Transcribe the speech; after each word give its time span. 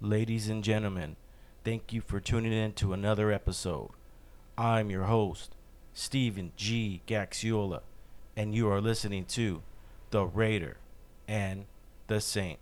Ladies 0.00 0.48
and 0.48 0.62
gentlemen, 0.62 1.16
thank 1.64 1.92
you 1.92 2.00
for 2.00 2.20
tuning 2.20 2.52
in 2.52 2.72
to 2.74 2.92
another 2.92 3.32
episode. 3.32 3.90
I'm 4.56 4.90
your 4.90 5.06
host, 5.06 5.56
Steven 5.92 6.52
G. 6.56 7.02
Gaxiola, 7.08 7.80
and 8.36 8.54
you 8.54 8.70
are 8.70 8.80
listening 8.80 9.24
to 9.24 9.60
The 10.10 10.24
Raider 10.24 10.76
and 11.26 11.64
the 12.06 12.20
Saint. 12.20 12.60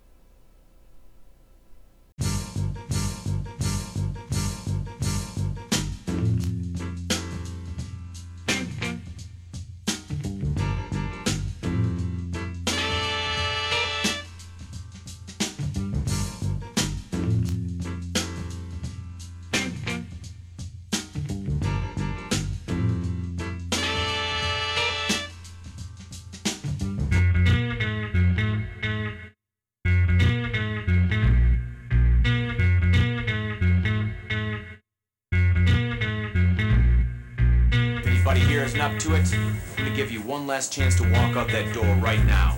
One 40.47 40.55
last 40.55 40.73
chance 40.73 40.95
to 40.95 41.03
walk 41.11 41.35
out 41.37 41.49
that 41.49 41.75
door 41.75 41.93
right 41.97 42.25
now. 42.25 42.57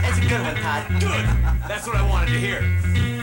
That's 0.00 0.18
a 0.18 0.20
good 0.20 0.40
one, 0.42 0.54
Todd. 0.54 0.86
Good! 1.00 1.26
That's 1.66 1.88
what 1.88 1.96
I 1.96 2.08
wanted 2.08 2.30
to 2.30 2.38
hear. 2.38 2.60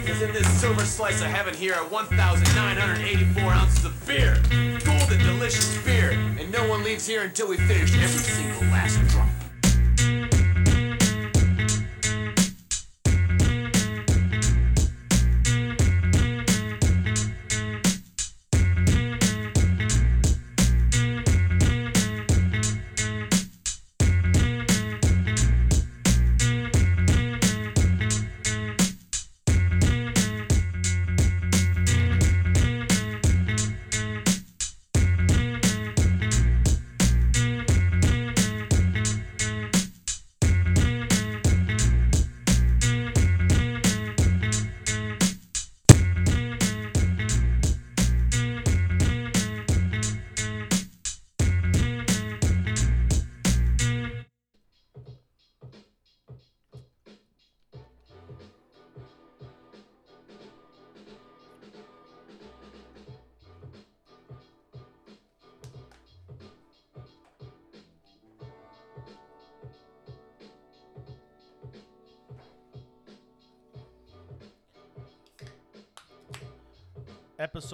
Because 0.01 0.21
in 0.21 0.33
this 0.33 0.45
silver 0.59 0.83
slice 0.83 1.21
of 1.21 1.27
heaven 1.27 1.53
here 1.53 1.73
are 1.73 1.85
1,984 1.85 3.43
ounces 3.43 3.85
of 3.85 4.05
beer. 4.05 4.41
Golden, 4.83 5.19
delicious 5.19 5.77
beer. 5.85 6.11
And 6.37 6.51
no 6.51 6.67
one 6.67 6.83
leaves 6.83 7.07
here 7.07 7.21
until 7.21 7.47
we 7.47 7.55
finish 7.55 7.95
every 7.95 8.19
single 8.19 8.63
last 8.63 8.99
drop. 9.07 9.42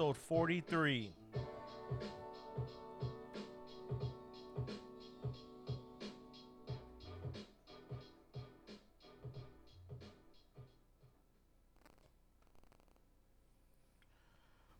Episode 0.00 0.16
43. 0.16 1.12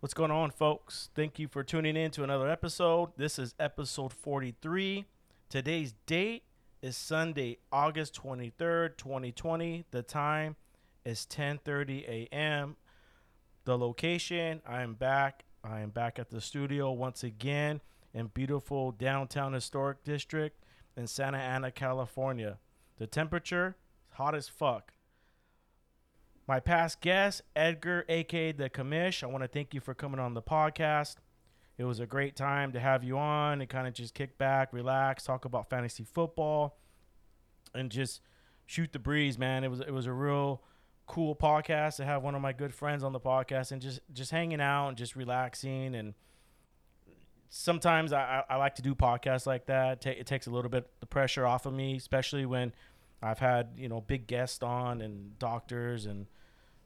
What's 0.00 0.14
going 0.14 0.30
on, 0.30 0.52
folks? 0.52 1.10
Thank 1.14 1.38
you 1.38 1.48
for 1.48 1.62
tuning 1.62 1.98
in 1.98 2.10
to 2.12 2.24
another 2.24 2.48
episode. 2.48 3.10
This 3.18 3.38
is 3.38 3.54
episode 3.60 4.14
43. 4.14 5.04
Today's 5.50 5.92
date 6.06 6.44
is 6.80 6.96
Sunday, 6.96 7.58
August 7.70 8.18
23rd, 8.22 8.96
2020. 8.96 9.84
The 9.90 10.02
time 10.02 10.56
is 11.04 11.26
10:30 11.26 12.08
a.m. 12.08 12.76
The 13.64 13.76
location, 13.76 14.62
I 14.66 14.80
am 14.82 14.94
back. 14.94 15.44
I 15.62 15.80
am 15.80 15.90
back 15.90 16.18
at 16.18 16.30
the 16.30 16.40
studio 16.40 16.92
once 16.92 17.22
again 17.22 17.82
in 18.14 18.28
beautiful 18.28 18.90
downtown 18.90 19.52
historic 19.52 20.02
district 20.02 20.64
in 20.96 21.06
Santa 21.06 21.36
Ana, 21.36 21.70
California. 21.70 22.58
The 22.96 23.06
temperature 23.06 23.76
hot 24.12 24.34
as 24.34 24.48
fuck. 24.48 24.92
My 26.48 26.58
past 26.58 27.02
guest, 27.02 27.42
Edgar, 27.54 28.06
aka 28.08 28.52
the 28.52 28.70
Commish, 28.70 29.22
I 29.22 29.26
want 29.26 29.44
to 29.44 29.48
thank 29.48 29.74
you 29.74 29.80
for 29.80 29.92
coming 29.94 30.18
on 30.18 30.32
the 30.32 30.42
podcast. 30.42 31.16
It 31.76 31.84
was 31.84 32.00
a 32.00 32.06
great 32.06 32.36
time 32.36 32.72
to 32.72 32.80
have 32.80 33.04
you 33.04 33.18
on 33.18 33.60
and 33.60 33.68
kind 33.68 33.86
of 33.86 33.92
just 33.92 34.14
kick 34.14 34.38
back, 34.38 34.72
relax, 34.72 35.24
talk 35.24 35.44
about 35.44 35.68
fantasy 35.68 36.04
football, 36.04 36.78
and 37.74 37.90
just 37.90 38.22
shoot 38.66 38.92
the 38.92 38.98
breeze, 38.98 39.38
man. 39.38 39.64
It 39.64 39.68
was 39.68 39.80
it 39.80 39.92
was 39.92 40.06
a 40.06 40.12
real 40.12 40.62
cool 41.10 41.34
podcast 41.34 41.96
to 41.96 42.04
have 42.04 42.22
one 42.22 42.36
of 42.36 42.40
my 42.40 42.52
good 42.52 42.72
friends 42.72 43.02
on 43.02 43.12
the 43.12 43.18
podcast 43.18 43.72
and 43.72 43.82
just 43.82 43.98
just 44.12 44.30
hanging 44.30 44.60
out 44.60 44.88
and 44.90 44.96
just 44.96 45.16
relaxing 45.16 45.96
and 45.96 46.14
sometimes 47.48 48.12
I, 48.12 48.44
I 48.48 48.54
like 48.56 48.76
to 48.76 48.82
do 48.82 48.94
podcasts 48.94 49.44
like 49.44 49.66
that. 49.66 50.06
It 50.06 50.26
takes 50.26 50.46
a 50.46 50.50
little 50.50 50.70
bit 50.70 50.88
the 51.00 51.06
pressure 51.06 51.44
off 51.44 51.66
of 51.66 51.74
me, 51.74 51.96
especially 51.96 52.46
when 52.46 52.72
I've 53.20 53.40
had 53.40 53.70
you 53.76 53.88
know 53.88 54.00
big 54.00 54.28
guests 54.28 54.62
on 54.62 55.02
and 55.02 55.36
doctors 55.40 56.06
and 56.06 56.26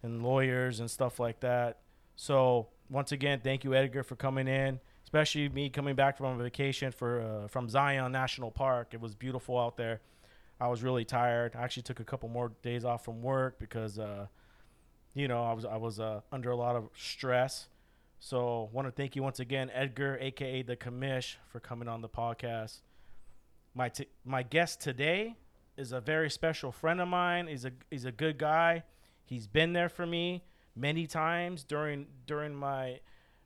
and 0.03 0.23
lawyers 0.23 0.81
and 0.81 0.91
stuff 0.91 1.21
like 1.21 1.41
that. 1.41 1.81
So 2.17 2.69
once 2.89 3.13
again, 3.13 3.41
thank 3.45 3.63
you, 3.63 3.75
Edgar, 3.75 4.03
for 4.03 4.17
coming 4.17 4.49
in. 4.49 4.81
Especially 5.05 5.51
me 5.51 5.69
coming 5.69 5.95
back 5.95 6.17
from 6.17 6.41
a 6.41 6.43
vacation 6.43 6.93
for 6.93 7.21
uh, 7.21 7.49
from 7.49 7.69
Zion 7.69 8.11
National 8.11 8.51
Park. 8.51 8.95
It 8.95 9.03
was 9.03 9.15
beautiful 9.15 9.59
out 9.59 9.77
there. 9.77 10.01
I 10.61 10.69
was 10.69 10.83
really 10.83 11.05
tired. 11.05 11.57
I 11.57 11.63
actually 11.63 11.83
took 11.83 12.01
a 12.01 12.05
couple 12.05 12.29
more 12.29 12.53
days 12.63 12.85
off 12.85 13.05
from 13.05 13.23
work 13.23 13.59
because, 13.59 13.99
uh, 13.99 14.27
you 15.15 15.29
know, 15.29 15.45
I 15.45 15.53
was 15.53 15.65
I 15.65 15.77
was 15.77 16.01
uh, 16.01 16.21
under 16.33 16.51
a 16.51 16.57
lot 16.57 16.77
of 16.77 16.89
stress. 16.97 17.69
So 18.21 18.71
want 18.73 18.89
to 18.89 18.93
thank 18.93 19.17
you 19.17 19.23
once 19.23 19.41
again, 19.41 19.71
Edgar, 19.75 20.17
aka 20.21 20.63
the 20.63 20.77
Commish, 20.77 21.37
for 21.49 21.61
coming 21.61 21.89
on 21.89 22.01
the 22.01 22.09
podcast. 22.09 22.81
My 23.75 23.89
t- 23.89 24.07
my 24.25 24.43
guest 24.43 24.81
today 24.81 25.37
is 25.77 25.93
a 25.93 26.01
very 26.01 26.31
special 26.31 26.73
friend 26.73 27.01
of 27.01 27.09
mine. 27.09 27.49
He's 27.49 27.65
a 27.65 27.73
he's 27.91 28.05
a 28.05 28.13
good 28.13 28.39
guy. 28.39 28.85
He's 29.25 29.47
been 29.47 29.73
there 29.73 29.89
for 29.89 30.07
me 30.07 30.45
many 30.77 31.07
times 31.07 31.65
during 31.65 32.07
during 32.27 32.55
my 32.55 33.01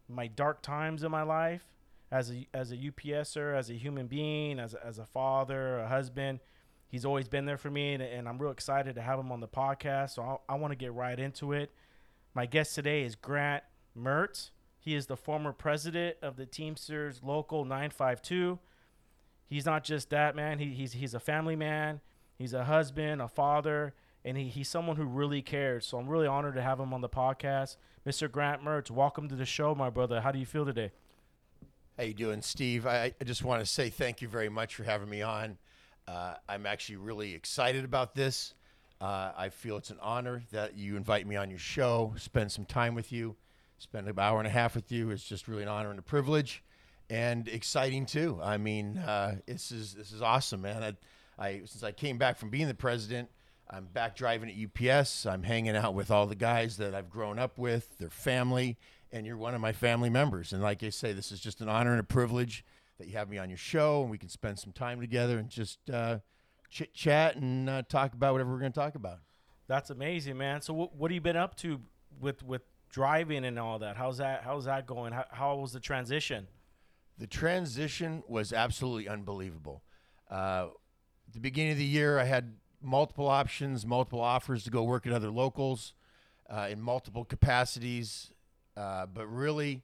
my 0.09 0.27
dark 0.27 0.63
times 0.63 1.03
in 1.03 1.11
my 1.11 1.23
life 1.23 1.67
as 2.11 2.31
a 2.31 2.47
as 2.55 2.73
a 2.73 2.77
UPSer, 2.77 3.57
as 3.57 3.71
a 3.71 3.75
human 3.75 4.07
being, 4.07 4.59
as 4.59 4.75
a, 4.75 4.87
as 4.87 4.99
a 4.99 5.07
father, 5.07 5.79
a 5.81 5.89
husband. 5.89 6.41
He's 6.89 7.05
always 7.05 7.29
been 7.29 7.45
there 7.45 7.59
for 7.59 7.71
me, 7.71 7.93
and, 7.93 8.03
and 8.03 8.29
I'm 8.29 8.39
real 8.39 8.51
excited 8.51 8.95
to 8.95 9.03
have 9.03 9.19
him 9.19 9.31
on 9.31 9.41
the 9.41 9.49
podcast. 9.49 10.11
So 10.11 10.41
I, 10.49 10.55
I 10.55 10.57
want 10.57 10.73
to 10.73 10.77
get 10.77 10.93
right 10.93 11.19
into 11.19 11.53
it. 11.53 11.71
My 12.35 12.47
guest 12.47 12.75
today 12.75 13.03
is 13.03 13.15
Grant 13.15 13.63
Maertz. 13.97 14.51
He 14.81 14.95
is 14.95 15.07
the 15.07 15.17
former 15.17 15.53
president 15.53 16.17
of 16.23 16.37
the 16.37 16.47
Teamsters 16.47 17.21
Local 17.23 17.65
952. 17.65 18.59
He's 19.47 19.67
not 19.67 19.85
just 19.85 20.11
that 20.11 20.35
man. 20.35 20.59
He, 20.59 20.67
he's 20.67 20.93
he's 20.95 21.15
a 21.15 21.21
family 21.21 21.57
man. 21.57 22.01
He's 22.37 22.55
a 22.55 22.65
husband, 22.65 23.21
a 23.21 23.29
father, 23.29 23.95
and 24.25 24.37
he, 24.37 24.49
he's 24.49 24.69
someone 24.69 24.97
who 24.97 25.05
really 25.05 25.43
cares. 25.43 25.87
So 25.87 25.99
I'm 25.99 26.09
really 26.09 26.27
honored 26.27 26.55
to 26.55 26.63
have 26.63 26.79
him 26.79 26.95
on 26.95 27.01
the 27.01 27.09
podcast. 27.09 27.77
Mr. 28.07 28.31
Grant 28.31 28.63
Maertz, 28.63 28.91
welcome 28.91 29.29
to 29.29 29.35
the 29.35 29.45
show, 29.45 29.75
my 29.75 29.91
brother. 29.91 30.21
How 30.21 30.31
do 30.31 30.39
you 30.39 30.47
feel 30.47 30.65
today? 30.65 30.93
How 31.99 32.05
you 32.05 32.15
doing, 32.15 32.43
Steve? 32.43 32.87
I, 32.87 33.13
I 33.21 33.25
just 33.25 33.43
want 33.43 33.61
to 33.61 33.67
say 33.67 33.91
thank 33.91 34.23
you 34.23 34.29
very 34.29 34.49
much 34.49 34.75
for 34.77 34.85
having 34.85 35.11
me 35.11 35.21
on. 35.21 35.59
Uh, 36.09 36.35
I'm 36.49 36.65
actually 36.65 36.97
really 36.97 37.35
excited 37.35 37.85
about 37.85 38.15
this. 38.15 38.55
Uh, 38.99 39.33
I 39.37 39.51
feel 39.51 39.77
it's 39.77 39.91
an 39.91 39.99
honor 40.01 40.43
that 40.53 40.75
you 40.75 40.97
invite 40.97 41.27
me 41.27 41.37
on 41.37 41.51
your 41.51 41.59
show, 41.59 42.15
spend 42.17 42.51
some 42.51 42.65
time 42.65 42.95
with 42.95 43.13
you, 43.13 43.37
spend 43.77 44.09
an 44.09 44.19
hour 44.19 44.39
and 44.39 44.47
a 44.47 44.51
half 44.51 44.75
with 44.75 44.91
you. 44.91 45.11
It's 45.11 45.23
just 45.23 45.47
really 45.49 45.63
an 45.63 45.69
honor 45.69 45.91
and 45.91 45.99
a 45.99 46.03
privilege, 46.03 46.65
and 47.11 47.47
exciting 47.47 48.07
too. 48.07 48.41
I 48.43 48.57
mean, 48.57 48.97
uh, 48.97 49.37
this 49.47 49.71
is 49.71 49.95
this 49.95 50.11
is 50.11 50.23
awesome, 50.23 50.63
man. 50.63 50.83
I, 50.83 51.47
I 51.47 51.59
since 51.67 51.83
I 51.83 51.93
came 51.93 52.17
back 52.17 52.39
from 52.39 52.49
being 52.49 52.69
the 52.69 52.75
president, 52.75 53.29
I'm 53.69 53.85
back 53.85 54.17
driving 54.17 54.51
at 54.51 54.89
UPS. 54.91 55.27
I'm 55.27 55.43
hanging 55.43 55.77
out 55.77 55.93
with 55.93 56.11
all 56.11 56.27
the 56.27 56.35
guys 56.35 56.79
that 56.79 56.95
I've 56.95 57.11
grown 57.11 57.39
up 57.39 57.59
with, 57.59 57.99
their 57.99 58.09
family, 58.09 58.79
and 59.13 59.27
you're 59.27 59.37
one 59.37 59.55
of 59.55 59.61
my 59.61 59.73
family 59.73 60.09
members. 60.09 60.55
And 60.55 60.63
like 60.63 60.83
I 60.83 60.89
say, 60.89 61.13
this 61.13 61.31
is 61.31 61.39
just 61.39 61.61
an 61.61 61.69
honor 61.69 61.91
and 61.91 62.01
a 62.01 62.05
privilege 62.05 62.65
that 62.99 63.07
you 63.07 63.15
have 63.15 63.29
me 63.29 63.39
on 63.39 63.49
your 63.49 63.59
show, 63.59 64.03
and 64.03 64.11
we 64.11 64.19
can 64.19 64.29
spend 64.29 64.59
some 64.59 64.73
time 64.73 65.01
together 65.01 65.39
and 65.39 65.49
just 65.49 65.79
uh, 65.91 66.19
chit 66.71 66.93
chat 66.95 67.37
and 67.37 67.69
uh, 67.69 67.83
talk 67.89 68.13
about 68.13 68.33
whatever 68.33 68.51
we're 68.51 68.61
going 68.61 68.73
to 68.73 68.79
talk 68.79 68.95
about. 68.95 69.19
That's 69.67 69.91
amazing, 69.91 70.37
man. 70.37 70.61
So 70.61 70.75
what 70.75 70.95
what 70.95 71.11
have 71.11 71.15
you 71.15 71.21
been 71.21 71.37
up 71.37 71.55
to 71.57 71.81
with 72.21 72.43
with 72.43 72.63
driving 72.91 73.45
and 73.45 73.59
all 73.59 73.79
that? 73.81 73.97
How's 73.97 74.19
that 74.19 74.43
how's 74.45 74.65
that 74.65 74.87
going? 74.87 75.13
How, 75.13 75.25
how 75.31 75.57
was 75.57 75.73
the 75.73 75.81
transition? 75.81 76.47
The 77.19 77.27
transition 77.27 78.23
was 78.29 78.53
absolutely 78.53 79.09
unbelievable. 79.09 79.83
Uh, 80.31 80.69
at 81.27 81.35
the 81.35 81.41
beginning 81.41 81.73
of 81.73 81.79
the 81.79 81.85
year, 81.85 82.19
I 82.19 82.25
had 82.25 82.55
multiple 82.81 83.27
options, 83.29 83.85
multiple 83.85 84.21
offers 84.21 84.65
to 84.65 84.71
go 84.71 84.85
work 84.85 85.07
at 85.07 85.13
other 85.13 85.31
locals 85.31 85.95
uh, 86.49 86.69
in 86.71 86.81
multiple 86.81 87.25
capacities. 87.25 88.33
Uh, 88.77 89.07
but 89.07 89.27
really, 89.27 89.83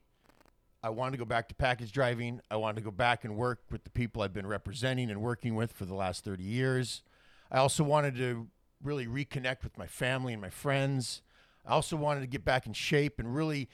I 0.85 0.89
wanted 0.89 1.13
to 1.13 1.17
go 1.17 1.25
back 1.25 1.49
to 1.49 1.55
package 1.55 1.91
driving. 1.91 2.41
I 2.51 2.57
wanted 2.57 2.75
to 2.75 2.83
go 2.83 2.91
back 2.91 3.23
and 3.23 3.35
work 3.35 3.61
with 3.71 3.85
the 3.85 3.89
people 3.89 4.21
I've 4.21 4.35
been 4.35 4.45
representing 4.45 5.09
and 5.09 5.19
working 5.19 5.55
with 5.55 5.71
for 5.71 5.83
the 5.83 5.95
last 5.95 6.23
30 6.23 6.43
years. 6.43 7.01
I 7.51 7.57
also 7.57 7.83
wanted 7.83 8.15
to 8.17 8.45
really 8.83 9.07
reconnect 9.07 9.63
with 9.63 9.79
my 9.79 9.87
family 9.87 10.31
and 10.31 10.39
my 10.39 10.51
friends. 10.51 11.23
I 11.65 11.71
also 11.71 11.97
wanted 11.97 12.21
to 12.21 12.27
get 12.27 12.45
back 12.45 12.67
in 12.67 12.73
shape 12.73 13.17
and 13.17 13.33
really 13.33 13.67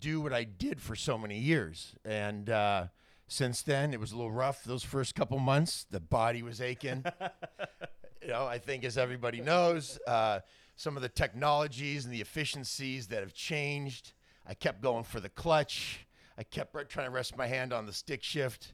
do 0.00 0.22
what 0.22 0.32
I 0.32 0.44
did 0.44 0.80
for 0.80 0.96
so 0.96 1.18
many 1.18 1.38
years. 1.38 1.96
And 2.02 2.48
uh, 2.48 2.86
since 3.28 3.60
then, 3.60 3.92
it 3.92 4.00
was 4.00 4.12
a 4.12 4.16
little 4.16 4.32
rough 4.32 4.64
those 4.64 4.82
first 4.82 5.14
couple 5.14 5.38
months. 5.38 5.84
The 5.90 6.00
body 6.00 6.42
was 6.42 6.62
aching. 6.62 7.04
you 8.22 8.28
know, 8.28 8.46
I 8.46 8.56
think 8.56 8.84
as 8.84 8.96
everybody 8.96 9.42
knows, 9.42 9.98
uh, 10.06 10.40
some 10.76 10.96
of 10.96 11.02
the 11.02 11.10
technologies 11.10 12.06
and 12.06 12.14
the 12.14 12.22
efficiencies 12.22 13.08
that 13.08 13.20
have 13.20 13.34
changed. 13.34 14.14
I 14.46 14.54
kept 14.54 14.80
going 14.80 15.04
for 15.04 15.20
the 15.20 15.28
clutch. 15.28 16.03
I 16.36 16.42
kept 16.42 16.72
trying 16.90 17.06
to 17.06 17.10
rest 17.12 17.36
my 17.36 17.46
hand 17.46 17.72
on 17.72 17.86
the 17.86 17.92
stick 17.92 18.22
shift. 18.22 18.72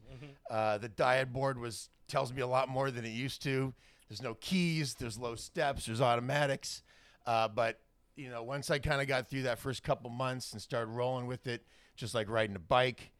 Uh, 0.49 0.77
the 0.77 0.89
DIAD 0.89 1.31
board 1.31 1.59
was 1.59 1.89
tells 2.07 2.33
me 2.33 2.41
a 2.41 2.47
lot 2.47 2.67
more 2.69 2.91
than 2.91 3.05
it 3.05 3.09
used 3.11 3.41
to. 3.43 3.73
There's 4.09 4.21
no 4.21 4.33
keys. 4.35 4.95
There's 4.95 5.17
low 5.17 5.35
steps. 5.35 5.85
There's 5.85 6.01
automatics. 6.01 6.83
Uh, 7.25 7.47
but 7.47 7.79
you 8.15 8.29
know, 8.29 8.43
once 8.43 8.69
I 8.69 8.79
kind 8.79 9.01
of 9.01 9.07
got 9.07 9.29
through 9.29 9.43
that 9.43 9.59
first 9.59 9.83
couple 9.83 10.09
months 10.09 10.51
and 10.53 10.61
started 10.61 10.91
rolling 10.91 11.27
with 11.27 11.47
it, 11.47 11.63
just 11.95 12.13
like 12.13 12.29
riding 12.29 12.55
a 12.55 12.59
bike, 12.59 13.11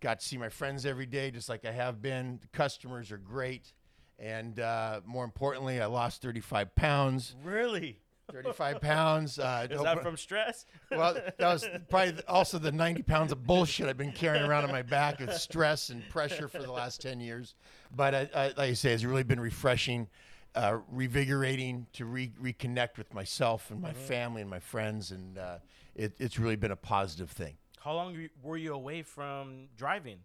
got 0.00 0.20
to 0.20 0.26
see 0.26 0.38
my 0.38 0.48
friends 0.48 0.84
every 0.86 1.06
day, 1.06 1.30
just 1.30 1.48
like 1.48 1.64
I 1.64 1.72
have 1.72 2.02
been. 2.02 2.38
The 2.40 2.48
customers 2.48 3.12
are 3.12 3.18
great, 3.18 3.72
and 4.18 4.58
uh, 4.58 5.02
more 5.04 5.24
importantly, 5.24 5.80
I 5.80 5.86
lost 5.86 6.22
35 6.22 6.74
pounds. 6.74 7.36
Really? 7.44 8.00
35 8.32 8.80
pounds. 8.80 9.38
Uh, 9.38 9.66
Is 9.70 9.82
that 9.82 10.02
from 10.02 10.16
stress? 10.16 10.66
well, 10.90 11.14
that 11.14 11.38
was 11.38 11.68
probably 11.88 12.22
also 12.26 12.58
the 12.58 12.72
90 12.72 13.02
pounds 13.02 13.32
of 13.32 13.46
bullshit 13.46 13.88
I've 13.88 13.96
been 13.96 14.12
carrying 14.12 14.44
around 14.44 14.64
on 14.64 14.70
my 14.70 14.82
back 14.82 15.20
with 15.20 15.32
stress 15.34 15.90
and 15.90 16.06
pressure 16.08 16.48
for 16.48 16.58
the 16.58 16.72
last 16.72 17.00
10 17.00 17.20
years. 17.20 17.54
But 17.94 18.14
uh, 18.14 18.26
like 18.34 18.58
I 18.58 18.72
say, 18.74 18.92
it's 18.92 19.04
really 19.04 19.24
been 19.24 19.40
refreshing, 19.40 20.08
uh, 20.54 20.78
revigorating 20.94 21.86
to 21.94 22.04
re- 22.04 22.32
reconnect 22.42 22.98
with 22.98 23.12
myself 23.14 23.70
and 23.70 23.80
my 23.80 23.92
family 23.92 24.40
and 24.42 24.50
my 24.50 24.60
friends. 24.60 25.10
And 25.10 25.38
uh, 25.38 25.58
it, 25.94 26.14
it's 26.18 26.38
really 26.38 26.56
been 26.56 26.72
a 26.72 26.76
positive 26.76 27.30
thing. 27.30 27.56
How 27.80 27.94
long 27.94 28.28
were 28.42 28.56
you 28.56 28.74
away 28.74 29.02
from 29.02 29.68
driving? 29.76 30.18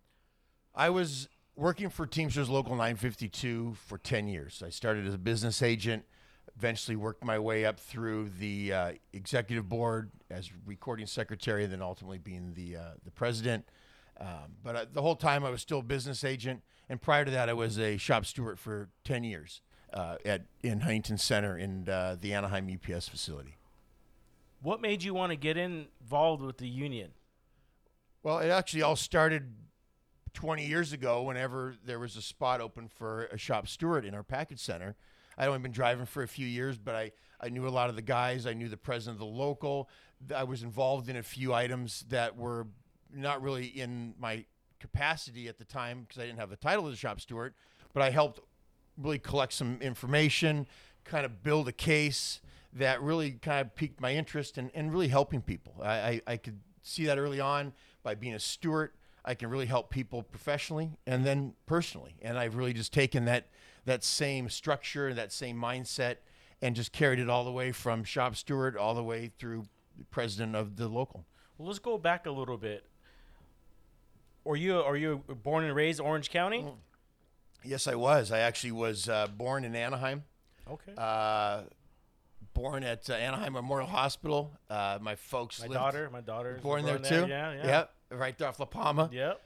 I 0.74 0.90
was 0.90 1.30
working 1.56 1.90
for 1.90 2.06
Teamsters 2.06 2.50
Local 2.50 2.72
952 2.72 3.76
for 3.88 3.98
10 3.98 4.28
years. 4.28 4.62
I 4.66 4.70
started 4.70 5.08
as 5.08 5.14
a 5.14 5.18
business 5.18 5.62
agent, 5.62 6.04
eventually 6.58 6.96
worked 6.96 7.24
my 7.24 7.38
way 7.38 7.66
up 7.66 7.80
through 7.80 8.30
the 8.40 8.74
uh, 8.74 8.92
executive 9.14 9.68
board 9.68 10.12
as 10.30 10.50
recording 10.66 11.06
secretary, 11.06 11.64
and 11.64 11.74
then 11.74 11.82
ultimately 11.82 12.18
being 12.18 12.54
the, 12.54 12.78
uh, 12.78 12.82
the 13.04 13.12
president. 13.12 13.66
Um, 14.20 14.56
but 14.64 14.76
uh, 14.76 14.86
the 14.92 15.02
whole 15.02 15.16
time 15.16 15.44
I 15.44 15.50
was 15.50 15.62
still 15.62 15.80
a 15.80 15.84
business 15.84 16.24
agent. 16.24 16.62
And 16.90 17.02
prior 17.02 17.26
to 17.26 17.32
that, 17.32 17.50
I 17.50 17.54
was 17.54 17.80
a 17.80 17.98
shop 17.98 18.26
steward 18.26 18.60
for 18.60 18.90
10 19.04 19.24
years 19.24 19.62
uh, 19.94 20.18
at, 20.26 20.44
in 20.64 20.82
Huntington 20.82 21.18
Center 21.18 21.58
in 21.58 21.90
uh, 21.90 22.16
the 22.20 22.34
Anaheim 22.34 22.70
UPS 22.70 23.10
facility. 23.10 23.58
What 24.62 24.82
made 24.82 25.04
you 25.04 25.14
want 25.14 25.32
to 25.32 25.36
get 25.36 25.58
involved 25.58 26.42
with 26.42 26.58
the 26.58 26.68
union? 26.68 27.12
Well, 28.24 28.40
it 28.40 28.50
actually 28.50 28.82
all 28.82 28.96
started 28.96 29.54
20 30.34 30.66
years 30.66 30.94
ago 30.94 31.24
whenever 31.24 31.76
there 31.86 32.00
was 32.00 32.16
a 32.16 32.22
spot 32.22 32.62
open 32.62 32.88
for 32.88 33.26
a 33.26 33.38
shop 33.38 33.68
steward 33.68 34.06
in 34.06 34.16
our 34.16 34.24
package 34.24 34.60
center. 34.60 34.96
I'd 35.38 35.48
only 35.48 35.60
been 35.60 35.72
driving 35.72 36.06
for 36.06 36.24
a 36.24 36.28
few 36.28 36.48
years, 36.48 36.78
but 36.78 36.96
I, 36.96 37.12
I 37.42 37.50
knew 37.50 37.68
a 37.68 37.70
lot 37.70 37.90
of 37.90 37.96
the 37.96 38.02
guys. 38.02 38.46
I 38.46 38.54
knew 38.54 38.70
the 38.70 38.78
president 38.78 39.16
of 39.16 39.20
the 39.20 39.26
local. 39.26 39.90
I 40.34 40.44
was 40.44 40.64
involved 40.64 41.10
in 41.10 41.18
a 41.18 41.24
few 41.24 41.54
items 41.54 42.06
that 42.10 42.38
were 42.38 42.68
not 43.14 43.42
really 43.42 43.66
in 43.66 44.14
my 44.20 44.46
capacity 44.80 45.48
at 45.48 45.58
the 45.58 45.66
time 45.66 46.06
because 46.08 46.22
I 46.22 46.26
didn't 46.26 46.40
have 46.40 46.50
the 46.50 46.56
title 46.56 46.86
of 46.86 46.92
the 46.92 46.98
shop 46.98 47.20
steward, 47.20 47.54
but 47.94 48.04
I 48.04 48.10
helped 48.10 48.40
really 48.98 49.20
collect 49.20 49.54
some 49.54 49.78
information, 49.82 50.68
kind 51.04 51.26
of 51.26 51.44
build 51.44 51.68
a 51.68 51.72
case 51.74 52.42
that 52.74 53.02
really 53.02 53.32
kind 53.32 53.62
of 53.62 53.76
piqued 53.76 54.02
my 54.02 54.14
interest 54.14 54.58
in, 54.58 54.70
in 54.70 54.92
really 54.92 55.08
helping 55.08 55.42
people. 55.42 55.76
I, 55.82 55.90
I, 55.90 56.22
I 56.28 56.38
could 56.38 56.60
see 56.82 57.06
that 57.06 57.18
early 57.18 57.40
on 57.40 57.74
by 58.04 58.16
being 58.16 58.34
a 58.34 58.40
steward. 58.40 58.92
I 59.24 59.34
can 59.34 59.50
really 59.50 59.66
help 59.66 59.90
people 59.90 60.22
professionally 60.22 60.92
and 61.08 61.26
then 61.26 61.54
personally. 61.66 62.16
And 62.22 62.38
I've 62.38 62.56
really 62.56 62.74
just 62.74 62.94
taken 62.94 63.26
that 63.26 63.48
that 63.86 64.04
same 64.04 64.50
structure, 64.50 65.14
that 65.14 65.32
same 65.32 65.58
mindset, 65.58 66.18
and 66.62 66.76
just 66.76 66.92
carried 66.92 67.20
it 67.20 67.30
all 67.30 67.44
the 67.44 67.52
way 67.52 67.72
from 67.72 68.04
shop 68.04 68.36
steward 68.36 68.76
all 68.76 68.96
the 68.96 69.04
way 69.04 69.32
through 69.38 69.66
president 70.12 70.56
of 70.56 70.76
the 70.76 70.88
local. 70.88 71.26
Well, 71.58 71.68
let's 71.68 71.80
go 71.80 71.98
back 71.98 72.26
a 72.26 72.32
little 72.32 72.58
bit. 72.58 72.86
Are 74.48 74.56
you 74.56 74.78
are 74.78 74.98
you 74.98 75.24
born 75.44 75.64
and 75.64 75.76
raised 75.76 76.00
Orange 76.00 76.30
County? 76.30 76.66
Yes, 77.64 77.88
I 77.88 77.96
was. 77.96 78.32
I 78.32 78.40
actually 78.40 78.74
was 78.74 79.10
uh, 79.10 79.28
born 79.28 79.66
in 79.66 79.76
Anaheim. 79.76 80.24
Okay. 80.70 80.94
Uh, 80.98 81.62
born 82.54 82.84
at 82.84 83.10
uh, 83.10 83.14
Anaheim 83.14 83.54
Memorial 83.54 83.88
Hospital. 83.88 84.52
Uh, 84.70 85.00
my 85.02 85.16
folks 85.16 85.60
my 85.62 85.68
lived 85.68 85.80
daughter, 85.80 86.10
my 86.12 86.22
daughter, 86.22 86.60
born 86.62 86.86
there 86.86 87.00
too. 87.00 87.26
Yeah, 87.28 87.54
yeah. 87.54 87.66
Yep, 87.66 87.94
right 88.12 88.38
there 88.38 88.48
off 88.48 88.60
La 88.60 88.66
Palma. 88.66 89.10
Yep. 89.12 89.42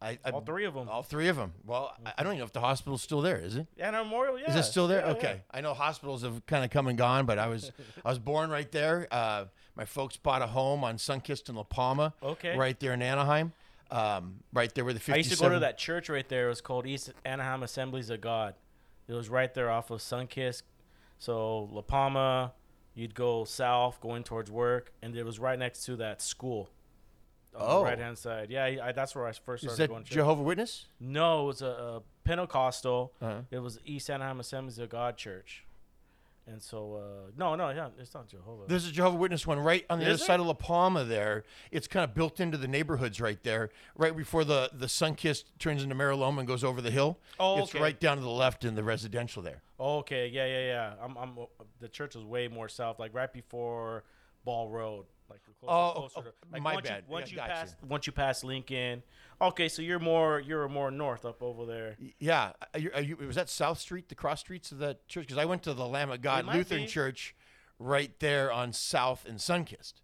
I, 0.00 0.18
I, 0.24 0.30
All 0.30 0.40
three 0.42 0.64
of 0.64 0.74
them. 0.74 0.88
All 0.88 1.02
three 1.02 1.28
of 1.28 1.36
them. 1.36 1.52
Well, 1.66 1.92
I- 2.06 2.12
I 2.18 2.22
don't 2.22 2.32
even 2.32 2.38
know 2.40 2.44
if 2.44 2.52
the 2.52 2.60
hospital's 2.60 3.02
still 3.02 3.20
there. 3.20 3.38
Is 3.38 3.56
it? 3.56 3.66
And 3.78 3.96
Memorial, 3.96 4.38
yeah. 4.38 4.48
Is 4.50 4.56
it 4.56 4.62
still 4.62 4.86
there? 4.86 5.00
Yeah, 5.00 5.06
yeah. 5.06 5.12
okay. 5.16 5.42
I 5.50 5.60
know 5.60 5.74
hospitals 5.74 6.22
have 6.22 6.46
kind 6.46 6.64
of 6.64 6.70
come 6.70 6.86
and 6.86 6.96
gone, 6.96 7.26
but 7.26 7.38
I 7.38 7.48
was 7.48 7.72
I 8.04 8.08
was 8.08 8.18
born 8.18 8.50
right 8.50 8.70
there. 8.70 9.08
Uh, 9.10 9.46
my 9.74 9.84
folks 9.84 10.16
bought 10.16 10.42
a 10.42 10.46
home 10.46 10.84
on 10.84 10.96
Sunkist 10.98 11.48
in 11.48 11.56
La 11.56 11.64
Palma. 11.64 12.14
Okay. 12.22 12.56
Right 12.56 12.78
there 12.78 12.92
in 12.92 13.02
Anaheim. 13.02 13.52
Um, 13.90 14.40
right 14.52 14.72
there 14.74 14.84
where 14.84 14.92
the 14.92 15.00
57. 15.00 15.14
I 15.14 15.18
used 15.18 15.30
to 15.32 15.48
go 15.48 15.48
to 15.54 15.60
that 15.60 15.78
church 15.78 16.08
right 16.10 16.28
there. 16.28 16.46
It 16.46 16.50
was 16.50 16.60
called 16.60 16.86
East 16.86 17.12
Anaheim 17.24 17.62
Assemblies 17.62 18.10
of 18.10 18.20
God. 18.20 18.54
It 19.08 19.14
was 19.14 19.28
right 19.28 19.52
there 19.54 19.70
off 19.70 19.90
of 19.90 20.00
Sunkist. 20.00 20.62
So 21.18 21.64
La 21.72 21.80
Palma, 21.80 22.52
you'd 22.94 23.14
go 23.14 23.44
south 23.44 24.00
going 24.00 24.24
towards 24.24 24.50
work, 24.50 24.92
and 25.02 25.16
it 25.16 25.24
was 25.24 25.38
right 25.38 25.58
next 25.58 25.84
to 25.86 25.96
that 25.96 26.20
school. 26.20 26.68
Oh. 27.60 27.82
right 27.84 27.98
hand 27.98 28.16
side. 28.18 28.50
Yeah, 28.50 28.64
I, 28.64 28.78
I- 28.88 28.92
that's 28.92 29.14
where 29.14 29.26
I 29.26 29.32
first 29.32 29.64
Is 29.64 29.70
started 29.72 29.82
that 29.82 29.88
going. 29.88 30.02
to 30.04 30.08
church. 30.08 30.14
Jehovah 30.14 30.42
Witness? 30.42 30.86
No, 31.00 31.42
it 31.44 31.46
was 31.46 31.62
a, 31.62 31.66
a 31.66 32.02
Pentecostal. 32.24 33.12
Uh-huh. 33.20 33.40
It 33.50 33.58
was 33.58 33.80
East 33.84 34.08
Anaheim 34.10 34.40
Assemblies 34.40 34.78
of 34.78 34.88
God 34.90 35.16
Church. 35.16 35.64
And 36.50 36.62
so, 36.62 36.94
uh, 36.94 37.30
no, 37.36 37.56
no, 37.56 37.68
yeah, 37.68 37.88
it's 38.00 38.14
not 38.14 38.26
Jehovah. 38.28 38.62
There's 38.66 38.86
a 38.86 38.90
Jehovah 38.90 39.18
Witness 39.18 39.46
one 39.46 39.58
right 39.58 39.84
on 39.90 39.98
the 39.98 40.04
Is 40.06 40.08
other 40.08 40.16
there? 40.18 40.26
side 40.28 40.40
of 40.40 40.46
La 40.46 40.54
Palma. 40.54 41.04
There, 41.04 41.44
it's 41.70 41.86
kind 41.86 42.04
of 42.04 42.14
built 42.14 42.40
into 42.40 42.56
the 42.56 42.66
neighborhoods 42.68 43.20
right 43.20 43.38
there, 43.42 43.68
right 43.96 44.16
before 44.16 44.44
the 44.44 44.70
the 44.72 44.86
Sunkist 44.86 45.44
turns 45.58 45.82
into 45.82 45.94
Miraloma 45.94 46.38
and 46.38 46.48
goes 46.48 46.64
over 46.64 46.80
the 46.80 46.90
hill. 46.90 47.18
Oh, 47.38 47.58
it's 47.62 47.74
okay. 47.74 47.82
right 47.82 48.00
down 48.00 48.16
to 48.16 48.22
the 48.22 48.30
left 48.30 48.64
in 48.64 48.76
the 48.76 48.82
residential 48.82 49.42
there. 49.42 49.60
Oh, 49.78 49.98
okay, 49.98 50.28
yeah, 50.28 50.46
yeah, 50.46 50.66
yeah. 50.66 50.92
I'm, 51.04 51.18
I'm. 51.18 51.36
The 51.80 51.88
church 51.88 52.14
was 52.14 52.24
way 52.24 52.48
more 52.48 52.70
south, 52.70 52.98
like 52.98 53.12
right 53.14 53.30
before 53.30 54.04
Ball 54.46 54.70
Road, 54.70 55.04
like 55.30 55.40
closer, 55.44 55.72
Oh, 55.72 55.92
closer 56.08 56.22
to, 56.28 56.34
oh, 56.34 56.46
like 56.52 56.62
my 56.62 56.74
once 56.74 56.88
bad. 56.88 57.04
You, 57.06 57.12
once 57.12 57.32
Yeah, 57.32 57.44
you 57.46 57.52
pass, 57.52 57.76
once 57.88 58.06
you 58.06 58.12
pass 58.12 58.44
Lincoln. 58.44 59.02
Okay, 59.40 59.68
so 59.68 59.82
you're 59.82 59.98
more, 60.00 60.40
you're 60.40 60.68
more 60.68 60.90
north 60.90 61.24
up 61.24 61.42
over 61.42 61.64
there. 61.64 61.96
Yeah, 62.18 62.52
are 62.74 62.80
you, 62.80 62.90
are 62.94 63.00
you, 63.02 63.16
was 63.16 63.36
that 63.36 63.48
South 63.48 63.78
Street, 63.78 64.08
the 64.08 64.14
cross 64.14 64.40
streets 64.40 64.72
of 64.72 64.78
that 64.78 65.06
church? 65.06 65.26
Because 65.26 65.38
I 65.38 65.44
went 65.44 65.62
to 65.64 65.74
the 65.74 65.86
Lamb 65.86 66.10
of 66.10 66.20
God 66.22 66.46
Lutheran 66.46 66.82
be. 66.82 66.86
Church, 66.88 67.36
right 67.78 68.10
there 68.18 68.50
on 68.52 68.72
South 68.72 69.24
and 69.28 69.38
Sunkist. 69.38 69.94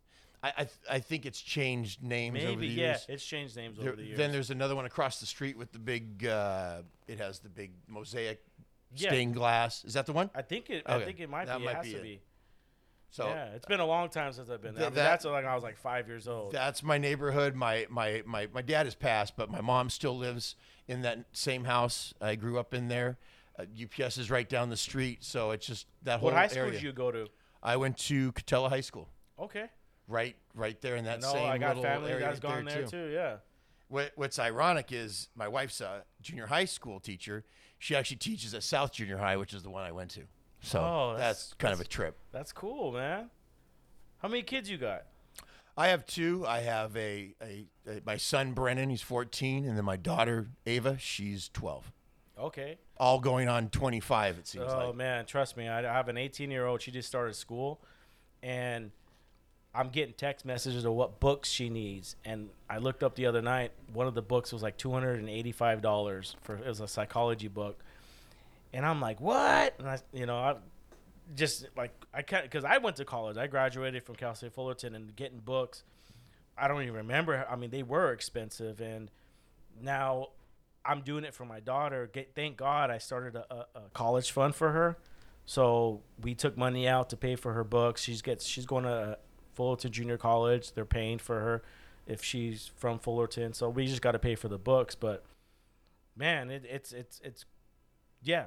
I 0.42 0.52
I, 0.58 0.68
I 0.90 0.98
think 1.00 1.26
it's 1.26 1.40
changed 1.40 2.02
names 2.02 2.38
over 2.44 2.48
Maybe, 2.50 2.68
the 2.68 2.74
yeah, 2.74 2.86
years. 2.90 3.06
it's 3.08 3.24
changed 3.24 3.56
names 3.56 3.78
There- 3.78 3.88
over 3.88 3.96
the 3.96 4.04
years. 4.04 4.18
Then 4.18 4.30
there's 4.30 4.50
another 4.50 4.76
one 4.76 4.84
across 4.84 5.18
the 5.18 5.26
street 5.26 5.56
with 5.58 5.72
the 5.72 5.78
big. 5.80 6.26
Uh, 6.26 6.82
it 7.08 7.18
has 7.18 7.40
the 7.40 7.48
big 7.48 7.72
mosaic 7.88 8.40
Yeah. 8.94 9.08
stained 9.08 9.34
glass. 9.34 9.84
Is 9.84 9.94
that 9.94 10.06
the 10.06 10.12
one? 10.12 10.30
I 10.34 10.42
think 10.42 10.70
it. 10.70 10.82
I 10.86 11.00
think 11.00 11.18
it 11.18 11.28
might 11.28 11.46
that 11.46 11.58
be. 11.58 11.64
might 11.64 11.70
it 11.72 11.76
has 11.76 11.86
be 11.86 11.92
to 11.92 11.98
it. 11.98 12.02
be. 12.02 12.20
So 13.14 13.28
yeah, 13.28 13.44
it's 13.54 13.64
been 13.66 13.78
a 13.78 13.86
long 13.86 14.08
time 14.08 14.32
since 14.32 14.50
I've 14.50 14.60
been 14.60 14.74
there. 14.74 14.86
I 14.86 14.88
mean, 14.88 14.94
that- 14.96 15.04
that's 15.04 15.24
like 15.24 15.44
I 15.44 15.54
was 15.54 15.62
like 15.62 15.76
five 15.76 16.08
years 16.08 16.26
old. 16.26 16.50
That's 16.50 16.82
my 16.82 16.98
neighborhood. 16.98 17.54
My, 17.54 17.86
my 17.88 18.22
my 18.26 18.48
my 18.52 18.60
dad 18.60 18.86
has 18.86 18.96
passed, 18.96 19.36
but 19.36 19.48
my 19.48 19.60
mom 19.60 19.88
still 19.88 20.18
lives 20.18 20.56
in 20.88 21.02
that 21.02 21.24
same 21.32 21.62
house. 21.62 22.12
I 22.20 22.34
grew 22.34 22.58
up 22.58 22.74
in 22.74 22.88
there. 22.88 23.16
Uh, 23.56 23.66
UPS 23.84 24.18
is 24.18 24.32
right 24.32 24.48
down 24.48 24.68
the 24.68 24.76
street, 24.76 25.22
so 25.22 25.52
it's 25.52 25.64
just 25.64 25.86
that 26.02 26.18
whole 26.18 26.26
What 26.30 26.34
high 26.34 26.48
school 26.48 26.72
did 26.72 26.82
you 26.82 26.90
go 26.92 27.12
to? 27.12 27.28
I 27.62 27.76
went 27.76 27.98
to 27.98 28.32
Katella 28.32 28.68
High 28.68 28.80
School, 28.80 29.08
Okay. 29.38 29.66
right, 30.08 30.34
right 30.56 30.78
there 30.80 30.96
in 30.96 31.04
that 31.04 31.20
No, 31.22 31.32
same 31.32 31.46
I 31.48 31.56
got 31.56 31.76
little 31.76 31.84
family 31.84 32.10
area 32.10 32.26
that's 32.26 32.40
gone 32.40 32.64
there, 32.64 32.82
too. 32.82 32.88
too. 32.88 33.10
Yeah. 33.12 33.36
What, 33.86 34.10
what's 34.16 34.40
ironic 34.40 34.90
is 34.90 35.28
my 35.36 35.46
wife's 35.46 35.80
a 35.80 36.02
junior 36.20 36.46
high 36.48 36.64
school 36.64 36.98
teacher. 36.98 37.44
She 37.78 37.94
actually 37.94 38.16
teaches 38.16 38.54
at 38.54 38.64
South 38.64 38.92
Junior 38.92 39.18
High, 39.18 39.36
which 39.36 39.54
is 39.54 39.62
the 39.62 39.70
one 39.70 39.84
I 39.84 39.92
went 39.92 40.10
to. 40.12 40.22
So 40.64 40.80
Oh, 40.80 41.10
that's, 41.16 41.20
that's- 41.50 41.54
kind 41.58 41.74
of 41.74 41.80
a 41.80 41.84
trip. 41.84 42.16
That's 42.32 42.52
cool, 42.52 42.92
man. 42.92 43.30
How 44.18 44.28
many 44.28 44.42
kids 44.42 44.70
you 44.70 44.78
got? 44.78 45.04
I 45.76 45.88
have 45.88 46.06
two. 46.06 46.46
I 46.46 46.60
have 46.60 46.96
a, 46.96 47.34
a, 47.42 47.66
a 47.88 48.00
my 48.06 48.16
son 48.16 48.52
Brennan, 48.52 48.90
he's 48.90 49.02
14, 49.02 49.64
and 49.66 49.76
then 49.76 49.84
my 49.84 49.96
daughter 49.96 50.46
Ava, 50.66 50.96
she's 50.98 51.48
12. 51.50 51.92
Okay. 52.38 52.78
All 52.96 53.18
going 53.20 53.48
on 53.48 53.68
25, 53.70 54.38
it 54.38 54.46
seems 54.46 54.64
Oh 54.68 54.88
like. 54.88 54.96
man, 54.96 55.26
trust 55.26 55.56
me. 55.56 55.68
I, 55.68 55.80
I 55.80 55.92
have 55.94 56.08
an 56.08 56.16
18 56.16 56.50
year 56.50 56.64
old. 56.66 56.80
She 56.80 56.90
just 56.92 57.08
started 57.08 57.34
school, 57.34 57.80
and 58.42 58.92
I'm 59.74 59.88
getting 59.88 60.14
text 60.14 60.44
messages 60.46 60.84
of 60.84 60.92
what 60.92 61.18
books 61.20 61.50
she 61.50 61.68
needs. 61.68 62.14
And 62.24 62.48
I 62.70 62.78
looked 62.78 63.02
up 63.02 63.16
the 63.16 63.26
other 63.26 63.42
night. 63.42 63.72
One 63.92 64.06
of 64.06 64.14
the 64.14 64.22
books 64.22 64.52
was 64.52 64.62
like 64.62 64.76
285 64.78 65.82
dollars 65.82 66.36
for 66.42 66.54
it 66.56 66.66
was 66.66 66.80
a 66.80 66.88
psychology 66.88 67.48
book, 67.48 67.80
and 68.74 68.84
I'm 68.84 69.00
like, 69.00 69.20
what? 69.20 69.74
And 69.78 69.88
I, 69.88 69.98
you 70.12 70.26
know, 70.26 70.36
I 70.36 70.56
just 71.34 71.66
like 71.76 71.92
I 72.12 72.22
can't 72.22 72.42
because 72.42 72.64
I 72.64 72.78
went 72.78 72.96
to 72.96 73.04
college. 73.04 73.36
I 73.36 73.46
graduated 73.46 74.02
from 74.02 74.16
Cal 74.16 74.34
State 74.34 74.52
Fullerton, 74.52 74.94
and 74.94 75.14
getting 75.14 75.38
books. 75.38 75.84
I 76.58 76.68
don't 76.68 76.82
even 76.82 76.94
remember. 76.94 77.46
I 77.48 77.56
mean, 77.56 77.70
they 77.70 77.84
were 77.84 78.12
expensive, 78.12 78.80
and 78.80 79.10
now 79.80 80.30
I'm 80.84 81.02
doing 81.02 81.24
it 81.24 81.34
for 81.34 81.44
my 81.44 81.60
daughter. 81.60 82.10
Get, 82.12 82.32
thank 82.34 82.56
God 82.56 82.90
I 82.90 82.98
started 82.98 83.36
a, 83.36 83.46
a, 83.50 83.66
a 83.76 83.80
college 83.92 84.32
fund 84.32 84.54
for 84.54 84.72
her. 84.72 84.98
So 85.46 86.02
we 86.22 86.34
took 86.34 86.56
money 86.56 86.88
out 86.88 87.10
to 87.10 87.16
pay 87.16 87.36
for 87.36 87.52
her 87.52 87.64
books. 87.64 88.02
She's 88.02 88.22
gets 88.22 88.44
she's 88.44 88.66
going 88.66 88.84
to 88.84 88.90
uh, 88.90 89.14
Fullerton 89.54 89.92
Junior 89.92 90.18
College. 90.18 90.72
They're 90.72 90.84
paying 90.84 91.18
for 91.18 91.38
her 91.40 91.62
if 92.06 92.24
she's 92.24 92.72
from 92.76 92.98
Fullerton. 92.98 93.52
So 93.52 93.68
we 93.68 93.86
just 93.86 94.02
got 94.02 94.12
to 94.12 94.18
pay 94.18 94.34
for 94.34 94.48
the 94.48 94.58
books. 94.58 94.96
But 94.96 95.24
man, 96.16 96.50
it, 96.50 96.64
it's 96.68 96.92
it's 96.92 97.20
it's 97.22 97.44
yeah, 98.22 98.46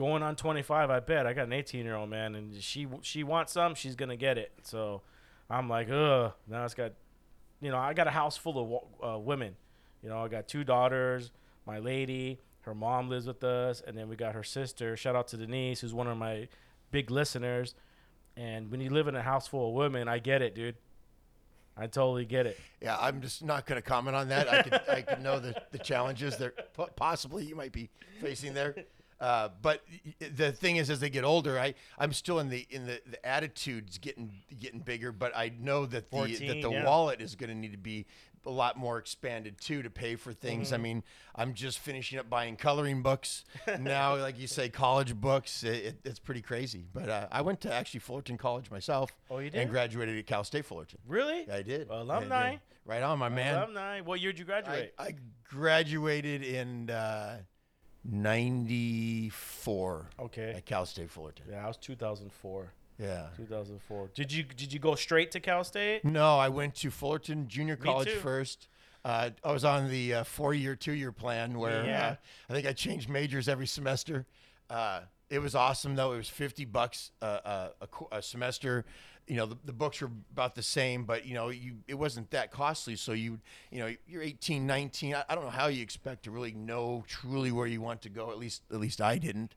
going 0.00 0.22
on 0.22 0.34
25. 0.34 0.88
I 0.88 0.98
bet 1.00 1.26
I 1.26 1.34
got 1.34 1.46
an 1.46 1.52
18 1.52 1.84
year 1.84 1.94
old 1.94 2.08
man, 2.08 2.34
and 2.34 2.62
she 2.62 2.88
she 3.02 3.22
wants 3.22 3.52
some. 3.52 3.74
She's 3.74 3.94
gonna 3.94 4.16
get 4.16 4.38
it. 4.38 4.50
So 4.62 5.02
I'm 5.50 5.68
like, 5.68 5.90
ugh. 5.90 6.32
Now 6.48 6.64
it's 6.64 6.72
got, 6.72 6.92
you 7.60 7.70
know, 7.70 7.76
I 7.76 7.92
got 7.92 8.06
a 8.06 8.10
house 8.10 8.36
full 8.36 8.88
of 9.02 9.14
uh, 9.14 9.18
women. 9.18 9.56
You 10.02 10.08
know, 10.08 10.24
I 10.24 10.28
got 10.28 10.48
two 10.48 10.64
daughters, 10.64 11.30
my 11.66 11.78
lady, 11.78 12.38
her 12.62 12.74
mom 12.74 13.10
lives 13.10 13.26
with 13.26 13.44
us, 13.44 13.82
and 13.86 13.96
then 13.96 14.08
we 14.08 14.16
got 14.16 14.34
her 14.34 14.42
sister. 14.42 14.96
Shout 14.96 15.14
out 15.14 15.28
to 15.28 15.36
Denise, 15.36 15.80
who's 15.80 15.92
one 15.92 16.06
of 16.06 16.16
my 16.16 16.48
big 16.90 17.10
listeners. 17.10 17.74
And 18.38 18.70
when 18.70 18.80
you 18.80 18.88
live 18.88 19.06
in 19.06 19.14
a 19.14 19.22
house 19.22 19.48
full 19.48 19.68
of 19.68 19.74
women, 19.74 20.08
I 20.08 20.18
get 20.18 20.40
it, 20.40 20.54
dude. 20.54 20.76
I 21.76 21.88
totally 21.88 22.24
get 22.24 22.46
it. 22.46 22.58
Yeah, 22.80 22.96
I'm 22.98 23.20
just 23.20 23.44
not 23.44 23.66
going 23.66 23.80
to 23.80 23.86
comment 23.86 24.16
on 24.16 24.28
that. 24.28 24.48
I 24.48 24.62
could, 24.62 24.80
I 24.88 25.02
could 25.02 25.22
know 25.22 25.38
the, 25.38 25.54
the 25.72 25.78
challenges 25.78 26.38
that 26.38 26.74
possibly 26.96 27.44
you 27.44 27.54
might 27.54 27.72
be 27.72 27.90
facing 28.20 28.54
there. 28.54 28.74
Uh, 29.20 29.50
but 29.60 29.82
the 30.18 30.50
thing 30.52 30.76
is, 30.76 30.88
as 30.88 31.00
they 31.00 31.10
get 31.10 31.24
older, 31.24 31.58
I 31.58 31.74
I'm 31.98 32.12
still 32.12 32.38
in 32.38 32.48
the 32.48 32.66
in 32.70 32.86
the 32.86 33.00
the 33.06 33.24
attitudes 33.26 33.98
getting 33.98 34.32
getting 34.58 34.80
bigger. 34.80 35.12
But 35.12 35.36
I 35.36 35.52
know 35.60 35.84
that 35.86 36.10
the 36.10 36.24
that 36.46 36.62
the 36.62 36.70
yeah. 36.70 36.84
wallet 36.84 37.20
is 37.20 37.34
going 37.34 37.50
to 37.50 37.56
need 37.56 37.72
to 37.72 37.78
be 37.78 38.06
a 38.46 38.50
lot 38.50 38.78
more 38.78 38.96
expanded 38.96 39.60
too 39.60 39.82
to 39.82 39.90
pay 39.90 40.16
for 40.16 40.32
things. 40.32 40.72
I 40.72 40.76
Mm-hmm. 40.76 40.82
mean, 40.82 41.02
I'm 41.36 41.52
just 41.52 41.78
finishing 41.78 42.18
up 42.18 42.30
buying 42.30 42.56
coloring 42.56 43.02
books 43.02 43.44
now. 43.78 44.16
like 44.16 44.38
you 44.38 44.46
say, 44.46 44.70
college 44.70 45.14
books. 45.14 45.62
It, 45.62 45.84
it, 45.84 45.96
it's 46.06 46.18
pretty 46.18 46.40
crazy. 46.40 46.86
But 46.90 47.10
uh, 47.10 47.26
I 47.30 47.42
went 47.42 47.60
to 47.62 47.72
actually 47.74 48.00
Fullerton 48.00 48.38
College 48.38 48.70
myself. 48.70 49.10
Oh, 49.30 49.40
you 49.40 49.50
did? 49.50 49.60
And 49.60 49.70
graduated 49.70 50.16
at 50.16 50.26
Cal 50.26 50.42
State 50.44 50.64
Fullerton. 50.64 50.98
Really? 51.06 51.42
I 51.50 51.60
did. 51.60 51.66
I 51.66 51.66
did. 51.66 51.90
Alumni. 51.90 52.56
Right 52.86 53.02
on, 53.02 53.18
my 53.18 53.28
man. 53.28 53.56
Alumni. 53.56 54.00
What 54.00 54.20
year 54.22 54.32
did 54.32 54.38
you 54.38 54.44
I, 54.46 54.62
graduate? 54.62 54.94
I 54.98 55.14
graduated 55.50 56.42
in 56.42 56.88
uh, 56.88 57.40
94 58.04 60.06
okay. 60.20 60.54
at 60.56 60.64
Cal 60.66 60.86
State 60.86 61.10
Fullerton. 61.10 61.44
Yeah, 61.50 61.64
I 61.64 61.68
was 61.68 61.76
2004. 61.78 62.72
Yeah. 62.98 63.26
2004. 63.36 64.10
Did 64.14 64.32
you 64.32 64.42
did 64.44 64.72
you 64.72 64.78
go 64.78 64.94
straight 64.94 65.30
to 65.32 65.40
Cal 65.40 65.64
State? 65.64 66.04
No, 66.04 66.38
I 66.38 66.48
went 66.48 66.74
to 66.76 66.90
Fullerton 66.90 67.48
Junior 67.48 67.76
College 67.76 68.10
first. 68.10 68.68
Uh, 69.02 69.30
I 69.42 69.52
was 69.52 69.64
on 69.64 69.88
the 69.88 70.12
uh, 70.14 70.24
four-year, 70.24 70.76
two-year 70.76 71.10
plan 71.10 71.58
where 71.58 71.86
Yeah. 71.86 72.08
uh, 72.08 72.16
I 72.50 72.52
think 72.52 72.66
I 72.66 72.74
changed 72.74 73.08
majors 73.08 73.48
every 73.48 73.66
semester. 73.66 74.26
Uh, 74.68 75.00
it 75.30 75.38
was 75.38 75.54
awesome 75.54 75.94
though. 75.94 76.12
It 76.12 76.18
was 76.18 76.28
fifty 76.28 76.66
bucks 76.66 77.12
uh, 77.22 77.38
uh, 77.44 77.68
a, 77.80 77.88
a 78.16 78.20
semester. 78.22 78.84
You 79.26 79.36
know, 79.36 79.46
the, 79.46 79.56
the 79.64 79.72
books 79.72 80.00
were 80.00 80.10
about 80.32 80.54
the 80.54 80.62
same, 80.62 81.04
but 81.04 81.24
you 81.24 81.34
know, 81.34 81.48
you 81.50 81.76
it 81.86 81.94
wasn't 81.94 82.30
that 82.30 82.50
costly. 82.50 82.96
So 82.96 83.12
you 83.12 83.38
you 83.70 83.78
know, 83.78 83.94
you're 84.08 84.22
18, 84.22 84.66
19. 84.66 85.14
I, 85.14 85.24
I 85.28 85.34
don't 85.34 85.44
know 85.44 85.50
how 85.50 85.68
you 85.68 85.82
expect 85.82 86.24
to 86.24 86.30
really 86.30 86.52
know 86.52 87.04
truly 87.06 87.52
where 87.52 87.66
you 87.66 87.80
want 87.80 88.02
to 88.02 88.08
go. 88.08 88.30
At 88.30 88.38
least 88.38 88.62
at 88.72 88.80
least 88.80 89.00
I 89.00 89.18
didn't. 89.18 89.54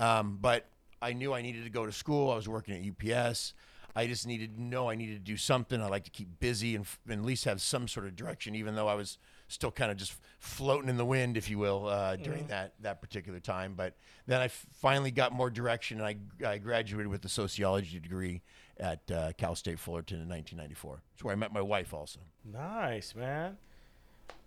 Um, 0.00 0.38
but 0.40 0.66
I 1.00 1.12
knew 1.12 1.32
I 1.34 1.42
needed 1.42 1.64
to 1.64 1.70
go 1.70 1.86
to 1.86 1.92
school. 1.92 2.30
I 2.30 2.36
was 2.36 2.48
working 2.48 2.74
at 2.74 3.12
UPS. 3.12 3.54
I 3.94 4.06
just 4.06 4.26
needed 4.26 4.54
to 4.54 4.62
know 4.62 4.88
I 4.88 4.94
needed 4.94 5.14
to 5.24 5.32
do 5.32 5.36
something. 5.36 5.80
I 5.82 5.86
like 5.86 6.04
to 6.04 6.10
keep 6.10 6.40
busy 6.40 6.74
and, 6.74 6.86
and 7.08 7.20
at 7.20 7.26
least 7.26 7.44
have 7.44 7.60
some 7.60 7.86
sort 7.86 8.06
of 8.06 8.16
direction, 8.16 8.54
even 8.54 8.74
though 8.74 8.88
I 8.88 8.94
was 8.94 9.18
still 9.48 9.70
kind 9.70 9.90
of 9.90 9.98
just 9.98 10.14
floating 10.38 10.88
in 10.88 10.96
the 10.96 11.04
wind, 11.04 11.36
if 11.36 11.50
you 11.50 11.58
will, 11.58 11.88
uh, 11.88 12.16
during 12.16 12.46
that, 12.46 12.72
that 12.80 13.02
particular 13.02 13.38
time. 13.38 13.74
But 13.76 13.94
then 14.26 14.40
I 14.40 14.46
f- 14.46 14.64
finally 14.72 15.10
got 15.10 15.32
more 15.32 15.50
direction 15.50 16.00
and 16.00 16.06
I, 16.06 16.46
I 16.48 16.56
graduated 16.56 17.08
with 17.08 17.22
a 17.26 17.28
sociology 17.28 18.00
degree 18.00 18.40
at 18.78 19.10
uh, 19.10 19.32
Cal 19.36 19.54
State 19.54 19.78
Fullerton 19.78 20.20
in 20.20 20.28
1994. 20.28 21.02
That's 21.12 21.24
where 21.24 21.32
I 21.32 21.36
met 21.36 21.52
my 21.52 21.60
wife 21.60 21.94
also. 21.94 22.20
Nice, 22.44 23.14
man. 23.14 23.56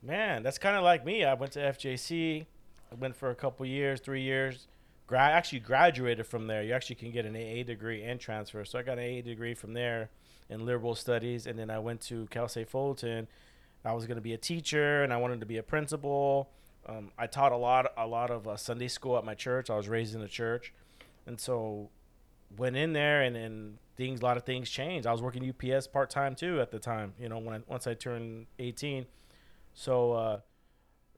Man, 0.02 0.44
that's 0.44 0.58
kind 0.58 0.76
of 0.76 0.84
like 0.84 1.06
me. 1.06 1.24
I 1.24 1.34
went 1.34 1.54
to 1.54 1.60
FJC. 1.60 2.46
I 2.92 2.96
went 2.96 3.16
for 3.16 3.30
a 3.30 3.36
couple 3.36 3.66
years, 3.66 4.00
three 4.00 4.22
years. 4.22 4.68
Gra- 5.08 5.20
actually 5.20 5.60
graduated 5.60 6.26
from 6.26 6.48
there. 6.48 6.64
You 6.64 6.74
actually 6.74 6.96
can 6.96 7.12
get 7.12 7.26
an 7.26 7.36
AA 7.36 7.64
degree 7.64 8.04
and 8.04 8.20
transfer. 8.20 8.66
So 8.66 8.80
I 8.80 8.84
got 8.84 8.98
an 9.00 9.20
AA 9.20 9.22
degree 9.22 9.54
from 9.54 9.74
there 9.74 10.10
in 10.50 10.66
liberal 10.66 10.96
studies, 10.96 11.48
and 11.48 11.58
then 11.58 11.70
I 11.70 11.80
went 11.80 12.02
to 12.02 12.28
Cal 12.28 12.48
State 12.48 12.70
Fullerton. 12.70 13.28
I 13.84 13.94
was 13.94 14.06
going 14.06 14.16
to 14.16 14.22
be 14.22 14.34
a 14.34 14.38
teacher, 14.38 15.04
and 15.04 15.14
I 15.14 15.18
wanted 15.18 15.40
to 15.40 15.46
be 15.46 15.58
a 15.58 15.64
principal. 15.64 16.50
Um, 16.88 17.12
I 17.18 17.28
taught 17.28 17.52
a 17.52 17.58
lot, 17.58 17.92
a 17.98 18.06
lot 18.06 18.30
of 18.30 18.48
uh, 18.48 18.58
Sunday 18.58 18.88
school 18.88 19.18
at 19.18 19.24
my 19.24 19.34
church. 19.34 19.70
I 19.70 19.76
was 19.76 19.88
raised 19.88 20.16
in 20.16 20.22
a 20.22 20.28
church, 20.28 20.74
and 21.26 21.40
so 21.40 21.90
went 22.58 22.76
in 22.76 22.94
there, 22.94 23.22
and 23.22 23.36
then 23.36 23.78
things, 23.96 24.22
a 24.22 24.24
lot 24.24 24.38
of 24.38 24.44
things 24.44 24.70
changed. 24.70 25.08
I 25.08 25.12
was 25.12 25.22
working 25.22 25.50
UPS 25.50 25.88
part 25.88 26.10
time 26.10 26.36
too 26.36 26.62
at 26.62 26.72
the 26.72 26.80
time. 26.80 27.14
You 27.20 27.30
know, 27.30 27.38
when 27.38 27.56
I, 27.56 27.60
once 27.68 27.88
I 27.88 27.94
turned 27.94 28.48
18, 28.60 29.06
so 29.74 30.14
uh, 30.14 30.40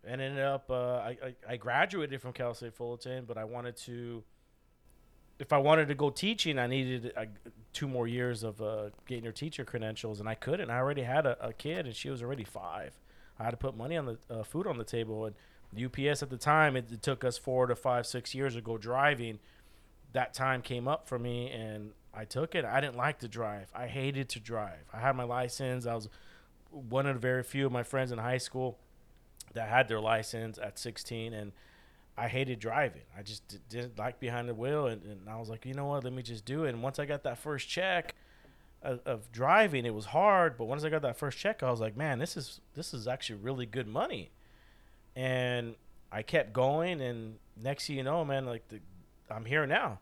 and 0.04 0.22
ended 0.22 0.44
up 0.44 0.70
uh, 0.70 0.98
I, 0.98 1.18
I 1.24 1.36
I 1.50 1.58
graduated 1.58 2.22
from 2.22 2.34
Cal 2.34 2.54
State 2.54 2.76
Fullerton, 2.76 3.26
but 3.28 3.38
I 3.38 3.44
wanted 3.44 3.76
to. 3.78 4.24
If 5.40 5.54
I 5.54 5.60
wanted 5.60 5.88
to 5.90 5.96
go 5.96 6.10
teaching, 6.10 6.58
I 6.58 6.66
needed 6.66 7.14
uh, 7.16 7.26
two 7.72 7.88
more 7.88 8.08
years 8.08 8.44
of 8.44 8.60
uh, 8.60 8.90
getting 9.06 9.24
your 9.24 9.34
teacher 9.34 9.64
credentials, 9.64 10.20
and 10.20 10.28
I 10.28 10.34
couldn't. 10.34 10.72
I 10.72 10.78
already 10.78 11.04
had 11.04 11.28
a, 11.28 11.38
a 11.46 11.54
kid, 11.54 11.86
and 11.86 11.96
she 11.96 12.10
was 12.10 12.24
already 12.24 12.44
five. 12.44 12.98
I 13.40 13.44
had 13.44 13.52
to 13.52 13.58
put 13.58 13.78
money 13.78 13.98
on 13.98 14.06
the 14.06 14.18
uh, 14.32 14.44
food 14.44 14.66
on 14.66 14.80
the 14.80 14.84
table, 14.84 15.26
and 15.26 15.36
UPS 15.76 16.24
at 16.24 16.32
the 16.32 16.38
time 16.38 16.76
it, 16.76 16.92
it 16.92 17.04
took 17.04 17.24
us 17.24 17.38
four 17.38 17.68
to 17.68 17.76
five, 17.76 18.08
six 18.08 18.34
years 18.34 18.56
to 18.56 18.62
go 18.62 18.80
driving. 18.80 19.38
That 20.14 20.34
time 20.34 20.64
came 20.64 20.88
up 20.88 21.08
for 21.08 21.20
me, 21.20 21.52
and 21.52 21.92
I 22.18 22.26
took 22.26 22.56
it. 22.56 22.66
I 22.66 22.82
didn't 22.82 22.98
like 22.98 23.20
to 23.20 23.28
drive. 23.28 23.70
I 23.76 23.86
hated 23.86 24.30
to 24.30 24.40
drive. 24.40 24.90
I 24.92 25.00
had 25.00 25.16
my 25.16 25.24
license. 25.24 25.86
I 25.86 25.94
was 25.94 26.10
one 26.72 27.06
of 27.06 27.14
the 27.14 27.20
very 27.20 27.44
few 27.44 27.68
of 27.68 27.72
my 27.72 27.84
friends 27.84 28.12
in 28.12 28.18
high 28.18 28.40
school 28.40 28.80
that 29.54 29.70
had 29.70 29.88
their 29.88 30.00
license 30.00 30.58
at 30.58 30.80
16 30.80 31.34
and 31.34 31.52
I 32.18 32.28
hated 32.28 32.60
driving. 32.60 33.04
I 33.16 33.22
just 33.22 33.70
didn't 33.70 34.00
like 34.00 34.20
behind 34.20 34.50
the 34.50 34.56
wheel 34.56 34.88
and, 34.88 35.04
and 35.04 35.30
I 35.30 35.38
was 35.38 35.48
like, 35.48 35.66
you 35.66 35.76
know 35.76 35.86
what, 35.86 36.04
let 36.04 36.12
me 36.12 36.24
just 36.24 36.44
do 36.44 36.64
it. 36.64 36.70
And 36.70 36.82
once 36.82 36.98
I 36.98 37.06
got 37.06 37.22
that 37.24 37.38
first 37.38 37.70
check 37.70 38.16
of, 38.82 39.00
of 39.06 39.32
driving, 39.32 39.86
it 39.86 39.94
was 39.94 40.06
hard, 40.06 40.58
but 40.58 40.66
once 40.66 40.84
I 40.84 40.90
got 40.90 41.04
that 41.04 41.18
first 41.18 41.38
check, 41.38 41.62
I 41.62 41.70
was 41.70 41.80
like, 41.80 41.96
man, 41.96 42.18
this 42.18 42.36
is 42.36 42.62
this 42.74 42.96
is 42.96 43.08
actually 43.08 43.40
really 43.40 43.68
good 43.68 43.88
money. 43.88 44.32
And 45.16 45.76
I 46.12 46.24
kept 46.24 46.52
going 46.52 47.00
and 47.00 47.36
next 47.56 47.86
thing 47.86 47.98
you 47.98 48.04
know, 48.04 48.26
man, 48.26 48.48
like 48.48 48.68
the, 48.70 48.80
I'm 49.30 49.46
here 49.46 49.68
now. 49.68 50.00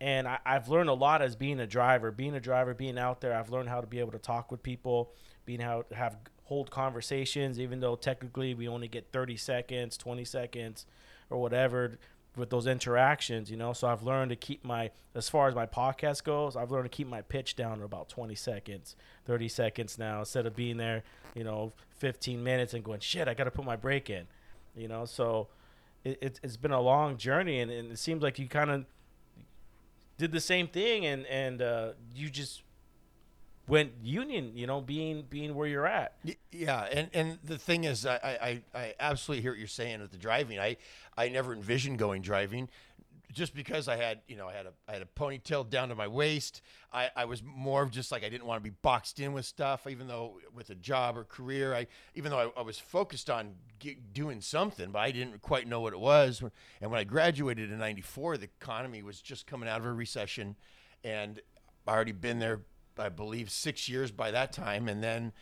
And 0.00 0.28
I, 0.28 0.38
I've 0.44 0.68
learned 0.68 0.88
a 0.88 0.94
lot 0.94 1.22
as 1.22 1.36
being 1.36 1.60
a 1.60 1.66
driver, 1.66 2.10
being 2.10 2.34
a 2.34 2.40
driver, 2.40 2.74
being 2.74 2.98
out 2.98 3.20
there. 3.20 3.34
I've 3.34 3.50
learned 3.50 3.68
how 3.68 3.80
to 3.80 3.86
be 3.86 3.98
able 4.00 4.12
to 4.12 4.18
talk 4.18 4.50
with 4.50 4.62
people, 4.62 5.12
being 5.44 5.60
how 5.60 5.82
to 5.82 5.94
have 5.94 6.16
hold 6.44 6.70
conversations, 6.70 7.58
even 7.58 7.80
though 7.80 7.96
technically 7.96 8.54
we 8.54 8.68
only 8.68 8.88
get 8.88 9.06
30 9.12 9.36
seconds, 9.36 9.96
20 9.96 10.24
seconds, 10.24 10.86
or 11.30 11.40
whatever 11.40 11.98
with 12.36 12.50
those 12.50 12.66
interactions, 12.66 13.50
you 13.50 13.56
know. 13.56 13.72
So 13.72 13.88
I've 13.88 14.02
learned 14.02 14.30
to 14.30 14.36
keep 14.36 14.64
my, 14.64 14.90
as 15.14 15.28
far 15.28 15.48
as 15.48 15.54
my 15.54 15.66
podcast 15.66 16.24
goes, 16.24 16.54
I've 16.54 16.70
learned 16.70 16.84
to 16.84 16.94
keep 16.94 17.08
my 17.08 17.22
pitch 17.22 17.56
down 17.56 17.78
to 17.78 17.84
about 17.84 18.08
20 18.08 18.34
seconds, 18.34 18.94
30 19.24 19.48
seconds 19.48 19.98
now, 19.98 20.20
instead 20.20 20.46
of 20.46 20.54
being 20.54 20.76
there, 20.76 21.02
you 21.34 21.44
know, 21.44 21.72
15 21.98 22.42
minutes 22.42 22.74
and 22.74 22.84
going, 22.84 23.00
shit, 23.00 23.26
I 23.26 23.34
got 23.34 23.44
to 23.44 23.50
put 23.50 23.64
my 23.64 23.76
break 23.76 24.10
in, 24.10 24.26
you 24.76 24.86
know. 24.86 25.04
So 25.06 25.48
it, 26.04 26.18
it's 26.20 26.40
it's 26.42 26.56
been 26.56 26.72
a 26.72 26.80
long 26.80 27.16
journey, 27.16 27.60
and, 27.60 27.70
and 27.70 27.90
it 27.90 27.98
seems 27.98 28.22
like 28.22 28.38
you 28.38 28.48
kind 28.48 28.70
of 28.70 28.84
did 30.18 30.32
the 30.32 30.40
same 30.40 30.68
thing, 30.68 31.06
and 31.06 31.26
and 31.26 31.62
uh, 31.62 31.88
you 32.14 32.28
just 32.30 32.62
went 33.68 33.92
union. 34.02 34.52
You 34.54 34.66
know, 34.66 34.80
being 34.80 35.24
being 35.28 35.54
where 35.54 35.66
you're 35.68 35.86
at. 35.86 36.14
Yeah, 36.52 36.82
and, 36.90 37.10
and 37.12 37.38
the 37.44 37.58
thing 37.58 37.84
is, 37.84 38.06
I, 38.06 38.16
I, 38.74 38.78
I- 38.78 38.94
absolutely 39.00 39.42
hear 39.42 39.52
what 39.52 39.58
you're 39.58 39.68
saying 39.68 40.00
with 40.00 40.10
the 40.12 40.18
driving. 40.18 40.58
I, 40.58 40.76
I 41.16 41.28
never 41.28 41.52
envisioned 41.52 41.98
going 41.98 42.22
driving, 42.22 42.68
just 43.32 43.54
because 43.54 43.88
I 43.88 43.96
had 43.96 44.20
you 44.28 44.36
know 44.36 44.48
I 44.48 44.52
had 44.52 44.66
a 44.66 44.72
I 44.88 44.92
had 44.92 45.02
a 45.02 45.06
ponytail 45.06 45.68
down 45.68 45.88
to 45.88 45.94
my 45.94 46.06
waist. 46.06 46.62
I, 46.92 47.10
I 47.14 47.24
was 47.24 47.42
more 47.42 47.82
of 47.82 47.90
just 47.90 48.12
like 48.12 48.24
I 48.24 48.28
didn't 48.28 48.46
want 48.46 48.62
to 48.62 48.70
be 48.70 48.74
boxed 48.82 49.20
in 49.20 49.32
with 49.32 49.44
stuff. 49.44 49.86
Even 49.88 50.06
though 50.06 50.38
with 50.54 50.70
a 50.70 50.74
job 50.74 51.16
or 51.16 51.24
career, 51.24 51.74
I 51.74 51.86
even 52.14 52.30
though 52.30 52.52
I, 52.56 52.60
I 52.60 52.62
was 52.62 52.78
focused 52.78 53.28
on 53.28 53.54
get, 53.78 54.12
doing 54.12 54.40
something, 54.40 54.90
but 54.90 55.00
I 55.00 55.10
didn't 55.10 55.42
quite 55.42 55.66
know 55.66 55.80
what 55.80 55.92
it 55.92 56.00
was. 56.00 56.42
And 56.80 56.90
when 56.90 57.00
I 57.00 57.04
graduated 57.04 57.70
in 57.70 57.78
'94, 57.78 58.38
the 58.38 58.48
economy 58.60 59.02
was 59.02 59.20
just 59.20 59.46
coming 59.46 59.68
out 59.68 59.80
of 59.80 59.86
a 59.86 59.92
recession, 59.92 60.56
and 61.02 61.40
I 61.86 61.92
already 61.92 62.12
been 62.12 62.38
there, 62.38 62.62
I 62.98 63.08
believe, 63.08 63.50
six 63.50 63.88
years 63.88 64.10
by 64.10 64.30
that 64.30 64.52
time. 64.52 64.88
And 64.88 65.02
then 65.02 65.32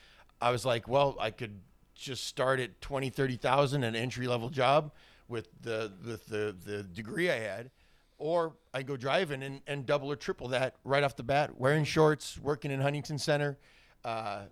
I 0.40 0.50
was 0.50 0.64
like, 0.64 0.88
well, 0.88 1.16
I 1.20 1.30
could 1.30 1.60
just 1.94 2.26
start 2.26 2.60
at 2.60 2.80
20, 2.80 3.10
30,000 3.10 3.84
an 3.84 3.94
entry 3.94 4.26
level 4.26 4.50
job 4.50 4.92
with 5.28 5.48
the, 5.62 5.92
with 6.04 6.26
the, 6.26 6.54
the 6.64 6.82
degree 6.82 7.30
I 7.30 7.38
had. 7.38 7.70
Or 8.18 8.54
I 8.72 8.82
go 8.82 8.96
driving 8.96 9.42
and, 9.42 9.60
and 9.66 9.84
double 9.84 10.10
or 10.10 10.16
triple 10.16 10.48
that 10.48 10.76
right 10.84 11.02
off 11.02 11.16
the 11.16 11.24
bat, 11.24 11.58
wearing 11.58 11.84
shorts, 11.84 12.38
working 12.38 12.70
in 12.70 12.80
Huntington 12.80 13.18
Center, 13.18 13.58
uh, 14.04 14.42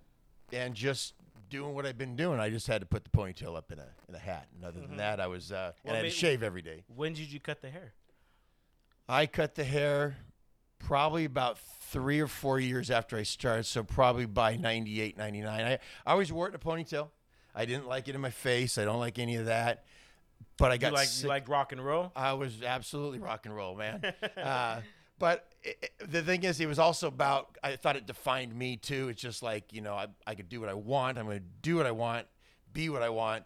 and 0.52 0.74
just 0.74 1.14
doing 1.48 1.74
what 1.74 1.86
I've 1.86 1.98
been 1.98 2.16
doing. 2.16 2.40
I 2.40 2.50
just 2.50 2.66
had 2.66 2.80
to 2.80 2.86
put 2.86 3.04
the 3.04 3.10
ponytail 3.10 3.56
up 3.56 3.70
in 3.70 3.78
a, 3.78 3.86
in 4.08 4.14
a 4.14 4.18
hat. 4.18 4.48
And 4.56 4.64
other 4.64 4.80
than 4.80 4.96
that, 4.96 5.20
I 5.20 5.28
was, 5.28 5.52
uh, 5.52 5.72
and 5.84 5.92
I 5.92 5.96
had 5.96 6.02
to 6.04 6.10
shave 6.10 6.42
every 6.42 6.62
day. 6.62 6.82
When 6.94 7.12
did 7.12 7.30
you 7.30 7.38
cut 7.38 7.62
the 7.62 7.70
hair? 7.70 7.92
I 9.08 9.26
cut 9.26 9.54
the 9.54 9.64
hair 9.64 10.16
probably 10.78 11.24
about 11.24 11.58
three 11.58 12.20
or 12.20 12.26
four 12.26 12.58
years 12.58 12.90
after 12.90 13.16
I 13.16 13.22
started. 13.22 13.64
So 13.64 13.82
probably 13.82 14.26
by 14.26 14.56
98, 14.56 15.16
99. 15.16 15.60
I, 15.60 15.72
I 15.74 15.78
always 16.06 16.32
wore 16.32 16.46
it 16.46 16.50
in 16.50 16.54
a 16.56 16.58
ponytail. 16.58 17.08
I 17.54 17.66
didn't 17.66 17.86
like 17.86 18.08
it 18.08 18.14
in 18.14 18.20
my 18.20 18.30
face. 18.30 18.78
I 18.78 18.84
don't 18.84 18.98
like 18.98 19.18
any 19.18 19.36
of 19.36 19.46
that. 19.46 19.84
But 20.62 20.70
I 20.70 20.74
You 20.74 20.80
got 20.80 20.92
like 20.92 21.08
sick. 21.08 21.24
you 21.24 21.28
like 21.28 21.48
rock 21.48 21.72
and 21.72 21.84
roll? 21.84 22.12
I 22.14 22.34
was 22.34 22.62
absolutely 22.62 23.18
rock 23.18 23.46
and 23.46 23.54
roll, 23.56 23.74
man. 23.74 24.00
uh, 24.40 24.80
but 25.18 25.48
it- 25.64 25.92
the 26.08 26.22
thing 26.22 26.44
is, 26.44 26.60
it 26.60 26.66
was 26.68 26.78
also 26.78 27.08
about, 27.08 27.58
I 27.64 27.74
thought 27.74 27.96
it 27.96 28.06
defined 28.06 28.54
me 28.54 28.76
too. 28.76 29.08
It's 29.08 29.20
just 29.20 29.42
like, 29.42 29.72
you 29.72 29.80
know, 29.80 29.94
I, 29.94 30.06
I 30.24 30.36
could 30.36 30.48
do 30.48 30.60
what 30.60 30.68
I 30.68 30.74
want. 30.74 31.18
I'm 31.18 31.26
going 31.26 31.38
to 31.40 31.44
do 31.62 31.74
what 31.74 31.86
I 31.86 31.90
want, 31.90 32.28
be 32.72 32.88
what 32.90 33.02
I 33.02 33.08
want. 33.08 33.42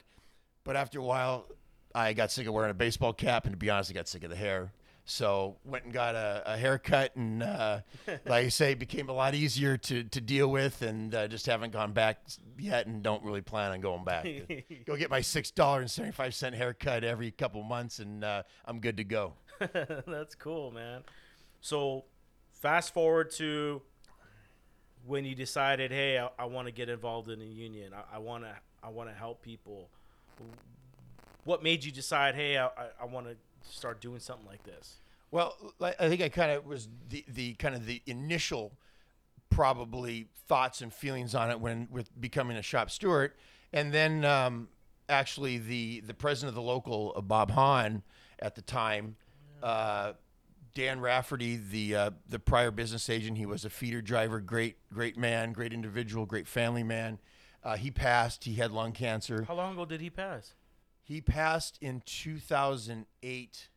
But 0.63 0.77
after 0.77 0.99
a 0.99 1.03
while, 1.03 1.47
I 1.95 2.13
got 2.13 2.31
sick 2.31 2.47
of 2.47 2.53
wearing 2.53 2.71
a 2.71 2.75
baseball 2.75 3.15
cap. 3.15 3.45
And 3.47 3.53
to 3.55 3.57
be 3.57 3.71
honest, 3.71 3.91
I 3.91 3.95
got 3.95 4.09
sick 4.09 4.23
of 4.23 4.29
the 4.29 4.37
hair. 4.37 4.73
So 5.09 5.57
went 5.65 5.85
and 5.85 5.93
got 5.93 6.17
a, 6.17 6.43
a 6.45 6.57
haircut, 6.57 7.15
and 7.15 7.41
uh, 7.41 7.81
like 8.09 8.47
I 8.47 8.49
say, 8.49 8.73
it 8.73 8.81
became 8.81 9.09
a 9.09 9.13
lot 9.13 9.37
easier 9.37 9.77
to, 9.77 10.03
to 10.03 10.21
deal 10.21 10.49
with, 10.49 10.83
and 10.83 11.15
uh, 11.15 11.29
just 11.29 11.47
haven't 11.47 11.73
gone 11.73 11.93
back 11.93 12.19
yet, 12.59 12.89
and 12.89 13.05
don't 13.05 13.23
really 13.23 13.41
plan 13.41 13.71
on 13.71 13.81
going 13.81 14.05
back. 14.05 14.27
go 14.85 14.97
get 14.97 15.09
my 15.09 15.21
six 15.21 15.53
dollar 15.53 15.81
and 15.81 15.91
seventy 15.91 16.13
five 16.13 16.35
cent 16.35 16.57
haircut 16.57 17.05
every 17.05 17.31
couple 17.31 17.63
months, 17.63 18.01
and 18.01 18.25
uh, 18.25 18.43
I'm 18.65 18.81
good 18.81 18.97
to 18.97 19.05
go. 19.05 19.35
That's 19.73 20.35
cool, 20.35 20.73
man. 20.73 21.03
So, 21.61 22.05
fast 22.51 22.93
forward 22.93 23.31
to 23.33 23.83
when 25.07 25.25
you 25.25 25.37
decided, 25.37 25.93
hey, 25.93 26.19
I, 26.19 26.31
I 26.37 26.47
want 26.47 26.67
to 26.67 26.73
get 26.73 26.89
involved 26.89 27.31
in 27.31 27.41
a 27.41 27.45
union. 27.45 27.93
I 28.13 28.19
want 28.19 28.43
to, 28.43 28.57
I 28.83 28.89
want 28.89 29.09
to 29.09 29.15
help 29.15 29.41
people. 29.41 29.89
What 31.45 31.63
made 31.63 31.85
you 31.85 31.93
decide, 31.93 32.35
hey, 32.35 32.59
I, 32.59 32.67
I, 32.67 32.89
I 33.03 33.05
want 33.05 33.29
to 33.29 33.37
start 33.71 34.01
doing 34.01 34.21
something 34.21 34.47
like 34.47 34.63
this? 34.65 34.97
Well, 35.31 35.57
I 35.81 36.09
think 36.09 36.23
I 36.23 36.29
kind 36.29 36.53
of 36.53 36.67
was 36.67 36.89
the, 37.09 37.25
the 37.29 37.55
kind 37.55 37.75
of 37.75 37.85
the 37.85 38.01
initial 38.07 38.73
probably 39.51 40.29
thoughts 40.49 40.81
and 40.81 40.93
feelings 40.93 41.35
on 41.35 41.51
it 41.51 41.61
when 41.61 41.89
with 41.91 42.19
becoming 42.21 42.57
a 42.57 42.63
shop 42.63 42.91
steward, 42.91 43.33
and 43.73 43.93
then 43.93 44.25
um, 44.25 44.69
actually 45.09 45.59
the 45.59 46.01
the 46.01 46.15
president 46.15 46.51
of 46.51 46.55
the 46.55 46.63
local, 46.63 47.13
uh, 47.17 47.21
Bob 47.21 47.51
Hahn, 47.51 48.03
at 48.39 48.55
the 48.55 48.63
time. 48.63 49.17
Uh, 49.63 50.13
Dan 50.75 51.01
Rafferty, 51.01 51.57
the 51.57 51.97
uh, 51.97 52.11
the 52.29 52.39
prior 52.39 52.71
business 52.71 53.09
agent, 53.09 53.39
he 53.39 53.47
was 53.47 53.65
a 53.65 53.71
feeder 53.71 54.03
driver, 54.03 54.41
great 54.41 54.77
great 54.93 55.17
man, 55.17 55.53
great 55.53 55.73
individual, 55.73 56.27
great 56.27 56.47
family 56.47 56.83
man. 56.83 57.19
Uh, 57.65 57.77
he 57.77 57.91
passed. 57.91 58.45
He 58.45 58.55
had 58.55 58.71
lung 58.71 58.93
cancer. 58.93 59.45
How 59.49 59.55
long 59.55 59.73
ago 59.73 59.87
did 59.87 60.01
he 60.01 60.11
pass? 60.11 60.55
He 61.07 61.21
passed 61.21 61.79
in 61.81 62.03
2008, 62.05 63.69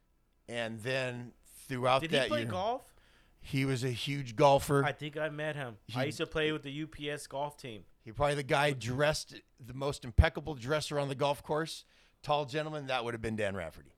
and 0.47 0.79
then 0.81 1.33
throughout 1.67 2.01
Did 2.01 2.09
that 2.09 2.23
he 2.23 2.29
play 2.29 2.39
year, 2.39 2.49
golf? 2.49 2.91
he 3.39 3.65
was 3.65 3.83
a 3.83 3.91
huge 3.91 4.35
golfer. 4.35 4.83
I 4.83 4.93
think 4.93 5.15
I 5.15 5.29
met 5.29 5.55
him. 5.55 5.77
I 5.95 6.05
used 6.05 6.17
to 6.17 6.25
play 6.25 6.51
with 6.51 6.63
the 6.63 6.83
UPS 6.83 7.27
golf 7.27 7.55
team. 7.55 7.83
he 8.03 8.11
probably 8.11 8.33
the 8.33 8.41
guy 8.41 8.71
dressed 8.71 9.35
the 9.63 9.75
most 9.75 10.03
impeccable 10.03 10.55
dresser 10.55 10.97
on 10.99 11.07
the 11.07 11.13
golf 11.13 11.43
course. 11.43 11.85
Tall 12.23 12.45
gentleman, 12.45 12.87
that 12.87 13.05
would 13.05 13.13
have 13.13 13.21
been 13.21 13.35
Dan 13.35 13.55
Rafferty. 13.55 13.93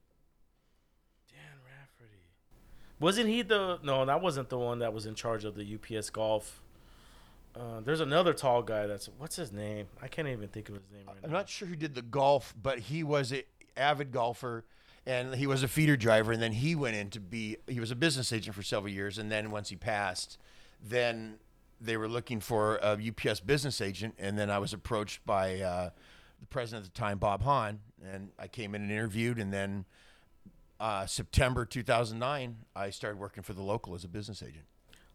Dan 1.29 1.57
Rafferty. 1.65 2.19
Wasn't 2.99 3.29
he 3.29 3.43
the? 3.43 3.79
No, 3.81 4.03
that 4.05 4.21
wasn't 4.21 4.49
the 4.49 4.57
one 4.57 4.79
that 4.79 4.91
was 4.93 5.05
in 5.05 5.15
charge 5.15 5.45
of 5.45 5.55
the 5.55 5.75
UPS 5.75 6.09
golf. 6.09 6.61
Uh, 7.55 7.81
there's 7.81 7.99
another 7.99 8.33
tall 8.33 8.61
guy. 8.61 8.87
That's 8.87 9.09
what's 9.17 9.35
his 9.35 9.51
name? 9.51 9.87
I 10.01 10.07
can't 10.07 10.27
even 10.27 10.47
think 10.47 10.69
of 10.69 10.75
his 10.75 10.83
name 10.91 11.03
right 11.07 11.17
I'm 11.23 11.31
now. 11.31 11.37
not 11.39 11.49
sure 11.49 11.67
who 11.67 11.75
did 11.75 11.95
the 11.95 12.01
golf, 12.01 12.53
but 12.61 12.79
he 12.79 13.03
was 13.03 13.31
an 13.31 13.41
avid 13.75 14.11
golfer, 14.11 14.63
and 15.05 15.35
he 15.35 15.47
was 15.47 15.63
a 15.63 15.67
feeder 15.67 15.97
driver. 15.97 16.31
And 16.31 16.41
then 16.41 16.53
he 16.53 16.75
went 16.75 16.95
in 16.95 17.09
to 17.09 17.19
be 17.19 17.57
he 17.67 17.79
was 17.79 17.91
a 17.91 17.95
business 17.95 18.31
agent 18.31 18.55
for 18.55 18.63
several 18.63 18.91
years. 18.91 19.17
And 19.17 19.31
then 19.31 19.51
once 19.51 19.69
he 19.69 19.75
passed, 19.75 20.37
then 20.81 21.35
they 21.81 21.97
were 21.97 22.07
looking 22.07 22.39
for 22.39 22.77
a 22.77 22.97
UPS 22.97 23.41
business 23.41 23.81
agent. 23.81 24.15
And 24.17 24.37
then 24.37 24.49
I 24.49 24.59
was 24.59 24.71
approached 24.71 25.25
by 25.25 25.59
uh, 25.59 25.89
the 26.39 26.45
president 26.47 26.85
at 26.85 26.93
the 26.93 26.99
time, 26.99 27.17
Bob 27.17 27.41
Hahn, 27.41 27.79
and 28.13 28.29
I 28.39 28.47
came 28.47 28.75
in 28.75 28.83
and 28.83 28.91
interviewed. 28.91 29.39
And 29.39 29.51
then 29.51 29.85
uh, 30.79 31.05
September 31.05 31.65
2009, 31.65 32.55
I 32.75 32.89
started 32.91 33.19
working 33.19 33.43
for 33.43 33.53
the 33.53 33.61
local 33.61 33.93
as 33.93 34.03
a 34.03 34.07
business 34.07 34.41
agent. 34.41 34.65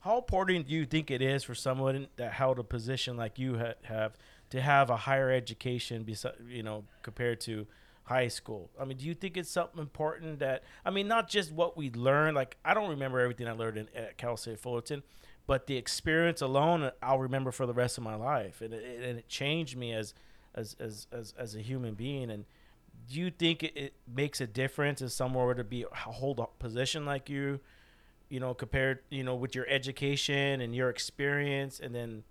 How 0.07 0.19
important 0.19 0.69
do 0.69 0.73
you 0.73 0.87
think 0.87 1.11
it 1.11 1.21
is 1.21 1.43
for 1.43 1.57
someone 1.57 2.07
that 2.15 2.33
held 2.33 2.61
a 2.61 2.63
position 2.63 3.17
like 3.17 3.41
you 3.41 3.59
ha- 3.59 3.75
have 3.83 4.17
to 4.51 4.61
have 4.61 4.89
a 4.89 4.97
higher 4.97 5.33
education, 5.33 6.05
besi- 6.05 6.33
you 6.49 6.63
know, 6.63 6.85
compared 7.03 7.41
to 7.41 7.67
high 8.05 8.29
school? 8.29 8.71
I 8.81 8.85
mean, 8.85 8.99
do 8.99 9.05
you 9.05 9.15
think 9.15 9.37
it's 9.37 9.51
something 9.51 9.81
important 9.81 10.39
that 10.39 10.63
I 10.85 10.91
mean, 10.91 11.09
not 11.09 11.29
just 11.29 11.51
what 11.51 11.77
we 11.77 11.91
learn. 11.91 12.37
Like, 12.37 12.57
I 12.65 12.73
don't 12.73 12.91
remember 12.91 13.19
everything 13.19 13.49
I 13.49 13.51
learned 13.51 13.79
in, 13.79 13.89
at 13.97 14.17
Cal 14.17 14.37
State 14.37 14.61
Fullerton, 14.61 15.03
but 15.49 15.67
the 15.67 15.77
experience 15.77 16.41
alone, 16.41 16.89
I'll 17.03 17.19
remember 17.19 17.51
for 17.51 17.67
the 17.67 17.75
rest 17.75 17.99
of 17.99 18.05
my 18.05 18.15
life, 18.15 18.61
and 18.61 18.73
it, 18.73 18.85
and 19.03 19.19
it 19.19 19.29
changed 19.29 19.77
me 19.77 19.93
as 19.93 20.15
as 20.55 20.77
as 20.79 21.09
as, 21.11 21.35
as 21.37 21.57
a 21.57 21.61
human 21.61 21.95
being. 21.95 22.31
And 22.31 22.45
do 23.11 23.19
you 23.19 23.33
think 23.33 23.65
it, 23.65 23.77
it 23.77 23.95
makes 24.07 24.41
a 24.41 24.47
difference 24.47 25.03
if 25.03 25.11
someone 25.11 25.47
were 25.47 25.57
to 25.57 25.65
be 25.65 25.85
hold 25.93 26.39
a 26.39 26.47
position 26.61 27.05
like 27.05 27.29
you? 27.29 27.59
You 28.29 28.41
know, 28.41 28.55
compared, 28.55 29.01
you 29.11 29.23
know, 29.25 29.35
with 29.35 29.55
your 29.55 29.67
education 29.69 30.61
and 30.61 30.75
your 30.75 30.91
experience, 30.91 31.81
and 31.81 31.95
then 31.95 32.25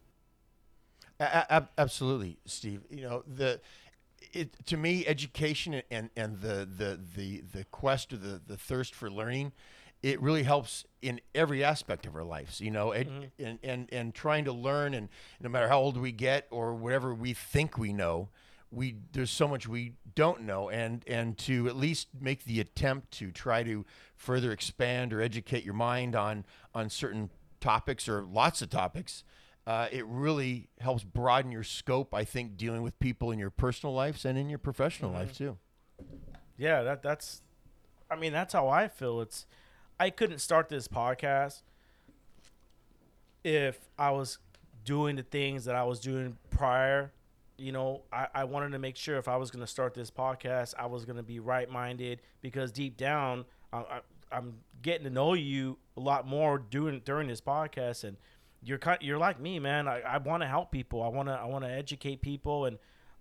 A- 1.20 1.68
absolutely, 1.78 2.38
Steve. 2.46 2.82
You 2.90 3.02
know 3.02 3.24
the 3.26 3.62
it 4.34 4.66
to 4.66 4.78
me 4.78 5.06
education 5.08 5.82
and 5.90 6.10
and 6.16 6.42
the 6.42 6.68
the 6.78 7.00
the 7.16 7.42
the 7.54 7.64
quest 7.66 8.12
or 8.14 8.18
the 8.18 8.42
the 8.46 8.58
thirst 8.58 8.94
for 8.94 9.10
learning 9.10 9.54
it 10.04 10.22
really 10.22 10.44
helps 10.44 10.86
in 11.02 11.22
every 11.34 11.64
aspect 11.64 12.06
of 12.06 12.16
our 12.16 12.24
lives 12.24 12.60
you 12.60 12.70
know 12.70 12.92
ed, 12.92 13.08
mm-hmm. 13.08 13.46
and, 13.46 13.60
and 13.64 13.90
and 13.92 14.14
trying 14.14 14.46
to 14.46 14.52
learn 14.52 14.94
and 14.94 15.10
no 15.40 15.50
matter 15.50 15.68
how 15.68 15.80
old 15.80 15.98
we 15.98 16.12
get 16.12 16.48
or 16.52 16.74
whatever 16.74 17.14
we 17.14 17.34
think 17.34 17.78
we 17.78 17.94
know 17.94 18.30
we 18.76 18.96
there's 19.14 19.32
so 19.32 19.48
much 19.48 19.68
we 19.68 19.94
don't 20.14 20.42
know 20.42 20.70
and 20.70 21.04
and 21.08 21.38
to 21.38 21.68
at 21.68 21.76
least 21.76 22.10
make 22.20 22.44
the 22.46 22.60
attempt 22.60 23.12
to 23.12 23.32
try 23.32 23.64
to 23.64 23.86
further 24.16 24.52
expand 24.52 25.14
or 25.14 25.22
educate 25.22 25.64
your 25.64 25.74
mind 25.74 26.16
on 26.16 26.46
on 26.74 26.90
certain 26.90 27.30
topics 27.60 28.08
or 28.08 28.24
lots 28.24 28.62
of 28.62 28.70
topics 28.70 29.24
uh, 29.68 29.88
it 29.92 30.06
really 30.06 30.70
helps 30.80 31.04
broaden 31.04 31.52
your 31.52 31.64
scope 31.64 32.14
i 32.14 32.24
think 32.24 32.56
dealing 32.56 32.84
with 32.84 32.98
people 33.00 33.32
in 33.32 33.40
your 33.40 33.50
personal 33.50 33.96
lives 33.96 34.24
and 34.26 34.38
in 34.38 34.50
your 34.50 34.60
professional 34.60 35.12
life 35.12 35.36
too 35.36 35.58
yeah, 36.58 36.84
that 36.84 37.02
that's, 37.02 37.42
I 38.10 38.16
mean, 38.16 38.32
that's 38.32 38.54
how 38.54 38.70
I 38.70 38.88
feel. 38.88 39.22
It's, 39.22 39.46
I 40.00 40.10
couldn't 40.10 40.40
start 40.40 40.70
this 40.70 40.88
podcast 40.88 41.62
if 43.44 43.80
I 43.98 44.12
was 44.12 44.38
doing 44.84 45.16
the 45.16 45.24
things 45.24 45.66
that 45.66 45.76
I 45.76 45.84
was 45.84 46.00
doing 46.00 46.38
prior. 46.50 47.12
You 47.58 47.72
know, 47.72 48.02
I, 48.12 48.28
I 48.34 48.44
wanted 48.44 48.72
to 48.72 48.80
make 48.80 48.98
sure 48.98 49.18
if 49.18 49.28
I 49.28 49.38
was 49.38 49.50
going 49.50 49.64
to 49.64 49.72
start 49.72 49.94
this 49.94 50.12
podcast, 50.12 50.74
I 50.78 50.88
was 50.88 51.06
going 51.06 51.16
to 51.18 51.24
be 51.24 51.40
right 51.40 51.70
minded 51.70 52.22
because 52.42 52.72
deep 52.72 52.98
down, 52.98 53.46
I, 53.72 53.78
I, 53.78 54.00
I'm 54.32 54.56
getting 54.82 55.06
to 55.06 55.10
know 55.10 55.34
you 55.34 55.78
a 55.96 56.02
lot 56.02 56.28
more 56.28 56.58
doing 56.58 57.02
during 57.06 57.28
this 57.28 57.42
podcast, 57.42 58.04
and 58.04 58.18
you're 58.62 58.80
you're 59.00 59.18
like 59.18 59.40
me, 59.40 59.60
man. 59.60 59.88
I, 59.88 60.02
I 60.02 60.18
want 60.18 60.44
to 60.44 60.48
help 60.48 60.72
people. 60.72 61.02
I 61.02 61.08
want 61.08 61.30
to 61.30 61.34
I 61.34 61.46
want 61.46 61.64
to 61.64 61.72
educate 61.72 62.22
people, 62.22 62.66
and 62.66 62.78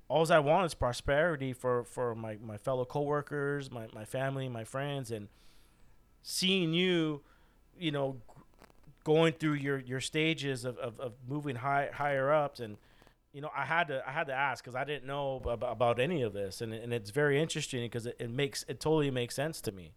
all 0.08 0.30
I 0.32 0.38
want 0.40 0.66
is 0.66 0.74
prosperity 0.74 1.52
for 1.52 1.84
for 1.84 2.14
my 2.14 2.36
my 2.42 2.56
fellow 2.56 2.84
coworkers, 2.84 3.70
my 3.70 3.86
my 3.94 4.04
family, 4.04 4.48
my 4.48 4.64
friends, 4.64 5.10
and 5.10 5.28
seeing 6.22 6.72
you, 6.72 7.20
you 7.78 7.92
know, 7.92 8.16
going 9.04 9.34
through 9.34 9.54
your 9.54 9.78
your 9.78 10.00
stages 10.00 10.64
of 10.64 10.76
of, 10.78 10.98
of 10.98 11.12
moving 11.28 11.56
high 11.56 11.90
higher 11.92 12.32
ups 12.32 12.60
and. 12.60 12.78
You 13.34 13.40
know, 13.40 13.50
I 13.54 13.64
had 13.64 13.88
to 13.88 14.02
I 14.08 14.12
had 14.12 14.28
to 14.28 14.32
ask 14.32 14.62
because 14.62 14.76
I 14.76 14.84
didn't 14.84 15.06
know 15.06 15.40
about, 15.44 15.72
about 15.72 15.98
any 15.98 16.22
of 16.22 16.32
this, 16.32 16.60
and, 16.60 16.72
and 16.72 16.92
it's 16.94 17.10
very 17.10 17.40
interesting 17.42 17.82
because 17.82 18.06
it, 18.06 18.16
it 18.20 18.30
makes 18.30 18.64
it 18.68 18.78
totally 18.80 19.10
makes 19.10 19.34
sense 19.34 19.60
to 19.62 19.72
me. 19.72 19.90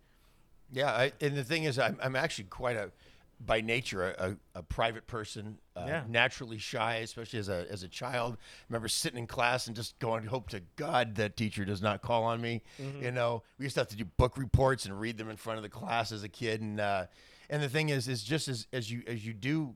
Yeah, 0.74 0.92
I, 0.92 1.12
and 1.22 1.38
the 1.38 1.44
thing 1.44 1.64
is, 1.64 1.78
I'm, 1.80 1.98
I'm 2.04 2.16
actually 2.18 2.46
quite 2.46 2.76
a, 2.76 2.92
by 3.40 3.62
nature, 3.62 4.04
a, 4.18 4.32
a, 4.56 4.60
a 4.60 4.64
private 4.64 5.08
person, 5.08 5.60
uh, 5.78 5.86
Yeah. 5.88 6.04
naturally 6.10 6.58
shy, 6.58 6.96
especially 6.96 7.38
as 7.40 7.48
a 7.48 7.68
as 7.70 7.84
a 7.84 7.88
child. 7.88 8.34
I 8.34 8.66
remember 8.70 8.88
sitting 8.88 9.20
in 9.20 9.28
class 9.28 9.68
and 9.68 9.76
just 9.76 10.00
going, 10.00 10.26
hope 10.26 10.50
to 10.50 10.62
God 10.76 11.14
that 11.16 11.38
teacher 11.38 11.64
does 11.64 11.82
not 11.82 12.02
call 12.02 12.24
on 12.24 12.42
me. 12.42 12.64
You 13.00 13.12
know, 13.12 13.44
we 13.60 13.66
used 13.66 13.76
to 13.76 13.82
have 13.82 13.88
to 13.90 13.96
do 13.96 14.06
book 14.06 14.36
reports 14.36 14.86
and 14.86 15.00
read 15.00 15.18
them 15.20 15.30
in 15.30 15.38
front 15.38 15.58
of 15.58 15.64
the 15.64 15.70
class 15.70 16.12
as 16.12 16.24
a 16.24 16.30
kid, 16.30 16.62
and 16.62 16.80
uh, 16.80 17.06
and 17.52 17.62
the 17.62 17.70
thing 17.70 17.90
is, 17.90 18.08
is 18.08 18.24
just 18.24 18.48
as 18.48 18.66
as 18.74 18.92
you 18.92 19.04
as 19.06 19.24
you 19.24 19.34
do 19.34 19.76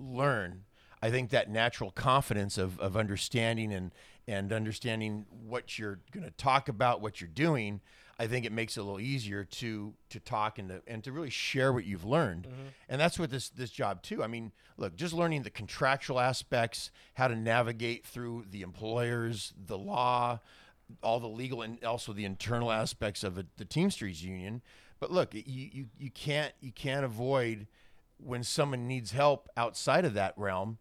learn, 0.00 0.64
I 1.06 1.10
think 1.10 1.30
that 1.30 1.48
natural 1.48 1.92
confidence 1.92 2.58
of, 2.58 2.80
of 2.80 2.96
understanding 2.96 3.72
and 3.72 3.92
and 4.26 4.52
understanding 4.52 5.24
what 5.46 5.78
you're 5.78 6.00
going 6.10 6.24
to 6.24 6.32
talk 6.32 6.68
about, 6.68 7.00
what 7.00 7.20
you're 7.20 7.30
doing, 7.32 7.80
I 8.18 8.26
think 8.26 8.44
it 8.44 8.50
makes 8.50 8.76
it 8.76 8.80
a 8.80 8.82
little 8.82 8.98
easier 8.98 9.44
to 9.44 9.94
to 10.10 10.18
talk 10.18 10.58
and 10.58 10.68
to 10.68 10.82
and 10.88 11.04
to 11.04 11.12
really 11.12 11.30
share 11.30 11.72
what 11.72 11.84
you've 11.84 12.04
learned. 12.04 12.48
Mm-hmm. 12.48 12.68
And 12.88 13.00
that's 13.00 13.20
what 13.20 13.30
this 13.30 13.50
this 13.50 13.70
job 13.70 14.02
too. 14.02 14.24
I 14.24 14.26
mean, 14.26 14.50
look, 14.78 14.96
just 14.96 15.14
learning 15.14 15.44
the 15.44 15.50
contractual 15.50 16.18
aspects, 16.18 16.90
how 17.14 17.28
to 17.28 17.36
navigate 17.36 18.04
through 18.04 18.46
the 18.50 18.62
employers, 18.62 19.54
the 19.64 19.78
law, 19.78 20.40
all 21.04 21.20
the 21.20 21.28
legal 21.28 21.62
and 21.62 21.84
also 21.84 22.12
the 22.12 22.24
internal 22.24 22.72
aspects 22.72 23.22
of 23.22 23.38
it, 23.38 23.46
the 23.58 23.64
Teamsters 23.64 24.24
union. 24.24 24.60
But 24.98 25.12
look, 25.12 25.34
you, 25.34 25.42
you 25.46 25.86
you 25.96 26.10
can't 26.10 26.52
you 26.60 26.72
can't 26.72 27.04
avoid 27.04 27.68
when 28.18 28.42
someone 28.42 28.88
needs 28.88 29.12
help 29.12 29.48
outside 29.56 30.04
of 30.04 30.14
that 30.14 30.34
realm 30.36 30.78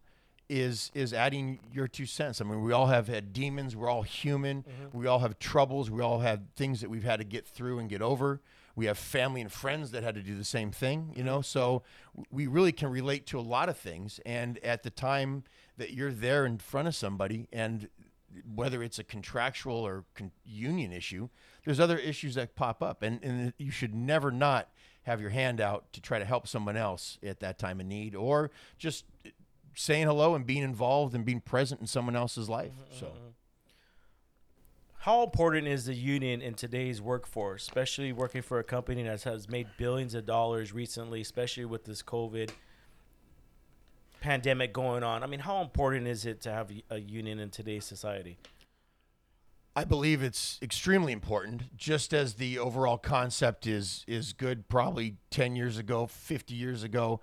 is 0.49 0.91
is 0.93 1.13
adding 1.13 1.60
your 1.73 1.88
two 1.88 2.05
cents. 2.05 2.41
I 2.41 2.43
mean, 2.43 2.63
we 2.63 2.71
all 2.71 2.88
have 2.88 3.08
had 3.08 3.34
demons. 3.34 3.75
We're 3.75 3.89
all 3.89 4.03
human. 4.03 4.63
Mm-hmm. 4.63 4.97
We 4.97 5.08
all 5.08 5.19
have 5.19 5.39
troubles. 5.39 5.89
We 5.89 6.01
all 6.01 6.19
have 6.19 6.41
things 6.55 6.81
that 6.81 6.89
we've 6.89 7.03
had 7.03 7.17
to 7.17 7.25
get 7.25 7.47
through 7.47 7.79
and 7.79 7.89
get 7.89 8.01
over. 8.01 8.41
We 8.75 8.88
have 8.88 8.97
family 8.97 9.41
and 9.41 9.51
friends 9.51 9.91
that 9.91 10.03
had 10.03 10.15
to 10.15 10.21
do 10.21 10.36
the 10.38 10.43
same 10.43 10.71
thing, 10.71 11.12
you 11.12 11.17
mm-hmm. 11.17 11.25
know. 11.25 11.41
So 11.41 11.84
we 12.29 12.47
really 12.47 12.71
can 12.71 12.89
relate 12.89 13.25
to 13.27 13.39
a 13.39 13.41
lot 13.41 13.69
of 13.69 13.77
things. 13.77 14.19
And 14.25 14.60
at 14.60 14.84
the 14.84 14.89
time 14.89 15.43
that 15.77 15.93
you're 15.93 16.12
there 16.12 16.45
in 16.45 16.58
front 16.58 16.88
of 16.88 16.95
somebody, 16.95 17.47
and 17.53 17.89
whether 18.53 18.84
it's 18.84 18.99
a 18.99 19.03
contractual 19.03 19.77
or 19.77 20.03
con- 20.13 20.31
union 20.43 20.91
issue, 20.91 21.29
there's 21.63 21.79
other 21.79 21.97
issues 21.97 22.36
that 22.36 22.55
pop 22.55 22.84
up, 22.84 23.01
and, 23.01 23.23
and 23.23 23.53
you 23.58 23.71
should 23.71 23.95
never 23.95 24.29
not 24.29 24.69
have 25.03 25.21
your 25.21 25.29
hand 25.29 25.62
out 25.62 25.93
to 25.93 26.01
try 26.01 26.19
to 26.19 26.25
help 26.25 26.47
someone 26.47 26.75
else 26.75 27.17
at 27.23 27.39
that 27.39 27.58
time 27.60 27.79
of 27.79 27.86
need, 27.86 28.15
or 28.15 28.51
just 28.77 29.05
saying 29.75 30.07
hello 30.07 30.35
and 30.35 30.45
being 30.45 30.63
involved 30.63 31.13
and 31.13 31.25
being 31.25 31.41
present 31.41 31.81
in 31.81 31.88
someone 31.88 32.15
else's 32.15 32.49
life. 32.49 32.73
Mm-hmm, 32.73 32.99
so. 32.99 33.05
Mm-hmm. 33.07 33.27
How 34.99 35.21
important 35.21 35.67
is 35.67 35.85
the 35.85 35.93
union 35.93 36.41
in 36.41 36.55
today's 36.55 36.99
workforce, 36.99 37.61
especially 37.61 38.11
working 38.11 38.41
for 38.41 38.57
a 38.57 38.63
company 38.63 39.03
that 39.03 39.21
has 39.21 39.47
made 39.47 39.67
billions 39.77 40.15
of 40.15 40.25
dollars 40.25 40.73
recently, 40.73 41.21
especially 41.21 41.65
with 41.65 41.85
this 41.85 42.01
COVID 42.01 42.49
pandemic 44.19 44.73
going 44.73 45.03
on? 45.03 45.21
I 45.21 45.27
mean, 45.27 45.41
how 45.41 45.61
important 45.61 46.07
is 46.07 46.25
it 46.25 46.41
to 46.41 46.51
have 46.51 46.71
a 46.89 46.97
union 46.97 47.38
in 47.38 47.51
today's 47.51 47.85
society? 47.85 48.39
I 49.75 49.83
believe 49.83 50.23
it's 50.23 50.57
extremely 50.61 51.13
important, 51.13 51.77
just 51.77 52.11
as 52.11 52.35
the 52.35 52.57
overall 52.57 52.97
concept 52.97 53.67
is 53.67 54.05
is 54.07 54.33
good 54.33 54.67
probably 54.69 55.17
10 55.29 55.55
years 55.55 55.77
ago, 55.77 56.07
50 56.07 56.55
years 56.55 56.81
ago, 56.81 57.19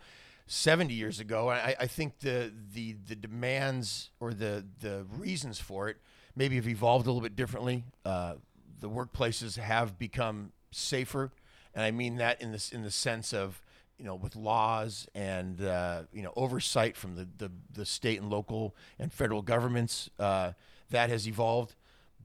70 0.47 0.95
years 0.95 1.21
ago. 1.21 1.49
I, 1.49 1.75
I 1.81 1.87
think 1.87 2.21
the, 2.21 2.53
the 2.75 2.97
the 3.07 3.17
demands 3.17 4.11
or 4.21 4.35
the 4.35 4.65
the 4.81 5.07
reasons 5.17 5.59
for 5.59 5.89
it 5.89 5.97
maybe 6.35 6.57
have 6.57 6.69
evolved 6.69 7.07
a 7.07 7.11
little 7.11 7.23
bit 7.23 7.37
differently. 7.37 7.85
Uh, 8.05 8.35
the 8.81 8.89
workplaces 8.89 9.57
have 9.57 9.99
become 9.99 10.53
safer, 10.71 11.31
and 11.75 11.85
I 11.85 11.91
mean 11.91 12.17
that 12.17 12.41
in 12.43 12.53
this 12.53 12.73
in 12.73 12.83
the 12.83 12.91
sense 12.91 13.33
of 13.33 13.63
you 13.99 14.05
know 14.05 14.15
with 14.15 14.37
laws 14.37 15.07
and 15.15 15.63
uh, 15.63 16.03
you 16.13 16.23
know 16.23 16.33
oversight 16.37 16.97
from 16.97 17.15
the, 17.17 17.29
the 17.39 17.51
the 17.73 17.87
state 17.87 18.21
and 18.21 18.31
local 18.31 18.75
and 18.99 19.13
federal 19.13 19.43
governments 19.43 20.11
uh, 20.19 20.53
that 20.91 21.09
has 21.09 21.29
evolved 21.29 21.75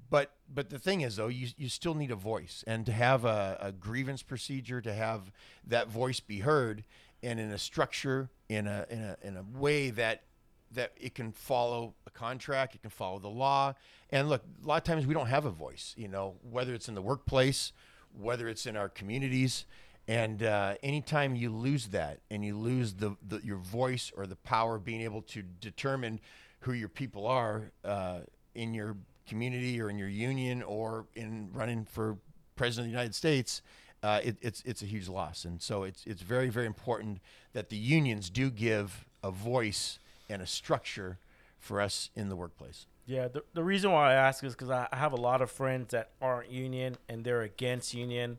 but 0.10 0.32
but 0.54 0.70
the 0.70 0.80
thing 0.80 1.02
is 1.02 1.18
though 1.18 1.28
you, 1.28 1.48
you 1.58 1.70
still 1.70 1.94
need 1.94 2.12
a 2.12 2.16
voice 2.16 2.64
and 2.66 2.86
to 2.86 2.92
have 2.92 3.26
a, 3.26 3.58
a 3.60 3.72
grievance 3.72 4.24
procedure 4.24 4.82
to 4.82 4.94
have 4.94 5.32
that 5.66 5.90
voice 5.90 6.20
be 6.20 6.40
heard 6.40 6.84
and 7.24 7.40
in 7.40 7.52
a 7.52 7.58
structure 7.58 8.30
in 8.50 8.68
a 8.68 8.86
in 8.90 9.00
a 9.00 9.18
in 9.22 9.38
a 9.38 9.44
way 9.58 9.90
that 9.90 10.24
that 10.72 10.92
it 10.98 11.16
can 11.16 11.32
follow 11.32 11.94
a 12.06 12.10
contract 12.10 12.76
it 12.76 12.82
can 12.82 12.92
follow 12.92 13.20
the 13.20 13.30
law. 13.30 13.74
And 14.10 14.30
look 14.30 14.44
a 14.64 14.68
lot 14.68 14.78
of 14.78 14.84
times 14.84 15.06
we 15.06 15.14
don't 15.14 15.28
have 15.28 15.46
a 15.46 15.52
voice 15.52 15.94
you 15.98 16.08
know 16.08 16.36
whether 16.50 16.74
it's 16.74 16.88
in 16.88 16.96
the 16.96 17.02
workplace 17.02 17.72
whether 18.20 18.48
it's 18.48 18.66
in 18.66 18.76
our 18.76 18.90
communities. 18.90 19.66
And 20.08 20.42
uh, 20.42 20.76
anytime 20.84 21.36
you 21.36 21.50
lose 21.50 21.88
that 21.88 22.22
and 22.32 22.44
you 22.44 22.58
lose 22.58 22.94
the, 22.94 23.18
the 23.28 23.42
your 23.44 23.58
voice 23.58 24.12
or 24.16 24.26
the 24.26 24.38
power 24.38 24.76
of 24.76 24.86
being 24.86 25.02
able 25.02 25.22
to 25.24 25.42
determine 25.42 26.22
who 26.62 26.74
your 26.74 26.90
people 26.90 27.28
are 27.28 27.72
uh, 27.84 28.20
in 28.56 28.74
your 28.74 28.96
community 29.28 29.82
or 29.82 29.90
in 29.90 29.98
your 29.98 30.08
union 30.08 30.64
or 30.64 31.06
in 31.16 31.50
running 31.54 31.86
for 31.86 32.18
president 32.56 32.88
of 32.88 32.92
the 32.92 32.98
United 32.98 33.14
States, 33.14 33.62
uh, 34.04 34.20
it, 34.24 34.38
it's 34.42 34.62
it's 34.66 34.82
a 34.82 34.86
huge 34.86 35.08
loss. 35.08 35.46
And 35.46 35.62
so 35.62 35.84
it's 35.84 36.06
it's 36.06 36.22
very 36.22 36.50
very 36.50 36.66
important 36.66 37.20
that 37.54 37.70
the 37.70 37.78
unions 37.78 38.30
do 38.30 38.50
give 38.50 39.06
a 39.24 39.32
voice 39.32 40.00
and 40.30 40.42
a 40.42 40.48
structure 40.48 41.20
for 41.60 41.82
us 41.82 42.10
in 42.16 42.30
the 42.30 42.36
workplace. 42.36 42.86
Yeah, 43.06 43.30
the, 43.30 43.44
the 43.54 43.64
reason 43.64 43.92
why 43.92 44.12
I 44.12 44.14
ask 44.16 44.44
is 44.44 44.54
because 44.54 44.70
I 44.70 44.88
I 44.92 44.98
have 44.98 45.14
a 45.14 45.18
lot 45.18 45.42
of 45.42 45.50
friends 45.50 45.92
that 45.92 46.10
aren't 46.22 46.52
union 46.52 46.98
and 47.10 47.24
they're 47.24 47.42
against 47.42 47.94
union. 47.94 48.38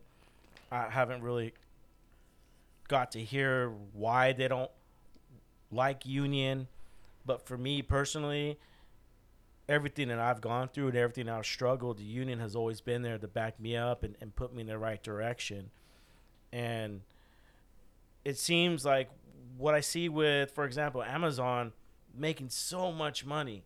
I 0.71 0.89
haven't 0.91 1.23
really 1.23 1.55
got 2.89 3.13
to 3.13 3.21
hear 3.21 3.73
why 3.93 4.33
they 4.33 4.49
don't 4.49 4.71
like 5.71 6.07
union, 6.07 6.69
but 7.27 7.47
for 7.47 7.57
me 7.57 7.83
personally, 7.83 8.59
everything 9.69 10.09
that 10.09 10.19
I've 10.19 10.41
gone 10.41 10.69
through 10.69 10.89
and 10.89 10.97
everything 10.97 11.29
I've 11.29 11.45
struggled, 11.47 11.99
the 11.99 12.05
union 12.05 12.41
has 12.41 12.57
always 12.57 12.81
been 12.81 13.03
there 13.03 13.19
to 13.19 13.29
back 13.29 13.61
me 13.61 13.77
up 13.77 14.03
and, 14.03 14.17
and 14.21 14.35
put 14.35 14.55
me 14.55 14.63
in 14.63 14.67
the 14.67 14.79
right 14.79 15.03
direction. 15.03 15.71
And 16.53 17.03
it 18.25 18.39
seems 18.39 18.85
like 18.85 19.11
what 19.57 19.75
I 19.75 19.81
see 19.81 20.09
with, 20.09 20.53
for 20.53 20.65
example, 20.65 21.03
Amazon 21.03 21.73
making 22.17 22.49
so 22.49 22.91
much 22.91 23.27
money. 23.27 23.65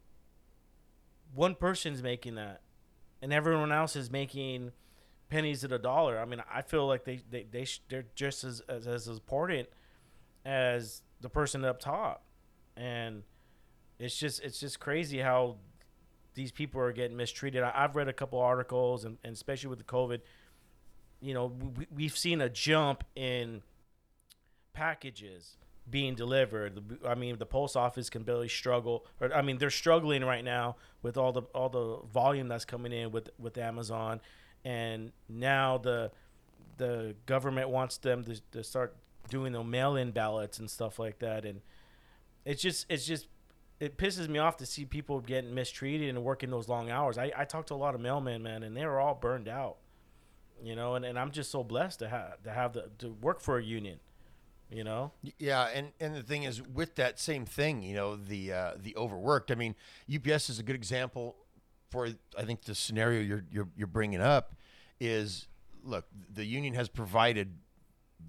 One 1.35 1.55
person's 1.55 2.03
making 2.03 2.35
that, 2.35 2.61
and 3.23 3.33
everyone 3.33 3.73
else 3.73 3.97
is 3.97 4.11
making 4.11 4.73
pennies 5.31 5.65
at 5.65 5.73
a 5.73 5.79
dollar. 5.79 6.19
I 6.19 6.27
mean, 6.27 6.43
I 6.53 6.61
feel 6.61 6.87
like 6.87 7.05
they 7.05 7.21
they 7.31 7.47
they 7.51 7.65
sh- 7.65 7.81
they're 7.89 8.05
just 8.15 8.45
as, 8.45 8.61
as 8.69 8.87
as 8.87 9.09
important 9.09 9.69
as 10.45 11.01
the 11.23 11.31
person 11.31 11.65
up 11.65 11.81
top, 11.81 12.25
and 12.77 13.23
it's 13.99 14.19
just 14.19 14.43
it's 14.43 14.61
just 14.61 14.79
crazy 14.79 15.21
how 15.21 15.57
these 16.35 16.53
people 16.53 16.81
are 16.81 16.93
getting 16.93 17.17
mistreated. 17.17 17.63
I, 17.63 17.73
I've 17.75 17.97
read 17.97 18.09
a 18.09 18.13
couple 18.13 18.39
articles, 18.41 19.05
and, 19.05 19.19
and 19.25 19.35
especially 19.35 19.71
with 19.71 19.79
the 19.79 19.85
COVID, 19.85 20.21
you 21.21 21.35
know, 21.35 21.53
we, 21.77 21.87
we've 21.95 22.17
seen 22.17 22.41
a 22.41 22.49
jump 22.49 23.05
in 23.15 23.63
packages 24.73 25.57
being 25.89 26.15
delivered. 26.15 26.99
I 27.07 27.15
mean, 27.15 27.39
the 27.39 27.47
post 27.47 27.77
office 27.77 28.09
can 28.09 28.23
barely 28.23 28.49
struggle, 28.49 29.07
or 29.21 29.33
I 29.35 29.43
mean, 29.43 29.59
they're 29.59 29.71
struggling 29.71 30.25
right 30.25 30.45
now 30.45 30.77
with 31.03 31.17
all 31.17 31.33
the 31.33 31.43
all 31.55 31.69
the 31.69 31.99
volume 32.13 32.49
that's 32.49 32.65
coming 32.65 32.93
in 32.93 33.11
with 33.11 33.31
with 33.39 33.59
Amazon, 33.59 34.21
and 34.65 35.13
now 35.29 35.79
the 35.79 36.11
the 36.79 37.15
government 37.27 37.69
wants 37.69 37.99
them 37.99 38.25
to, 38.25 38.41
to 38.53 38.65
start 38.65 38.97
doing 39.29 39.53
the 39.53 39.63
mail-in 39.63 40.11
ballots 40.11 40.59
and 40.59 40.71
stuff 40.71 40.99
like 40.99 41.19
that, 41.19 41.45
and 41.45 41.61
it's 42.45 42.63
just 42.63 42.87
it's 42.89 43.07
just 43.07 43.27
it 43.83 43.99
pisses 43.99 44.29
me 44.29 44.39
off 44.39 44.59
to 44.59 44.65
see 44.65 44.85
people 44.85 45.19
getting 45.19 45.53
mistreated 45.53 46.09
and 46.09 46.23
working 46.23 46.51
those 46.51 46.69
long 46.69 46.89
hours. 46.89 47.19
I, 47.19 47.33
I 47.37 47.45
talked 47.45 47.67
to 47.69 47.75
a 47.75 47.77
lot 47.77 47.97
of 47.97 48.01
mailmen, 48.01 48.41
man, 48.41 48.63
and 48.63 48.77
they 48.77 48.87
were 48.87 49.01
all 49.01 49.17
burned 49.17 49.49
out. 49.49 49.79
You 50.63 50.77
know, 50.77 50.95
and, 50.95 51.05
and 51.05 51.19
I'm 51.19 51.33
just 51.33 51.51
so 51.51 51.65
blessed 51.65 51.99
to 51.99 52.09
have 52.09 52.41
to 52.45 52.53
have 52.53 52.75
the 52.75 52.91
to 52.99 53.09
work 53.11 53.41
for 53.41 53.59
a 53.59 53.63
union. 53.63 53.99
You 54.71 54.85
know, 54.85 55.11
Yeah, 55.39 55.69
and, 55.75 55.89
and 56.01 56.15
the 56.15 56.23
thing 56.23 56.45
is, 56.45 56.63
with 56.63 56.95
that 56.95 57.19
same 57.19 57.45
thing, 57.45 57.83
you 57.83 57.97
know, 57.97 58.15
the 58.15 58.53
uh, 58.53 58.73
the 58.81 58.97
overworked. 58.97 59.51
I 59.51 59.57
mean, 59.57 59.75
UPS 60.15 60.49
is 60.49 60.61
a 60.61 60.63
good 60.63 60.77
example 60.77 61.35
for 61.91 62.09
I 62.39 62.45
think 62.45 62.63
the 62.63 62.77
scenario 62.77 63.21
you're 63.21 63.45
you're, 63.51 63.69
you're 63.77 63.89
bringing 63.89 64.21
up 64.21 64.55
is 65.01 65.49
look, 65.83 66.07
the 66.33 66.45
union 66.45 66.75
has 66.75 66.89
provided 66.89 67.57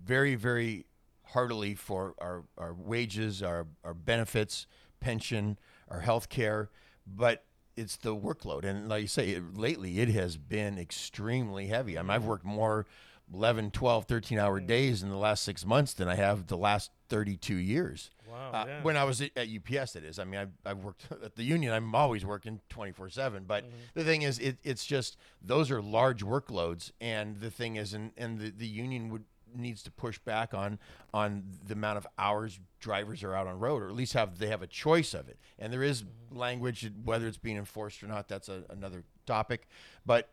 very 0.03 0.33
very 0.33 0.87
heartily 1.27 1.75
for 1.75 2.15
our, 2.19 2.43
our 2.57 2.73
wages, 2.73 3.43
our 3.43 3.67
our 3.83 3.93
benefits, 3.93 4.65
pension, 5.03 5.57
our 5.89 5.99
health 5.99 6.29
care, 6.29 6.69
but 7.05 7.43
it's 7.75 7.97
the 7.97 8.15
workload, 8.15 8.63
and 8.65 8.87
like 8.87 9.01
you 9.01 9.07
say, 9.07 9.29
it, 9.31 9.57
lately 9.57 9.99
it 9.99 10.09
has 10.09 10.37
been 10.37 10.77
extremely 10.79 11.67
heavy. 11.67 11.97
I 11.97 12.01
mean, 12.01 12.11
I've 12.11 12.25
worked 12.25 12.45
more 12.45 12.85
11, 13.33 13.71
12, 13.71 14.05
13 14.05 14.37
hour 14.37 14.59
days 14.59 15.01
in 15.03 15.09
the 15.09 15.17
last 15.17 15.43
six 15.43 15.65
months 15.65 15.93
than 15.93 16.07
I 16.07 16.15
have 16.15 16.47
the 16.47 16.57
last 16.57 16.91
32 17.09 17.55
years. 17.55 18.11
Wow, 18.29 18.51
Uh, 18.53 18.65
yeah. 18.67 18.83
When 18.83 18.95
I 18.97 19.03
was 19.05 19.21
at 19.21 19.31
UPS, 19.37 19.95
it 19.95 20.03
is. 20.03 20.19
I 20.19 20.23
mean, 20.23 20.39
I've, 20.39 20.51
I've 20.65 20.83
worked 20.83 21.07
at 21.23 21.35
the 21.35 21.43
union. 21.43 21.73
I'm 21.73 21.93
always 21.95 22.25
working 22.25 22.59
24 22.69 23.09
seven. 23.09 23.43
But 23.47 23.63
Mm-hmm. 23.63 23.75
the 23.95 24.03
thing 24.03 24.21
is, 24.23 24.37
it, 24.39 24.57
it's 24.63 24.85
just 24.85 25.17
those 25.41 25.71
are 25.71 25.81
large 25.81 26.23
workloads, 26.23 26.91
and 27.01 27.39
the 27.39 27.49
thing 27.51 27.75
is, 27.75 27.93
and, 27.93 28.11
and 28.17 28.39
the, 28.39 28.49
the 28.51 28.67
union 28.67 29.09
would 29.09 29.23
needs 29.55 29.83
to 29.83 29.91
push 29.91 30.19
back 30.19 30.53
on 30.53 30.79
on 31.13 31.43
the 31.67 31.73
amount 31.73 31.97
of 31.97 32.07
hours 32.17 32.59
drivers 32.79 33.23
are 33.23 33.35
out 33.35 33.47
on 33.47 33.59
road, 33.59 33.81
or 33.81 33.87
at 33.87 33.95
least 33.95 34.13
have 34.13 34.39
they 34.39 34.47
have 34.47 34.61
a 34.61 34.67
choice 34.67 35.13
of 35.13 35.27
it. 35.29 35.37
And 35.59 35.71
there 35.71 35.83
is 35.83 36.03
Mm-hmm. 36.03 36.37
language 36.39 36.91
whether 37.03 37.27
it's 37.27 37.37
being 37.37 37.57
enforced 37.57 38.03
or 38.03 38.07
not. 38.07 38.27
That's 38.27 38.49
a, 38.49 38.63
another 38.69 39.03
topic, 39.25 39.67
but 40.05 40.29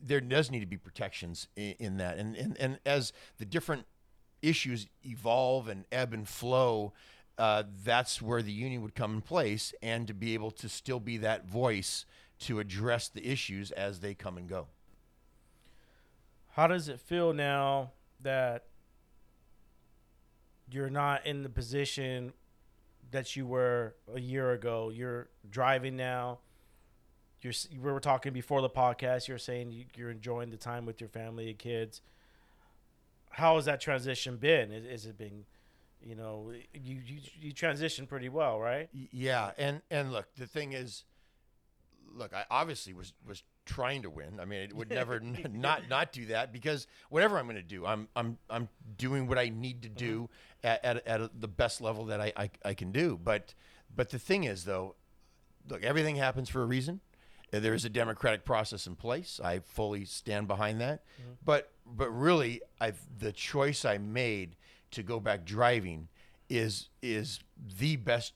there 0.00 0.20
does 0.20 0.50
need 0.50 0.60
to 0.60 0.66
be 0.66 0.76
protections 0.76 1.48
in, 1.56 1.74
in 1.78 1.96
that. 1.98 2.18
And, 2.18 2.36
and 2.36 2.56
and 2.58 2.78
as 2.86 3.12
the 3.38 3.44
different 3.44 3.86
issues 4.42 4.86
evolve 5.04 5.68
and 5.68 5.84
ebb 5.92 6.12
and 6.14 6.28
flow, 6.28 6.92
uh, 7.38 7.64
that's 7.84 8.22
where 8.22 8.42
the 8.42 8.52
union 8.52 8.82
would 8.82 8.94
come 8.94 9.14
in 9.14 9.22
place, 9.22 9.74
and 9.82 10.06
to 10.06 10.14
be 10.14 10.34
able 10.34 10.50
to 10.52 10.68
still 10.68 11.00
be 11.00 11.16
that 11.18 11.46
voice 11.46 12.04
to 12.40 12.58
address 12.58 13.08
the 13.08 13.26
issues 13.26 13.70
as 13.72 14.00
they 14.00 14.14
come 14.14 14.38
and 14.38 14.48
go. 14.48 14.66
How 16.54 16.66
does 16.66 16.88
it 16.88 17.00
feel 17.00 17.32
now 17.32 17.92
that 18.22 18.64
you're 20.70 20.90
not 20.90 21.26
in 21.26 21.42
the 21.42 21.48
position 21.48 22.32
that 23.10 23.34
you 23.36 23.46
were 23.46 23.94
a 24.14 24.20
year 24.20 24.52
ago? 24.52 24.90
You're 24.94 25.28
driving 25.50 25.96
now. 25.96 26.38
You're 27.40 27.52
we 27.72 27.90
were 27.90 28.00
talking 28.00 28.32
before 28.32 28.60
the 28.60 28.70
podcast. 28.70 29.26
You're 29.28 29.38
saying 29.38 29.70
you- 29.72 29.86
you're 29.96 30.10
enjoying 30.10 30.50
the 30.50 30.56
time 30.56 30.84
with 30.86 31.00
your 31.00 31.08
family 31.08 31.48
and 31.50 31.58
kids. 31.58 32.02
How 33.30 33.56
has 33.56 33.64
that 33.64 33.80
transition 33.80 34.36
been? 34.36 34.72
Is, 34.72 34.84
is 34.84 35.06
it 35.06 35.16
been, 35.16 35.46
you 36.02 36.14
know, 36.14 36.52
you 36.74 36.96
you 36.96 37.20
you 37.40 37.54
transitioned 37.54 38.08
pretty 38.08 38.28
well, 38.28 38.60
right? 38.60 38.88
Yeah, 38.92 39.52
and 39.56 39.80
and 39.90 40.12
look, 40.12 40.34
the 40.36 40.46
thing 40.46 40.72
is, 40.72 41.04
look, 42.12 42.34
I 42.34 42.44
obviously 42.50 42.92
was 42.92 43.12
was 43.26 43.42
trying 43.74 44.02
to 44.02 44.10
win. 44.10 44.40
I 44.40 44.44
mean, 44.44 44.60
it 44.60 44.72
would 44.74 44.90
never 44.90 45.14
n- 45.22 45.52
not 45.54 45.88
not 45.88 46.12
do 46.12 46.26
that 46.26 46.52
because 46.52 46.86
whatever 47.08 47.38
I'm 47.38 47.46
going 47.46 47.56
to 47.56 47.62
do, 47.62 47.86
I'm 47.86 48.08
I'm 48.16 48.38
I'm 48.48 48.68
doing 48.96 49.26
what 49.28 49.38
I 49.38 49.48
need 49.48 49.82
to 49.82 49.88
do 49.88 50.28
at 50.62 50.84
at, 50.84 51.06
at 51.06 51.20
a, 51.20 51.30
the 51.38 51.48
best 51.48 51.80
level 51.80 52.04
that 52.06 52.20
I, 52.20 52.32
I 52.36 52.50
I 52.64 52.74
can 52.74 52.92
do. 52.92 53.18
But 53.22 53.54
but 53.94 54.10
the 54.10 54.18
thing 54.18 54.44
is, 54.44 54.64
though, 54.64 54.94
look, 55.68 55.82
everything 55.84 56.16
happens 56.16 56.48
for 56.48 56.62
a 56.62 56.66
reason. 56.66 57.00
Uh, 57.52 57.60
There 57.60 57.74
is 57.74 57.84
a 57.84 57.90
democratic 57.90 58.44
process 58.44 58.86
in 58.86 58.94
place. 58.96 59.40
I 59.42 59.60
fully 59.60 60.04
stand 60.04 60.46
behind 60.48 60.80
that. 60.80 61.02
But 61.44 61.72
but 61.86 62.10
really, 62.10 62.60
I've 62.80 63.00
the 63.18 63.32
choice 63.32 63.84
I 63.84 63.98
made 63.98 64.56
to 64.92 65.02
go 65.02 65.20
back 65.20 65.44
driving 65.44 66.08
is 66.48 66.88
is 67.02 67.40
the 67.78 67.96
best 67.96 68.32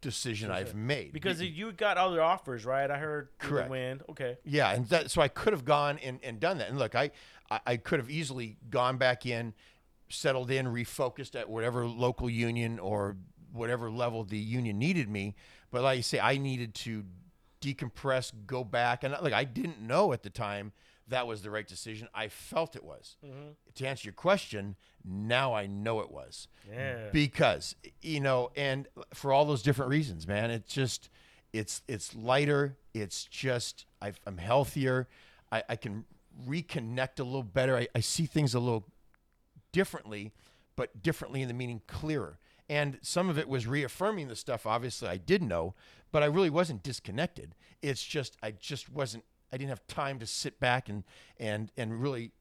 decision 0.00 0.50
I've 0.50 0.74
made 0.74 1.12
Because 1.12 1.40
you 1.42 1.72
got 1.72 1.96
other 1.96 2.22
offers, 2.22 2.64
right? 2.64 2.90
I 2.90 2.98
heard 2.98 3.28
Correct. 3.38 3.70
wind. 3.70 4.02
Okay. 4.10 4.38
Yeah, 4.44 4.72
and 4.72 4.86
that, 4.88 5.10
so 5.10 5.20
I 5.20 5.28
could 5.28 5.52
have 5.52 5.64
gone 5.64 5.98
and, 5.98 6.20
and 6.22 6.38
done 6.38 6.58
that. 6.58 6.68
And 6.68 6.78
look, 6.78 6.94
I, 6.94 7.10
I 7.50 7.60
I 7.66 7.76
could 7.76 7.98
have 7.98 8.10
easily 8.10 8.56
gone 8.70 8.98
back 8.98 9.26
in, 9.26 9.54
settled 10.08 10.50
in, 10.50 10.66
refocused 10.66 11.34
at 11.34 11.48
whatever 11.48 11.86
local 11.86 12.28
union 12.28 12.78
or 12.78 13.16
whatever 13.52 13.90
level 13.90 14.24
the 14.24 14.38
union 14.38 14.78
needed 14.78 15.08
me. 15.08 15.34
But 15.70 15.82
like 15.82 15.96
you 15.96 16.02
say, 16.02 16.20
I 16.20 16.38
needed 16.38 16.74
to 16.74 17.04
decompress, 17.60 18.32
go 18.46 18.64
back, 18.64 19.04
and 19.04 19.16
like 19.22 19.32
I 19.32 19.44
didn't 19.44 19.80
know 19.80 20.12
at 20.12 20.22
the 20.22 20.30
time 20.30 20.72
that 21.08 21.26
was 21.26 21.42
the 21.42 21.50
right 21.50 21.66
decision. 21.66 22.08
I 22.14 22.28
felt 22.28 22.74
it 22.76 22.82
was. 22.84 23.16
To 23.76 23.86
answer 23.86 24.06
your 24.06 24.12
question, 24.14 24.76
now 25.04 25.54
I 25.54 25.66
know 25.66 26.00
it 26.00 26.10
was 26.10 26.48
Yeah. 26.70 27.10
because 27.12 27.76
you 28.02 28.20
know 28.20 28.50
and 28.56 28.88
for 29.14 29.32
all 29.32 29.44
those 29.44 29.62
different 29.62 29.90
reasons 29.90 30.26
man 30.26 30.50
it's 30.50 30.72
just 30.74 31.08
it's 31.52 31.82
it's 31.86 32.14
lighter 32.16 32.76
it's 32.92 33.24
just 33.24 33.86
i 34.02 34.12
i'm 34.26 34.38
healthier 34.38 35.06
I, 35.52 35.62
I 35.68 35.76
can 35.76 36.04
reconnect 36.48 37.20
a 37.20 37.24
little 37.24 37.44
better 37.44 37.76
I, 37.76 37.86
I 37.94 38.00
see 38.00 38.26
things 38.26 38.52
a 38.54 38.58
little 38.58 38.84
differently 39.72 40.32
but 40.74 41.02
differently 41.02 41.40
in 41.42 41.48
the 41.48 41.54
meaning 41.54 41.82
clearer 41.86 42.38
and 42.68 42.98
some 43.00 43.28
of 43.28 43.38
it 43.38 43.48
was 43.48 43.66
reaffirming 43.66 44.28
the 44.28 44.36
stuff 44.36 44.66
obviously 44.66 45.08
i 45.08 45.16
did 45.16 45.42
know 45.42 45.74
but 46.12 46.22
i 46.22 46.26
really 46.26 46.50
wasn't 46.50 46.82
disconnected 46.82 47.54
it's 47.82 48.02
just 48.04 48.36
i 48.42 48.50
just 48.50 48.90
wasn't 48.90 49.24
i 49.52 49.56
didn't 49.56 49.70
have 49.70 49.86
time 49.86 50.18
to 50.18 50.26
sit 50.26 50.58
back 50.60 50.88
and 50.88 51.04
and 51.38 51.72
and 51.76 52.02
really 52.02 52.32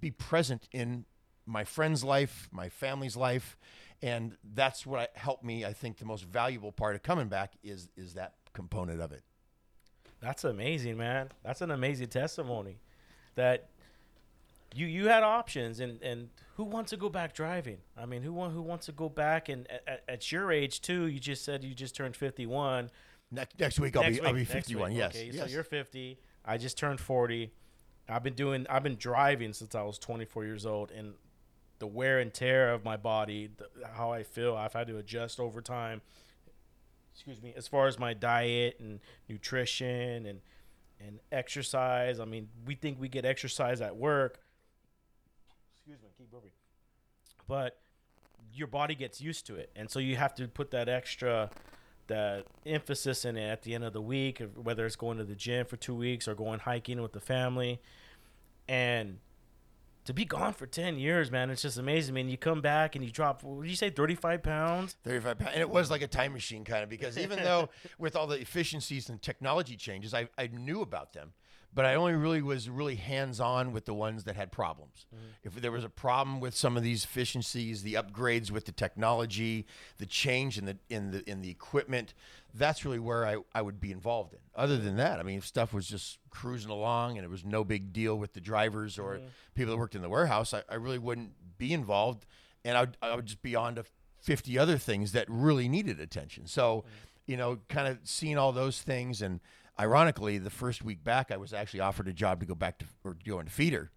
be 0.00 0.10
present 0.10 0.68
in 0.72 1.04
my 1.46 1.64
friend's 1.64 2.02
life, 2.02 2.48
my 2.52 2.68
family's 2.68 3.16
life, 3.16 3.56
and 4.02 4.36
that's 4.54 4.86
what 4.86 5.12
helped 5.14 5.44
me. 5.44 5.64
I 5.64 5.72
think 5.72 5.98
the 5.98 6.04
most 6.04 6.24
valuable 6.24 6.72
part 6.72 6.94
of 6.94 7.02
coming 7.02 7.28
back 7.28 7.54
is 7.62 7.88
is 7.96 8.14
that 8.14 8.34
component 8.52 9.00
of 9.00 9.12
it. 9.12 9.22
That's 10.20 10.44
amazing, 10.44 10.96
man. 10.96 11.30
That's 11.42 11.60
an 11.60 11.70
amazing 11.70 12.08
testimony. 12.08 12.78
That 13.34 13.68
you 14.74 14.86
you 14.86 15.08
had 15.08 15.22
options, 15.22 15.80
and 15.80 16.00
and 16.02 16.30
who 16.56 16.64
wants 16.64 16.90
to 16.90 16.96
go 16.96 17.08
back 17.08 17.34
driving? 17.34 17.78
I 17.96 18.06
mean, 18.06 18.22
who 18.22 18.32
want 18.32 18.52
who 18.52 18.62
wants 18.62 18.86
to 18.86 18.92
go 18.92 19.08
back? 19.08 19.48
And 19.48 19.66
at, 19.86 20.02
at 20.08 20.32
your 20.32 20.50
age 20.50 20.80
too, 20.80 21.06
you 21.06 21.20
just 21.20 21.44
said 21.44 21.64
you 21.64 21.74
just 21.74 21.94
turned 21.94 22.16
fifty 22.16 22.46
one. 22.46 22.90
Next 23.30 23.58
next 23.58 23.80
week 23.80 23.96
I'll 23.96 24.02
Next 24.02 24.20
be 24.20 24.26
I'll 24.26 24.34
be 24.34 24.44
51. 24.44 24.92
Yes. 24.92 25.14
Okay, 25.14 25.30
yes. 25.32 25.44
so 25.44 25.50
you're 25.50 25.64
fifty. 25.64 26.18
I 26.44 26.58
just 26.58 26.78
turned 26.78 27.00
forty. 27.00 27.52
I've 28.08 28.22
been 28.22 28.34
doing. 28.34 28.66
I've 28.68 28.82
been 28.82 28.96
driving 28.96 29.52
since 29.52 29.74
I 29.74 29.82
was 29.82 29.98
twenty 29.98 30.24
four 30.24 30.44
years 30.44 30.66
old, 30.66 30.90
and 30.90 31.14
the 31.78 31.86
wear 31.86 32.20
and 32.20 32.32
tear 32.32 32.72
of 32.72 32.84
my 32.84 32.96
body, 32.96 33.50
the, 33.56 33.68
how 33.94 34.12
I 34.12 34.22
feel, 34.22 34.56
I've 34.56 34.72
had 34.72 34.86
to 34.88 34.98
adjust 34.98 35.40
over 35.40 35.60
time. 35.60 36.02
Excuse 37.12 37.42
me, 37.42 37.52
as 37.56 37.68
far 37.68 37.86
as 37.86 37.98
my 37.98 38.12
diet 38.12 38.76
and 38.80 39.00
nutrition 39.28 40.26
and 40.26 40.40
and 41.00 41.18
exercise. 41.32 42.20
I 42.20 42.24
mean, 42.24 42.48
we 42.66 42.74
think 42.74 43.00
we 43.00 43.08
get 43.08 43.24
exercise 43.24 43.80
at 43.80 43.96
work. 43.96 44.40
Excuse 45.76 46.02
me, 46.02 46.08
keep 46.16 46.30
burping. 46.30 46.52
But 47.46 47.78
your 48.52 48.68
body 48.68 48.94
gets 48.94 49.20
used 49.20 49.46
to 49.46 49.56
it, 49.56 49.70
and 49.76 49.90
so 49.90 49.98
you 49.98 50.16
have 50.16 50.34
to 50.36 50.48
put 50.48 50.70
that 50.72 50.88
extra 50.88 51.50
that 52.08 52.46
emphasis 52.66 53.24
in 53.24 53.36
it 53.36 53.48
at 53.48 53.62
the 53.62 53.74
end 53.74 53.84
of 53.84 53.92
the 53.92 54.00
week, 54.00 54.42
whether 54.54 54.86
it's 54.86 54.96
going 54.96 55.18
to 55.18 55.24
the 55.24 55.34
gym 55.34 55.66
for 55.66 55.76
two 55.76 55.94
weeks 55.94 56.28
or 56.28 56.34
going 56.34 56.60
hiking 56.60 57.00
with 57.00 57.12
the 57.12 57.20
family, 57.20 57.80
and 58.68 59.18
to 60.04 60.12
be 60.12 60.24
gone 60.24 60.52
for 60.52 60.66
ten 60.66 60.98
years, 60.98 61.30
man, 61.30 61.50
it's 61.50 61.62
just 61.62 61.78
amazing. 61.78 62.14
I 62.14 62.16
mean, 62.16 62.28
you 62.28 62.36
come 62.36 62.60
back 62.60 62.94
and 62.94 63.04
you 63.04 63.10
drop. 63.10 63.42
What 63.42 63.62
did 63.62 63.70
you 63.70 63.76
say? 63.76 63.90
Thirty 63.90 64.14
five 64.14 64.42
pounds. 64.42 64.96
35 65.04 65.38
pounds. 65.38 65.50
And 65.54 65.60
it 65.60 65.70
was 65.70 65.90
like 65.90 66.02
a 66.02 66.06
time 66.06 66.32
machine 66.32 66.64
kind 66.64 66.82
of 66.82 66.90
because 66.90 67.16
even 67.18 67.38
though 67.42 67.70
with 67.98 68.16
all 68.16 68.26
the 68.26 68.40
efficiencies 68.40 69.08
and 69.08 69.20
technology 69.20 69.76
changes, 69.76 70.12
I, 70.12 70.28
I 70.36 70.48
knew 70.48 70.82
about 70.82 71.12
them, 71.14 71.32
but 71.74 71.84
I 71.84 71.94
only 71.94 72.14
really 72.14 72.40
was 72.40 72.70
really 72.70 72.94
hands 72.94 73.40
on 73.40 73.72
with 73.72 73.84
the 73.84 73.94
ones 73.94 74.24
that 74.24 74.36
had 74.36 74.52
problems. 74.52 75.06
Mm-hmm. 75.14 75.24
If 75.42 75.60
there 75.60 75.72
was 75.72 75.84
a 75.84 75.88
problem 75.88 76.40
with 76.40 76.54
some 76.54 76.76
of 76.76 76.82
these 76.82 77.04
efficiencies, 77.04 77.82
the 77.82 77.94
upgrades 77.94 78.50
with 78.50 78.64
the 78.66 78.72
technology, 78.72 79.66
the 79.98 80.06
change 80.06 80.56
in 80.56 80.66
the 80.66 80.78
in 80.88 81.10
the 81.10 81.28
in 81.28 81.42
the 81.42 81.50
equipment, 81.50 82.14
that's 82.54 82.84
really 82.84 83.00
where 83.00 83.26
I, 83.26 83.36
I 83.54 83.62
would 83.62 83.80
be 83.80 83.90
involved 83.90 84.32
in. 84.32 84.38
Other 84.54 84.76
than 84.76 84.96
that, 84.96 85.18
I 85.18 85.22
mean, 85.24 85.38
if 85.38 85.46
stuff 85.46 85.72
was 85.72 85.88
just 85.88 86.18
cruising 86.30 86.70
along 86.70 87.18
and 87.18 87.24
it 87.24 87.30
was 87.30 87.44
no 87.44 87.64
big 87.64 87.92
deal 87.92 88.16
with 88.16 88.32
the 88.32 88.40
drivers 88.40 88.98
or 88.98 89.16
mm-hmm. 89.16 89.26
people 89.54 89.72
that 89.72 89.78
worked 89.78 89.96
in 89.96 90.02
the 90.02 90.08
warehouse, 90.08 90.54
I, 90.54 90.62
I 90.68 90.76
really 90.76 90.98
wouldn't 90.98 91.32
be 91.58 91.72
involved 91.72 92.26
and 92.64 92.78
I 92.78 92.80
would, 92.80 92.96
I 93.02 93.14
would 93.14 93.26
just 93.26 93.42
be 93.42 93.56
on 93.56 93.74
to 93.74 93.84
50 94.22 94.58
other 94.58 94.78
things 94.78 95.12
that 95.12 95.26
really 95.28 95.68
needed 95.68 96.00
attention. 96.00 96.46
So, 96.46 96.78
mm-hmm. 96.78 96.88
you 97.26 97.36
know, 97.36 97.58
kind 97.68 97.88
of 97.88 97.98
seeing 98.04 98.38
all 98.38 98.52
those 98.52 98.80
things. 98.80 99.20
And 99.20 99.40
ironically, 99.78 100.38
the 100.38 100.50
first 100.50 100.82
week 100.84 101.02
back, 101.04 101.30
I 101.30 101.36
was 101.36 101.52
actually 101.52 101.80
offered 101.80 102.08
a 102.08 102.12
job 102.12 102.40
to 102.40 102.46
go 102.46 102.54
back 102.54 102.78
to 102.78 102.84
or 103.04 103.16
go 103.26 103.40
into 103.40 103.52
feeder, 103.52 103.90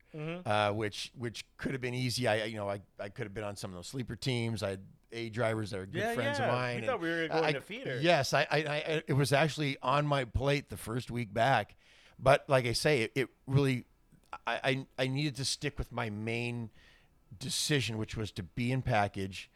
uh, 0.45 0.71
which 0.71 1.11
which 1.17 1.45
could 1.57 1.71
have 1.73 1.81
been 1.81 1.93
easy. 1.93 2.27
I, 2.27 2.45
you 2.45 2.57
know, 2.57 2.69
I, 2.69 2.81
I 2.99 3.09
could 3.09 3.25
have 3.25 3.33
been 3.33 3.43
on 3.43 3.55
some 3.55 3.71
of 3.71 3.75
those 3.75 3.87
sleeper 3.87 4.15
teams. 4.15 4.63
I 4.63 4.71
had 4.71 4.81
A 5.11 5.29
drivers 5.29 5.71
that 5.71 5.79
are 5.79 5.85
good 5.85 5.99
Yeah, 6.01 6.13
friends 6.15 6.39
yeah. 6.39 6.45
of 6.45 6.51
We 6.51 6.57
mine. 6.57 6.85
thought 6.85 7.01
we 7.01 7.09
were 7.09 7.27
going 7.27 7.43
I- 7.45 7.51
to 7.53 7.61
feeder. 7.61 7.99
Yes, 8.01 8.33
I, 8.33 8.47
I, 8.51 8.57
I, 8.57 9.03
it 9.07 9.13
was 9.13 9.31
actually 9.33 9.77
on 9.81 10.05
my 10.07 10.25
plate 10.25 10.69
the 10.69 10.77
first 10.77 11.11
week 11.11 11.33
back. 11.33 11.75
But 12.19 12.45
like 12.47 12.65
I 12.65 12.73
say, 12.73 13.03
it, 13.03 13.11
it 13.15 13.29
really, 13.45 13.85
I, 14.47 14.59
I, 14.63 15.03
I 15.03 15.07
needed 15.07 15.35
to 15.35 15.45
stick 15.45 15.77
with 15.77 15.91
my 15.91 16.09
main 16.09 16.71
decision, 17.39 17.97
which 17.97 18.17
was 18.17 18.31
to 18.31 18.43
be 18.43 18.71
in 18.71 18.81
package. 18.81 19.49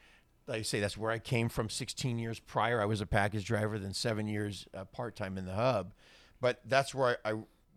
Like 0.47 0.59
I 0.59 0.61
say, 0.63 0.79
that's 0.79 0.97
where 0.97 1.11
I 1.11 1.19
came 1.19 1.49
from 1.49 1.69
16 1.69 2.19
years 2.19 2.39
prior. 2.39 2.81
I 2.81 2.85
was 2.85 3.01
a 3.01 3.05
package 3.05 3.45
driver, 3.45 3.79
then 3.79 3.93
seven 3.93 4.27
years 4.27 4.67
uh, 4.75 4.85
part 4.85 5.15
time 5.15 5.37
in 5.37 5.45
the 5.45 5.53
hub. 5.53 5.93
But 6.41 6.59
that's 6.65 6.93
where 6.93 7.19
I, 7.23 7.31
I 7.31 7.33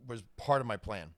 was 0.09 0.23
part 0.37 0.61
of 0.61 0.67
my 0.67 0.77
plan, 0.77 1.11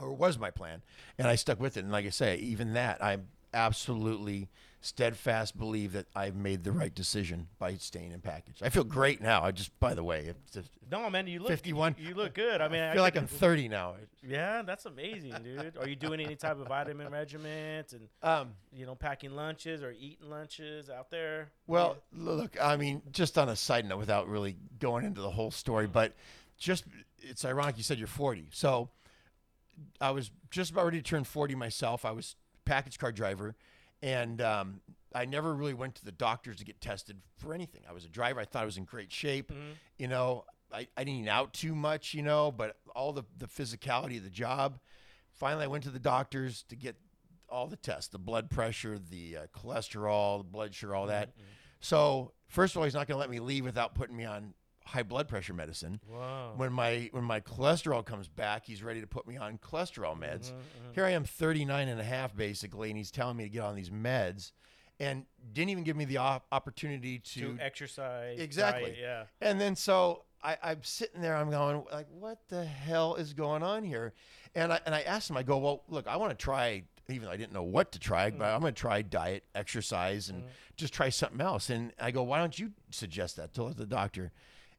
or 0.00 0.12
was 0.12 0.38
my 0.38 0.50
plan, 0.50 0.82
and 1.18 1.28
I 1.28 1.36
stuck 1.36 1.60
with 1.60 1.76
it. 1.76 1.80
And 1.84 1.92
like 1.92 2.06
I 2.06 2.10
say, 2.10 2.36
even 2.38 2.72
that, 2.74 3.02
I 3.02 3.18
absolutely 3.54 4.48
steadfast 4.84 5.56
believe 5.56 5.92
that 5.92 6.06
I've 6.16 6.34
made 6.34 6.64
the 6.64 6.72
right 6.72 6.92
decision 6.92 7.46
by 7.60 7.76
staying 7.76 8.10
in 8.10 8.20
package. 8.20 8.56
I 8.62 8.68
feel 8.68 8.82
great 8.82 9.20
now. 9.20 9.42
I 9.44 9.52
just, 9.52 9.78
by 9.78 9.94
the 9.94 10.02
way, 10.02 10.24
it's 10.26 10.52
just, 10.52 10.70
No, 10.90 11.08
man, 11.08 11.28
you 11.28 11.38
look 11.38 11.50
51. 11.50 11.94
You, 11.98 12.08
you 12.08 12.14
look 12.14 12.34
good. 12.34 12.60
I 12.60 12.66
mean, 12.66 12.80
I 12.80 12.92
feel 12.92 13.02
like 13.02 13.16
I'm 13.16 13.28
30 13.28 13.68
now. 13.68 13.94
Yeah, 14.26 14.62
that's 14.62 14.84
amazing, 14.84 15.34
dude. 15.44 15.76
Are 15.76 15.88
you 15.88 15.94
doing 15.94 16.20
any 16.20 16.34
type 16.34 16.58
of 16.58 16.66
vitamin 16.66 17.10
regiment 17.12 17.92
and 17.92 18.08
Um, 18.22 18.50
you 18.72 18.86
know 18.86 18.94
packing 18.96 19.32
lunches 19.32 19.82
or 19.84 19.92
eating 19.92 20.28
lunches 20.28 20.90
out 20.90 21.10
there? 21.10 21.52
Well, 21.68 21.98
look, 22.12 22.56
I 22.60 22.76
mean, 22.76 23.02
just 23.12 23.38
on 23.38 23.48
a 23.48 23.56
side 23.56 23.88
note, 23.88 23.98
without 23.98 24.28
really 24.28 24.56
going 24.80 25.04
into 25.04 25.20
the 25.20 25.30
whole 25.30 25.52
story, 25.52 25.86
but 25.86 26.14
just 26.58 26.84
it's 27.18 27.44
ironic 27.44 27.76
you 27.76 27.82
said 27.82 27.98
you're 27.98 28.06
40. 28.06 28.48
So 28.52 28.90
I 30.00 30.10
was 30.10 30.30
just 30.50 30.70
about 30.70 30.84
ready 30.84 30.98
to 30.98 31.02
turn 31.02 31.24
40 31.24 31.54
myself. 31.54 32.04
I 32.04 32.10
was 32.12 32.36
package 32.64 32.98
car 32.98 33.12
driver, 33.12 33.54
and 34.02 34.40
um, 34.40 34.80
I 35.14 35.24
never 35.24 35.54
really 35.54 35.74
went 35.74 35.94
to 35.96 36.04
the 36.04 36.12
doctors 36.12 36.56
to 36.58 36.64
get 36.64 36.80
tested 36.80 37.18
for 37.38 37.54
anything. 37.54 37.82
I 37.88 37.92
was 37.92 38.04
a 38.04 38.08
driver. 38.08 38.40
I 38.40 38.44
thought 38.44 38.62
I 38.62 38.66
was 38.66 38.76
in 38.76 38.84
great 38.84 39.12
shape. 39.12 39.50
You 39.98 40.08
know, 40.08 40.44
I, 40.72 40.86
I 40.96 41.04
didn't 41.04 41.20
eat 41.24 41.28
out 41.28 41.52
too 41.52 41.74
much, 41.74 42.14
you 42.14 42.22
know, 42.22 42.50
but 42.50 42.76
all 42.94 43.12
the, 43.12 43.24
the 43.38 43.46
physicality 43.46 44.18
of 44.18 44.24
the 44.24 44.30
job. 44.30 44.78
Finally, 45.32 45.64
I 45.64 45.68
went 45.68 45.84
to 45.84 45.90
the 45.90 45.98
doctors 45.98 46.64
to 46.68 46.76
get 46.76 46.96
all 47.48 47.66
the 47.66 47.76
tests 47.76 48.08
the 48.08 48.18
blood 48.18 48.50
pressure, 48.50 48.98
the 48.98 49.36
uh, 49.36 49.40
cholesterol, 49.58 50.38
the 50.38 50.44
blood 50.44 50.74
sugar, 50.74 50.94
all 50.94 51.06
that. 51.06 51.30
So, 51.80 52.32
first 52.48 52.74
of 52.74 52.78
all, 52.78 52.84
he's 52.84 52.94
not 52.94 53.06
going 53.08 53.16
to 53.16 53.20
let 53.20 53.30
me 53.30 53.40
leave 53.40 53.64
without 53.64 53.94
putting 53.94 54.16
me 54.16 54.24
on 54.24 54.54
high 54.86 55.02
blood 55.02 55.28
pressure 55.28 55.54
medicine. 55.54 56.00
Wow. 56.08 56.52
When 56.56 56.72
my 56.72 57.08
when 57.12 57.24
my 57.24 57.40
cholesterol 57.40 58.04
comes 58.04 58.28
back, 58.28 58.66
he's 58.66 58.82
ready 58.82 59.00
to 59.00 59.06
put 59.06 59.26
me 59.26 59.36
on 59.36 59.58
cholesterol 59.58 60.12
mm-hmm, 60.12 60.24
meds. 60.24 60.50
Mm-hmm. 60.50 60.92
Here 60.94 61.04
I 61.04 61.10
am 61.10 61.24
39 61.24 61.88
and 61.88 62.00
a 62.00 62.04
half 62.04 62.36
basically 62.36 62.90
and 62.90 62.98
he's 62.98 63.10
telling 63.10 63.36
me 63.36 63.44
to 63.44 63.50
get 63.50 63.62
on 63.62 63.74
these 63.74 63.90
meds 63.90 64.52
and 65.00 65.24
didn't 65.52 65.70
even 65.70 65.84
give 65.84 65.96
me 65.96 66.04
the 66.04 66.18
op- 66.18 66.46
opportunity 66.52 67.18
to 67.18 67.56
to 67.56 67.58
exercise. 67.60 68.38
Exactly. 68.38 68.92
diet, 68.92 68.98
yeah. 69.00 69.24
and 69.40 69.60
then 69.60 69.76
so 69.76 70.24
I, 70.42 70.56
I'm 70.62 70.82
sitting 70.82 71.20
there, 71.20 71.36
I'm 71.36 71.50
going 71.50 71.84
like, 71.92 72.06
what 72.10 72.38
the 72.48 72.64
hell 72.64 73.14
is 73.14 73.32
going 73.32 73.62
on 73.62 73.84
here? 73.84 74.12
And 74.54 74.72
I 74.72 74.80
and 74.84 74.94
I 74.94 75.02
asked 75.02 75.30
him, 75.30 75.36
I 75.36 75.42
go, 75.42 75.58
well, 75.58 75.82
look, 75.88 76.06
I 76.06 76.16
want 76.16 76.36
to 76.36 76.42
try, 76.42 76.82
even 77.08 77.26
though 77.26 77.32
I 77.32 77.36
didn't 77.36 77.52
know 77.52 77.62
what 77.62 77.92
to 77.92 77.98
try, 77.98 78.30
but 78.30 78.44
mm. 78.44 78.54
I'm 78.54 78.60
going 78.60 78.74
to 78.74 78.80
try 78.80 79.02
diet, 79.02 79.44
exercise, 79.54 80.28
and 80.28 80.42
mm. 80.42 80.46
just 80.76 80.92
try 80.92 81.08
something 81.08 81.40
else. 81.40 81.70
And 81.70 81.92
I 82.00 82.10
go, 82.10 82.22
why 82.22 82.38
don't 82.38 82.58
you 82.58 82.72
suggest 82.90 83.36
that 83.36 83.54
to 83.54 83.72
the 83.72 83.86
doctor? 83.86 84.32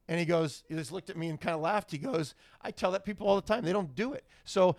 And 0.08 0.20
he 0.20 0.26
goes, 0.26 0.64
he 0.68 0.76
just 0.76 0.92
looked 0.92 1.10
at 1.10 1.18
me 1.18 1.30
and 1.30 1.40
kind 1.40 1.56
of 1.56 1.62
laughed. 1.62 1.92
He 1.92 1.98
goes, 1.98 2.36
I 2.62 2.72
tell 2.72 2.92
that 2.92 3.06
people 3.06 3.28
all 3.28 3.36
the 3.36 3.42
time, 3.42 3.64
they 3.64 3.74
don't 3.74 3.96
do 3.96 4.14
it. 4.14 4.26
So. 4.46 4.76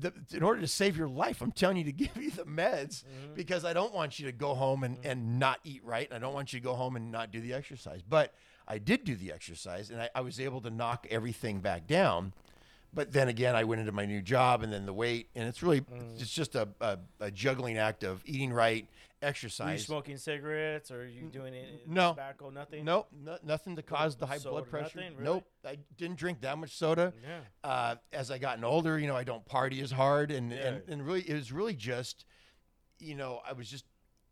The, 0.00 0.12
in 0.30 0.44
order 0.44 0.60
to 0.60 0.68
save 0.68 0.96
your 0.96 1.08
life, 1.08 1.42
I'm 1.42 1.50
telling 1.50 1.78
you 1.78 1.84
to 1.84 1.92
give 2.04 2.16
you 2.16 2.30
the 2.30 2.44
meds 2.44 3.02
mm-hmm. 3.02 3.34
because 3.34 3.64
I 3.64 3.72
don't 3.72 3.92
want 3.92 4.20
you 4.20 4.26
to 4.26 4.32
go 4.32 4.54
home 4.54 4.84
and, 4.84 4.96
mm-hmm. 4.98 5.10
and 5.10 5.40
not 5.40 5.58
eat 5.64 5.82
right. 5.84 6.06
I 6.12 6.20
don't 6.20 6.34
want 6.34 6.52
you 6.52 6.60
to 6.60 6.64
go 6.64 6.74
home 6.74 6.94
and 6.94 7.10
not 7.10 7.32
do 7.32 7.40
the 7.40 7.52
exercise. 7.52 8.00
But 8.08 8.32
I 8.68 8.78
did 8.78 9.02
do 9.02 9.16
the 9.16 9.32
exercise 9.32 9.90
and 9.90 10.00
I, 10.00 10.10
I 10.14 10.20
was 10.20 10.38
able 10.38 10.60
to 10.60 10.70
knock 10.70 11.08
everything 11.10 11.58
back 11.58 11.88
down. 11.88 12.32
But 12.92 13.12
then 13.12 13.28
again, 13.28 13.54
I 13.54 13.64
went 13.64 13.80
into 13.80 13.92
my 13.92 14.06
new 14.06 14.22
job 14.22 14.62
and 14.62 14.72
then 14.72 14.86
the 14.86 14.92
weight, 14.92 15.28
and 15.34 15.46
it's 15.46 15.62
really 15.62 15.82
mm. 15.82 16.20
it's 16.20 16.32
just 16.32 16.54
a, 16.54 16.68
a, 16.80 16.98
a 17.20 17.30
juggling 17.30 17.76
act 17.76 18.02
of 18.02 18.22
eating 18.24 18.52
right, 18.52 18.86
Were 19.22 19.72
you 19.72 19.78
smoking 19.78 20.16
cigarettes 20.16 20.90
or 20.90 21.02
are 21.02 21.06
you 21.06 21.22
doing 21.22 21.54
it? 21.54 21.88
no. 21.88 22.10
Tobacco, 22.10 22.50
nothing. 22.50 22.84
Nope, 22.84 23.08
no, 23.12 23.36
nothing 23.44 23.76
to 23.76 23.82
cause 23.82 24.16
the 24.16 24.26
high 24.26 24.38
Soda, 24.38 24.50
blood 24.50 24.70
pressure. 24.70 24.98
nothing, 24.98 25.16
really? 25.16 25.24
Nope, 25.24 25.44
I 25.66 25.78
didn't 25.96 26.16
drink 26.18 26.40
that 26.42 26.56
much 26.58 26.76
soda. 26.76 27.12
Yeah. 27.22 27.40
Uh, 27.68 27.94
as 28.12 28.30
I 28.30 28.38
gotten 28.38 28.64
older, 28.64 28.98
you 28.98 29.06
know, 29.08 29.16
I 29.16 29.24
don't 29.24 29.44
party 29.44 29.80
as 29.80 29.90
hard, 29.90 30.30
and, 30.30 30.52
and 30.52 30.82
Yeah. 30.86 30.92
and 30.92 31.04
really, 31.06 31.22
it 31.28 31.34
was 31.34 31.50
really 31.52 31.74
just, 31.74 32.24
you 33.00 33.14
know, 33.16 33.40
I 33.48 33.52
was 33.54 33.68
just 33.68 33.84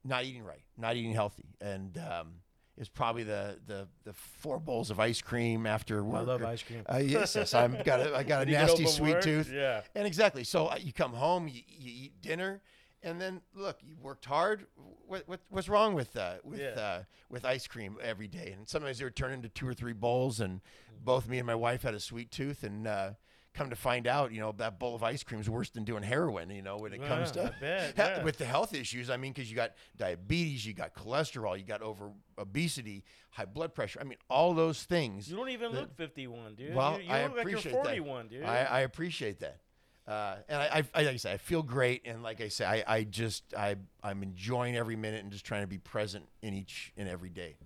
not 0.05 0.25
eating 0.25 0.45
right, 0.45 0.63
not 0.77 0.95
eating 0.97 1.13
healthy, 1.13 1.49
and 1.61 1.99
um, 1.99 2.35
it's 2.79 2.89
probably 2.89 3.25
the, 3.25 3.59
the 3.67 3.89
the 4.05 4.13
four 4.13 4.61
bowls 4.61 4.91
of 4.91 5.01
ice 5.01 5.21
cream 5.21 5.67
after 5.67 6.05
work. 6.05 6.21
I 6.21 6.25
love 6.25 6.45
ice 6.45 6.63
cream. 6.63 6.85
Uh, 6.89 6.99
yes, 6.99 7.35
yes, 7.35 7.55
I'm 7.55 7.77
got 7.85 8.01
a, 8.01 8.15
I 8.17 8.23
got 8.23 8.37
a 8.37 8.39
When 8.41 8.49
you 8.49 8.55
get 8.55 8.67
nasty 8.69 8.87
sweet 8.87 9.15
work, 9.15 9.23
tooth. 9.25 9.51
yeah. 9.53 9.81
and 9.97 10.07
exactly. 10.07 10.45
So 10.45 10.67
uh, 10.69 10.77
you 10.79 10.93
come 10.93 11.13
home, 11.13 11.49
you, 11.49 11.63
you 11.67 11.91
eat 12.05 12.21
dinner, 12.21 12.61
and 13.07 13.21
then 13.21 13.41
look, 13.55 13.79
you 13.83 13.97
worked 14.03 14.25
hard. 14.27 14.67
What, 15.07 15.27
what 15.27 15.41
what's 15.49 15.69
wrong 15.69 15.95
with 15.95 16.17
uh, 16.17 16.35
with 16.45 16.61
Yeah. 16.61 16.69
uh, 16.71 17.03
with 17.31 17.45
ice 17.45 17.67
cream 17.67 17.97
every 18.03 18.29
day? 18.29 18.53
And 18.57 18.69
sometimes 18.69 18.99
they 18.99 19.05
would 19.05 19.17
turn 19.17 19.33
into 19.33 19.49
two 19.49 19.67
or 19.67 19.73
three 19.75 19.93
bowls. 19.95 20.41
And 20.41 20.61
both 21.03 21.29
me 21.29 21.39
and 21.39 21.47
my 21.47 21.55
wife 21.55 21.83
had 21.83 21.95
a 21.95 22.01
sweet 22.01 22.31
tooth, 22.31 22.63
and 22.65 22.87
uh, 22.87 23.11
come 23.55 23.71
to 23.71 23.77
find 23.77 24.07
out, 24.07 24.33
you 24.33 24.41
know, 24.41 24.53
that 24.59 24.79
bowl 24.79 24.95
of 24.95 25.03
ice 25.03 25.23
cream 25.23 25.41
is 25.41 25.49
worse 25.49 25.71
than 25.71 25.85
doing 25.85 26.03
heroin. 26.03 26.51
You 26.51 26.61
know, 26.63 26.77
when 26.77 26.93
it 26.93 27.03
comes 27.07 27.31
to 27.33 27.55
bet, 27.61 27.95
yeah. 27.97 28.23
with 28.25 28.37
the 28.39 28.45
health 28.45 28.75
issues. 28.75 29.09
I 29.09 29.17
mean, 29.17 29.33
because 29.33 29.49
you 29.49 29.57
got 29.57 29.73
diabetes, 29.97 30.67
you 30.67 30.75
got 30.75 30.95
cholesterol, 30.95 31.57
you 31.57 31.65
got 31.65 31.81
over 31.83 32.11
obesity, 32.39 33.05
high 33.31 33.45
blood 33.47 33.75
pressure. 33.75 33.99
I 34.01 34.05
mean, 34.05 34.19
all 34.29 34.53
those 34.53 34.83
things. 34.83 35.31
You 35.31 35.37
don't 35.37 35.49
even 35.51 35.73
look 35.73 35.97
51, 35.97 36.55
dude. 36.57 36.75
Well, 36.75 36.99
you, 37.01 37.07
you 37.07 37.13
I 37.13 37.27
look 37.27 37.37
like 37.37 37.49
you're 37.51 37.61
41, 37.61 38.25
that. 38.25 38.31
dude. 38.31 38.43
I, 38.45 38.65
I 38.65 38.81
appreciate 38.81 39.41
that. 39.41 39.61
Uh, 40.07 40.37
and 40.49 40.63
I, 40.63 40.85
I, 40.95 41.03
like 41.03 41.15
I 41.15 41.17
say, 41.17 41.33
I 41.33 41.37
feel 41.37 41.63
great, 41.63 42.03
and 42.05 42.23
like 42.23 42.41
I 42.41 42.47
say, 42.47 42.65
I, 42.65 42.97
I 42.97 43.03
just, 43.03 43.43
I, 43.55 43.75
I'm 44.05 44.23
enjoying 44.23 44.77
every 44.77 44.95
minute 44.95 45.25
and 45.25 45.33
just 45.33 45.45
trying 45.45 45.63
to 45.63 45.67
be 45.67 45.79
present 45.79 46.29
in 46.43 46.55
each 46.55 46.93
and 46.97 47.09
every 47.09 47.29
day. 47.29 47.57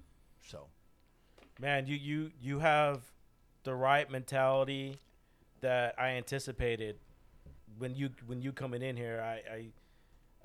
So, 0.49 0.69
Man, 1.61 1.87
you 1.87 1.97
you 1.97 2.31
you 2.41 2.59
have 2.61 3.03
the 3.65 3.75
right 3.75 4.11
mentality 4.11 4.99
that 5.61 5.95
I 5.99 6.13
anticipated 6.13 6.97
when 7.77 7.95
you 7.95 8.11
when 8.27 8.41
you 8.41 8.53
coming 8.53 8.81
in 8.81 8.97
here. 8.97 9.21
I 9.23 9.53
I, 9.53 9.67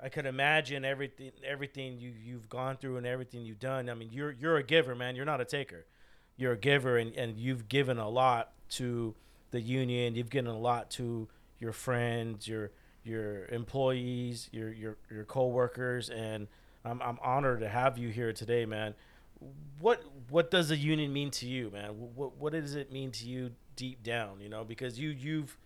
I 0.04 0.08
could 0.10 0.26
imagine 0.26 0.84
everything 0.84 1.32
everything 1.42 1.98
you 1.98 2.12
you've 2.22 2.50
gone 2.50 2.76
through 2.76 2.98
and 2.98 3.06
everything 3.06 3.46
you've 3.46 3.60
done. 3.60 3.88
I 3.88 3.94
mean, 3.94 4.10
you're 4.12 4.32
you're 4.32 4.58
a 4.58 4.62
giver, 4.62 4.94
man. 4.94 5.16
You're 5.16 5.24
not 5.24 5.40
a 5.40 5.46
taker. 5.46 5.86
You're 6.36 6.52
a 6.52 6.58
giver, 6.58 6.98
and 6.98 7.14
and 7.14 7.38
you've 7.38 7.66
given 7.66 7.96
a 7.96 8.10
lot 8.10 8.52
to 8.72 9.14
the 9.52 9.60
union. 9.62 10.16
You've 10.16 10.28
given 10.28 10.50
a 10.50 10.58
lot 10.58 10.90
to 10.92 11.28
your 11.58 11.72
friends, 11.72 12.46
your 12.46 12.70
your 13.04 13.46
employees, 13.46 14.48
your 14.52 14.72
your 14.72 14.96
your 15.10 15.24
coworkers, 15.24 16.10
and 16.10 16.48
I'm 16.84 17.00
I'm 17.02 17.18
honored 17.22 17.60
to 17.60 17.68
have 17.68 17.98
you 17.98 18.08
here 18.08 18.32
today, 18.32 18.66
man. 18.66 18.94
What 19.78 20.02
what 20.30 20.50
does 20.50 20.70
a 20.70 20.76
union 20.76 21.12
mean 21.12 21.30
to 21.32 21.46
you, 21.46 21.70
man? 21.70 21.90
What 22.14 22.36
what 22.36 22.52
does 22.52 22.74
it 22.74 22.92
mean 22.92 23.10
to 23.12 23.26
you 23.26 23.52
deep 23.76 24.02
down? 24.02 24.40
You 24.40 24.48
know, 24.48 24.64
because 24.64 24.98
you 24.98 25.10
you've 25.10 25.56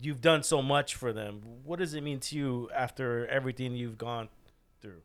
you've 0.00 0.20
done 0.20 0.42
so 0.42 0.62
much 0.62 0.94
for 0.94 1.12
them. 1.12 1.42
What 1.64 1.78
does 1.78 1.94
it 1.94 2.02
mean 2.02 2.20
to 2.20 2.36
you 2.36 2.70
after 2.74 3.26
everything 3.28 3.74
you've 3.74 3.98
gone 3.98 4.28
through? 4.80 5.02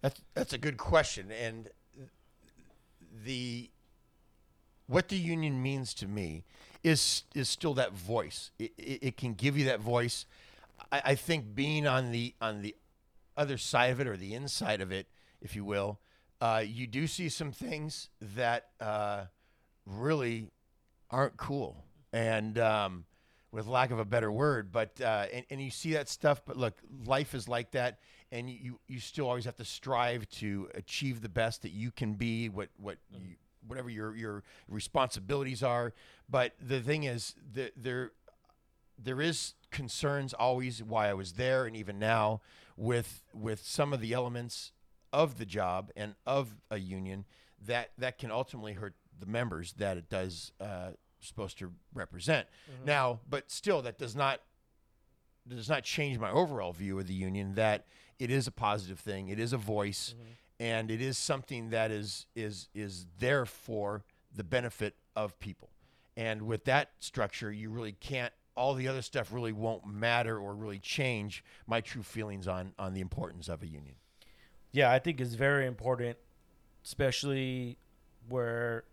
That's 0.00 0.20
that's 0.34 0.52
a 0.52 0.58
good 0.58 0.76
question, 0.76 1.30
and 1.30 1.68
the 3.24 3.70
what 4.86 5.08
the 5.08 5.16
union 5.16 5.62
means 5.62 5.94
to 5.94 6.06
me 6.06 6.44
is 6.82 7.24
is 7.34 7.48
still 7.48 7.74
that 7.74 7.92
voice. 7.92 8.50
It, 8.58 8.72
it, 8.76 8.98
it 9.02 9.16
can 9.16 9.34
give 9.34 9.56
you 9.56 9.66
that 9.66 9.80
voice. 9.80 10.26
I, 10.90 11.02
I 11.04 11.14
think 11.14 11.54
being 11.54 11.86
on 11.86 12.12
the 12.12 12.34
on 12.40 12.62
the 12.62 12.74
other 13.36 13.58
side 13.58 13.90
of 13.90 14.00
it 14.00 14.06
or 14.06 14.16
the 14.16 14.34
inside 14.34 14.80
of 14.80 14.92
it, 14.92 15.06
if 15.40 15.56
you 15.56 15.64
will, 15.64 16.00
uh, 16.40 16.62
you 16.64 16.86
do 16.86 17.06
see 17.06 17.28
some 17.28 17.52
things 17.52 18.08
that 18.20 18.68
uh, 18.80 19.24
really 19.86 20.50
aren't 21.10 21.36
cool, 21.36 21.84
and 22.12 22.58
um, 22.58 23.04
with 23.52 23.66
lack 23.66 23.90
of 23.90 23.98
a 23.98 24.04
better 24.04 24.32
word, 24.32 24.72
but 24.72 25.00
uh, 25.00 25.26
and, 25.32 25.44
and 25.50 25.62
you 25.62 25.70
see 25.70 25.92
that 25.92 26.08
stuff. 26.08 26.42
But 26.44 26.56
look, 26.56 26.74
life 27.06 27.34
is 27.34 27.48
like 27.48 27.70
that, 27.72 28.00
and 28.32 28.50
you 28.50 28.80
you 28.88 28.98
still 28.98 29.28
always 29.28 29.44
have 29.44 29.56
to 29.56 29.64
strive 29.64 30.28
to 30.30 30.68
achieve 30.74 31.20
the 31.20 31.28
best 31.28 31.62
that 31.62 31.72
you 31.72 31.90
can 31.90 32.14
be. 32.14 32.48
What 32.48 32.70
what 32.78 32.98
you, 33.12 33.36
whatever 33.66 33.90
your 33.90 34.14
your 34.16 34.42
responsibilities 34.68 35.62
are. 35.62 35.92
But 36.28 36.54
the 36.60 36.80
thing 36.80 37.04
is, 37.04 37.34
the, 37.52 37.72
there 37.76 38.12
there 38.98 39.20
is 39.20 39.54
concerns 39.70 40.34
always 40.34 40.82
why 40.82 41.08
I 41.08 41.14
was 41.14 41.32
there 41.32 41.64
and 41.64 41.76
even 41.76 41.98
now 41.98 42.40
with 42.76 43.22
with 43.34 43.64
some 43.64 43.92
of 43.92 44.00
the 44.00 44.12
elements 44.12 44.72
of 45.12 45.38
the 45.38 45.46
job 45.46 45.90
and 45.96 46.14
of 46.26 46.56
a 46.70 46.78
union 46.78 47.24
that 47.64 47.90
that 47.98 48.18
can 48.18 48.30
ultimately 48.30 48.74
hurt 48.74 48.94
the 49.18 49.26
members 49.26 49.74
that 49.74 49.96
it 49.96 50.08
does 50.08 50.52
uh, 50.60 50.90
supposed 51.20 51.58
to 51.58 51.72
represent. 51.94 52.46
Now, 52.84 53.20
but 53.28 53.50
still, 53.50 53.82
that 53.82 53.98
does 53.98 54.16
not 54.16 54.40
does 55.48 55.68
not 55.68 55.84
change 55.84 56.18
my 56.18 56.30
overall 56.30 56.72
view 56.72 56.98
of 56.98 57.06
the 57.06 57.14
union. 57.14 57.54
That 57.54 57.86
it 58.18 58.30
is 58.30 58.46
a 58.46 58.52
positive 58.52 58.98
thing. 59.00 59.28
It 59.28 59.38
is 59.38 59.52
a 59.52 59.56
voice, 59.56 60.14
and 60.62 60.92
it 60.92 61.02
is 61.02 61.18
something 61.18 61.70
that 61.70 61.90
is 61.90 62.26
is 62.36 62.68
is 62.72 63.06
there 63.18 63.44
for 63.44 64.04
the 64.32 64.44
benefit 64.44 64.94
of 65.16 65.38
people. 65.40 65.70
And 66.16 66.42
with 66.42 66.64
that 66.66 66.90
structure, 67.00 67.50
you 67.50 67.68
really 67.68 67.92
can't. 67.92 68.32
All 68.54 68.74
the 68.74 68.86
other 68.86 69.02
stuff 69.02 69.32
really 69.32 69.52
won't 69.52 69.84
matter 69.86 70.38
or 70.38 70.54
really 70.54 70.78
change 70.78 71.42
my 71.66 71.80
true 71.80 72.04
feelings 72.04 72.46
on 72.46 72.74
on 72.78 72.94
the 72.94 73.00
importance 73.00 73.48
of 73.48 73.62
a 73.62 73.66
union. 73.66 73.96
Yeah, 74.70 74.92
I 74.92 75.00
think 75.00 75.20
it's 75.20 75.34
very 75.34 75.66
important, 75.66 76.16
especially 76.84 77.76
where 78.28 78.84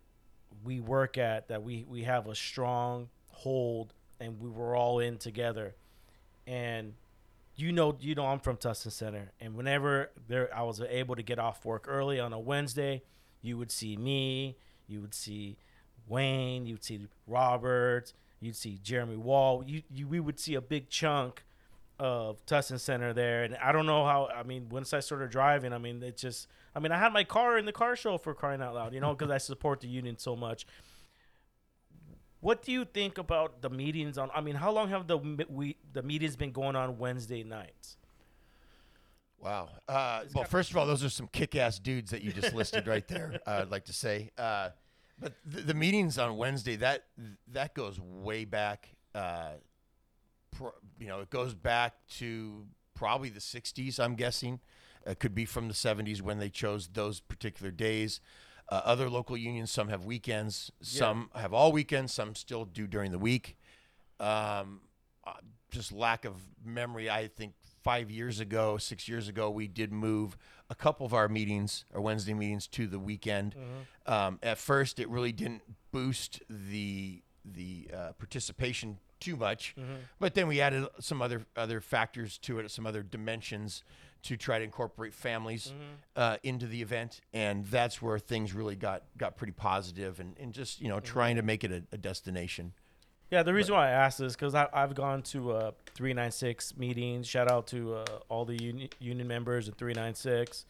we 0.64 0.80
work 0.80 1.18
at 1.18 1.46
that 1.48 1.62
we 1.62 1.84
we 1.88 2.02
have 2.02 2.26
a 2.26 2.34
strong 2.34 3.08
hold 3.30 3.92
and 4.18 4.40
we 4.40 4.50
were 4.50 4.74
all 4.74 4.98
in 4.98 5.18
together, 5.18 5.76
and 6.48 6.94
you 7.60 7.72
know, 7.72 7.96
you 8.00 8.14
know, 8.14 8.26
I'm 8.26 8.40
from 8.40 8.56
Tustin 8.56 8.92
Center, 8.92 9.32
and 9.40 9.54
whenever 9.54 10.10
there, 10.28 10.48
I 10.56 10.62
was 10.62 10.80
able 10.80 11.16
to 11.16 11.22
get 11.22 11.38
off 11.38 11.64
work 11.64 11.86
early 11.88 12.18
on 12.18 12.32
a 12.32 12.38
Wednesday, 12.38 13.02
you 13.42 13.58
would 13.58 13.70
see 13.70 13.96
me, 13.96 14.56
you 14.86 15.00
would 15.00 15.14
see 15.14 15.56
Wayne, 16.06 16.66
you'd 16.66 16.84
see 16.84 17.06
Roberts, 17.26 18.14
you'd 18.40 18.56
see 18.56 18.78
Jeremy 18.82 19.16
Wall. 19.16 19.62
You, 19.66 19.82
you, 19.90 20.08
we 20.08 20.20
would 20.20 20.40
see 20.40 20.54
a 20.54 20.60
big 20.60 20.88
chunk 20.88 21.44
of 21.98 22.44
Tustin 22.46 22.80
Center 22.80 23.12
there, 23.12 23.44
and 23.44 23.56
I 23.56 23.72
don't 23.72 23.86
know 23.86 24.04
how. 24.06 24.28
I 24.34 24.42
mean, 24.42 24.68
once 24.70 24.92
I 24.92 25.00
started 25.00 25.30
driving, 25.30 25.72
I 25.72 25.78
mean, 25.78 26.02
it 26.02 26.16
just. 26.16 26.48
I 26.74 26.78
mean, 26.78 26.92
I 26.92 26.98
had 26.98 27.12
my 27.12 27.24
car 27.24 27.58
in 27.58 27.66
the 27.66 27.72
car 27.72 27.96
show 27.96 28.16
for 28.16 28.32
crying 28.32 28.62
out 28.62 28.74
loud, 28.74 28.94
you 28.94 29.00
know, 29.00 29.12
because 29.12 29.30
I 29.30 29.38
support 29.38 29.80
the 29.80 29.88
union 29.88 30.16
so 30.18 30.36
much. 30.36 30.66
What 32.40 32.62
do 32.62 32.72
you 32.72 32.84
think 32.84 33.18
about 33.18 33.60
the 33.60 33.68
meetings 33.70 34.16
on? 34.16 34.30
I 34.34 34.40
mean, 34.40 34.54
how 34.54 34.72
long 34.72 34.88
have 34.88 35.06
the 35.06 35.18
we 35.18 35.76
the 35.92 36.02
meetings 36.02 36.36
been 36.36 36.52
going 36.52 36.74
on 36.74 36.98
Wednesday 36.98 37.42
nights? 37.42 37.98
Wow. 39.38 39.68
Uh, 39.88 40.24
well, 40.34 40.44
first 40.44 40.70
of 40.70 40.76
all, 40.76 40.86
those 40.86 41.02
are 41.02 41.08
some 41.08 41.26
kick-ass 41.26 41.78
dudes 41.78 42.10
that 42.10 42.22
you 42.22 42.30
just 42.32 42.54
listed 42.54 42.86
right 42.86 43.06
there. 43.08 43.40
Uh, 43.46 43.60
I'd 43.62 43.70
like 43.70 43.86
to 43.86 43.92
say, 43.92 44.30
uh, 44.36 44.70
but 45.18 45.34
the, 45.46 45.62
the 45.62 45.74
meetings 45.74 46.18
on 46.18 46.36
Wednesday 46.36 46.76
that 46.76 47.04
that 47.52 47.74
goes 47.74 47.98
way 48.00 48.44
back. 48.44 48.88
Uh, 49.14 49.52
pro, 50.50 50.72
you 50.98 51.08
know, 51.08 51.20
it 51.20 51.30
goes 51.30 51.54
back 51.54 51.94
to 52.18 52.66
probably 52.94 53.28
the 53.28 53.40
'60s. 53.40 53.98
I'm 53.98 54.14
guessing. 54.14 54.60
It 55.06 55.18
could 55.18 55.34
be 55.34 55.44
from 55.46 55.68
the 55.68 55.74
'70s 55.74 56.20
when 56.20 56.38
they 56.38 56.50
chose 56.50 56.88
those 56.88 57.20
particular 57.20 57.70
days. 57.70 58.20
Uh, 58.70 58.80
other 58.84 59.10
local 59.10 59.36
unions, 59.36 59.70
some 59.70 59.88
have 59.88 60.04
weekends, 60.04 60.70
some 60.80 61.28
have 61.34 61.52
all 61.52 61.72
weekends, 61.72 62.12
some 62.14 62.34
still 62.36 62.64
do 62.64 62.86
during 62.86 63.10
the 63.10 63.18
week. 63.18 63.56
Um, 64.20 64.80
uh, 65.26 65.32
just 65.72 65.90
lack 65.92 66.24
of 66.24 66.34
memory. 66.64 67.10
I 67.10 67.26
think 67.26 67.54
five 67.82 68.10
years 68.10 68.38
ago, 68.38 68.76
six 68.78 69.08
years 69.08 69.26
ago, 69.28 69.50
we 69.50 69.66
did 69.66 69.92
move 69.92 70.36
a 70.68 70.74
couple 70.76 71.04
of 71.04 71.12
our 71.14 71.28
meetings, 71.28 71.84
our 71.94 72.00
Wednesday 72.00 72.32
meetings, 72.34 72.68
to 72.68 72.86
the 72.86 72.98
weekend. 73.00 73.56
Um, 74.06 74.38
at 74.42 74.58
first, 74.58 75.00
it 75.00 75.08
really 75.08 75.32
didn't 75.32 75.62
boost 75.90 76.40
the 76.48 77.22
the 77.44 77.88
uh, 77.92 78.12
participation 78.18 78.98
too 79.18 79.34
much, 79.36 79.74
but 80.18 80.34
then 80.34 80.46
we 80.46 80.60
added 80.60 80.86
some 81.00 81.20
other 81.22 81.44
other 81.56 81.80
factors 81.80 82.38
to 82.38 82.58
it, 82.60 82.70
some 82.70 82.86
other 82.86 83.02
dimensions 83.02 83.82
to 84.22 84.36
try 84.36 84.58
to 84.58 84.64
incorporate 84.64 85.14
families 85.14 85.72
uh, 86.16 86.36
into 86.42 86.66
the 86.66 86.82
event, 86.82 87.20
and 87.32 87.64
that's 87.66 88.02
where 88.02 88.18
things 88.18 88.54
really 88.54 88.76
got 88.76 89.02
got 89.16 89.36
pretty 89.36 89.52
positive, 89.52 90.20
and, 90.20 90.36
and 90.38 90.52
just 90.52 90.80
you 90.80 90.88
know 90.88 91.00
trying 91.00 91.36
to 91.36 91.42
make 91.42 91.64
it 91.64 91.72
a, 91.72 91.82
a 91.92 91.98
destination. 91.98 92.72
Yeah, 93.30 93.44
the 93.44 93.54
reason 93.54 93.76
why 93.76 93.88
I 93.88 93.90
asked 93.90 94.20
is 94.20 94.34
because 94.34 94.56
I've 94.56 94.94
gone 94.96 95.22
to 95.22 95.52
uh, 95.52 95.70
396 95.94 96.76
meetings. 96.76 97.28
Shout 97.28 97.48
out 97.48 97.68
to 97.68 97.94
uh, 97.94 98.04
all 98.28 98.44
the 98.44 98.60
uni- 98.60 98.90
union 98.98 99.28
members 99.28 99.68
at 99.68 99.76
396. 99.76 100.64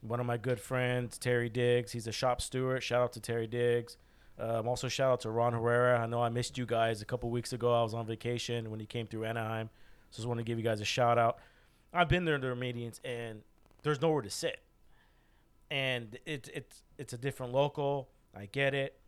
One 0.00 0.18
of 0.18 0.24
my 0.24 0.38
good 0.38 0.58
friends, 0.58 1.18
Terry 1.18 1.50
Diggs, 1.50 1.92
he's 1.92 2.06
a 2.06 2.12
shop 2.12 2.40
steward. 2.40 2.82
Shout 2.82 3.02
out 3.02 3.12
to 3.12 3.20
Terry 3.20 3.46
Diggs. 3.46 3.98
Um, 4.38 4.66
also, 4.66 4.88
shout 4.88 5.12
out 5.12 5.20
to 5.20 5.30
Ron 5.30 5.52
Herrera. 5.52 6.00
I 6.00 6.06
know 6.06 6.22
I 6.22 6.30
missed 6.30 6.56
you 6.56 6.64
guys 6.64 7.02
a 7.02 7.04
couple 7.04 7.28
weeks 7.28 7.52
ago. 7.52 7.78
I 7.78 7.82
was 7.82 7.92
on 7.92 8.06
vacation 8.06 8.70
when 8.70 8.80
he 8.80 8.86
came 8.86 9.06
through 9.06 9.26
Anaheim. 9.26 9.68
So 10.10 10.14
I 10.14 10.16
just 10.16 10.28
want 10.28 10.38
to 10.38 10.44
give 10.44 10.56
you 10.56 10.64
guys 10.64 10.80
a 10.80 10.86
shout 10.86 11.18
out. 11.18 11.38
I've 11.92 12.08
been 12.08 12.24
there 12.24 12.36
to 12.36 12.40
their 12.40 12.54
meetings, 12.54 13.00
and 13.04 13.42
there's 13.82 14.00
nowhere 14.00 14.22
to 14.22 14.30
sit. 14.30 14.60
And 15.70 16.18
it, 16.26 16.48
it's 16.52 16.82
it's 16.98 17.12
a 17.12 17.18
different 17.18 17.52
local. 17.52 18.08
I 18.36 18.46
get 18.46 18.74
it. 18.74 19.00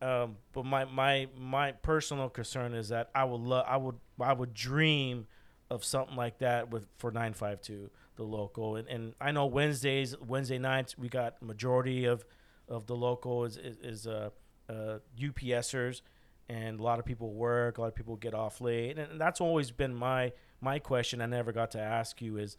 Um, 0.00 0.36
but 0.52 0.64
my, 0.64 0.84
my 0.84 1.26
my 1.36 1.72
personal 1.72 2.28
concern 2.28 2.72
is 2.72 2.90
that 2.90 3.10
I 3.14 3.24
would 3.24 3.40
love 3.40 3.64
I 3.68 3.76
would 3.76 3.96
I 4.20 4.32
would 4.32 4.54
dream 4.54 5.26
of 5.70 5.84
something 5.84 6.16
like 6.16 6.38
that 6.38 6.70
with 6.70 6.86
for 6.98 7.10
nine 7.10 7.32
five 7.32 7.60
two 7.60 7.90
the 8.14 8.22
local 8.22 8.76
and, 8.76 8.86
and 8.88 9.14
I 9.20 9.32
know 9.32 9.46
Wednesdays 9.46 10.14
Wednesday 10.20 10.58
nights 10.58 10.96
we 10.96 11.08
got 11.08 11.42
majority 11.42 12.04
of 12.04 12.24
of 12.68 12.86
the 12.86 12.94
local 12.94 13.44
is 13.44 13.56
is, 13.56 13.76
is 13.78 14.06
uh, 14.06 14.30
uh, 14.68 14.98
UPSers 15.18 16.02
and 16.48 16.78
a 16.78 16.82
lot 16.82 17.00
of 17.00 17.04
people 17.04 17.32
work 17.32 17.78
a 17.78 17.80
lot 17.80 17.88
of 17.88 17.94
people 17.96 18.14
get 18.14 18.34
off 18.34 18.60
late 18.60 18.98
and, 18.98 19.10
and 19.10 19.20
that's 19.20 19.40
always 19.40 19.72
been 19.72 19.94
my 19.94 20.32
my 20.60 20.78
question 20.78 21.20
I 21.20 21.26
never 21.26 21.52
got 21.52 21.70
to 21.72 21.80
ask 21.80 22.20
you 22.20 22.36
is 22.36 22.56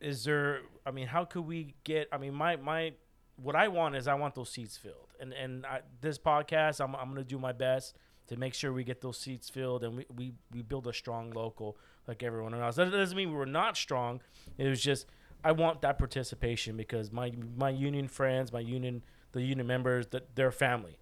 is 0.00 0.24
there 0.24 0.60
i 0.84 0.90
mean 0.90 1.06
how 1.06 1.24
could 1.24 1.46
we 1.46 1.74
get 1.84 2.08
i 2.12 2.18
mean 2.18 2.34
my 2.34 2.56
my 2.56 2.92
what 3.36 3.56
i 3.56 3.68
want 3.68 3.96
is 3.96 4.06
i 4.06 4.14
want 4.14 4.34
those 4.34 4.50
seats 4.50 4.76
filled. 4.76 5.08
And 5.20 5.32
and 5.32 5.64
I, 5.64 5.80
this 6.00 6.18
podcast 6.18 6.80
i'm, 6.80 6.94
I'm 6.94 7.06
going 7.06 7.16
to 7.16 7.24
do 7.24 7.38
my 7.38 7.52
best 7.52 7.96
to 8.26 8.36
make 8.36 8.54
sure 8.54 8.72
we 8.72 8.84
get 8.84 9.00
those 9.00 9.18
seats 9.18 9.48
filled 9.48 9.84
and 9.84 9.96
we, 9.96 10.06
we 10.14 10.32
we 10.52 10.62
build 10.62 10.86
a 10.86 10.92
strong 10.92 11.30
local 11.30 11.76
like 12.06 12.22
everyone 12.22 12.54
else. 12.54 12.76
That 12.76 12.90
doesn't 12.90 13.16
mean 13.16 13.30
we 13.30 13.36
were 13.36 13.46
not 13.46 13.76
strong. 13.76 14.20
It 14.58 14.68
was 14.68 14.82
just 14.82 15.06
i 15.42 15.52
want 15.52 15.82
that 15.82 15.98
participation 15.98 16.76
because 16.76 17.12
my 17.12 17.32
my 17.56 17.70
union 17.70 18.08
friends 18.08 18.52
my 18.52 18.60
union 18.60 19.02
the 19.32 19.42
union 19.42 19.66
members 19.66 20.08
that 20.08 20.34
they're 20.36 20.52
family. 20.52 20.98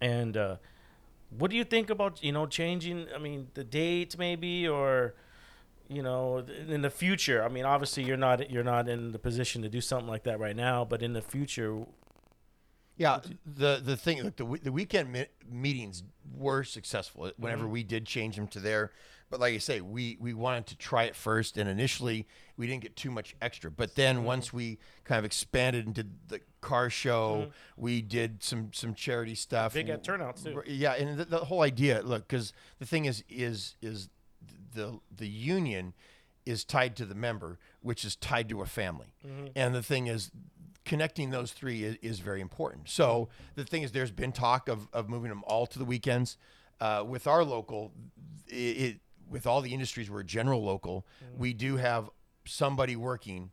And 0.00 0.36
uh 0.36 0.56
what 1.30 1.50
do 1.50 1.56
you 1.56 1.64
think 1.64 1.90
about 1.90 2.22
you 2.22 2.32
know 2.32 2.46
changing 2.46 3.06
i 3.14 3.18
mean 3.18 3.48
the 3.54 3.64
date 3.64 4.16
maybe 4.18 4.66
or 4.66 5.14
you 5.88 6.02
know 6.02 6.44
in 6.68 6.82
the 6.82 6.90
future 6.90 7.42
i 7.42 7.48
mean 7.48 7.64
obviously 7.64 8.02
you're 8.02 8.16
not 8.16 8.50
you're 8.50 8.64
not 8.64 8.88
in 8.88 9.12
the 9.12 9.18
position 9.18 9.62
to 9.62 9.68
do 9.68 9.80
something 9.80 10.08
like 10.08 10.24
that 10.24 10.38
right 10.38 10.56
now 10.56 10.84
but 10.84 11.02
in 11.02 11.12
the 11.12 11.22
future 11.22 11.86
Yeah, 12.98 13.20
the 13.44 13.80
the 13.84 13.96
thing, 13.96 14.24
like 14.24 14.36
the 14.36 14.58
the 14.62 14.72
weekend 14.72 15.12
mi- 15.12 15.26
meetings 15.46 16.02
were 16.34 16.64
successful 16.64 17.30
whenever 17.36 17.64
mm-hmm. 17.64 17.72
we 17.72 17.82
did 17.82 18.06
change 18.06 18.36
them 18.36 18.48
to 18.48 18.60
there. 18.60 18.92
But 19.28 19.38
like 19.40 19.54
I 19.54 19.58
say, 19.58 19.82
we 19.82 20.16
we 20.18 20.32
wanted 20.32 20.66
to 20.68 20.78
try 20.78 21.04
it 21.04 21.14
first, 21.14 21.58
and 21.58 21.68
initially 21.68 22.26
we 22.56 22.66
didn't 22.66 22.82
get 22.82 22.96
too 22.96 23.10
much 23.10 23.36
extra. 23.42 23.70
But 23.70 23.96
then 23.96 24.16
mm-hmm. 24.16 24.24
once 24.24 24.52
we 24.52 24.78
kind 25.04 25.18
of 25.18 25.26
expanded 25.26 25.86
into 25.86 26.06
the 26.28 26.40
car 26.66 26.90
show, 26.90 27.50
we 27.76 28.02
did 28.02 28.42
some 28.42 28.70
some 28.72 28.94
charity 28.94 29.34
stuff. 29.34 29.74
Big 29.74 29.88
at 29.88 30.02
turnouts, 30.02 30.42
too. 30.42 30.62
Yeah, 30.66 30.92
and 31.00 31.18
the, 31.18 31.24
the 31.24 31.44
whole 31.48 31.62
idea, 31.62 32.02
look, 32.02 32.28
because 32.28 32.52
the 32.78 32.86
thing 32.86 33.06
is 33.06 33.24
is 33.28 33.76
is 33.80 34.08
the 34.74 35.00
the 35.16 35.28
union 35.28 35.94
is 36.44 36.64
tied 36.64 36.94
to 36.96 37.04
the 37.04 37.14
member, 37.14 37.58
which 37.82 38.04
is 38.04 38.16
tied 38.16 38.48
to 38.48 38.62
a 38.62 38.66
family. 38.66 39.14
And 39.56 39.74
the 39.74 39.82
thing 39.82 40.06
is, 40.06 40.30
connecting 40.84 41.30
those 41.30 41.52
three 41.52 41.82
is, 41.82 41.96
is 42.02 42.20
very 42.20 42.40
important. 42.40 42.88
So 42.88 43.28
the 43.56 43.64
thing 43.64 43.82
is, 43.82 43.90
there's 43.90 44.12
been 44.12 44.32
talk 44.32 44.68
of, 44.68 44.88
of 44.92 45.08
moving 45.08 45.30
them 45.30 45.42
all 45.46 45.66
to 45.66 45.78
the 45.78 45.84
weekends. 45.84 46.38
Uh, 46.80 47.02
with 47.06 47.26
our 47.26 47.42
local, 47.42 47.92
it, 48.46 48.76
it 48.86 49.00
with 49.28 49.46
all 49.46 49.60
the 49.60 49.72
industries, 49.72 50.08
we're 50.08 50.22
general 50.22 50.62
local. 50.62 51.04
We 51.36 51.52
do 51.52 51.78
have 51.78 52.10
somebody 52.44 52.94
working 52.94 53.50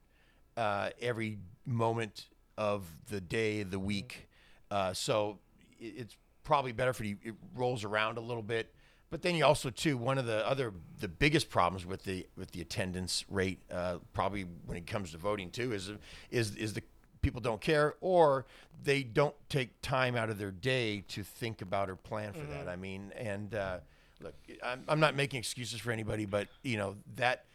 uh, 0.55 0.89
every 1.01 1.39
moment 1.66 2.30
of 2.58 2.86
the 3.10 3.22
day, 3.22 3.64
the 3.64 3.80
week. 3.80 4.28
Uh, 4.72 4.93
so 4.93 5.39
it, 5.80 5.93
it's 5.97 6.18
probably 6.43 6.72
better 6.72 6.93
for 6.93 7.04
you. 7.04 7.18
It 7.24 7.36
rolls 7.56 7.84
around 7.84 8.18
a 8.18 8.22
little 8.22 8.43
bit. 8.43 8.74
But 9.10 9.22
then 9.22 9.36
you 9.36 9.45
also 9.45 9.70
too 9.70 9.95
one 9.95 10.18
of 10.18 10.26
the 10.26 10.47
other 10.47 10.74
the 10.99 11.08
biggest 11.08 11.51
problems 11.51 11.86
with 11.86 12.04
the 12.04 12.26
with 12.36 12.49
the 12.49 12.62
attendance 12.62 13.24
rate 13.30 13.60
uh, 13.72 13.97
probably 14.12 14.45
when 14.66 14.76
it 14.76 14.88
comes 14.88 15.12
to 15.12 15.18
voting 15.20 15.51
too 15.51 15.72
is 15.72 15.91
is 16.32 16.56
is 16.56 16.74
the 16.74 16.82
people 17.22 17.39
don't 17.39 17.62
care 17.62 17.93
or 18.01 18.47
they 18.84 19.04
don't 19.04 19.36
take 19.49 19.80
time 19.84 20.16
out 20.16 20.32
of 20.32 20.39
their 20.39 20.49
day 20.49 21.04
to 21.10 21.24
think 21.24 21.62
about 21.62 21.91
or 21.91 21.95
plan 21.95 22.34
for 22.34 22.39
that. 22.47 22.68
I 22.68 22.76
mean, 22.76 23.14
and 23.16 23.54
uh, 23.54 23.78
look, 24.20 24.34
I'm, 24.64 24.84
I'm 24.88 24.99
not 24.99 25.16
making 25.16 25.38
excuses 25.38 25.80
for 25.80 25.91
anybody, 25.91 26.26
but 26.26 26.47
you 26.64 26.78
know 26.78 26.95
that 27.16 27.45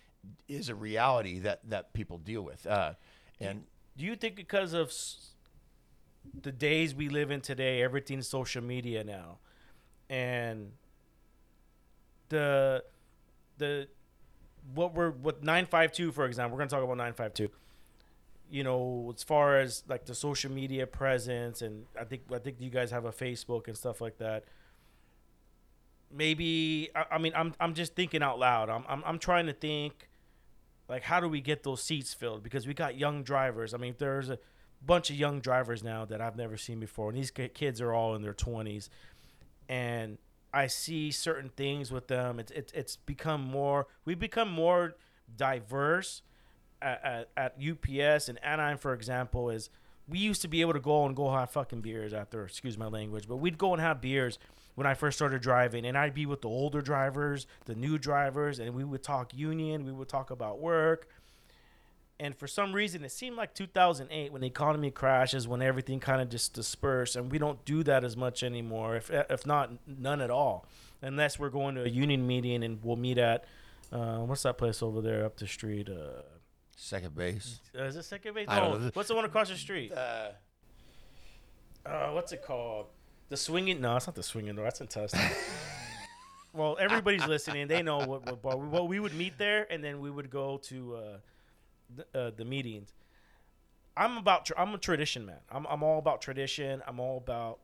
is 0.46 0.68
a 0.68 0.76
reality 0.76 1.40
that 1.40 1.68
that 1.70 1.92
people 1.92 2.18
deal 2.18 2.42
with. 2.42 2.66
Uh, 2.68 2.92
and 3.40 3.64
do 3.98 4.04
you 4.06 4.16
think 4.16 4.36
because 4.36 4.72
of 4.72 4.88
s- 4.88 5.32
the 6.42 6.52
days 6.52 6.94
we 6.94 7.08
live 7.10 7.30
in 7.30 7.40
today 7.42 7.82
everything's 7.82 8.28
social 8.28 8.62
media 8.62 9.04
now? 9.04 9.38
And 10.08 10.72
the 12.28 12.84
the 13.58 13.88
what 14.74 14.94
we're 14.94 15.10
what 15.10 15.42
952 15.42 16.12
for 16.12 16.26
example 16.26 16.52
we're 16.54 16.60
going 16.60 16.68
to 16.68 16.74
talk 16.74 16.84
about 16.84 16.96
952 16.96 17.50
you 18.50 18.64
know 18.64 19.12
as 19.14 19.22
far 19.22 19.58
as 19.58 19.82
like 19.88 20.04
the 20.06 20.14
social 20.14 20.50
media 20.50 20.86
presence 20.86 21.62
and 21.62 21.84
i 21.98 22.04
think 22.04 22.22
i 22.32 22.38
think 22.38 22.56
you 22.60 22.70
guys 22.70 22.90
have 22.90 23.04
a 23.04 23.12
facebook 23.12 23.66
and 23.68 23.76
stuff 23.76 24.00
like 24.00 24.18
that. 24.18 24.44
Maybe 26.10 26.88
i, 26.94 27.04
I 27.12 27.18
mean 27.18 27.32
I'm, 27.36 27.54
I'm 27.60 27.74
just 27.74 27.94
thinking 27.94 28.22
out 28.22 28.38
loud. 28.38 28.70
I'm, 28.70 28.84
I'm 28.88 29.02
i'm 29.06 29.18
trying 29.18 29.46
to 29.46 29.52
think 29.52 30.08
like 30.88 31.02
how 31.02 31.20
do 31.20 31.28
we 31.28 31.40
get 31.40 31.62
those 31.62 31.82
seats 31.82 32.14
filled? 32.14 32.42
Because 32.42 32.66
we 32.66 32.74
got 32.74 32.96
young 32.96 33.22
drivers. 33.22 33.74
I 33.74 33.76
mean 33.76 33.94
there's 33.98 34.30
a 34.30 34.38
bunch 34.84 35.10
of 35.10 35.16
young 35.16 35.40
drivers 35.40 35.82
now 35.82 36.04
that 36.04 36.20
i've 36.20 36.36
never 36.36 36.56
seen 36.56 36.78
before 36.78 37.08
and 37.08 37.18
these 37.18 37.32
kids 37.32 37.80
are 37.80 37.92
all 37.92 38.14
in 38.14 38.22
their 38.22 38.32
20s 38.32 38.88
and 39.68 40.18
i 40.54 40.68
see 40.68 41.10
certain 41.10 41.50
things 41.56 41.90
with 41.90 42.06
them. 42.06 42.38
It's 42.38 42.52
it's, 42.52 42.72
it's 42.72 42.96
become 42.96 43.42
more 43.42 43.88
we've 44.04 44.20
become 44.20 44.48
more 44.48 44.94
diverse 45.36 46.22
at, 46.80 47.04
at, 47.04 47.28
at 47.36 47.56
ups 47.60 48.28
and 48.28 48.38
anaheim 48.44 48.78
for 48.78 48.94
example 48.94 49.50
is 49.50 49.68
we 50.08 50.18
used 50.18 50.42
to 50.42 50.48
be 50.48 50.60
able 50.62 50.72
to 50.72 50.80
go 50.80 51.04
and 51.04 51.14
go 51.14 51.30
have 51.30 51.50
fucking 51.50 51.82
beers 51.82 52.12
after. 52.12 52.44
Excuse 52.44 52.78
my 52.78 52.86
language, 52.86 53.28
but 53.28 53.36
we'd 53.36 53.58
go 53.58 53.72
and 53.72 53.80
have 53.80 54.00
beers 54.00 54.38
when 54.78 54.86
I 54.86 54.94
first 54.94 55.18
started 55.18 55.42
driving, 55.42 55.84
and 55.84 55.98
I'd 55.98 56.14
be 56.14 56.24
with 56.24 56.40
the 56.42 56.48
older 56.48 56.80
drivers, 56.80 57.48
the 57.64 57.74
new 57.74 57.98
drivers, 57.98 58.60
and 58.60 58.74
we 58.76 58.84
would 58.84 59.02
talk 59.02 59.34
union. 59.34 59.84
We 59.84 59.90
would 59.90 60.08
talk 60.08 60.30
about 60.30 60.60
work. 60.60 61.08
And 62.20 62.36
for 62.36 62.46
some 62.46 62.72
reason, 62.72 63.04
it 63.04 63.10
seemed 63.10 63.36
like 63.36 63.54
2008 63.54 64.30
when 64.32 64.40
the 64.40 64.46
economy 64.46 64.92
crashes, 64.92 65.48
when 65.48 65.62
everything 65.62 65.98
kind 65.98 66.20
of 66.22 66.28
just 66.28 66.52
dispersed, 66.54 67.16
and 67.16 67.30
we 67.30 67.38
don't 67.38 67.64
do 67.64 67.82
that 67.82 68.04
as 68.04 68.16
much 68.16 68.44
anymore, 68.44 68.94
if 68.94 69.10
if 69.10 69.44
not 69.46 69.72
none 69.86 70.20
at 70.20 70.30
all, 70.30 70.64
unless 71.02 71.40
we're 71.40 71.50
going 71.50 71.74
to 71.74 71.82
a 71.84 71.88
union 71.88 72.24
meeting 72.24 72.62
and 72.62 72.78
we'll 72.84 72.96
meet 72.96 73.18
at 73.18 73.44
uh, 73.92 74.18
what's 74.18 74.42
that 74.44 74.58
place 74.58 74.80
over 74.82 75.00
there 75.00 75.24
up 75.24 75.36
the 75.38 75.46
street? 75.48 75.88
Uh, 75.88 76.22
Second 76.76 77.16
base. 77.16 77.58
uh, 77.76 77.82
is 77.82 77.96
it 77.96 78.04
Second 78.04 78.34
Base? 78.34 78.46
I 78.48 78.60
don't 78.60 78.70
No, 78.72 78.78
know. 78.78 78.90
what's 78.94 79.08
the 79.08 79.14
one 79.16 79.24
across 79.24 79.48
the 79.48 79.56
street? 79.56 79.90
Uh, 79.92 80.28
Uh, 81.84 82.10
what's 82.12 82.30
it 82.32 82.42
called? 82.44 82.86
The 83.28 83.36
swinging? 83.36 83.80
No, 83.80 83.96
it's 83.96 84.06
not 84.06 84.14
the 84.14 84.22
swinging 84.22 84.54
door. 84.56 84.64
That's 84.64 84.80
in 84.80 84.86
Tustin. 84.86 85.32
well, 86.52 86.76
everybody's 86.80 87.26
listening. 87.26 87.68
They 87.68 87.82
know 87.82 87.98
what 87.98 88.24
what 88.24 88.42
bar. 88.42 88.56
We, 88.56 88.68
well, 88.68 88.88
we 88.88 89.00
would 89.00 89.14
meet 89.14 89.36
there, 89.38 89.66
and 89.70 89.84
then 89.84 90.00
we 90.00 90.10
would 90.10 90.30
go 90.30 90.58
to 90.64 90.96
uh, 90.96 91.00
the, 91.94 92.18
uh, 92.18 92.30
the 92.36 92.44
meetings. 92.44 92.92
I'm 93.96 94.16
about. 94.16 94.46
Tra- 94.46 94.58
I'm 94.58 94.74
a 94.74 94.78
tradition 94.78 95.26
man. 95.26 95.40
I'm 95.50 95.66
I'm 95.66 95.82
all 95.82 95.98
about 95.98 96.22
tradition. 96.22 96.82
I'm 96.86 97.00
all 97.00 97.18
about, 97.18 97.58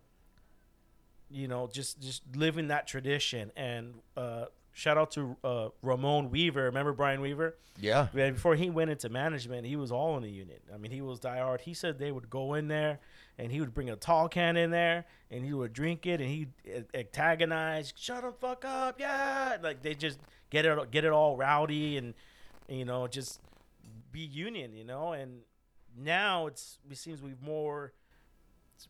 you 1.30 1.48
know, 1.48 1.68
just 1.72 2.00
just 2.00 2.22
living 2.34 2.68
that 2.68 2.86
tradition. 2.86 3.50
And 3.56 3.94
uh, 4.18 4.46
shout 4.72 4.98
out 4.98 5.12
to 5.12 5.36
uh, 5.42 5.68
Ramon 5.80 6.30
Weaver. 6.30 6.64
Remember 6.64 6.92
Brian 6.92 7.22
Weaver? 7.22 7.56
yeah. 7.80 8.08
Yeah, 8.14 8.30
before 8.30 8.54
he 8.54 8.68
went 8.68 8.90
into 8.90 9.08
management, 9.08 9.66
he 9.66 9.76
was 9.76 9.90
all 9.90 10.16
in 10.18 10.22
the 10.22 10.30
unit. 10.30 10.62
I 10.72 10.76
mean, 10.76 10.92
he 10.92 11.00
was 11.00 11.20
diehard. 11.20 11.62
He 11.62 11.72
said 11.72 11.98
they 11.98 12.12
would 12.12 12.28
go 12.28 12.54
in 12.54 12.68
there 12.68 13.00
and 13.38 13.50
he 13.50 13.60
would 13.60 13.74
bring 13.74 13.90
a 13.90 13.96
tall 13.96 14.28
can 14.28 14.56
in 14.56 14.70
there 14.70 15.06
and 15.30 15.44
he 15.44 15.52
would 15.52 15.72
drink 15.72 16.06
it 16.06 16.20
and 16.20 16.30
he'd 16.30 16.52
antagonize, 16.94 17.92
shut 17.96 18.22
the 18.22 18.32
fuck 18.32 18.64
up, 18.64 19.00
yeah. 19.00 19.56
Like 19.62 19.82
they 19.82 19.94
just 19.94 20.18
get 20.50 20.64
it 20.64 20.90
get 20.90 21.04
it 21.04 21.12
all 21.12 21.36
rowdy 21.36 21.96
and 21.96 22.14
you 22.68 22.84
know 22.84 23.06
just 23.06 23.40
be 24.12 24.20
union, 24.20 24.74
you 24.74 24.84
know. 24.84 25.12
And 25.12 25.40
now 25.96 26.46
it's 26.46 26.78
it 26.90 26.96
seems 26.96 27.20
we've 27.22 27.42
more 27.42 27.92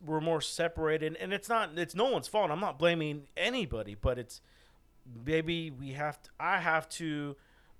we're 0.03 0.21
more 0.21 0.41
separated 0.41 1.15
and 1.19 1.31
it's 1.31 1.47
not 1.47 1.77
it's 1.77 1.95
no 1.95 2.05
one's 2.05 2.27
fault. 2.27 2.51
I'm 2.51 2.59
not 2.59 2.77
blaming 2.77 3.27
anybody, 3.35 3.95
but 3.99 4.19
it's 4.19 4.41
maybe 5.25 5.71
we 5.71 5.91
have 5.93 6.21
to, 6.23 6.29
I 6.39 6.59
have 6.59 6.89
to 6.89 7.35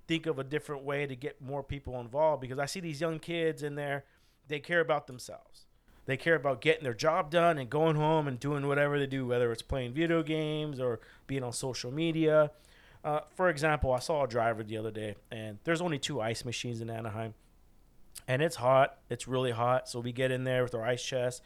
think 0.06 0.26
of 0.26 0.38
a 0.38 0.44
different 0.44 0.84
way 0.84 1.06
to 1.06 1.16
get 1.16 1.40
more 1.40 1.62
people 1.62 2.00
involved 2.00 2.40
because 2.40 2.58
I 2.58 2.66
see 2.66 2.80
these 2.80 3.00
young 3.00 3.18
kids 3.18 3.62
in 3.62 3.74
there, 3.74 4.04
they 4.48 4.60
care 4.60 4.80
about 4.80 5.06
themselves. 5.06 5.65
They 6.06 6.16
care 6.16 6.36
about 6.36 6.60
getting 6.60 6.84
their 6.84 6.94
job 6.94 7.30
done 7.30 7.58
and 7.58 7.68
going 7.68 7.96
home 7.96 8.28
and 8.28 8.38
doing 8.38 8.66
whatever 8.66 8.98
they 8.98 9.06
do, 9.06 9.26
whether 9.26 9.52
it's 9.52 9.62
playing 9.62 9.92
video 9.92 10.22
games 10.22 10.80
or 10.80 11.00
being 11.26 11.42
on 11.42 11.52
social 11.52 11.92
media. 11.92 12.52
Uh, 13.04 13.20
for 13.34 13.48
example, 13.48 13.92
I 13.92 13.98
saw 13.98 14.24
a 14.24 14.28
driver 14.28 14.62
the 14.62 14.76
other 14.76 14.90
day, 14.90 15.16
and 15.30 15.58
there's 15.64 15.80
only 15.80 15.98
two 15.98 16.20
ice 16.20 16.44
machines 16.44 16.80
in 16.80 16.90
Anaheim, 16.90 17.34
and 18.26 18.40
it's 18.40 18.56
hot. 18.56 18.98
It's 19.10 19.28
really 19.28 19.50
hot. 19.50 19.88
So 19.88 20.00
we 20.00 20.12
get 20.12 20.30
in 20.30 20.44
there 20.44 20.62
with 20.62 20.74
our 20.74 20.84
ice 20.84 21.04
chest, 21.04 21.42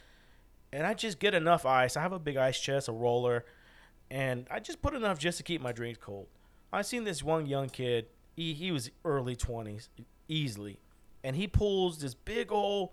and 0.72 0.86
I 0.86 0.94
just 0.94 1.18
get 1.18 1.34
enough 1.34 1.66
ice. 1.66 1.96
I 1.96 2.02
have 2.02 2.12
a 2.12 2.18
big 2.18 2.36
ice 2.36 2.60
chest, 2.60 2.88
a 2.88 2.92
roller, 2.92 3.44
and 4.10 4.46
I 4.50 4.60
just 4.60 4.80
put 4.80 4.94
enough 4.94 5.18
just 5.18 5.38
to 5.38 5.44
keep 5.44 5.60
my 5.60 5.72
drinks 5.72 5.98
cold. 6.02 6.28
I 6.72 6.82
seen 6.82 7.04
this 7.04 7.22
one 7.22 7.46
young 7.46 7.68
kid. 7.68 8.06
He, 8.36 8.54
he 8.54 8.72
was 8.72 8.90
early 9.04 9.36
twenties, 9.36 9.88
easily, 10.28 10.78
and 11.24 11.36
he 11.36 11.46
pulls 11.46 11.98
this 11.98 12.14
big 12.14 12.52
old 12.52 12.90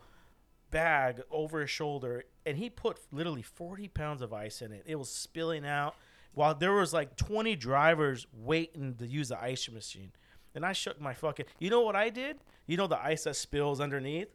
bag 0.70 1.22
over 1.32 1.62
his 1.62 1.70
shoulder, 1.70 2.26
and 2.46 2.58
he 2.58 2.70
put 2.70 3.00
literally 3.12 3.42
forty 3.42 3.88
pounds 3.88 4.22
of 4.22 4.34
ice 4.34 4.62
in 4.62 4.72
it. 4.72 4.84
It 4.86 4.96
was 4.96 5.10
spilling 5.10 5.66
out, 5.66 5.96
while 6.34 6.54
there 6.56 6.74
was 6.74 6.94
like 6.94 7.16
twenty 7.16 7.56
drivers 7.56 8.28
waiting 8.34 8.96
to 8.96 9.08
use 9.08 9.30
the 9.30 9.42
ice 9.42 9.70
machine. 9.70 10.12
And 10.56 10.66
I 10.66 10.74
shook 10.74 11.00
my 11.00 11.14
fucking. 11.14 11.46
You 11.60 11.70
know 11.70 11.82
what 11.82 11.96
I 11.96 12.10
did? 12.10 12.38
You 12.66 12.78
know 12.78 12.88
the 12.88 13.00
ice 13.00 13.24
that 13.26 13.36
spills 13.36 13.80
underneath, 13.80 14.30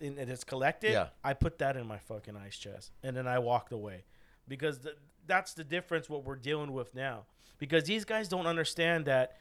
and, 0.00 0.18
it's 0.18 0.44
collected. 0.44 0.92
Yeah. 0.92 1.08
I 1.24 1.34
put 1.34 1.58
that 1.58 1.76
in 1.76 1.86
my 1.86 1.98
fucking 1.98 2.36
ice 2.36 2.56
chest, 2.56 2.92
and 3.02 3.16
then 3.16 3.26
I 3.26 3.38
walked 3.38 3.72
away, 3.72 4.04
because 4.46 4.78
th- 4.78 4.96
that's 5.26 5.54
the 5.54 5.64
difference. 5.64 6.08
What 6.08 6.24
we're 6.24 6.36
dealing 6.36 6.72
with 6.72 6.94
now, 6.94 7.24
because 7.58 7.84
these 7.84 8.04
guys 8.04 8.28
don't 8.28 8.46
understand 8.46 9.06
that 9.06 9.36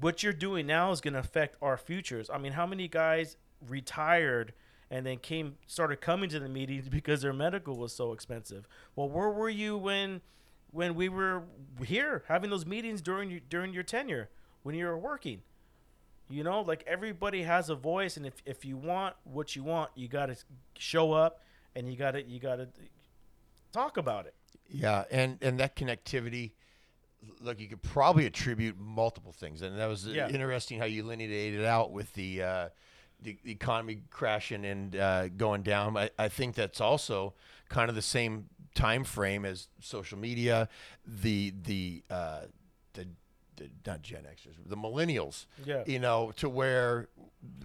what 0.00 0.22
you're 0.22 0.32
doing 0.32 0.66
now 0.66 0.90
is 0.90 1.00
going 1.00 1.14
to 1.14 1.20
affect 1.20 1.56
our 1.62 1.76
futures. 1.76 2.28
I 2.28 2.38
mean, 2.38 2.52
how 2.52 2.66
many 2.66 2.88
guys 2.88 3.36
retired 3.68 4.52
and 4.90 5.04
then 5.04 5.18
came 5.18 5.56
started 5.66 6.00
coming 6.00 6.28
to 6.30 6.38
the 6.40 6.48
meetings 6.48 6.88
because 6.90 7.22
their 7.22 7.32
medical 7.32 7.76
was 7.76 7.92
so 7.94 8.12
expensive? 8.12 8.66
Well, 8.94 9.08
where 9.08 9.30
were 9.30 9.48
you 9.50 9.76
when 9.76 10.20
when 10.70 10.94
we 10.94 11.08
were 11.08 11.44
here 11.84 12.24
having 12.28 12.50
those 12.50 12.66
meetings 12.66 13.00
during 13.00 13.30
your, 13.30 13.40
during 13.48 13.72
your 13.72 13.82
tenure 13.82 14.28
when 14.62 14.74
you 14.74 14.86
were 14.86 14.98
working? 14.98 15.42
You 16.28 16.42
know, 16.42 16.60
like 16.62 16.82
everybody 16.88 17.44
has 17.44 17.70
a 17.70 17.76
voice, 17.76 18.16
and 18.16 18.26
if, 18.26 18.34
if 18.44 18.64
you 18.64 18.76
want 18.76 19.14
what 19.22 19.54
you 19.54 19.62
want, 19.62 19.90
you 19.94 20.08
got 20.08 20.26
to 20.26 20.36
show 20.76 21.12
up 21.12 21.40
and 21.76 21.88
you 21.88 21.96
got 21.96 22.12
to 22.12 22.22
you 22.26 22.40
got 22.40 22.56
to 22.56 22.68
talk 23.72 23.96
about 23.96 24.26
it. 24.26 24.34
Yeah, 24.68 25.04
and 25.10 25.38
and 25.40 25.60
that 25.60 25.76
connectivity, 25.76 26.50
look, 27.40 27.60
you 27.60 27.68
could 27.68 27.82
probably 27.82 28.26
attribute 28.26 28.76
multiple 28.76 29.30
things, 29.30 29.62
and 29.62 29.78
that 29.78 29.86
was 29.86 30.06
Yeah. 30.08 30.28
interesting 30.28 30.80
how 30.80 30.86
you 30.86 31.04
lineated 31.04 31.60
it 31.60 31.64
out 31.64 31.92
with 31.92 32.12
the 32.14 32.42
uh, 32.42 32.68
the, 33.20 33.38
the 33.44 33.52
economy 33.52 34.02
crashing 34.10 34.64
and 34.64 34.96
uh, 34.96 35.28
going 35.28 35.62
down. 35.62 35.96
I, 35.96 36.10
I 36.18 36.28
think 36.28 36.54
that's 36.54 36.80
also 36.80 37.34
kind 37.68 37.88
of 37.88 37.94
the 37.94 38.02
same 38.02 38.48
time 38.74 39.04
frame 39.04 39.44
as 39.44 39.68
social 39.80 40.18
media, 40.18 40.68
the 41.04 41.52
the 41.62 42.02
uh, 42.10 42.42
the, 42.92 43.06
the 43.56 43.70
not 43.86 44.02
Gen 44.02 44.22
Xers, 44.22 44.54
the 44.64 44.76
millennials. 44.76 45.46
Yeah. 45.64 45.82
you 45.86 45.98
know, 45.98 46.32
to 46.36 46.48
where 46.48 47.08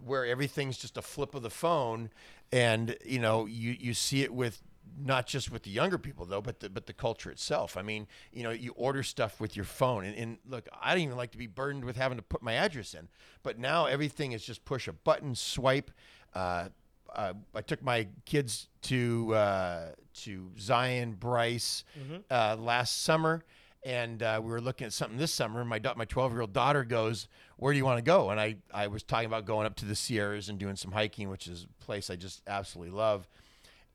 where 0.04 0.26
everything's 0.26 0.78
just 0.78 0.98
a 0.98 1.02
flip 1.02 1.36
of 1.36 1.44
the 1.44 1.50
phone, 1.50 2.10
and 2.52 2.96
you 3.06 3.20
know, 3.20 3.46
you 3.46 3.76
you 3.80 3.94
see 3.94 4.24
it 4.24 4.34
with 4.34 4.62
not 5.00 5.28
just 5.28 5.52
with 5.52 5.64
the 5.64 5.70
younger 5.70 5.98
people 5.98 6.26
though, 6.26 6.42
but 6.42 6.60
the 6.60 6.70
but 6.70 6.86
the 6.86 6.94
culture 6.94 7.32
itself. 7.32 7.78
I 7.78 7.82
mean, 7.82 8.08
you 8.32 8.44
know, 8.44 8.52
you 8.52 8.72
order 8.76 9.04
stuff 9.04 9.40
with 9.40 9.56
your 9.56 9.66
phone, 9.66 10.06
and, 10.06 10.16
and 10.16 10.38
look, 10.48 10.68
I 10.82 10.94
don't 10.94 11.04
even 11.04 11.18
like 11.18 11.32
to 11.32 11.38
be 11.38 11.48
burdened 11.48 11.86
with 11.86 11.96
having 11.96 12.18
to 12.18 12.24
put 12.24 12.42
my 12.42 12.54
address 12.54 12.94
in, 12.94 13.08
but 13.44 13.58
now 13.60 13.86
everything 13.86 14.32
is 14.34 14.46
just 14.46 14.66
push 14.66 14.88
a 14.88 14.94
button, 14.94 15.36
swipe. 15.36 15.92
Uh, 16.34 16.70
uh, 17.14 17.34
I 17.54 17.62
took 17.62 17.84
my 17.84 18.08
kids 18.26 18.70
to 18.84 19.34
uh, 19.36 19.86
to 20.22 20.52
Zion 20.60 21.14
Bryce 21.14 21.84
uh, 22.30 22.56
last 22.58 23.02
summer, 23.04 23.44
and 23.84 24.24
uh, 24.24 24.40
we 24.44 24.50
were 24.50 24.62
looking 24.62 24.86
at 24.86 24.94
something 24.94 25.18
this 25.18 25.34
summer. 25.34 25.60
And 25.60 25.70
my 25.70 25.80
da- 25.80 25.96
my 25.96 26.06
twelve 26.06 26.32
year 26.32 26.42
old 26.42 26.54
daughter 26.54 26.84
goes, 26.86 27.28
"Where 27.58 27.74
do 27.74 27.78
you 27.78 27.86
want 27.86 27.98
to 27.98 28.04
go?" 28.04 28.30
And 28.30 28.40
I 28.40 28.58
I 28.74 28.88
was 28.88 29.04
talking 29.04 29.26
about 29.26 29.46
going 29.46 29.66
up 29.66 29.76
to 29.78 29.86
the 29.86 29.96
Sierras 29.96 30.48
and 30.50 30.58
doing 30.58 30.76
some 30.78 30.92
hiking, 30.94 31.30
which 31.30 31.48
is 31.48 31.66
a 31.66 31.84
place 31.84 32.10
I 32.10 32.16
just 32.16 32.42
absolutely 32.48 32.96
love. 32.96 33.28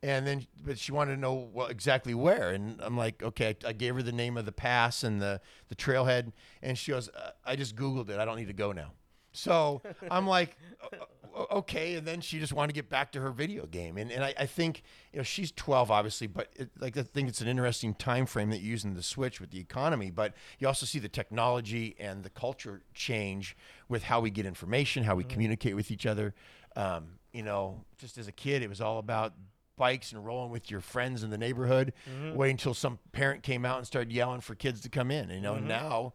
And 0.03 0.27
then, 0.27 0.47
but 0.65 0.79
she 0.79 0.93
wanted 0.93 1.15
to 1.15 1.21
know 1.21 1.49
well, 1.53 1.69
exactly 1.69 2.15
where, 2.15 2.51
and 2.51 2.81
I'm 2.83 2.97
like, 2.97 3.23
okay. 3.23 3.57
I, 3.65 3.69
I 3.69 3.73
gave 3.73 3.95
her 3.95 4.03
the 4.03 4.13
name 4.13 4.37
of 4.37 4.45
the 4.45 4.53
pass 4.53 5.03
and 5.03 5.21
the 5.21 5.41
the 5.69 5.75
trailhead, 5.75 6.33
and 6.63 6.77
she 6.77 6.93
goes, 6.93 7.09
uh, 7.09 7.31
I 7.45 7.57
just 7.57 7.75
googled 7.77 8.11
it. 8.11 8.19
I 8.19 8.25
don't 8.25 8.37
need 8.37 8.49
to 8.49 8.53
go 8.53 8.73
now. 8.73 8.93
So 9.33 9.83
I'm 10.11 10.27
like, 10.27 10.57
"O- 10.83 11.07
o- 11.35 11.59
okay. 11.59 11.95
And 11.95 12.07
then 12.07 12.21
she 12.21 12.39
just 12.39 12.53
wanted 12.53 12.69
to 12.69 12.75
get 12.75 12.89
back 12.89 13.11
to 13.13 13.21
her 13.21 13.31
video 13.31 13.67
game, 13.67 13.97
and 13.97 14.13
and 14.13 14.23
I, 14.23 14.35
I 14.39 14.47
think 14.47 14.83
you 15.13 15.19
know 15.19 15.23
she's 15.23 15.51
12, 15.53 15.91
obviously, 15.91 16.27
but 16.27 16.51
it, 16.57 16.71
like 16.79 16.97
I 16.97 17.03
think 17.03 17.29
it's 17.29 17.41
an 17.41 17.49
interesting 17.49 17.95
time 17.95 18.27
frame 18.27 18.51
that 18.51 18.59
you're 18.59 18.71
using 18.71 18.95
the 18.95 19.03
switch 19.03 19.41
with 19.41 19.51
the 19.51 19.59
economy, 19.59 20.11
but 20.11 20.35
you 20.59 20.67
also 20.67 20.87
see 20.87 20.99
the 20.99 21.09
technology 21.09 21.97
and 21.99 22.23
the 22.23 22.31
culture 22.31 22.83
change 22.95 23.57
with 23.89 24.05
how 24.05 24.21
we 24.21 24.31
get 24.31 24.45
information, 24.47 25.05
how 25.05 25.15
we 25.15 25.25
communicate 25.25 25.75
with 25.75 25.91
each 25.91 26.07
other. 26.07 26.35
Um, 26.77 27.19
you 27.33 27.43
know, 27.43 27.85
just 27.99 28.19
as 28.19 28.29
a 28.29 28.33
kid, 28.33 28.63
it 28.63 28.69
was 28.69 28.81
all 28.81 28.99
about 28.99 29.33
bikes 29.77 30.13
and 30.13 30.25
rolling 30.25 30.51
with 30.51 30.71
your 30.71 30.81
friends 30.81 31.23
in 31.23 31.31
the 31.31 31.39
neighborhood. 31.39 31.93
Mm-hmm. 32.11 32.37
Wait 32.37 32.51
until 32.51 32.75
some 32.75 32.99
parent 33.13 33.43
came 33.43 33.65
out 33.65 33.79
and 33.79 33.87
started 33.87 34.13
yelling 34.13 34.41
for 34.41 34.55
kids 34.55 34.81
to 34.83 34.89
come 34.89 35.11
in. 35.11 35.31
You 35.31 35.41
know, 35.41 35.55
mm-hmm. 35.55 35.69
now 35.69 36.15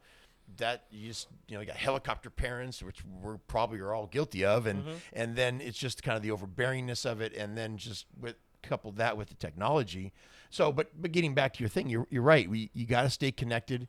that 0.58 0.86
you 0.92 1.08
just 1.08 1.28
you 1.48 1.56
know 1.56 1.62
you 1.62 1.68
got 1.68 1.78
helicopter 1.78 2.30
parents, 2.30 2.84
which 2.84 3.00
we're 3.22 3.38
probably 3.38 3.80
are 3.80 3.94
all 3.94 4.08
guilty 4.08 4.44
of, 4.46 4.66
and 4.66 4.84
mm-hmm. 4.84 4.94
and 5.14 5.36
then 5.36 5.62
it's 5.62 5.78
just 5.78 6.04
kind 6.04 6.16
of 6.16 6.24
the 6.24 6.30
overbearingness 6.30 7.10
of 7.10 7.22
it, 7.22 7.36
and 7.36 7.58
then 7.58 7.78
just 7.78 8.06
with 8.20 8.36
coupled 8.62 8.98
that 8.98 9.18
with 9.18 9.30
the 9.30 9.36
technology. 9.36 10.14
So, 10.50 10.72
but 10.72 10.90
but 11.00 11.12
getting 11.12 11.34
back 11.34 11.54
to 11.54 11.60
your 11.60 11.70
thing, 11.70 11.90
you're 11.90 12.08
you're 12.10 12.22
right. 12.22 12.50
We 12.50 12.70
you 12.74 12.86
got 12.86 13.04
to 13.04 13.10
stay 13.10 13.32
connected. 13.32 13.88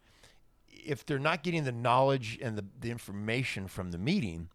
If 0.68 1.04
they're 1.04 1.18
not 1.18 1.42
getting 1.42 1.64
the 1.64 1.72
knowledge 1.72 2.38
and 2.42 2.56
the, 2.56 2.64
the 2.80 2.90
information 2.90 3.68
from 3.68 3.92
the 3.92 3.98
meeting, 3.98 4.48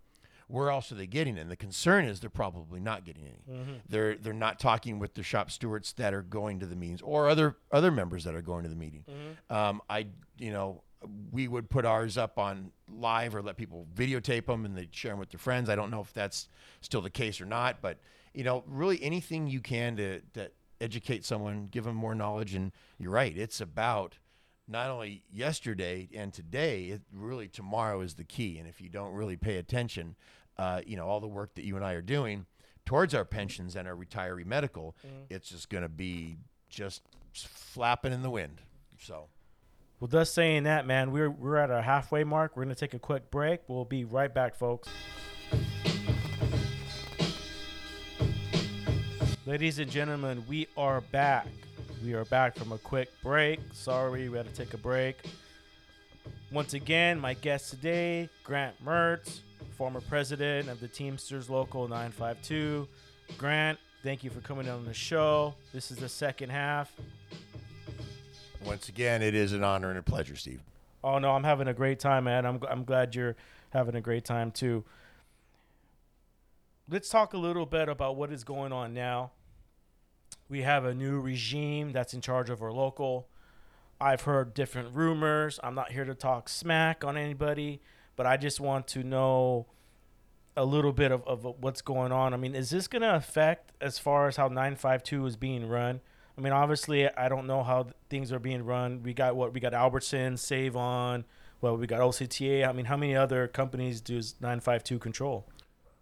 where 0.47 0.69
else 0.69 0.91
are 0.91 0.95
they 0.95 1.07
getting 1.07 1.37
it? 1.37 1.41
And 1.41 1.51
the 1.51 1.55
concern 1.57 2.05
is 2.05 2.19
they're 2.19 2.29
probably 2.29 2.79
not 2.79 3.03
getting 3.05 3.23
any. 3.25 3.43
They're 3.89 4.15
they're 4.15 4.33
not 4.33 4.59
talking 4.59 4.99
with 4.99 5.13
the 5.13 5.23
shop 5.23 5.51
stewards 5.51 5.93
that 5.93 6.13
are 6.13 6.21
going 6.21 6.59
to 6.59 6.65
the 6.65 6.75
meetings 6.75 7.01
or 7.01 7.29
other 7.29 7.57
other 7.71 7.91
members 7.91 8.23
that 8.23 8.35
are 8.35 8.41
going 8.41 8.63
to 8.63 8.69
the 8.69 8.75
meeting. 8.75 9.03
Um, 9.49 9.81
I 9.89 10.07
you 10.37 10.51
know 10.51 10.83
we 11.31 11.47
would 11.47 11.69
put 11.69 11.85
ours 11.85 12.17
up 12.17 12.39
on 12.39 12.71
live 12.91 13.35
or 13.35 13.41
let 13.41 13.55
people 13.55 13.85
videotape 13.93 14.47
them 14.47 14.65
and 14.65 14.75
they'd 14.75 14.93
share 14.95 15.11
them 15.11 15.19
with 15.19 15.29
their 15.29 15.37
friends. 15.39 15.69
I 15.69 15.75
don't 15.75 15.91
know 15.91 16.01
if 16.01 16.11
that's 16.11 16.47
still 16.81 17.01
the 17.01 17.09
case 17.11 17.39
or 17.39 17.45
not, 17.45 17.81
but 17.81 17.99
you 18.33 18.43
know, 18.43 18.63
really 18.67 19.01
anything 19.03 19.47
you 19.47 19.61
can 19.61 19.95
to, 19.97 20.21
to 20.33 20.51
educate 20.81 21.25
someone, 21.25 21.67
give 21.71 21.83
them 21.83 21.95
more 21.95 22.15
knowledge. 22.15 22.53
And 22.55 22.71
you're 22.97 23.11
right, 23.11 23.35
it's 23.37 23.61
about 23.61 24.17
not 24.67 24.89
only 24.89 25.23
yesterday 25.31 26.09
and 26.13 26.33
today, 26.33 26.85
it 26.85 27.01
really 27.13 27.47
tomorrow 27.47 28.01
is 28.01 28.15
the 28.15 28.23
key. 28.23 28.59
And 28.59 28.67
if 28.67 28.81
you 28.81 28.89
don't 28.89 29.13
really 29.13 29.37
pay 29.37 29.57
attention, 29.57 30.15
uh, 30.57 30.81
you 30.85 30.97
know, 30.97 31.07
all 31.07 31.19
the 31.19 31.27
work 31.27 31.55
that 31.55 31.65
you 31.65 31.75
and 31.75 31.85
I 31.85 31.93
are 31.93 32.01
doing 32.01 32.45
towards 32.85 33.13
our 33.13 33.25
pensions 33.25 33.75
and 33.75 33.87
our 33.87 33.95
retiree 33.95 34.45
medical, 34.45 34.95
it's 35.29 35.49
just 35.49 35.69
going 35.69 35.83
to 35.83 35.89
be 35.89 36.37
just 36.69 37.01
flapping 37.33 38.11
in 38.11 38.23
the 38.23 38.29
wind. 38.29 38.61
So. 38.99 39.27
Well, 39.99 40.09
thus 40.09 40.31
saying 40.31 40.63
that, 40.63 40.85
man, 40.85 41.11
we're 41.11 41.29
we're 41.29 41.57
at 41.57 41.71
our 41.71 41.81
halfway 41.81 42.23
mark. 42.23 42.55
We're 42.55 42.63
gonna 42.63 42.75
take 42.75 42.93
a 42.93 42.99
quick 42.99 43.31
break. 43.31 43.61
We'll 43.67 43.83
be 43.83 44.05
right 44.05 44.31
back, 44.31 44.55
folks. 44.55 44.89
Ladies 49.47 49.79
and 49.79 49.89
gentlemen, 49.89 50.43
we 50.47 50.67
are 50.77 51.01
back. 51.01 51.47
We 52.03 52.13
are 52.13 52.25
back 52.25 52.55
from 52.55 52.71
a 52.71 52.77
quick 52.77 53.09
break. 53.23 53.59
Sorry, 53.73 54.29
we 54.29 54.37
had 54.37 54.45
to 54.45 54.53
take 54.53 54.73
a 54.73 54.77
break. 54.77 55.17
Once 56.51 56.73
again, 56.73 57.19
my 57.19 57.33
guest 57.33 57.71
today, 57.71 58.29
Grant 58.43 58.75
Maertz, 58.85 59.39
former 59.77 60.01
president 60.01 60.69
of 60.69 60.79
the 60.79 60.87
Teamsters 60.87 61.49
Local 61.49 61.87
952. 61.87 62.87
Grant, 63.37 63.79
thank 64.03 64.23
you 64.23 64.29
for 64.29 64.41
coming 64.41 64.69
on 64.69 64.85
the 64.85 64.93
show. 64.93 65.55
This 65.73 65.89
is 65.89 65.97
the 65.97 66.09
second 66.09 66.51
half. 66.51 66.93
Once 68.63 68.89
again, 68.89 69.21
it 69.21 69.33
is 69.33 69.53
an 69.53 69.63
honor 69.63 69.89
and 69.89 69.97
a 69.97 70.03
pleasure, 70.03 70.35
Steve. 70.35 70.61
Oh 71.03 71.17
no, 71.17 71.31
I'm 71.31 71.43
having 71.43 71.67
a 71.67 71.73
great 71.73 71.99
time, 71.99 72.25
man. 72.25 72.45
I'm 72.45 72.59
I'm 72.69 72.83
glad 72.83 73.15
you're 73.15 73.35
having 73.71 73.95
a 73.95 74.01
great 74.01 74.25
time 74.25 74.51
too. 74.51 74.83
Let's 76.89 77.09
talk 77.09 77.33
a 77.33 77.37
little 77.37 77.65
bit 77.65 77.89
about 77.89 78.15
what 78.15 78.31
is 78.31 78.43
going 78.43 78.71
on 78.71 78.93
now. 78.93 79.31
We 80.49 80.61
have 80.61 80.85
a 80.85 80.93
new 80.93 81.19
regime 81.19 81.91
that's 81.91 82.13
in 82.13 82.21
charge 82.21 82.49
of 82.49 82.61
our 82.61 82.71
local. 82.71 83.27
I've 83.99 84.21
heard 84.21 84.53
different 84.53 84.95
rumors. 84.95 85.59
I'm 85.63 85.75
not 85.75 85.91
here 85.91 86.05
to 86.05 86.13
talk 86.13 86.49
smack 86.49 87.03
on 87.03 87.17
anybody, 87.17 87.81
but 88.15 88.25
I 88.25 88.37
just 88.37 88.59
want 88.59 88.87
to 88.89 89.03
know 89.03 89.67
a 90.55 90.65
little 90.65 90.93
bit 90.93 91.11
of, 91.11 91.23
of 91.27 91.45
what's 91.59 91.81
going 91.81 92.11
on. 92.11 92.33
I 92.33 92.37
mean, 92.37 92.55
is 92.55 92.69
this 92.69 92.87
going 92.87 93.01
to 93.01 93.15
affect 93.15 93.71
as 93.81 93.99
far 93.99 94.27
as 94.27 94.37
how 94.37 94.47
952 94.47 95.25
is 95.25 95.35
being 95.35 95.67
run? 95.67 95.99
I 96.37 96.41
mean, 96.41 96.53
obviously, 96.53 97.09
I 97.09 97.29
don't 97.29 97.47
know 97.47 97.63
how 97.63 97.87
things 98.09 98.31
are 98.31 98.39
being 98.39 98.63
run. 98.63 99.01
We 99.03 99.13
got 99.13 99.35
what 99.35 99.53
we 99.53 99.59
got 99.59 99.73
Albertson, 99.73 100.37
Save 100.37 100.75
On, 100.75 101.25
well, 101.61 101.75
we 101.75 101.87
got 101.87 102.01
OCTA. 102.01 102.67
I 102.67 102.71
mean, 102.71 102.85
how 102.85 102.97
many 102.97 103.15
other 103.15 103.47
companies 103.47 104.01
does 104.01 104.35
952 104.39 104.99
control? 104.99 105.47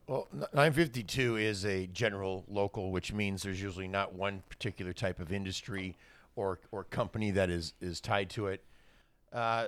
Well, 0.08 0.28
952 0.32 1.38
is 1.38 1.66
a 1.66 1.88
general 1.88 2.46
local, 2.48 2.92
which 2.92 3.12
means 3.12 3.42
there's 3.42 3.62
usually 3.62 3.88
not 3.88 4.14
one 4.14 4.44
particular 4.50 4.94
type 4.94 5.20
of 5.20 5.32
industry 5.32 5.98
or 6.36 6.60
or 6.72 6.84
company 6.84 7.32
that 7.32 7.50
is 7.50 7.74
is 7.82 8.00
tied 8.02 8.30
to 8.32 8.48
it. 8.48 8.64
Uh, 9.34 9.68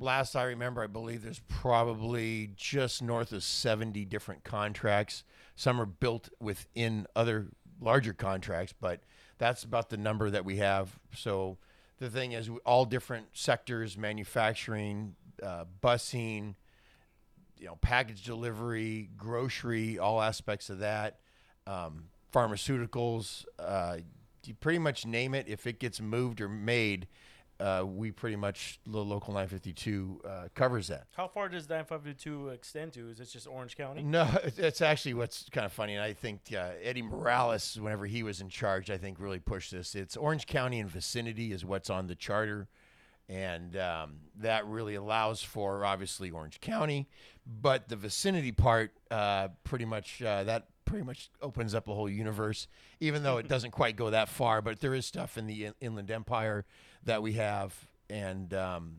last 0.00 0.34
I 0.34 0.44
remember, 0.44 0.82
I 0.82 0.88
believe 0.88 1.22
there's 1.22 1.42
probably 1.46 2.50
just 2.56 3.00
north 3.00 3.32
of 3.32 3.44
70 3.44 4.04
different 4.06 4.42
contracts. 4.42 5.22
Some 5.54 5.80
are 5.80 5.86
built 5.86 6.30
within 6.40 7.06
other 7.14 7.46
larger 7.80 8.12
contracts, 8.12 8.74
but 8.78 9.00
that's 9.38 9.62
about 9.62 9.88
the 9.88 9.96
number 9.96 10.30
that 10.30 10.44
we 10.44 10.56
have. 10.56 10.98
So 11.14 11.58
the 11.98 12.10
thing 12.10 12.32
is, 12.32 12.50
all 12.66 12.84
different 12.86 13.28
sectors: 13.34 13.96
manufacturing, 13.96 15.14
uh, 15.40 15.66
busing 15.80 16.56
you 17.60 17.66
know, 17.66 17.76
package 17.82 18.24
delivery, 18.24 19.10
grocery, 19.16 19.98
all 19.98 20.20
aspects 20.22 20.70
of 20.70 20.78
that, 20.80 21.20
um, 21.66 22.04
pharmaceuticals. 22.32 23.44
Uh, 23.58 23.98
you 24.44 24.54
pretty 24.54 24.78
much 24.78 25.06
name 25.06 25.34
it. 25.34 25.46
If 25.48 25.66
it 25.66 25.78
gets 25.78 26.00
moved 26.00 26.40
or 26.40 26.48
made, 26.48 27.06
uh, 27.58 27.84
we 27.86 28.10
pretty 28.10 28.36
much 28.36 28.80
the 28.86 28.98
local 29.04 29.34
952 29.34 30.20
uh, 30.26 30.48
covers 30.54 30.88
that. 30.88 31.06
How 31.14 31.28
far 31.28 31.48
does 31.50 31.68
952 31.68 32.48
extend 32.48 32.94
to? 32.94 33.10
Is 33.10 33.20
it 33.20 33.26
just 33.30 33.46
Orange 33.46 33.76
County? 33.76 34.02
No, 34.02 34.22
it's- 34.44 34.58
it's 34.58 34.80
actually 34.80 35.14
what's 35.14 35.46
kind 35.50 35.66
of 35.66 35.72
funny, 35.72 35.94
and 35.94 36.02
I 36.02 36.14
think 36.14 36.40
uh, 36.56 36.70
Eddie 36.82 37.02
Morales, 37.02 37.78
whenever 37.78 38.06
he 38.06 38.22
was 38.22 38.40
in 38.40 38.48
charge, 38.48 38.90
I 38.90 38.96
think 38.96 39.20
really 39.20 39.38
pushed 39.40 39.72
this. 39.72 39.94
It's 39.94 40.16
Orange 40.16 40.46
County 40.46 40.80
and 40.80 40.88
vicinity 40.90 41.52
is 41.52 41.64
what's 41.64 41.90
on 41.90 42.06
the 42.06 42.14
charter, 42.14 42.68
and 43.30 43.76
um, 43.76 44.16
that 44.40 44.66
really 44.66 44.96
allows 44.96 45.40
for 45.40 45.84
obviously 45.84 46.32
Orange 46.32 46.60
County, 46.60 47.08
but 47.46 47.88
the 47.88 47.94
vicinity 47.94 48.50
part, 48.50 48.92
uh, 49.10 49.48
pretty 49.62 49.84
much 49.84 50.20
uh, 50.20 50.42
that 50.44 50.66
pretty 50.84 51.04
much 51.04 51.30
opens 51.40 51.72
up 51.72 51.86
a 51.86 51.94
whole 51.94 52.08
universe. 52.08 52.66
Even 52.98 53.22
though 53.22 53.36
it 53.38 53.46
doesn't 53.46 53.70
quite 53.70 53.94
go 53.94 54.10
that 54.10 54.28
far, 54.28 54.60
but 54.60 54.80
there 54.80 54.94
is 54.94 55.06
stuff 55.06 55.38
in 55.38 55.46
the 55.46 55.66
in- 55.66 55.74
Inland 55.80 56.10
Empire 56.10 56.66
that 57.04 57.22
we 57.22 57.34
have, 57.34 57.72
and 58.10 58.52
um, 58.52 58.96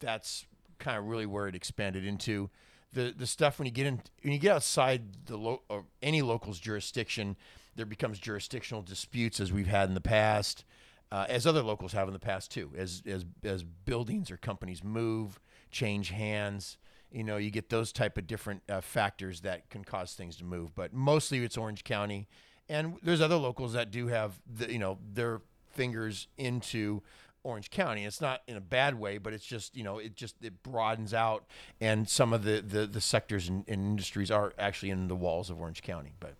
that's 0.00 0.44
kind 0.80 0.98
of 0.98 1.04
really 1.04 1.26
where 1.26 1.46
it 1.46 1.54
expanded 1.54 2.04
into 2.04 2.50
the 2.92 3.14
the 3.16 3.26
stuff 3.26 3.60
when 3.60 3.66
you 3.66 3.72
get 3.72 3.86
in 3.86 4.02
when 4.22 4.32
you 4.32 4.40
get 4.40 4.56
outside 4.56 5.02
the 5.26 5.36
lo- 5.36 5.62
or 5.68 5.84
any 6.02 6.20
local's 6.20 6.58
jurisdiction 6.58 7.36
there 7.76 7.86
becomes 7.86 8.18
jurisdictional 8.18 8.82
disputes 8.82 9.38
as 9.38 9.52
we've 9.52 9.68
had 9.68 9.88
in 9.88 9.94
the 9.94 10.00
past 10.00 10.64
uh, 11.12 11.26
as 11.28 11.46
other 11.46 11.62
locals 11.62 11.92
have 11.92 12.08
in 12.08 12.12
the 12.12 12.18
past 12.18 12.50
too 12.50 12.72
as 12.76 13.02
as 13.06 13.24
as 13.44 13.62
buildings 13.62 14.30
or 14.30 14.36
companies 14.36 14.82
move 14.82 15.38
change 15.70 16.10
hands 16.10 16.78
you 17.12 17.22
know 17.22 17.36
you 17.36 17.50
get 17.50 17.68
those 17.68 17.92
type 17.92 18.18
of 18.18 18.26
different 18.26 18.62
uh, 18.68 18.80
factors 18.80 19.42
that 19.42 19.70
can 19.70 19.84
cause 19.84 20.14
things 20.14 20.36
to 20.36 20.44
move 20.44 20.74
but 20.74 20.92
mostly 20.92 21.44
it's 21.44 21.56
orange 21.56 21.84
county 21.84 22.26
and 22.68 22.96
there's 23.02 23.20
other 23.20 23.36
locals 23.36 23.74
that 23.74 23.90
do 23.90 24.08
have 24.08 24.40
the, 24.52 24.72
you 24.72 24.78
know 24.78 24.98
their 25.12 25.40
fingers 25.72 26.28
into 26.36 27.02
Orange 27.44 27.70
County. 27.70 28.04
It's 28.04 28.20
not 28.20 28.42
in 28.46 28.56
a 28.56 28.60
bad 28.60 28.98
way, 28.98 29.18
but 29.18 29.32
it's 29.32 29.44
just 29.44 29.76
you 29.76 29.82
know 29.82 29.98
it 29.98 30.14
just 30.14 30.36
it 30.42 30.62
broadens 30.62 31.12
out, 31.12 31.44
and 31.80 32.08
some 32.08 32.32
of 32.32 32.44
the 32.44 32.60
the, 32.60 32.86
the 32.86 33.00
sectors 33.00 33.48
and, 33.48 33.64
and 33.66 33.82
industries 33.84 34.30
are 34.30 34.52
actually 34.58 34.90
in 34.90 35.08
the 35.08 35.16
walls 35.16 35.50
of 35.50 35.60
Orange 35.60 35.82
County. 35.82 36.12
But 36.20 36.34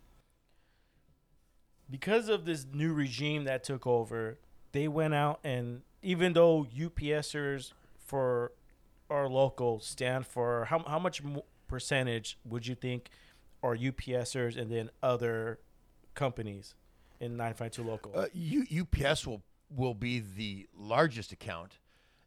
because 1.91 2.29
of 2.29 2.45
this 2.45 2.67
new 2.73 2.93
regime 2.93 3.45
that 3.45 3.65
took 3.65 3.87
over, 3.87 4.39
they 4.73 4.89
went 4.89 5.15
out 5.15 5.41
and 5.45 5.83
even 6.03 6.33
though 6.33 6.67
UPSers 6.77 7.73
for 7.99 8.53
our 9.09 9.29
local 9.29 9.79
stand 9.81 10.27
for 10.27 10.65
how 10.67 10.81
how 10.87 10.99
much 10.99 11.23
percentage 11.69 12.39
would 12.45 12.67
you 12.67 12.75
think 12.75 13.11
are 13.63 13.77
UPSers 13.77 14.61
and 14.61 14.71
then 14.71 14.91
other 15.03 15.59
companies 16.15 16.75
in 17.21 17.37
952 17.37 17.83
local? 17.89 18.13
uh, 18.15 18.27
U, 18.35 18.65
UPS 18.83 19.27
will 19.27 19.43
will 19.75 19.95
be 19.95 20.21
the 20.21 20.67
largest 20.77 21.33
account. 21.33 21.79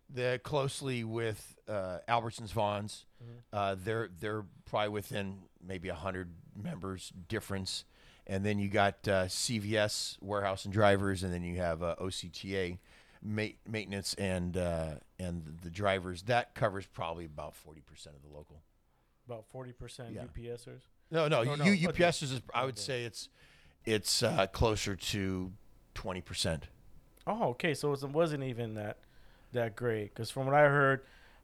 They're 0.10 0.38
closely 0.40 1.04
with 1.04 1.56
uh, 1.68 2.00
Albertsons 2.08 2.52
Vons. 2.52 3.06
Uh, 3.52 3.76
they're 3.84 4.10
they're 4.20 4.46
probably 4.66 4.90
within 4.90 5.40
maybe 5.66 5.90
hundred 5.90 6.30
members 6.56 7.12
difference, 7.28 7.86
and 8.28 8.46
then 8.46 8.60
you 8.60 8.68
got 8.70 8.96
uh, 9.08 9.26
CVS 9.26 10.18
warehouse 10.22 10.66
and 10.66 10.74
drivers, 10.74 11.24
and 11.24 11.34
then 11.34 11.44
you 11.44 11.58
have 11.58 11.84
uh, 11.84 11.96
OCTA 12.02 12.78
ma- 13.24 13.44
maintenance 13.68 14.14
and 14.16 14.58
uh, 14.58 14.96
and 15.20 15.58
the 15.64 15.70
drivers. 15.70 16.24
That 16.24 16.56
covers 16.56 16.86
probably 16.86 17.26
about 17.26 17.56
forty 17.56 17.82
percent 17.82 18.16
of 18.16 18.22
the 18.30 18.36
local. 18.36 18.62
About 19.28 19.46
40% 19.52 20.14
Yeah. 20.14 20.22
UPSers. 20.26 20.82
No, 21.10 21.28
no, 21.28 21.40
Oh, 21.42 21.56
no, 21.56 21.66
U- 21.66 21.90
okay. 21.90 22.06
UPS 22.06 22.22
is. 22.22 22.42
I 22.54 22.64
would 22.64 22.78
say 22.78 23.06
it's 23.06 23.30
it's 23.84 24.22
uh, 24.22 24.46
closer 24.48 24.96
to 24.96 25.52
twenty 25.96 26.22
percent. 26.22 26.68
Oh, 27.26 27.50
okay. 27.50 27.74
So 27.74 27.92
it 27.94 28.04
wasn't 28.04 28.44
even 28.44 28.76
that 28.76 28.98
that 29.52 29.76
great 29.76 30.14
because 30.14 30.30
from 30.30 30.46
what 30.46 30.54
I 30.54 30.62
heard, 30.70 31.02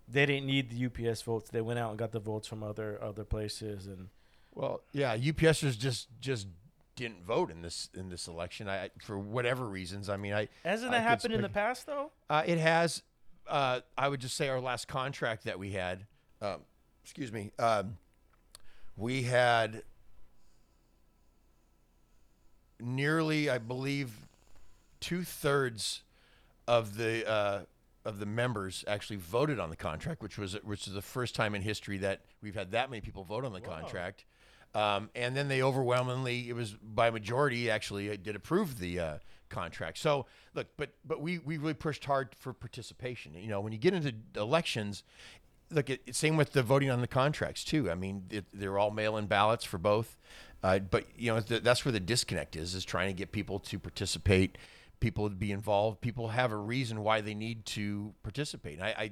they 0.07 0.27
didn't 0.27 0.45
need 0.45 0.69
the 0.69 0.85
UPS 1.09 1.23
votes. 1.23 1.49
They 1.49 1.61
went 1.61 1.79
out 1.79 1.89
and 1.89 1.97
got 1.97 2.11
the 2.11 2.19
votes 2.19 2.47
from 2.47 2.61
other 2.63 2.99
other 3.01 3.23
places 3.23 3.87
and. 3.87 4.09
Well, 4.53 4.81
yeah, 4.91 5.15
UPSers 5.17 5.79
just 5.79 6.09
just 6.19 6.45
didn't 7.01 7.25
vote 7.25 7.51
in 7.51 7.61
this 7.61 7.89
in 7.93 8.09
this 8.09 8.27
election. 8.27 8.67
I 8.69 8.85
I- 8.85 8.91
for 8.99 9.17
whatever 9.17 9.67
reasons. 9.67 10.09
I 10.09 10.17
mean, 10.17 10.33
I 10.33 10.47
Hasn't 10.63 10.91
that 10.91 10.97
could 10.97 11.03
happened 11.03 11.33
in 11.33 11.41
the 11.41 11.49
past 11.49 11.85
though? 11.85 12.11
Uh, 12.29 12.43
it 12.45 12.57
has. 12.57 13.03
Uh, 13.47 13.81
I 13.97 14.07
would 14.07 14.21
just 14.21 14.37
say 14.37 14.49
our 14.49 14.61
last 14.61 14.87
contract 14.87 15.43
that 15.45 15.59
we 15.59 15.71
had. 15.71 16.05
Um, 16.41 16.61
excuse 17.03 17.31
me. 17.31 17.51
Um, 17.59 17.97
we 18.95 19.23
had 19.23 19.83
nearly, 22.79 23.49
I 23.49 23.57
believe, 23.57 24.27
two 24.99 25.23
thirds 25.23 26.03
of 26.67 26.97
the 26.97 27.27
uh, 27.29 27.61
of 28.05 28.19
the 28.19 28.25
members 28.25 28.83
actually 28.87 29.17
voted 29.17 29.59
on 29.59 29.69
the 29.69 29.75
contract, 29.75 30.21
which 30.21 30.37
was 30.37 30.53
which 30.63 30.87
is 30.87 30.93
the 30.93 31.01
first 31.01 31.35
time 31.35 31.55
in 31.55 31.61
history 31.61 31.97
that 31.99 32.21
we've 32.41 32.55
had 32.55 32.71
that 32.71 32.89
many 32.89 33.01
people 33.01 33.23
vote 33.23 33.43
on 33.43 33.53
the 33.53 33.61
contract. 33.61 34.25
Um, 34.73 35.09
and 35.15 35.35
then 35.35 35.47
they 35.47 35.61
overwhelmingly, 35.61 36.47
it 36.47 36.53
was 36.53 36.71
by 36.81 37.09
majority 37.09 37.69
actually 37.69 38.09
uh, 38.09 38.15
did 38.21 38.35
approve 38.35 38.79
the 38.79 38.99
uh, 38.99 39.17
contract. 39.49 39.97
So 39.97 40.25
look, 40.55 40.67
but 40.77 40.91
but 41.05 41.21
we 41.21 41.39
we 41.39 41.57
really 41.57 41.73
pushed 41.73 42.05
hard 42.05 42.33
for 42.35 42.53
participation. 42.53 43.33
You 43.35 43.49
know, 43.49 43.59
when 43.59 43.73
you 43.73 43.77
get 43.77 43.93
into 43.93 44.13
elections, 44.35 45.03
look, 45.69 45.89
it, 45.89 46.15
same 46.15 46.37
with 46.37 46.53
the 46.53 46.63
voting 46.63 46.89
on 46.89 47.01
the 47.01 47.07
contracts 47.07 47.63
too. 47.63 47.91
I 47.91 47.95
mean, 47.95 48.23
it, 48.29 48.45
they're 48.53 48.79
all 48.79 48.91
mail-in 48.91 49.27
ballots 49.27 49.65
for 49.65 49.77
both. 49.77 50.17
Uh, 50.63 50.79
but 50.79 51.05
you 51.15 51.33
know 51.33 51.39
th- 51.39 51.63
that's 51.63 51.83
where 51.85 51.91
the 51.91 51.99
disconnect 51.99 52.55
is: 52.55 52.75
is 52.75 52.85
trying 52.85 53.07
to 53.07 53.13
get 53.13 53.31
people 53.31 53.59
to 53.59 53.79
participate, 53.79 54.57
people 54.99 55.29
to 55.29 55.35
be 55.35 55.51
involved. 55.51 56.01
People 56.01 56.29
have 56.29 56.51
a 56.51 56.57
reason 56.57 57.03
why 57.03 57.21
they 57.21 57.33
need 57.33 57.65
to 57.65 58.13
participate. 58.23 58.81
I, 58.81 58.89
I, 58.89 59.11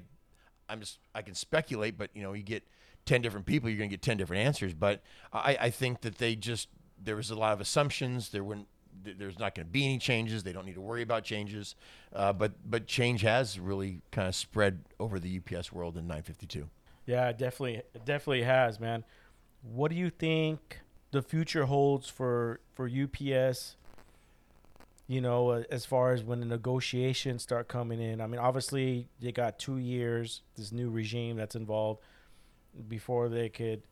I'm 0.70 0.80
just 0.80 1.00
I 1.14 1.22
can 1.22 1.34
speculate, 1.34 1.98
but 1.98 2.12
you 2.14 2.22
know 2.22 2.34
you 2.34 2.44
get 2.44 2.64
ten 3.10 3.22
different 3.22 3.48
people, 3.48 3.70
you're 3.70 3.78
going 3.78 3.90
to 3.90 3.94
get 3.94 4.04
ten 4.04 4.18
different 4.18 4.46
answers. 4.46 4.74
But 4.74 5.02
I, 5.34 5.58
I 5.60 5.70
think 5.72 6.02
that 6.02 6.20
they 6.20 6.36
just 6.36 6.70
there 7.04 7.16
was 7.16 7.32
a 7.32 7.36
lot 7.36 7.54
of 7.54 7.60
assumptions. 7.60 8.30
There 8.30 8.44
wouldn't 8.44 8.68
there's 9.04 9.40
not 9.40 9.56
going 9.56 9.66
to 9.66 9.72
be 9.72 9.86
any 9.86 9.98
changes. 9.98 10.44
They 10.44 10.52
don't 10.52 10.66
need 10.66 10.76
to 10.76 10.82
worry 10.82 11.02
about 11.02 11.24
changes. 11.24 11.76
Uh, 12.14 12.34
but 12.34 12.54
but 12.70 12.86
change 12.86 13.22
has 13.22 13.60
really 13.60 14.02
kind 14.12 14.28
of 14.28 14.36
spread 14.36 14.82
over 15.00 15.20
the 15.20 15.40
UPS 15.40 15.72
world 15.72 15.98
in 15.98 16.04
952. 16.04 16.70
Yeah, 17.06 17.32
definitely, 17.32 17.82
definitely 18.06 18.44
has, 18.44 18.80
man. 18.80 19.04
What 19.64 19.90
do 19.90 19.98
you 19.98 20.12
think 20.12 20.82
the 21.12 21.24
future 21.24 21.66
holds 21.66 22.08
for 22.08 22.60
for 22.74 22.88
UPS? 22.88 23.76
You 25.08 25.22
know, 25.22 25.50
uh, 25.50 25.64
as 25.72 25.88
far 25.88 26.14
as 26.14 26.24
when 26.24 26.40
the 26.42 26.46
negotiations 26.46 27.42
start 27.42 27.68
coming 27.68 28.00
in. 28.00 28.22
I 28.22 28.28
mean, 28.28 28.40
obviously 28.40 29.08
they 29.20 29.32
got 29.32 29.58
two 29.58 29.78
years. 29.78 30.44
This 30.56 30.72
new 30.72 30.92
regime 30.92 31.38
that's 31.38 31.56
involved 31.56 32.02
before 32.88 33.30
they 33.30 33.50
could 33.50 33.84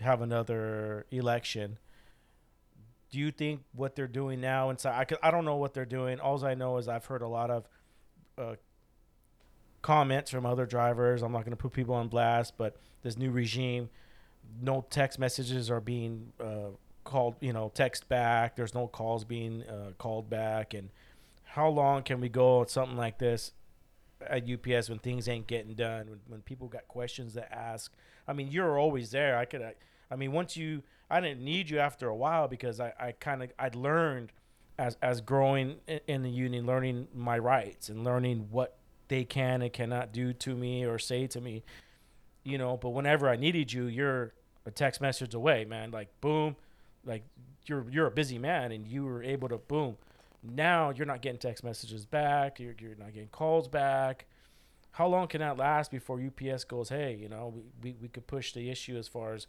have 0.00 0.20
another 0.20 1.06
election. 1.10 1.78
Do 3.10 3.18
you 3.18 3.30
think 3.30 3.62
what 3.74 3.94
they're 3.94 4.06
doing 4.06 4.40
now 4.40 4.70
inside? 4.70 5.14
I, 5.22 5.28
I 5.28 5.30
don't 5.30 5.44
know 5.44 5.56
what 5.56 5.74
they're 5.74 5.84
doing. 5.84 6.18
All 6.20 6.44
I 6.44 6.54
know 6.54 6.78
is 6.78 6.88
I've 6.88 7.06
heard 7.06 7.22
a 7.22 7.28
lot 7.28 7.50
of 7.50 7.68
uh, 8.38 8.54
comments 9.82 10.30
from 10.30 10.46
other 10.46 10.64
drivers. 10.64 11.22
I'm 11.22 11.32
not 11.32 11.40
going 11.40 11.50
to 11.50 11.56
put 11.56 11.72
people 11.72 11.94
on 11.94 12.08
blast, 12.08 12.54
but 12.56 12.76
this 13.02 13.18
new 13.18 13.30
regime, 13.30 13.90
no 14.60 14.86
text 14.88 15.18
messages 15.18 15.70
are 15.70 15.80
being 15.80 16.32
uh, 16.40 16.70
called, 17.04 17.34
you 17.40 17.52
know, 17.52 17.70
text 17.74 18.08
back. 18.08 18.56
There's 18.56 18.74
no 18.74 18.86
calls 18.86 19.24
being 19.24 19.62
uh, 19.64 19.92
called 19.98 20.30
back. 20.30 20.72
And 20.72 20.88
how 21.44 21.68
long 21.68 22.02
can 22.02 22.20
we 22.20 22.28
go 22.28 22.60
with 22.60 22.70
something 22.70 22.96
like 22.96 23.18
this 23.18 23.52
at 24.26 24.48
UPS 24.48 24.88
when 24.88 25.00
things 25.00 25.28
ain't 25.28 25.46
getting 25.46 25.74
done? 25.74 26.08
When, 26.08 26.20
when 26.28 26.40
people 26.40 26.68
got 26.68 26.88
questions 26.88 27.34
to 27.34 27.52
ask? 27.54 27.92
I 28.26 28.32
mean, 28.32 28.48
you're 28.50 28.78
always 28.78 29.10
there. 29.10 29.36
I 29.36 29.44
could, 29.44 29.62
I, 29.62 29.74
I 30.10 30.16
mean, 30.16 30.32
once 30.32 30.56
you, 30.56 30.82
I 31.10 31.20
didn't 31.20 31.42
need 31.44 31.70
you 31.70 31.78
after 31.78 32.08
a 32.08 32.16
while 32.16 32.48
because 32.48 32.80
I, 32.80 32.92
I 32.98 33.12
kind 33.12 33.42
of, 33.42 33.52
I'd 33.58 33.74
learned 33.74 34.32
as, 34.78 34.96
as 35.02 35.20
growing 35.20 35.76
in, 35.86 36.00
in 36.06 36.22
the 36.22 36.30
union, 36.30 36.66
learning 36.66 37.08
my 37.14 37.38
rights 37.38 37.88
and 37.88 38.04
learning 38.04 38.48
what 38.50 38.78
they 39.08 39.24
can 39.24 39.62
and 39.62 39.72
cannot 39.72 40.12
do 40.12 40.32
to 40.32 40.54
me 40.54 40.86
or 40.86 40.98
say 40.98 41.26
to 41.26 41.40
me, 41.40 41.62
you 42.44 42.56
know. 42.56 42.76
But 42.76 42.90
whenever 42.90 43.28
I 43.28 43.36
needed 43.36 43.72
you, 43.72 43.84
you're 43.84 44.32
a 44.64 44.70
text 44.70 45.00
message 45.00 45.34
away, 45.34 45.64
man. 45.64 45.90
Like 45.90 46.08
boom, 46.20 46.56
like 47.04 47.22
you're 47.66 47.84
you're 47.90 48.06
a 48.06 48.10
busy 48.10 48.38
man 48.38 48.72
and 48.72 48.86
you 48.86 49.04
were 49.04 49.22
able 49.22 49.48
to 49.50 49.58
boom. 49.58 49.96
Now 50.42 50.90
you're 50.90 51.06
not 51.06 51.20
getting 51.22 51.38
text 51.38 51.62
messages 51.62 52.06
back. 52.06 52.58
You're 52.58 52.74
you're 52.78 52.94
not 52.96 53.12
getting 53.12 53.28
calls 53.28 53.68
back. 53.68 54.26
How 54.92 55.08
long 55.08 55.26
can 55.26 55.40
that 55.40 55.56
last 55.56 55.90
before 55.90 56.20
UPS 56.20 56.64
goes, 56.64 56.90
hey, 56.90 57.18
you 57.20 57.28
know, 57.28 57.52
we, 57.54 57.62
we, 57.82 57.96
we 58.02 58.08
could 58.08 58.26
push 58.26 58.52
the 58.52 58.70
issue 58.70 58.96
as 58.96 59.08
far 59.08 59.32
as, 59.34 59.46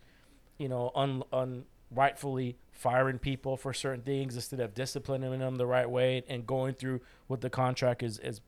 you 0.57 0.69
know, 0.69 0.91
un, 0.95 1.23
un 1.31 1.65
rightfully 1.91 2.57
firing 2.71 3.19
people 3.19 3.57
for 3.57 3.73
certain 3.73 4.01
things 4.01 4.35
instead 4.35 4.59
of 4.59 4.73
disciplining 4.73 5.39
them 5.39 5.55
the 5.55 5.65
right 5.65 5.89
way 5.89 6.23
and 6.27 6.47
going 6.47 6.73
through 6.73 7.01
what 7.27 7.41
the 7.41 7.49
contract 7.49 8.01
is 8.03 8.19
is 8.19 8.41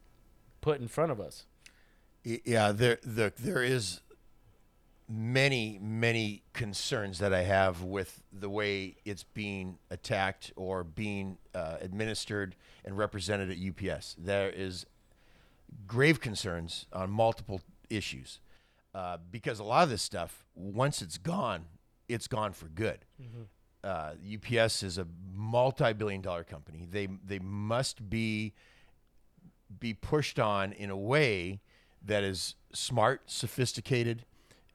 put 0.62 0.80
in 0.80 0.88
front 0.88 1.12
of 1.12 1.20
us. 1.20 1.46
Yeah, 2.24 2.72
there 2.72 2.98
the, 3.04 3.34
there 3.38 3.62
is 3.62 4.02
many 5.08 5.78
many 5.80 6.42
concerns 6.54 7.20
that 7.20 7.32
I 7.32 7.44
have 7.44 7.84
with 7.84 8.24
the 8.34 8.50
way 8.50 8.96
it's 9.06 9.24
being 9.24 9.78
attacked 9.92 10.52
or 10.56 10.84
being 10.84 11.38
uh, 11.54 11.78
administered 11.80 12.56
and 12.84 12.98
represented 12.98 13.52
at 13.52 13.58
UPS. 13.58 14.16
There 14.18 14.50
is 14.50 14.88
grave 15.88 16.20
concerns 16.20 16.86
on 16.94 17.10
multiple 17.10 17.62
issues 17.90 18.40
uh, 18.94 19.18
because 19.32 19.60
a 19.60 19.64
lot 19.64 19.84
of 19.84 19.90
this 19.90 20.02
stuff, 20.02 20.46
once 20.56 21.02
it's 21.02 21.18
gone, 21.18 21.66
it's 22.08 22.28
gone 22.28 22.54
for 22.54 22.68
good. 22.68 23.00
Mm-hmm. 23.22 23.44
Uh, 23.84 24.14
UPS 24.64 24.84
is 24.84 24.98
a 24.98 25.06
multi-billion-dollar 25.34 26.44
company. 26.46 26.88
They 26.90 27.08
they 27.24 27.40
must 27.40 28.10
be 28.10 28.54
be 29.80 29.94
pushed 29.94 30.40
on 30.40 30.72
in 30.74 30.90
a 30.90 30.98
way 30.98 31.60
that 32.04 32.24
is 32.24 32.56
smart, 32.74 33.30
sophisticated, 33.30 34.26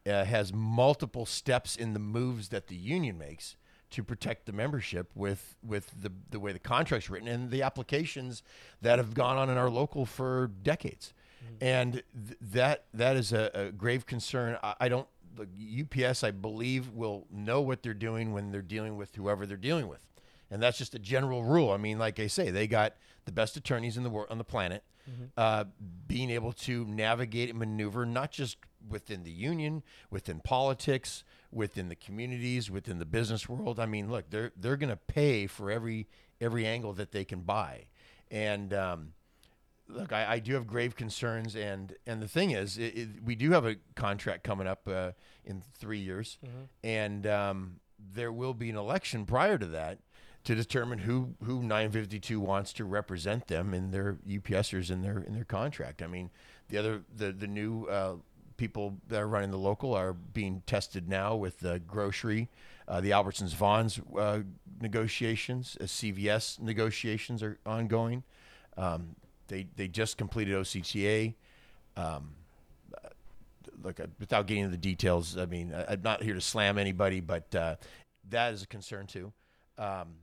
uh, 0.07 0.25
has 0.25 0.53
multiple 0.53 1.27
steps 1.27 1.77
in 1.77 1.93
the 1.93 1.99
moves 1.99 2.49
that 2.49 2.67
the 2.67 2.77
union 2.77 3.19
makes 3.19 3.57
to 3.91 4.05
protect 4.05 4.47
the 4.47 4.53
membership 4.53 5.11
with 5.15 5.57
with 5.63 5.91
the 6.01 6.13
the 6.31 6.41
way 6.41 6.53
the 6.53 6.59
contract's 6.59 7.11
written 7.11 7.29
and 7.29 7.51
the 7.51 7.63
applications 7.63 8.43
that 8.83 8.99
have 8.99 9.15
gone 9.15 9.37
on 9.37 9.51
in 9.51 9.57
our 9.57 9.71
local 9.71 10.07
for 10.07 10.51
decades. 10.63 11.13
Mm-hmm. 11.45 11.65
And 11.65 11.93
th- 11.93 12.39
that 12.53 12.85
that 12.95 13.17
is 13.17 13.33
a, 13.33 13.51
a 13.55 13.73
grave 13.73 14.07
concern. 14.07 14.59
I, 14.63 14.75
I 14.81 14.89
don't 14.89 15.09
the 15.37 16.07
UPS 16.07 16.25
I 16.25 16.31
believe 16.31 16.91
will 16.91 17.27
know 17.31 17.61
what 17.61 17.83
they're 17.83 17.95
doing 17.95 18.33
when 18.33 18.51
they're 18.51 18.63
dealing 18.63 18.97
with 18.97 19.15
whoever 19.15 19.47
they're 19.47 19.57
dealing 19.57 19.89
with. 19.89 20.07
And 20.51 20.63
that's 20.63 20.79
just 20.79 20.95
a 20.95 20.99
general 20.99 21.45
rule. 21.45 21.71
I 21.71 21.77
mean, 21.77 21.99
like 21.99 22.19
I 22.19 22.27
say, 22.27 22.51
they 22.51 22.67
got 22.67 22.95
the 23.25 23.33
best 23.33 23.57
attorneys 23.57 23.97
in 23.97 24.03
the 24.03 24.11
world 24.11 24.27
on 24.31 24.39
the 24.39 24.45
planet, 24.45 24.83
mm-hmm. 25.09 25.25
uh, 25.37 25.65
being 26.09 26.31
able 26.31 26.53
to 26.53 26.85
navigate 26.87 27.51
and 27.51 27.59
maneuver 27.59 28.05
not 28.05 28.33
just 28.33 28.57
within 28.89 29.23
the 29.23 29.31
union, 29.31 29.83
within 30.11 30.41
politics, 30.41 31.23
within 31.53 31.89
the 31.89 31.97
communities, 31.97 32.71
within 32.71 32.99
the 32.99 33.05
business 33.05 33.49
world. 33.49 33.81
I 33.81 33.87
mean, 33.87 34.11
look, 34.11 34.31
they're 34.31 34.53
they're 34.57 34.77
going 34.77 34.91
to 34.91 34.97
pay 34.97 35.47
for 35.47 35.71
every 35.71 36.09
every 36.41 36.67
angle 36.67 36.93
that 36.95 37.13
they 37.13 37.25
can 37.25 37.41
buy, 37.41 37.87
and 38.31 38.73
um, 38.73 39.13
look, 39.89 40.13
I, 40.13 40.33
I, 40.33 40.39
do 40.39 40.55
have 40.55 40.67
grave 40.67 40.97
concerns, 40.97 41.57
and 41.57 41.95
and 42.07 42.23
the 42.23 42.29
thing 42.29 42.51
is, 42.53 42.79
it, 42.79 42.97
it, 42.97 43.09
we 43.25 43.35
do 43.35 43.51
have 43.53 43.67
a 43.67 43.77
contract 43.95 44.45
coming 44.45 44.67
up 44.67 44.87
uh, 44.89 45.13
in 45.45 45.63
three 45.75 45.99
years, 45.99 46.39
mm-hmm. 46.45 46.65
and 46.85 47.27
um, 47.27 47.81
there 47.99 48.33
will 48.33 48.55
be 48.55 48.71
an 48.71 48.77
election 48.77 49.27
prior 49.27 49.59
to 49.59 49.67
that 49.67 49.99
to 50.45 50.55
determine 50.55 51.01
who 51.01 51.35
who 51.45 51.63
952 51.63 52.41
wants 52.41 52.73
to 52.75 52.85
represent 52.85 53.49
them 53.49 53.75
in 53.75 53.91
their 53.91 54.19
UPSers 54.27 54.91
in 54.91 55.03
their 55.03 55.19
in 55.19 55.35
their 55.35 55.45
contract. 55.45 56.03
I 56.03 56.07
mean, 56.07 56.31
the 56.69 56.79
other 56.79 57.03
the 57.15 57.33
the 57.33 57.47
new 57.47 57.87
uh, 57.87 58.17
people 58.61 58.99
that 59.09 59.19
are 59.19 59.27
running 59.27 59.51
the 59.51 59.59
local 59.59 59.95
are 59.95 60.13
being 60.13 60.63
tested 60.67 61.09
now 61.09 61.35
with 61.35 61.61
the 61.61 61.81
grocery, 61.81 62.47
uh, 62.87 63.01
the 63.01 63.11
Albertsons 63.11 63.55
Vons 63.55 63.99
uh, 64.19 64.41
negotiations, 64.83 65.79
uh, 65.81 65.85
CVS 65.85 66.61
negotiations 66.61 67.43
are 67.43 67.59
ongoing. 67.65 68.23
Um, 68.77 69.17
they 69.49 69.67
they 69.77 69.89
just 69.89 70.19
completed 70.19 70.55
OCTA. 70.55 71.35
Um, 71.97 72.33
look, 73.83 73.99
uh, 73.99 74.07
without 74.19 74.47
getting 74.47 74.65
into 74.65 74.77
the 74.77 74.83
details, 74.83 75.39
I 75.39 75.47
mean, 75.47 75.73
I, 75.75 75.95
am 75.95 76.03
not 76.03 76.23
here 76.23 76.35
to 76.35 76.41
slam 76.43 76.77
anybody, 76.77 77.21
but 77.21 77.55
uh, 77.55 77.77
that 78.29 78.53
is 78.53 78.63
a 78.63 78.67
concern 78.67 79.07
too. 79.07 79.33
Um, 79.79 80.17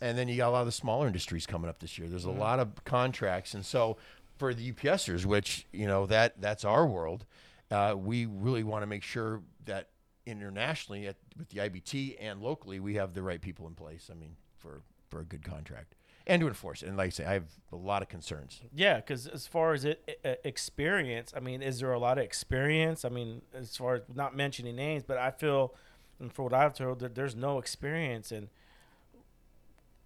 and 0.00 0.16
then 0.16 0.28
you 0.28 0.36
got 0.36 0.50
a 0.50 0.52
lot 0.52 0.60
of 0.60 0.66
the 0.66 0.72
smaller 0.72 1.08
industries 1.08 1.46
coming 1.46 1.68
up 1.68 1.80
this 1.80 1.98
year. 1.98 2.08
There's 2.08 2.26
a 2.26 2.28
mm-hmm. 2.28 2.38
lot 2.38 2.60
of 2.60 2.84
contracts, 2.84 3.54
and 3.54 3.66
so 3.66 3.96
for 4.38 4.54
the 4.54 4.72
UPSers, 4.72 5.26
which 5.26 5.66
you 5.72 5.88
know 5.88 6.06
that 6.06 6.40
that's 6.40 6.64
our 6.64 6.86
world, 6.86 7.26
uh, 7.72 7.94
we 7.96 8.26
really 8.26 8.64
want 8.64 8.82
to 8.82 8.86
make 8.86 9.02
sure 9.02 9.42
that 9.64 9.88
internationally 10.26 11.06
at, 11.08 11.16
with 11.36 11.48
the 11.48 11.58
IBT 11.58 12.16
and 12.20 12.40
locally 12.40 12.78
we 12.78 12.94
have 12.94 13.14
the 13.14 13.22
right 13.22 13.40
people 13.40 13.66
in 13.66 13.74
place. 13.74 14.08
I 14.10 14.14
mean, 14.14 14.36
for 14.58 14.82
for 15.08 15.20
a 15.20 15.24
good 15.24 15.44
contract 15.44 15.94
and 16.26 16.40
to 16.40 16.48
enforce 16.48 16.82
it. 16.82 16.88
And 16.88 16.96
like 16.96 17.08
I 17.08 17.10
say, 17.10 17.24
I 17.24 17.32
have 17.34 17.50
a 17.72 17.76
lot 17.76 18.02
of 18.02 18.08
concerns. 18.08 18.60
Yeah, 18.74 18.96
because 18.96 19.26
as 19.26 19.46
far 19.46 19.72
as 19.72 19.84
it 19.84 20.40
experience, 20.44 21.32
I 21.36 21.40
mean, 21.40 21.62
is 21.62 21.80
there 21.80 21.92
a 21.92 21.98
lot 21.98 22.18
of 22.18 22.24
experience? 22.24 23.04
I 23.04 23.08
mean, 23.08 23.42
as 23.52 23.76
far 23.76 23.96
as 23.96 24.02
not 24.14 24.36
mentioning 24.36 24.76
names, 24.76 25.02
but 25.02 25.18
I 25.18 25.30
feel, 25.32 25.74
and 26.20 26.32
for 26.32 26.44
what 26.44 26.54
I've 26.54 26.74
told, 26.74 27.00
that 27.00 27.14
there's 27.14 27.34
no 27.34 27.58
experience 27.58 28.30
and 28.30 28.48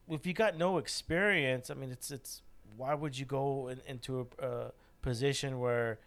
if 0.08 0.26
you 0.26 0.32
got 0.32 0.56
no 0.56 0.78
experience, 0.78 1.70
I 1.70 1.74
mean, 1.74 1.90
it's 1.90 2.10
it's 2.10 2.42
why 2.76 2.94
would 2.94 3.18
you 3.18 3.24
go 3.24 3.68
in, 3.68 3.80
into 3.86 4.28
a, 4.40 4.46
a, 4.46 4.72
position 5.02 5.60
where, 5.60 6.00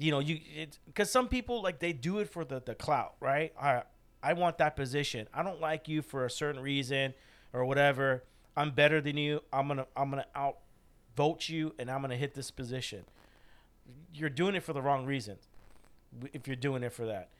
you 0.00 0.10
know, 0.10 0.18
you 0.20 0.40
because 0.86 1.10
some 1.10 1.28
people 1.28 1.62
like 1.62 1.78
they 1.78 1.92
do 1.92 2.18
it 2.18 2.28
for 2.28 2.44
the 2.44 2.60
the 2.64 2.74
clout, 2.74 3.14
right? 3.20 3.52
I 3.60 3.82
I 4.22 4.32
want 4.32 4.58
that 4.58 4.76
position. 4.76 5.28
I 5.32 5.42
don't 5.42 5.60
like 5.60 5.88
you 5.88 6.02
for 6.02 6.24
a 6.24 6.30
certain 6.30 6.60
reason 6.60 7.14
or 7.52 7.64
whatever. 7.64 8.24
I'm 8.56 8.72
better 8.72 9.00
than 9.00 9.16
you. 9.16 9.42
I'm 9.52 9.68
gonna 9.68 9.86
I'm 9.96 10.10
gonna 10.10 10.26
out 10.34 10.58
vote 11.16 11.48
you, 11.48 11.74
and 11.78 11.90
I'm 11.90 12.00
gonna 12.00 12.16
hit 12.16 12.34
this 12.34 12.50
position. 12.50 13.04
You're 14.14 14.30
doing 14.30 14.54
it 14.54 14.62
for 14.62 14.72
the 14.72 14.82
wrong 14.82 15.06
reasons. 15.06 15.48
If 16.32 16.46
you're 16.46 16.56
doing 16.56 16.82
it 16.82 16.92
for 16.92 17.06
that 17.06 17.30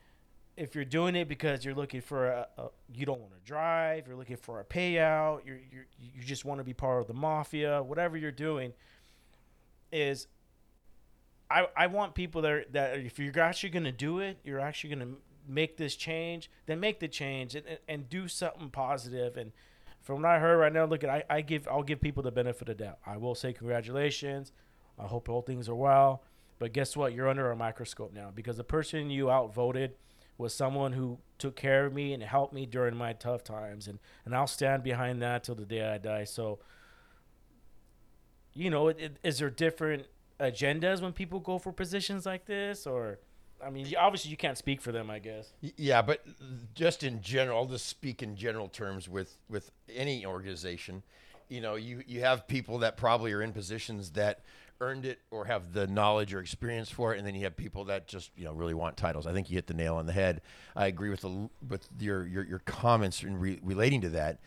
if 0.57 0.75
you're 0.75 0.85
doing 0.85 1.15
it 1.15 1.27
because 1.27 1.63
you're 1.63 1.73
looking 1.73 2.01
for 2.01 2.27
a, 2.27 2.47
a 2.57 2.67
you 2.93 3.05
don't 3.05 3.19
want 3.19 3.33
to 3.33 3.39
drive, 3.43 4.07
you're 4.07 4.15
looking 4.17 4.37
for 4.37 4.59
a 4.59 4.63
payout, 4.63 5.45
you 5.45 5.57
you 5.71 5.83
you 5.99 6.21
just 6.21 6.45
want 6.45 6.59
to 6.59 6.63
be 6.63 6.73
part 6.73 7.01
of 7.01 7.07
the 7.07 7.13
mafia, 7.13 7.81
whatever 7.81 8.17
you're 8.17 8.31
doing, 8.31 8.73
is 9.91 10.27
I 11.51 11.67
I 11.83 11.87
want 11.87 12.15
people 12.15 12.41
that 12.43 12.51
are, 12.51 12.65
that 12.71 12.99
if 12.99 13.19
you're 13.19 13.39
actually 13.39 13.69
going 13.69 13.83
to 13.83 13.91
do 13.91 14.19
it, 14.19 14.39
you're 14.43 14.59
actually 14.59 14.95
going 14.95 15.07
to 15.07 15.17
make 15.47 15.77
this 15.77 15.95
change, 15.95 16.49
then 16.65 16.79
make 16.79 16.99
the 16.99 17.07
change 17.07 17.55
and, 17.55 17.65
and, 17.67 17.79
and 17.87 18.09
do 18.09 18.27
something 18.27 18.69
positive. 18.69 19.37
And 19.37 19.51
from 20.01 20.21
what 20.21 20.25
I 20.25 20.39
heard 20.39 20.57
right 20.57 20.73
now, 20.73 20.85
look 20.85 21.03
at 21.03 21.09
I, 21.09 21.23
I 21.29 21.41
give 21.41 21.67
I'll 21.67 21.83
give 21.83 22.01
people 22.01 22.23
the 22.23 22.31
benefit 22.31 22.69
of 22.69 22.77
doubt. 22.77 22.99
I 23.05 23.17
will 23.17 23.35
say 23.35 23.53
congratulations. 23.53 24.51
I 24.97 25.05
hope 25.07 25.29
all 25.29 25.41
things 25.41 25.67
are 25.69 25.75
well. 25.75 26.23
But 26.59 26.73
guess 26.73 26.95
what? 26.95 27.13
You're 27.13 27.27
under 27.27 27.49
a 27.49 27.55
microscope 27.55 28.13
now 28.13 28.31
because 28.33 28.57
the 28.57 28.63
person 28.63 29.09
you 29.09 29.31
outvoted 29.31 29.95
was 30.37 30.53
someone 30.53 30.93
who 30.93 31.19
took 31.37 31.55
care 31.55 31.85
of 31.85 31.93
me 31.93 32.13
and 32.13 32.21
helped 32.21 32.53
me 32.53 32.65
during 32.65 32.95
my 32.95 33.13
tough 33.13 33.43
times, 33.43 33.87
and 33.87 33.99
and 34.25 34.35
I'll 34.35 34.47
stand 34.47 34.83
behind 34.83 35.21
that 35.21 35.43
till 35.43 35.55
the 35.55 35.65
day 35.65 35.83
I 35.83 35.97
die. 35.97 36.23
So, 36.23 36.59
you 38.53 38.69
know, 38.69 38.89
it, 38.89 38.99
it, 38.99 39.17
is 39.23 39.39
there 39.39 39.49
different 39.49 40.05
agendas 40.41 41.01
when 41.01 41.13
people 41.13 41.39
go 41.39 41.57
for 41.57 41.71
positions 41.71 42.25
like 42.25 42.45
this, 42.45 42.87
or? 42.87 43.19
I 43.63 43.69
mean, 43.69 43.93
obviously 43.95 44.31
you 44.31 44.37
can't 44.37 44.57
speak 44.57 44.81
for 44.81 44.91
them, 44.91 45.09
I 45.09 45.19
guess. 45.19 45.53
Yeah, 45.61 46.01
but 46.01 46.25
just 46.73 47.03
in 47.03 47.21
general, 47.21 47.59
I'll 47.59 47.65
just 47.67 47.85
speak 47.85 48.23
in 48.23 48.35
general 48.35 48.67
terms 48.67 49.07
with 49.07 49.37
with 49.49 49.71
any 49.93 50.25
organization. 50.25 51.03
You 51.47 51.61
know, 51.61 51.75
you 51.75 52.01
you 52.07 52.21
have 52.21 52.47
people 52.47 52.79
that 52.79 52.97
probably 52.97 53.31
are 53.33 53.41
in 53.41 53.53
positions 53.53 54.11
that 54.11 54.41
earned 54.79 55.05
it 55.05 55.19
or 55.29 55.45
have 55.45 55.73
the 55.73 55.85
knowledge 55.85 56.33
or 56.33 56.39
experience 56.39 56.89
for 56.89 57.13
it, 57.13 57.19
and 57.19 57.27
then 57.27 57.35
you 57.35 57.43
have 57.43 57.55
people 57.55 57.85
that 57.85 58.07
just 58.07 58.31
you 58.35 58.43
know 58.43 58.53
really 58.53 58.73
want 58.73 58.97
titles. 58.97 59.27
I 59.27 59.33
think 59.33 59.49
you 59.49 59.55
hit 59.55 59.67
the 59.67 59.75
nail 59.75 59.95
on 59.95 60.07
the 60.07 60.13
head. 60.13 60.41
I 60.75 60.87
agree 60.87 61.09
with 61.09 61.21
the 61.21 61.49
with 61.69 61.87
your 61.99 62.25
your, 62.25 62.43
your 62.43 62.59
comments 62.59 63.21
in 63.23 63.39
re- 63.39 63.59
relating 63.61 64.01
to 64.01 64.09
that. 64.09 64.39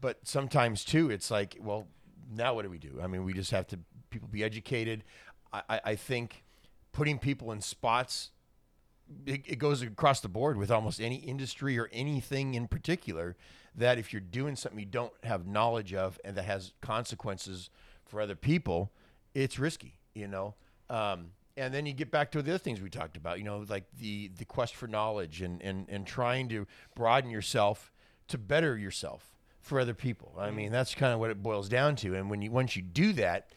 But 0.00 0.18
sometimes 0.24 0.84
too, 0.84 1.10
it's 1.10 1.30
like, 1.30 1.56
well, 1.60 1.86
now 2.32 2.54
what 2.54 2.62
do 2.62 2.70
we 2.70 2.78
do? 2.78 3.00
I 3.02 3.06
mean, 3.06 3.24
we 3.24 3.32
just 3.32 3.50
have 3.50 3.66
to 3.68 3.78
people 4.10 4.28
be 4.28 4.44
educated. 4.44 5.04
I, 5.52 5.80
I, 5.82 5.94
think 5.94 6.44
putting 6.92 7.18
people 7.18 7.52
in 7.52 7.62
spots 7.62 8.32
it, 9.24 9.42
it 9.46 9.58
goes 9.58 9.80
across 9.80 10.20
the 10.20 10.28
board 10.28 10.58
with 10.58 10.70
almost 10.70 11.00
any 11.00 11.16
industry 11.16 11.78
or 11.78 11.88
anything 11.90 12.52
in 12.52 12.68
particular 12.68 13.34
that 13.74 13.96
if 13.96 14.12
you're 14.12 14.20
doing 14.20 14.56
something 14.56 14.78
you 14.78 14.84
don't 14.84 15.12
have 15.24 15.46
knowledge 15.46 15.94
of 15.94 16.20
and 16.22 16.36
that 16.36 16.44
has 16.44 16.74
consequences 16.82 17.70
for 18.04 18.20
other 18.20 18.36
people 18.36 18.92
it's 19.34 19.58
risky 19.58 19.98
you 20.14 20.28
know? 20.28 20.54
Um, 20.90 21.30
and 21.56 21.72
then 21.74 21.86
you 21.86 21.92
get 21.92 22.10
back 22.10 22.30
to 22.32 22.42
the 22.42 22.52
other 22.52 22.58
things 22.58 22.80
we 22.80 22.88
talked 22.88 23.16
about 23.16 23.38
you 23.38 23.44
know 23.44 23.64
like 23.68 23.84
the 23.98 24.30
the 24.38 24.44
quest 24.44 24.76
for 24.76 24.86
knowledge 24.86 25.42
and 25.42 25.60
and, 25.60 25.86
and 25.88 26.06
trying 26.06 26.48
to 26.50 26.66
broaden 26.94 27.30
yourself 27.30 27.92
to 28.28 28.38
better 28.38 28.76
yourself 28.78 29.32
for 29.60 29.80
other 29.80 29.92
people. 29.92 30.34
I 30.38 30.50
mean 30.50 30.70
that's 30.70 30.94
kind 30.94 31.12
of 31.12 31.18
what 31.18 31.30
it 31.30 31.42
boils 31.42 31.68
down 31.68 31.96
to. 31.96 32.14
And 32.14 32.30
when 32.30 32.42
you 32.42 32.50
once 32.52 32.76
you 32.76 32.82
do 32.82 33.12
that 33.14 33.50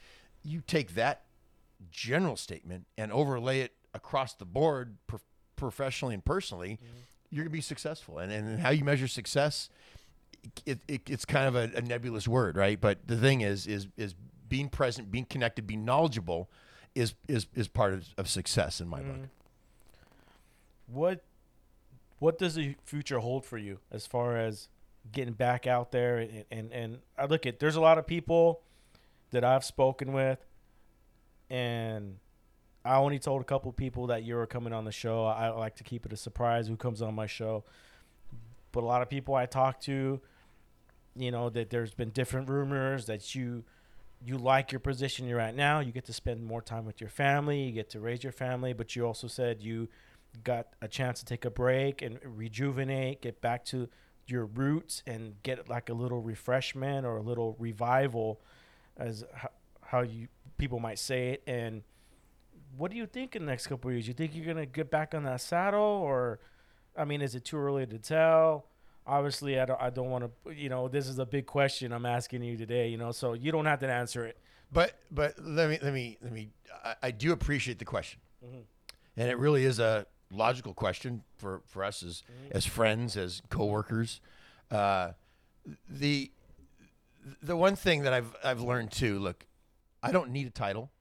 you 0.43 0.61
take 0.65 0.95
that 0.95 1.23
general 1.89 2.35
statement 2.35 2.85
and 2.97 3.11
overlay 3.11 3.61
it 3.61 3.73
across 3.93 4.33
the 4.33 4.45
board 4.45 4.97
pro- 5.07 5.19
professionally 5.55 6.13
and 6.13 6.23
personally 6.23 6.73
mm-hmm. 6.73 6.97
you're 7.29 7.43
going 7.43 7.51
to 7.51 7.57
be 7.57 7.61
successful. 7.61 8.19
And, 8.19 8.31
and 8.31 8.59
how 8.59 8.69
you 8.69 8.83
measure 8.83 9.07
success 9.07 9.69
it, 10.65 10.79
it, 10.87 11.01
it's 11.07 11.25
kind 11.25 11.47
of 11.47 11.55
a, 11.55 11.77
a 11.77 11.81
nebulous 11.81 12.27
word 12.27 12.57
right? 12.57 12.79
But 12.79 13.07
the 13.07 13.17
thing 13.17 13.41
is 13.41 13.67
is 13.67 13.87
is 13.97 14.15
being 14.49 14.69
present 14.69 15.11
being 15.11 15.25
connected 15.25 15.67
being 15.67 15.85
knowledgeable 15.85 16.49
is 16.95 17.13
is, 17.27 17.47
is 17.55 17.67
part 17.67 17.93
of, 17.93 18.07
of 18.17 18.29
success 18.29 18.81
in 18.81 18.87
my 18.87 19.01
book. 19.01 19.15
Mm. 19.15 19.29
What 20.87 21.23
what 22.19 22.37
does 22.37 22.55
the 22.55 22.75
future 22.83 23.19
hold 23.19 23.45
for 23.45 23.57
you 23.57 23.79
as 23.91 24.05
far 24.05 24.37
as 24.37 24.67
getting 25.11 25.33
back 25.33 25.67
out 25.67 25.91
there 25.91 26.17
and 26.17 26.45
and, 26.51 26.71
and 26.71 26.99
I 27.17 27.25
look 27.25 27.45
at 27.45 27.59
there's 27.59 27.75
a 27.75 27.81
lot 27.81 27.97
of 27.97 28.07
people 28.07 28.61
that 29.31 29.43
I've 29.43 29.65
spoken 29.65 30.13
with 30.13 30.39
and 31.49 32.17
I 32.83 32.95
only 32.95 33.19
told 33.19 33.41
a 33.41 33.43
couple 33.43 33.71
people 33.71 34.07
that 34.07 34.23
you 34.23 34.35
were 34.35 34.47
coming 34.47 34.73
on 34.73 34.85
the 34.85 34.91
show. 34.91 35.25
I 35.25 35.49
like 35.49 35.75
to 35.75 35.83
keep 35.83 36.05
it 36.05 36.13
a 36.13 36.17
surprise 36.17 36.67
who 36.67 36.75
comes 36.75 37.01
on 37.01 37.13
my 37.13 37.27
show. 37.27 37.63
But 38.71 38.83
a 38.83 38.87
lot 38.87 39.01
of 39.01 39.09
people 39.09 39.35
I 39.35 39.45
talk 39.45 39.81
to, 39.81 40.19
you 41.15 41.31
know, 41.31 41.49
that 41.49 41.69
there's 41.69 41.93
been 41.93 42.09
different 42.09 42.49
rumors 42.49 43.05
that 43.05 43.35
you 43.35 43.63
you 44.23 44.37
like 44.37 44.71
your 44.71 44.79
position 44.79 45.27
you're 45.27 45.39
at 45.39 45.55
now. 45.55 45.79
You 45.79 45.91
get 45.91 46.05
to 46.05 46.13
spend 46.13 46.43
more 46.43 46.61
time 46.61 46.85
with 46.85 47.01
your 47.01 47.09
family. 47.09 47.63
You 47.63 47.71
get 47.71 47.89
to 47.91 47.99
raise 47.99 48.23
your 48.23 48.31
family. 48.31 48.71
But 48.71 48.95
you 48.95 49.05
also 49.05 49.27
said 49.27 49.61
you 49.61 49.89
got 50.43 50.67
a 50.81 50.87
chance 50.87 51.19
to 51.19 51.25
take 51.25 51.43
a 51.43 51.49
break 51.49 52.01
and 52.01 52.19
rejuvenate, 52.23 53.21
get 53.21 53.41
back 53.41 53.65
to 53.65 53.89
your 54.27 54.45
roots, 54.45 55.03
and 55.05 55.41
get 55.43 55.69
like 55.69 55.89
a 55.89 55.93
little 55.93 56.21
refreshment 56.21 57.05
or 57.05 57.17
a 57.17 57.21
little 57.21 57.55
revival, 57.59 58.39
as 59.01 59.23
ho- 59.35 59.49
how 59.81 60.01
you 60.01 60.27
people 60.57 60.79
might 60.79 60.99
say 60.99 61.31
it. 61.31 61.43
And 61.47 61.83
what 62.77 62.91
do 62.91 62.97
you 62.97 63.05
think 63.05 63.35
in 63.35 63.45
the 63.45 63.51
next 63.51 63.67
couple 63.67 63.89
of 63.89 63.95
years? 63.95 64.07
You 64.07 64.13
think 64.13 64.35
you're 64.35 64.45
gonna 64.45 64.65
get 64.65 64.89
back 64.89 65.13
on 65.13 65.23
that 65.23 65.41
saddle, 65.41 65.81
or 65.81 66.39
I 66.97 67.05
mean, 67.05 67.21
is 67.21 67.35
it 67.35 67.45
too 67.45 67.57
early 67.57 67.85
to 67.85 67.97
tell? 67.99 68.65
Obviously, 69.07 69.59
I 69.59 69.65
don't. 69.65 69.81
I 69.81 69.89
don't 69.89 70.09
want 70.09 70.31
to. 70.45 70.53
You 70.55 70.69
know, 70.69 70.87
this 70.87 71.07
is 71.07 71.17
a 71.19 71.25
big 71.25 71.45
question 71.47 71.91
I'm 71.91 72.05
asking 72.05 72.43
you 72.43 72.55
today. 72.55 72.87
You 72.89 72.97
know, 72.97 73.11
so 73.11 73.33
you 73.33 73.51
don't 73.51 73.65
have 73.65 73.79
to 73.79 73.91
answer 73.91 74.25
it. 74.25 74.37
But 74.71 74.93
but 75.09 75.33
let 75.39 75.69
me 75.69 75.79
let 75.81 75.93
me 75.93 76.17
let 76.21 76.31
me. 76.31 76.49
I, 76.85 76.95
I 77.03 77.11
do 77.11 77.33
appreciate 77.33 77.79
the 77.79 77.85
question, 77.85 78.19
and 79.17 79.29
it 79.29 79.37
really 79.37 79.65
is 79.65 79.79
a 79.79 80.05
logical 80.31 80.73
question 80.73 81.23
for 81.37 81.61
for 81.65 81.83
us 81.83 82.03
as 82.03 82.23
as 82.51 82.65
friends 82.65 83.17
as 83.17 83.41
coworkers. 83.49 84.21
Uh, 84.69 85.11
the 85.89 86.31
the 87.41 87.55
one 87.55 87.75
thing 87.75 88.03
that 88.03 88.13
I've 88.13 88.35
I've 88.43 88.61
learned 88.61 88.91
too. 88.91 89.19
Look, 89.19 89.45
I 90.01 90.11
don't 90.11 90.31
need 90.31 90.47
a 90.47 90.51
title 90.51 90.91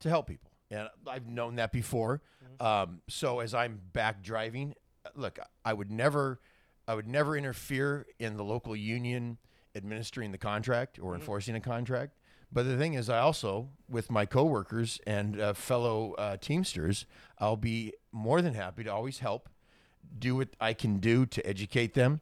to 0.00 0.08
help 0.08 0.26
people, 0.26 0.50
and 0.70 0.88
I've 1.06 1.26
known 1.26 1.56
that 1.56 1.72
before. 1.72 2.22
Um, 2.58 3.00
so 3.08 3.40
as 3.40 3.54
I'm 3.54 3.80
back 3.92 4.22
driving, 4.22 4.74
look, 5.14 5.38
I 5.64 5.72
would 5.72 5.90
never 5.90 6.40
I 6.86 6.94
would 6.94 7.08
never 7.08 7.36
interfere 7.36 8.06
in 8.18 8.36
the 8.36 8.44
local 8.44 8.74
union 8.74 9.38
administering 9.74 10.32
the 10.32 10.38
contract 10.38 10.98
or 11.00 11.14
enforcing 11.14 11.54
a 11.54 11.60
contract. 11.60 12.16
But 12.52 12.64
the 12.64 12.76
thing 12.76 12.94
is, 12.94 13.08
I 13.08 13.20
also, 13.20 13.68
with 13.88 14.10
my 14.10 14.26
coworkers 14.26 15.00
and 15.06 15.40
uh, 15.40 15.52
fellow 15.52 16.14
uh, 16.14 16.36
Teamsters, 16.36 17.06
I'll 17.38 17.56
be 17.56 17.94
more 18.10 18.42
than 18.42 18.54
happy 18.54 18.82
to 18.82 18.92
always 18.92 19.20
help, 19.20 19.48
do 20.18 20.36
what 20.36 20.48
I 20.60 20.72
can 20.72 20.98
do 20.98 21.26
to 21.26 21.46
educate 21.46 21.94
them, 21.94 22.20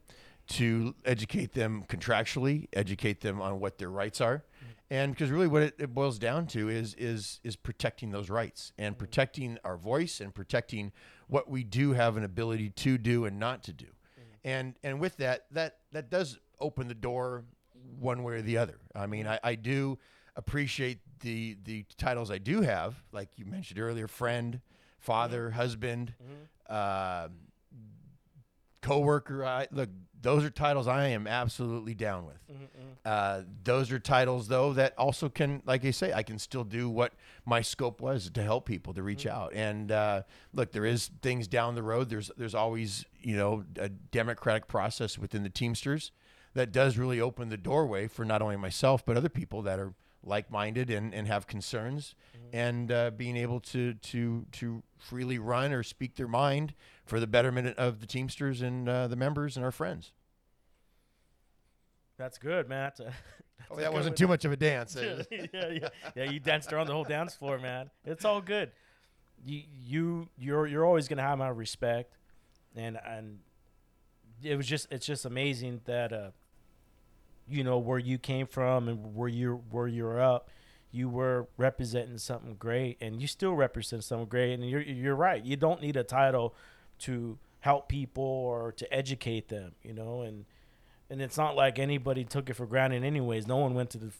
to 0.49 0.95
educate 1.05 1.53
them 1.53 1.83
contractually, 1.87 2.67
educate 2.73 3.21
them 3.21 3.41
on 3.41 3.59
what 3.59 3.77
their 3.77 3.89
rights 3.89 4.19
are, 4.19 4.43
and 4.89 5.13
because 5.13 5.29
really 5.29 5.47
what 5.47 5.61
it, 5.61 5.75
it 5.77 5.93
boils 5.93 6.17
down 6.17 6.47
to 6.47 6.69
is 6.69 6.95
is 6.95 7.39
is 7.43 7.55
protecting 7.55 8.11
those 8.11 8.29
rights 8.29 8.73
and 8.77 8.95
mm-hmm. 8.95 8.99
protecting 8.99 9.57
our 9.63 9.77
voice 9.77 10.19
and 10.19 10.33
protecting 10.33 10.91
what 11.27 11.49
we 11.49 11.63
do 11.63 11.93
have 11.93 12.17
an 12.17 12.23
ability 12.23 12.69
to 12.71 12.97
do 12.97 13.25
and 13.25 13.39
not 13.39 13.63
to 13.63 13.73
do. 13.73 13.85
Mm-hmm. 13.85 14.47
And 14.47 14.75
and 14.83 14.99
with 14.99 15.17
that 15.17 15.45
that 15.51 15.77
that 15.91 16.09
does 16.09 16.39
open 16.59 16.87
the 16.87 16.95
door 16.95 17.45
one 17.99 18.23
way 18.23 18.35
or 18.35 18.41
the 18.41 18.57
other. 18.57 18.79
I 18.95 19.05
mean 19.05 19.25
mm-hmm. 19.25 19.45
i, 19.45 19.51
I 19.51 19.55
do 19.55 19.99
appreciate 20.35 20.99
the 21.19 21.57
the 21.65 21.85
titles 21.97 22.31
i 22.31 22.37
do 22.37 22.61
have 22.61 23.03
like 23.11 23.27
you 23.35 23.43
mentioned 23.43 23.77
earlier 23.77 24.07
friend 24.07 24.61
father 24.97 25.51
husband 25.51 26.13
um 26.69 27.31
co-worker 28.81 29.45
I, 29.45 29.67
look 29.71 29.89
those 30.21 30.43
are 30.43 30.49
titles 30.49 30.87
i 30.87 31.07
am 31.07 31.27
absolutely 31.27 31.93
down 31.93 32.25
with. 32.25 32.35
Uh, 33.05 33.41
those 33.63 33.91
are 33.91 33.99
titles 33.99 34.47
though 34.47 34.73
that 34.73 34.93
also 34.97 35.29
can 35.29 35.61
like 35.65 35.85
i 35.85 35.91
say 35.91 36.11
i 36.13 36.21
can 36.23 36.37
still 36.37 36.63
do 36.63 36.89
what 36.89 37.13
my 37.45 37.61
scope 37.61 37.99
was 38.01 38.29
to 38.29 38.43
help 38.43 38.65
people 38.65 38.93
to 38.93 39.01
reach 39.03 39.25
out. 39.25 39.53
And 39.53 39.91
uh, 39.91 40.23
look 40.53 40.71
there 40.71 40.85
is 40.85 41.09
things 41.21 41.47
down 41.47 41.75
the 41.75 41.83
road. 41.83 42.09
There's 42.09 42.31
there's 42.37 42.55
always 42.55 43.05
you 43.19 43.35
know 43.35 43.63
a 43.77 43.89
democratic 43.89 44.67
process 44.67 45.17
within 45.17 45.43
the 45.43 45.49
teamsters 45.49 46.11
that 46.53 46.71
does 46.71 46.97
really 46.97 47.19
open 47.19 47.49
the 47.49 47.57
doorway 47.57 48.07
for 48.07 48.25
not 48.25 48.41
only 48.41 48.57
myself 48.57 49.05
but 49.05 49.17
other 49.17 49.29
people 49.29 49.61
that 49.63 49.79
are 49.79 49.93
like-minded 50.23 50.89
and, 50.89 51.13
and 51.13 51.27
have 51.27 51.47
concerns 51.47 52.13
and 52.51 52.91
uh, 52.91 53.09
being 53.11 53.37
able 53.37 53.59
to 53.59 53.93
to 53.95 54.45
to 54.51 54.83
freely 54.97 55.39
run 55.39 55.71
or 55.71 55.81
speak 55.83 56.15
their 56.15 56.27
mind 56.27 56.73
for 57.05 57.19
the 57.19 57.27
betterment 57.27 57.77
of 57.77 57.99
the 58.01 58.05
teamsters 58.05 58.61
and 58.61 58.89
uh, 58.89 59.07
the 59.07 59.15
members 59.15 59.55
and 59.55 59.63
our 59.63 59.71
friends 59.71 60.11
That's 62.17 62.37
good, 62.37 62.67
man. 62.67 62.83
That's 62.83 62.99
a, 62.99 63.03
that's 63.59 63.71
oh, 63.71 63.75
that 63.77 63.93
wasn't 63.93 64.17
too 64.17 64.27
much 64.27 64.43
of 64.45 64.51
a 64.51 64.57
dance 64.57 64.95
yeah, 65.31 65.45
yeah, 65.53 65.89
yeah. 66.15 66.23
You 66.23 66.39
danced 66.39 66.73
around 66.73 66.87
the 66.87 66.93
whole 66.93 67.03
dance 67.05 67.33
floor, 67.33 67.57
man. 67.59 67.89
It's 68.05 68.25
all 68.25 68.41
good. 68.41 68.71
You, 69.45 69.61
you, 69.85 70.27
you're, 70.37 70.67
you're 70.67 70.85
always 70.85 71.07
gonna 71.07 71.21
have 71.21 71.37
my 71.37 71.47
respect, 71.49 72.17
and 72.75 72.99
and 73.05 73.39
it 74.43 74.55
was 74.57 74.67
just, 74.67 74.87
it's 74.91 75.05
just 75.05 75.25
amazing 75.25 75.81
that, 75.85 76.11
uh, 76.13 76.31
you 77.49 77.63
know, 77.63 77.77
where 77.77 77.99
you 77.99 78.17
came 78.17 78.47
from 78.47 78.87
and 78.87 79.15
where 79.15 79.27
you 79.27 79.63
where 79.69 79.87
you're 79.87 80.21
up, 80.21 80.49
you 80.91 81.09
were 81.09 81.47
representing 81.57 82.17
something 82.17 82.55
great, 82.55 82.97
and 83.01 83.21
you 83.21 83.27
still 83.27 83.55
represent 83.55 84.03
something 84.03 84.27
great. 84.27 84.53
And 84.53 84.69
you're 84.69 84.81
you're 84.81 85.15
right. 85.15 85.43
You 85.43 85.55
don't 85.55 85.81
need 85.81 85.97
a 85.97 86.03
title 86.03 86.55
to 86.99 87.37
help 87.61 87.89
people 87.89 88.23
or 88.23 88.71
to 88.73 88.93
educate 88.93 89.49
them, 89.49 89.73
you 89.83 89.93
know, 89.93 90.21
and 90.21 90.45
and 91.09 91.21
it's 91.21 91.37
not 91.37 91.55
like 91.55 91.79
anybody 91.79 92.23
took 92.23 92.49
it 92.49 92.53
for 92.53 92.67
granted 92.67 93.03
anyways 93.03 93.47
no 93.47 93.57
one 93.57 93.73
went 93.73 93.89
to 93.89 93.97
the 93.97 94.11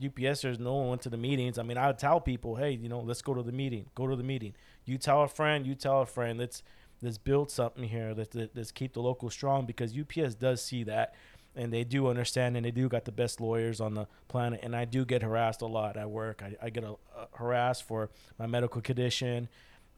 upsers 0.00 0.58
no 0.58 0.76
one 0.76 0.88
went 0.88 1.02
to 1.02 1.10
the 1.10 1.16
meetings 1.18 1.58
i 1.58 1.62
mean 1.62 1.76
i 1.76 1.86
would 1.86 1.98
tell 1.98 2.18
people 2.18 2.56
hey 2.56 2.70
you 2.70 2.88
know 2.88 3.00
let's 3.00 3.20
go 3.20 3.34
to 3.34 3.42
the 3.42 3.52
meeting 3.52 3.84
go 3.94 4.06
to 4.06 4.16
the 4.16 4.22
meeting 4.22 4.54
you 4.86 4.96
tell 4.96 5.22
a 5.22 5.28
friend 5.28 5.66
you 5.66 5.74
tell 5.74 6.00
a 6.00 6.06
friend 6.06 6.38
let's 6.38 6.62
let's 7.02 7.18
build 7.18 7.50
something 7.50 7.84
here. 7.84 8.14
Let's 8.16 8.34
let's 8.54 8.72
keep 8.72 8.94
the 8.94 9.00
local 9.00 9.30
strong 9.30 9.66
because 9.66 9.94
UPS 9.96 10.34
does 10.34 10.62
see 10.62 10.84
that, 10.84 11.14
and 11.56 11.72
they 11.72 11.84
do 11.84 12.08
understand, 12.08 12.56
and 12.56 12.64
they 12.64 12.70
do 12.70 12.88
got 12.88 13.04
the 13.04 13.12
best 13.12 13.40
lawyers 13.40 13.80
on 13.80 13.94
the 13.94 14.06
planet. 14.28 14.60
And 14.62 14.76
I 14.76 14.84
do 14.84 15.04
get 15.04 15.22
harassed 15.22 15.62
a 15.62 15.66
lot 15.66 15.96
at 15.96 16.10
work. 16.10 16.42
I, 16.42 16.56
I 16.62 16.70
get 16.70 16.84
a, 16.84 16.96
harassed 17.32 17.84
for 17.84 18.10
my 18.38 18.46
medical 18.46 18.80
condition, 18.80 19.48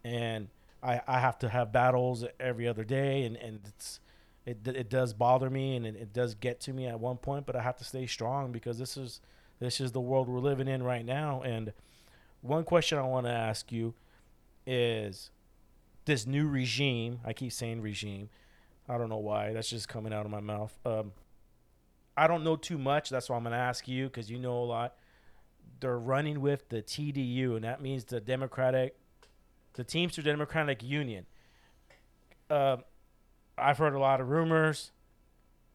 and 0.05 0.49
I, 0.83 1.01
I 1.07 1.21
have 1.21 1.39
to 1.41 1.49
have 1.49 1.73
battles 1.73 2.25
every 2.39 2.67
other 2.67 2.85
day, 2.85 3.25
and 3.25 3.37
and 3.37 3.61
it's 3.67 4.01
it, 4.47 4.67
it 4.67 4.89
does 4.89 5.13
bother 5.13 5.51
me 5.51 5.77
and 5.77 5.87
it, 5.87 5.97
it 5.97 6.13
does 6.13 6.35
get 6.35 6.61
to 6.61 6.73
me 6.73 6.87
at 6.87 6.99
one 6.99 7.19
point, 7.19 7.47
but 7.47 7.57
I 7.57 7.63
have 7.63 7.77
to 7.77 7.85
stay 7.85 8.07
strong 8.07 8.53
because 8.53 8.79
this 8.79 8.97
is 8.97 9.21
this 9.59 9.81
is 9.81 9.93
the 9.93 10.01
world 10.01 10.29
we're 10.29 10.41
living 10.41 10.69
in 10.69 10.83
right 10.83 11.05
now. 11.05 11.43
And 11.43 11.73
one 12.41 12.65
question 12.65 12.99
I 12.99 13.03
want 13.03 13.27
to 13.27 13.33
ask 13.33 13.71
you 13.71 13.95
is 14.67 15.31
this 16.07 16.27
new 16.27 16.49
regime. 16.49 17.21
I 17.25 17.35
keep 17.35 17.53
saying 17.53 17.83
regime. 17.83 18.31
I 18.89 18.97
don't 18.97 19.11
know 19.11 19.19
why. 19.19 19.53
That's 19.53 19.69
just 19.69 19.89
coming 19.89 20.15
out 20.15 20.25
of 20.25 20.33
my 20.33 20.41
mouth. 20.41 20.77
Um, 20.87 21.13
I 22.21 22.27
don't 22.27 22.45
know 22.45 22.57
too 22.57 22.77
much. 22.77 23.09
That's 23.09 23.31
why 23.31 23.37
I'm 23.37 23.45
going 23.45 23.53
to 23.55 23.59
ask 23.59 23.89
you 23.89 24.05
because 24.05 24.31
you 24.31 24.39
know 24.39 24.63
a 24.63 24.65
lot. 24.65 24.95
They're 25.81 25.99
running 25.99 26.43
with 26.43 26.69
the 26.69 26.83
TDU, 26.83 27.57
and 27.57 27.65
that 27.65 27.81
means 27.81 28.05
the 28.05 28.21
Democratic, 28.21 28.95
the 29.73 29.85
Teamster 29.85 30.21
Democratic 30.21 30.83
Union. 30.83 31.25
Uh, 32.51 32.77
I've 33.57 33.79
heard 33.79 33.95
a 33.95 33.99
lot 33.99 34.21
of 34.21 34.29
rumors, 34.29 34.93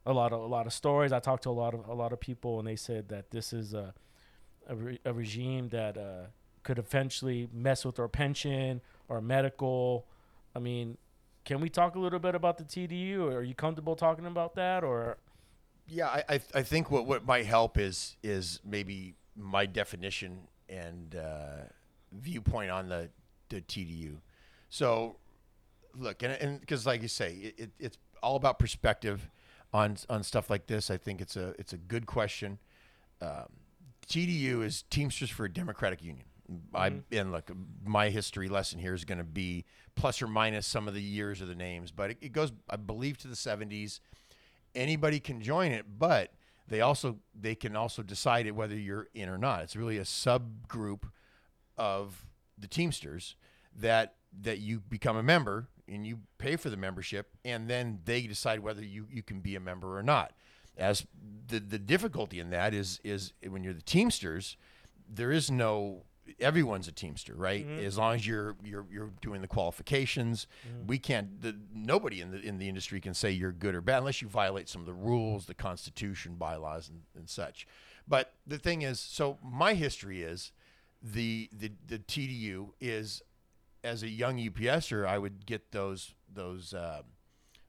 a 0.05 0.13
lot 0.13 0.33
of 0.33 0.41
a 0.41 0.45
lot 0.45 0.67
of 0.67 0.73
stories. 0.73 1.11
I 1.11 1.19
talked 1.19 1.41
to 1.43 1.49
a 1.49 1.51
lot 1.51 1.73
of 1.73 1.87
a 1.87 1.95
lot 1.95 2.13
of 2.13 2.19
people, 2.19 2.59
and 2.59 2.67
they 2.67 2.75
said 2.75 3.09
that 3.09 3.31
this 3.31 3.51
is 3.51 3.73
a 3.73 3.95
a, 4.69 4.75
re- 4.75 4.99
a 5.03 5.13
regime 5.13 5.69
that 5.69 5.97
uh, 5.97 6.27
could 6.61 6.77
eventually 6.77 7.49
mess 7.51 7.83
with 7.83 7.97
our 7.97 8.07
pension 8.07 8.81
or 9.09 9.19
medical. 9.19 10.05
I 10.55 10.59
mean, 10.59 10.99
can 11.43 11.59
we 11.59 11.69
talk 11.69 11.95
a 11.95 11.99
little 11.99 12.19
bit 12.19 12.35
about 12.35 12.59
the 12.59 12.65
TDU? 12.65 13.33
Are 13.33 13.41
you 13.41 13.55
comfortable 13.55 13.95
talking 13.95 14.27
about 14.27 14.53
that, 14.53 14.83
or 14.83 15.17
Yeah, 15.87 16.07
I, 16.07 16.23
I, 16.29 16.39
I 16.55 16.63
think 16.63 16.89
what, 16.89 17.05
what 17.05 17.25
might 17.25 17.45
help 17.45 17.77
is 17.77 18.17
is 18.23 18.59
maybe 18.65 19.15
my 19.35 19.65
definition 19.65 20.47
and 20.67 21.15
uh, 21.15 21.65
viewpoint 22.11 22.71
on 22.71 22.89
the, 22.89 23.09
the 23.49 23.61
TDU. 23.61 24.17
So, 24.69 25.17
look, 25.95 26.23
and 26.23 26.59
because 26.59 26.85
like 26.85 27.01
you 27.01 27.07
say, 27.07 27.33
it, 27.33 27.59
it, 27.59 27.71
it's 27.79 27.97
all 28.23 28.35
about 28.35 28.59
perspective 28.59 29.29
on 29.73 29.97
on 30.09 30.23
stuff 30.23 30.49
like 30.49 30.67
this. 30.67 30.89
I 30.89 30.97
think 30.97 31.21
it's 31.21 31.35
a 31.35 31.53
it's 31.59 31.73
a 31.73 31.77
good 31.77 32.05
question. 32.07 32.57
Um, 33.21 33.47
TDU 34.07 34.63
is 34.63 34.83
Teamsters 34.89 35.29
for 35.29 35.45
a 35.45 35.51
Democratic 35.51 36.03
Union. 36.03 36.25
I 36.73 36.93
and 37.11 37.31
look, 37.31 37.51
my 37.83 38.09
history 38.09 38.49
lesson 38.49 38.79
here 38.79 38.93
is 38.93 39.03
going 39.03 39.17
to 39.17 39.23
be 39.23 39.65
plus 39.95 40.21
or 40.21 40.27
minus 40.27 40.67
some 40.67 40.87
of 40.87 40.93
the 40.93 41.01
years 41.01 41.41
of 41.41 41.47
the 41.47 41.55
names, 41.55 41.91
but 41.91 42.11
it, 42.11 42.17
it 42.21 42.31
goes, 42.31 42.51
I 42.69 42.75
believe, 42.75 43.17
to 43.19 43.27
the 43.27 43.35
70s 43.35 43.99
anybody 44.75 45.19
can 45.19 45.41
join 45.41 45.71
it, 45.71 45.85
but 45.97 46.33
they 46.67 46.81
also 46.81 47.19
they 47.39 47.55
can 47.55 47.75
also 47.75 48.01
decide 48.03 48.47
it 48.47 48.55
whether 48.55 48.75
you're 48.75 49.07
in 49.13 49.29
or 49.29 49.37
not. 49.37 49.63
It's 49.63 49.75
really 49.75 49.97
a 49.97 50.03
subgroup 50.03 51.03
of 51.77 52.25
the 52.57 52.67
Teamsters 52.67 53.35
that 53.75 54.15
that 54.41 54.59
you 54.59 54.79
become 54.79 55.17
a 55.17 55.23
member 55.23 55.67
and 55.87 56.05
you 56.05 56.19
pay 56.37 56.55
for 56.55 56.69
the 56.69 56.77
membership, 56.77 57.29
and 57.43 57.69
then 57.69 57.99
they 58.05 58.21
decide 58.23 58.59
whether 58.59 58.83
you 58.83 59.07
you 59.11 59.23
can 59.23 59.39
be 59.39 59.55
a 59.55 59.59
member 59.59 59.97
or 59.97 60.03
not. 60.03 60.33
As 60.77 61.05
the 61.47 61.59
the 61.59 61.79
difficulty 61.79 62.39
in 62.39 62.49
that 62.49 62.73
is 62.73 62.99
is 63.03 63.33
when 63.47 63.63
you're 63.63 63.73
the 63.73 63.81
Teamsters, 63.81 64.57
there 65.07 65.31
is 65.31 65.51
no 65.51 66.03
everyone's 66.39 66.87
a 66.87 66.91
teamster 66.91 67.33
right? 67.35 67.65
Mm-hmm. 67.65 67.85
As 67.85 67.97
long 67.97 68.15
as 68.15 68.27
you're 68.27 68.55
you're 68.63 68.85
you're 68.91 69.11
doing 69.21 69.41
the 69.41 69.47
qualifications 69.47 70.47
mm-hmm. 70.67 70.87
we 70.87 70.97
can't 70.97 71.41
the, 71.41 71.55
nobody 71.73 72.21
in 72.21 72.31
the 72.31 72.39
in 72.39 72.57
the 72.57 72.67
industry 72.67 72.99
can 72.99 73.13
say 73.13 73.31
you're 73.31 73.51
good 73.51 73.75
or 73.75 73.81
bad 73.81 73.99
unless 73.99 74.21
you 74.21 74.27
violate 74.27 74.69
some 74.69 74.81
of 74.81 74.87
the 74.87 74.93
rules 74.93 75.45
the 75.45 75.53
constitution 75.53 76.35
bylaws 76.35 76.89
and, 76.89 77.01
and 77.15 77.29
such. 77.29 77.67
But 78.07 78.33
the 78.45 78.57
thing 78.57 78.81
is 78.81 78.99
so 78.99 79.37
my 79.43 79.73
history 79.73 80.21
is 80.21 80.51
the 81.01 81.49
the 81.51 81.71
the 81.87 81.99
TDU 81.99 82.71
is 82.79 83.21
as 83.83 84.03
a 84.03 84.09
young 84.09 84.37
UPSer 84.37 85.05
I 85.05 85.17
would 85.17 85.45
get 85.45 85.71
those 85.71 86.13
those 86.31 86.73
uh, 86.73 87.03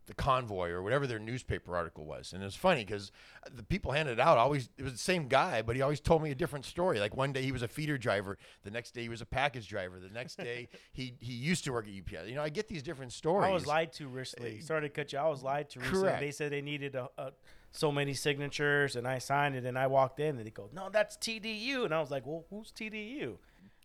the 0.07 0.15
convoy 0.15 0.71
or 0.71 0.83
whatever 0.83 1.07
their 1.07 1.19
newspaper 1.19 1.77
article 1.77 2.05
was. 2.05 2.33
And 2.33 2.43
it 2.43 2.47
was 2.47 2.55
funny 2.55 2.85
because 2.85 3.11
the 3.53 3.63
people 3.63 3.93
handed 3.93 4.13
it 4.13 4.21
out 4.21 4.39
always 4.39 4.69
it 4.79 4.83
was 4.83 4.93
the 4.93 4.99
same 4.99 5.29
guy, 5.29 5.63
but 5.63 5.77
he 5.77 5.83
always 5.83 6.01
told 6.01 6.23
me 6.23 6.31
a 6.31 6.35
different 6.35 6.65
story. 6.65 7.01
Like 7.01 7.17
one 7.17 7.33
day 7.33 7.43
he 7.43 7.53
was 7.53 7.63
a 7.63 7.69
feeder 7.69 7.99
driver, 7.99 8.39
the 8.63 8.71
next 8.71 8.93
day 8.93 9.03
he 9.03 9.09
was 9.09 9.21
a 9.21 9.27
package 9.27 9.69
driver, 9.69 9.99
the 9.99 10.09
next 10.09 10.37
day 10.37 10.69
he 10.93 11.15
he 11.21 11.33
used 11.33 11.65
to 11.65 11.73
work 11.73 11.87
at 11.87 11.93
UPS. 11.93 12.29
You 12.29 12.37
know, 12.37 12.43
I 12.43 12.49
get 12.49 12.69
these 12.69 12.83
different 12.83 13.13
stories. 13.13 13.49
I 13.49 13.53
was 13.53 13.67
lied 13.67 13.93
to 13.95 14.09
recently. 14.09 14.59
Eh, 14.59 14.63
Sorry 14.63 14.83
to 14.83 14.89
cut 14.89 15.13
you. 15.13 15.19
I 15.19 15.29
was 15.29 15.43
lied 15.43 15.71
to 15.71 15.81
recently. 15.81 16.03
Correct. 16.03 16.21
They 16.21 16.31
said 16.31 16.53
they 16.53 16.63
needed 16.63 16.95
a, 16.95 17.09
a, 17.19 17.33
so 17.73 17.91
many 17.93 18.15
signatures, 18.15 18.97
and 18.97 19.07
I 19.07 19.19
signed 19.19 19.55
it. 19.55 19.65
And 19.65 19.79
I 19.79 19.87
walked 19.89 20.21
in, 20.21 20.37
and 20.37 20.47
they 20.47 20.51
go, 20.51 20.71
"No, 20.73 20.89
that's 20.91 21.17
TDU." 21.17 21.85
And 21.85 21.93
I 21.95 22.01
was 22.01 22.11
like, 22.11 22.27
"Well, 22.27 22.45
who's 22.51 22.71
TDU?" 22.73 23.37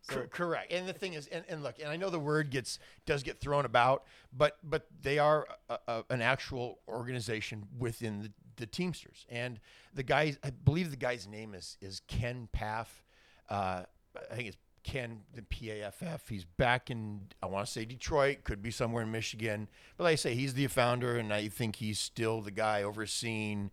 Cor- 0.08 0.28
correct. 0.28 0.72
And 0.72 0.88
the 0.88 0.94
thing 0.94 1.14
is, 1.14 1.28
and, 1.28 1.44
and 1.48 1.64
look, 1.64 1.76
and 1.80 1.90
I 1.90 1.96
know 1.96 2.10
the 2.10 2.20
word 2.20 2.50
gets 2.50 2.80
does 3.06 3.24
get 3.24 3.40
thrown 3.40 3.66
about, 3.66 4.04
but 4.36 4.58
but 4.64 4.88
they 5.02 5.20
are 5.20 5.48
a, 5.70 5.78
a, 5.88 6.04
an 6.10 6.22
actual 6.22 6.80
organization 6.88 7.68
within 7.78 8.24
the, 8.24 8.32
the 8.58 8.66
Teamsters. 8.66 9.26
And 9.30 9.60
the 9.94 10.04
guy, 10.04 10.36
I 10.44 10.50
believe 10.50 10.92
the 10.92 10.98
guy's 10.98 11.28
name 11.28 11.54
is 11.54 11.78
is 11.82 12.02
Ken 12.08 12.48
Paff. 12.52 13.04
Uh, 13.50 13.84
I 14.32 14.36
think 14.36 14.48
it's 14.50 14.58
Ken 14.84 15.22
the 15.34 15.44
PAFF. 15.44 16.22
He's 16.28 16.46
back 16.46 16.90
in 16.90 17.22
I 17.42 17.46
want 17.46 17.66
to 17.66 17.72
say 17.72 17.86
Detroit, 17.86 18.44
could 18.44 18.64
be 18.64 18.72
somewhere 18.72 19.04
in 19.04 19.12
Michigan. 19.12 19.68
But 19.98 20.06
like 20.06 20.14
I 20.14 20.16
say, 20.16 20.36
he's 20.36 20.54
the 20.56 20.68
founder, 20.68 21.18
and 21.18 21.34
I 21.34 21.48
think 21.48 21.78
he's 21.78 22.00
still 22.00 22.42
the 22.42 22.52
guy 22.52 22.84
overseeing 22.84 23.72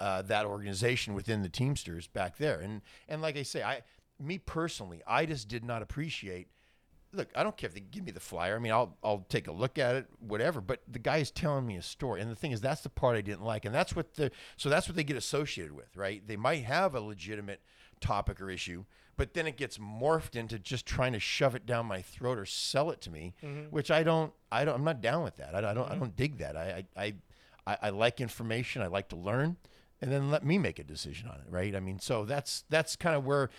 uh, 0.00 0.22
that 0.22 0.44
organization 0.44 1.14
within 1.14 1.42
the 1.42 1.48
Teamsters 1.48 2.06
back 2.06 2.36
there. 2.36 2.60
And 2.60 2.82
and 3.08 3.22
like 3.22 3.36
I 3.36 3.42
say, 3.42 3.62
I 3.62 3.82
me 4.22 4.38
personally, 4.38 5.02
I 5.06 5.26
just 5.26 5.48
did 5.48 5.64
not 5.64 5.82
appreciate. 5.82 6.48
Look, 7.14 7.28
I 7.36 7.42
don't 7.42 7.56
care 7.56 7.68
if 7.68 7.74
they 7.74 7.80
give 7.80 8.04
me 8.04 8.10
the 8.10 8.20
flyer. 8.20 8.56
I 8.56 8.58
mean, 8.58 8.72
I'll 8.72 8.96
I'll 9.04 9.26
take 9.28 9.46
a 9.46 9.52
look 9.52 9.78
at 9.78 9.96
it, 9.96 10.06
whatever. 10.18 10.60
But 10.62 10.80
the 10.88 10.98
guy 10.98 11.18
is 11.18 11.30
telling 11.30 11.66
me 11.66 11.76
a 11.76 11.82
story, 11.82 12.22
and 12.22 12.30
the 12.30 12.34
thing 12.34 12.52
is, 12.52 12.60
that's 12.60 12.80
the 12.80 12.88
part 12.88 13.16
I 13.16 13.20
didn't 13.20 13.44
like, 13.44 13.66
and 13.66 13.74
that's 13.74 13.94
what 13.94 14.14
the 14.14 14.30
so 14.56 14.70
that's 14.70 14.88
what 14.88 14.96
they 14.96 15.04
get 15.04 15.16
associated 15.16 15.72
with, 15.72 15.94
right? 15.96 16.26
They 16.26 16.36
might 16.36 16.64
have 16.64 16.94
a 16.94 17.00
legitimate 17.00 17.60
topic 18.00 18.40
or 18.40 18.50
issue, 18.50 18.84
but 19.16 19.34
then 19.34 19.46
it 19.46 19.56
gets 19.56 19.78
morphed 19.78 20.36
into 20.36 20.58
just 20.58 20.86
trying 20.86 21.12
to 21.12 21.20
shove 21.20 21.54
it 21.54 21.66
down 21.66 21.86
my 21.86 22.02
throat 22.02 22.38
or 22.38 22.46
sell 22.46 22.90
it 22.90 23.00
to 23.02 23.10
me, 23.10 23.34
mm-hmm. 23.42 23.66
which 23.70 23.90
I 23.90 24.02
don't, 24.02 24.32
I 24.50 24.64
don't, 24.64 24.74
I'm 24.74 24.84
not 24.84 25.00
down 25.00 25.22
with 25.22 25.36
that. 25.36 25.54
I, 25.54 25.58
I 25.58 25.74
don't, 25.74 25.86
I 25.86 25.92
mm-hmm. 25.92 26.00
don't 26.00 26.16
dig 26.16 26.38
that. 26.38 26.56
I, 26.56 26.84
I, 26.96 27.14
I, 27.66 27.78
I 27.82 27.90
like 27.90 28.20
information. 28.20 28.82
I 28.82 28.88
like 28.88 29.08
to 29.10 29.16
learn, 29.16 29.56
and 30.00 30.10
then 30.10 30.30
let 30.30 30.44
me 30.44 30.58
make 30.58 30.78
a 30.78 30.84
decision 30.84 31.28
on 31.28 31.36
it, 31.36 31.46
right? 31.48 31.76
I 31.76 31.80
mean, 31.80 32.00
so 32.00 32.24
that's 32.24 32.64
that's 32.68 32.96
kind 32.96 33.14
of 33.14 33.24
where 33.24 33.50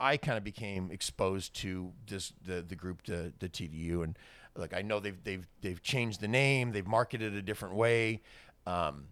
I 0.00 0.16
kind 0.16 0.38
of 0.38 0.44
became 0.44 0.90
exposed 0.90 1.54
to 1.56 1.92
this 2.06 2.32
the 2.44 2.62
the 2.62 2.74
group 2.74 3.04
the 3.04 3.32
the 3.38 3.48
TDU 3.48 4.02
and 4.02 4.18
look 4.56 4.74
I 4.74 4.82
know 4.82 5.00
they've 5.00 5.22
they've 5.22 5.46
they've 5.60 5.82
changed 5.82 6.20
the 6.20 6.28
name 6.28 6.72
they've 6.72 6.86
marketed 6.86 7.34
a 7.34 7.42
different 7.42 7.74
way. 7.74 8.22
Um, 8.66 9.08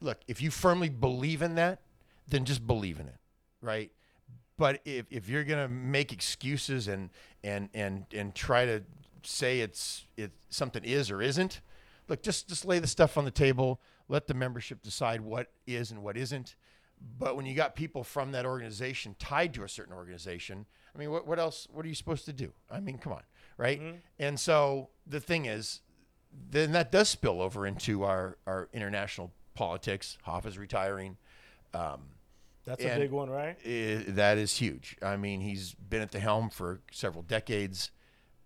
look 0.00 0.18
if 0.28 0.42
you 0.42 0.50
firmly 0.50 0.88
believe 0.88 1.42
in 1.42 1.54
that 1.54 1.80
then 2.28 2.44
just 2.44 2.66
believe 2.66 2.98
in 3.00 3.06
it 3.06 3.16
right? 3.60 3.90
But 4.58 4.80
if, 4.84 5.06
if 5.10 5.28
you're 5.28 5.44
gonna 5.44 5.68
make 5.68 6.12
excuses 6.12 6.88
and 6.88 7.10
and 7.44 7.68
and 7.74 8.06
and 8.12 8.34
try 8.34 8.64
to 8.64 8.82
say 9.22 9.60
it's 9.60 10.06
it 10.16 10.32
something 10.48 10.84
is 10.84 11.10
or 11.10 11.20
isn't 11.20 11.60
look 12.08 12.22
just 12.22 12.48
just 12.48 12.64
lay 12.64 12.78
the 12.78 12.86
stuff 12.86 13.18
on 13.18 13.24
the 13.24 13.30
table. 13.30 13.80
Let 14.08 14.28
the 14.28 14.34
membership 14.34 14.82
decide 14.82 15.20
what 15.20 15.48
is 15.66 15.90
and 15.90 16.02
what 16.02 16.16
isn't 16.16 16.54
but 17.18 17.36
when 17.36 17.46
you 17.46 17.54
got 17.54 17.74
people 17.74 18.04
from 18.04 18.32
that 18.32 18.46
organization 18.46 19.16
tied 19.18 19.54
to 19.54 19.64
a 19.64 19.68
certain 19.68 19.94
organization, 19.94 20.66
I 20.94 20.98
mean, 20.98 21.10
what, 21.10 21.26
what 21.26 21.38
else? 21.38 21.68
What 21.72 21.84
are 21.84 21.88
you 21.88 21.94
supposed 21.94 22.24
to 22.26 22.32
do? 22.32 22.52
I 22.70 22.80
mean, 22.80 22.98
come 22.98 23.12
on, 23.12 23.22
right? 23.58 23.80
And 24.18 24.40
so 24.40 24.88
the 25.06 25.20
thing 25.20 25.46
is, 25.46 25.80
then 26.50 26.72
that 26.72 26.90
does 26.92 27.08
spill 27.08 27.40
over 27.40 27.66
into 27.66 28.02
our, 28.02 28.38
our 28.46 28.68
international 28.72 29.32
politics. 29.54 30.18
Hoffa 30.26 30.46
is 30.46 30.58
retiring. 30.58 31.16
Um, 31.74 32.02
That's 32.64 32.84
a 32.84 32.96
big 32.96 33.10
one, 33.10 33.30
right? 33.30 33.56
i 33.64 34.04
that 34.08 34.38
is 34.38 34.56
huge. 34.56 34.96
I 35.02 35.16
mean, 35.16 35.40
he's 35.40 35.74
been 35.74 36.02
at 36.02 36.12
the 36.12 36.20
helm 36.20 36.50
for 36.50 36.80
several 36.92 37.22
decades. 37.22 37.90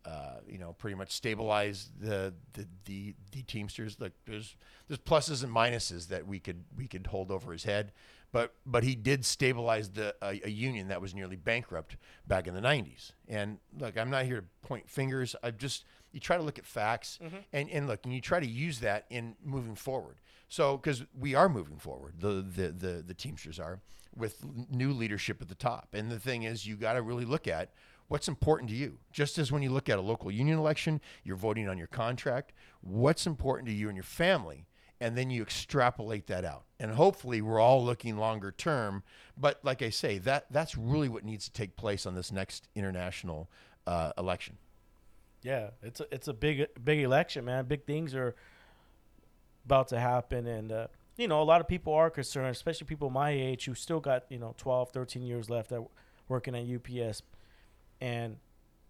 Uh, 0.04 0.38
you 0.48 0.56
know, 0.56 0.72
pretty 0.72 0.96
much 0.96 1.12
stabilized 1.12 1.90
the 2.00 2.32
the 2.54 2.66
the, 2.86 3.14
the 3.32 3.42
Teamsters. 3.42 4.00
Like 4.00 4.12
there's 4.26 4.56
there's 4.88 4.98
pluses 4.98 5.44
and 5.44 5.54
minuses 5.54 6.08
that 6.08 6.26
we 6.26 6.40
could 6.40 6.64
we 6.76 6.88
could 6.88 7.06
hold 7.08 7.30
over 7.30 7.52
his 7.52 7.64
head, 7.64 7.92
but 8.32 8.54
but 8.66 8.84
he 8.84 8.94
did 8.94 9.24
stabilize 9.24 9.90
the 9.90 10.14
a, 10.22 10.40
a 10.44 10.50
union 10.50 10.88
that 10.88 11.00
was 11.00 11.14
nearly 11.14 11.36
bankrupt 11.36 11.96
back 12.26 12.46
in 12.46 12.54
the 12.54 12.60
'90s. 12.60 13.12
And 13.28 13.58
look, 13.78 13.96
I'm 13.98 14.10
not 14.10 14.24
here 14.24 14.40
to 14.40 14.46
point 14.66 14.88
fingers. 14.88 15.36
I 15.42 15.50
just 15.50 15.84
you 16.12 16.20
try 16.20 16.36
to 16.36 16.42
look 16.42 16.58
at 16.58 16.66
facts 16.66 17.18
mm-hmm. 17.22 17.36
and 17.52 17.70
and 17.70 17.86
look 17.86 18.00
and 18.04 18.14
you 18.14 18.20
try 18.20 18.40
to 18.40 18.46
use 18.46 18.80
that 18.80 19.06
in 19.10 19.36
moving 19.44 19.74
forward. 19.74 20.16
So 20.48 20.76
because 20.76 21.04
we 21.18 21.34
are 21.34 21.48
moving 21.48 21.78
forward, 21.78 22.14
the 22.18 22.42
the 22.42 22.68
the 22.72 23.04
the 23.06 23.14
Teamsters 23.14 23.58
are 23.58 23.80
with 24.16 24.44
new 24.70 24.92
leadership 24.92 25.40
at 25.40 25.48
the 25.48 25.54
top. 25.54 25.88
And 25.92 26.10
the 26.10 26.18
thing 26.18 26.42
is, 26.42 26.66
you 26.66 26.76
got 26.76 26.94
to 26.94 27.02
really 27.02 27.24
look 27.24 27.46
at 27.46 27.70
What's 28.10 28.26
important 28.26 28.68
to 28.70 28.76
you? 28.76 28.98
Just 29.12 29.38
as 29.38 29.52
when 29.52 29.62
you 29.62 29.70
look 29.70 29.88
at 29.88 29.96
a 29.96 30.02
local 30.02 30.32
union 30.32 30.58
election, 30.58 31.00
you're 31.22 31.36
voting 31.36 31.68
on 31.68 31.78
your 31.78 31.86
contract. 31.86 32.52
What's 32.80 33.24
important 33.24 33.68
to 33.68 33.72
you 33.72 33.86
and 33.86 33.96
your 33.96 34.02
family? 34.02 34.66
And 35.00 35.16
then 35.16 35.30
you 35.30 35.40
extrapolate 35.40 36.26
that 36.26 36.44
out. 36.44 36.64
And 36.78 36.90
hopefully 36.90 37.40
we're 37.40 37.60
all 37.60 37.82
looking 37.82 38.18
longer 38.18 38.52
term. 38.52 39.02
But 39.36 39.58
like 39.62 39.80
I 39.80 39.90
say, 39.90 40.18
that 40.18 40.46
that's 40.50 40.76
really 40.76 41.08
what 41.08 41.24
needs 41.24 41.46
to 41.46 41.52
take 41.52 41.76
place 41.76 42.04
on 42.04 42.14
this 42.14 42.30
next 42.30 42.68
international 42.74 43.50
uh, 43.86 44.12
election. 44.18 44.58
Yeah, 45.42 45.70
it's 45.82 46.00
a 46.00 46.14
it's 46.14 46.28
a 46.28 46.34
big 46.34 46.66
big 46.84 47.00
election, 47.00 47.44
man. 47.44 47.64
Big 47.64 47.86
things 47.86 48.14
are 48.14 48.34
about 49.64 49.88
to 49.88 49.98
happen, 49.98 50.46
and 50.46 50.70
uh, 50.70 50.86
you 51.16 51.28
know 51.28 51.40
a 51.40 51.44
lot 51.44 51.60
of 51.60 51.68
people 51.68 51.94
are 51.94 52.10
concerned, 52.10 52.48
especially 52.48 52.86
people 52.86 53.08
my 53.08 53.30
age 53.30 53.64
who 53.64 53.74
still 53.74 54.00
got 54.00 54.24
you 54.28 54.38
know 54.38 54.54
12, 54.58 54.90
13 54.90 55.22
years 55.22 55.48
left 55.48 55.72
at 55.72 55.80
working 56.28 56.54
at 56.54 56.66
UPS, 56.66 57.22
and 58.00 58.36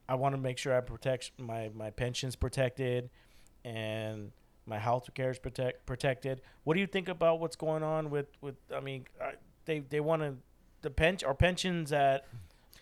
I 0.08 0.16
want 0.16 0.34
to 0.34 0.40
make 0.40 0.58
sure 0.58 0.76
I 0.76 0.80
protect 0.80 1.32
my 1.38 1.70
my 1.72 1.90
pensions 1.90 2.34
protected, 2.34 3.10
and 3.64 4.32
my 4.66 4.78
health 4.78 5.08
care 5.14 5.30
is 5.30 5.38
protect, 5.38 5.86
protected. 5.86 6.42
What 6.64 6.74
do 6.74 6.80
you 6.80 6.86
think 6.86 7.08
about 7.08 7.40
what's 7.40 7.56
going 7.56 7.82
on 7.82 8.10
with 8.10 8.26
with? 8.40 8.56
I 8.74 8.80
mean, 8.80 9.06
I, 9.20 9.32
they 9.64 9.80
they 9.80 10.00
want 10.00 10.22
to 10.22 10.34
the 10.82 10.90
pension 10.90 11.26
our 11.28 11.34
pensions 11.34 11.92
at 11.92 12.26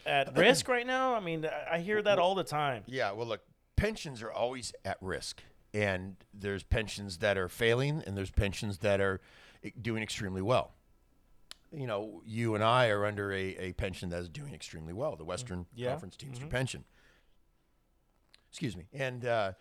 at 0.07 0.37
risk 0.37 0.69
right 0.69 0.87
now. 0.87 1.15
I 1.15 1.21
mean, 1.21 1.47
I- 1.73 1.79
hear 1.81 2.03
that 2.03 2.19
all 2.19 2.35
the 2.35 2.45
time. 2.45 2.85
Yeah, 2.87 3.13
well, 3.13 3.27
look, 3.27 3.43
pensions 3.77 4.23
are 4.23 4.31
always 4.33 4.73
at 4.85 4.97
risk, 5.01 5.43
and 5.75 6.17
there's 6.35 6.63
pensions 6.63 7.19
that 7.19 7.37
are 7.39 7.49
failing, 7.49 8.03
and 8.07 8.17
there's 8.17 8.31
pensions 8.31 8.79
that 8.79 9.01
are 9.01 9.21
eh, 9.65 9.71
doing 9.81 10.03
extremely 10.03 10.43
well. 10.43 10.73
You 11.71 11.87
know, 11.87 12.23
you 12.25 12.55
and 12.55 12.65
I 12.65 12.89
are 12.89 13.05
under 13.05 13.31
a, 13.33 13.57
a 13.59 13.73
pension 13.75 14.09
that 14.09 14.21
is 14.21 14.29
doing 14.31 14.55
extremely 14.55 14.95
well, 14.95 15.17
the 15.17 15.25
Western 15.25 15.67
Yeah. 15.75 15.91
Conference 15.91 16.17
Teamster 16.17 16.47
pension. 16.47 16.85
Excuse 18.51 18.75
me, 18.77 18.87
and 18.95 19.27
uh, 19.27 19.53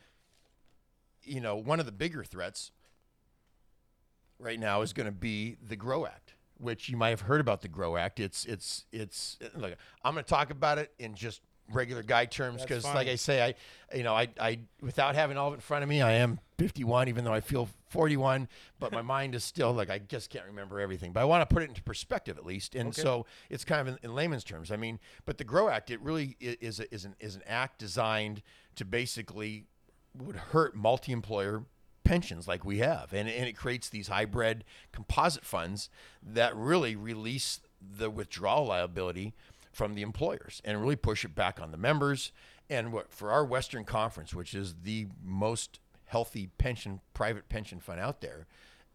you 1.28 1.42
know, 1.42 1.56
one 1.56 1.80
of 1.80 1.86
the 1.86 1.92
bigger 1.92 2.24
threats 2.24 2.72
right 4.40 4.60
now 4.60 4.82
is 4.82 4.94
going 4.94 5.06
to 5.08 5.12
be 5.12 5.58
the 5.66 5.76
Grow 5.76 6.06
Act, 6.06 6.36
which 6.58 6.90
you 6.90 6.98
might 6.98 7.10
have 7.10 7.22
heard 7.22 7.42
about 7.42 7.62
the 7.62 7.68
Grow 7.68 7.98
Act. 7.98 8.20
It's 8.20 8.46
it's 8.46 8.86
it's 8.92 9.38
look, 9.56 9.76
I'm 10.04 10.14
going 10.14 10.24
to 10.24 10.30
talk 10.30 10.50
about 10.52 10.78
it 10.78 10.92
in 11.00 11.16
just 11.16 11.42
regular 11.74 12.02
guy 12.02 12.24
terms 12.26 12.62
because, 12.62 12.86
like 12.86 13.08
I 13.10 13.16
say, 13.16 13.44
I 13.44 13.96
you 13.96 14.04
know 14.04 14.14
I 14.16 14.28
I 14.40 14.60
without 14.82 15.16
having 15.16 15.38
all 15.38 15.48
of 15.48 15.54
it 15.54 15.58
in 15.58 15.62
front 15.62 15.84
of 15.84 15.90
me, 15.90 16.02
I 16.02 16.14
am 16.14 16.40
51, 16.60 17.08
even 17.10 17.24
though 17.24 17.34
I 17.34 17.42
feel 17.42 17.68
41, 17.90 18.48
but 18.80 18.92
my 18.92 19.02
mind 19.02 19.36
is 19.36 19.44
still 19.44 19.74
like 19.74 19.90
I 19.90 20.00
just 20.00 20.30
can't 20.30 20.46
remember 20.46 20.80
everything. 20.80 21.12
But 21.14 21.22
I 21.22 21.26
want 21.26 21.48
to 21.48 21.54
put 21.54 21.64
it 21.64 21.70
into 21.70 21.84
perspective 21.84 22.38
at 22.38 22.46
least, 22.46 22.74
and 22.76 22.90
Okay. 22.90 23.02
so 23.02 23.26
it's 23.50 23.64
kind 23.66 23.82
of 23.82 23.88
in, 23.96 24.00
in 24.04 24.16
layman's 24.16 24.44
terms. 24.44 24.72
I 24.72 24.78
mean, 24.78 25.00
but 25.26 25.38
the 25.38 25.44
Grow 25.44 25.68
Act, 25.70 25.90
it 25.92 26.00
really 26.02 26.36
is 26.40 26.80
a, 26.80 26.94
is 26.94 27.06
an 27.06 27.16
is 27.20 27.36
an 27.36 27.44
act 27.48 27.80
designed 27.80 28.42
to 28.76 28.86
basically 28.86 29.66
would 30.22 30.36
hurt 30.36 30.76
multi-employer 30.76 31.64
pensions 32.04 32.48
like 32.48 32.64
we 32.64 32.80
have. 32.80 33.14
And, 33.14 33.28
and 33.28 33.48
it 33.48 33.58
creates 33.58 33.90
these 33.90 34.08
hybrid 34.08 34.64
composite 34.92 35.46
funds 35.46 35.90
that 36.24 36.56
really 36.56 36.96
release 36.96 37.60
the 37.82 38.10
withdrawal 38.10 38.66
liability 38.66 39.34
from 39.72 39.94
the 39.94 40.02
employers 40.02 40.62
and 40.66 40.82
really 40.82 40.96
push 40.96 41.24
it 41.24 41.36
back 41.36 41.62
on 41.62 41.72
the 41.72 41.78
members. 41.78 42.32
And 42.70 42.92
what 42.92 43.12
for 43.12 43.32
our 43.32 43.46
western 43.46 43.84
conference 43.86 44.34
which 44.34 44.54
is 44.54 44.76
the 44.84 45.08
most 45.24 45.80
healthy 46.06 46.50
pension 46.58 47.02
private 47.14 47.50
pension 47.50 47.80
fund 47.80 48.00
out 48.00 48.22
there 48.22 48.48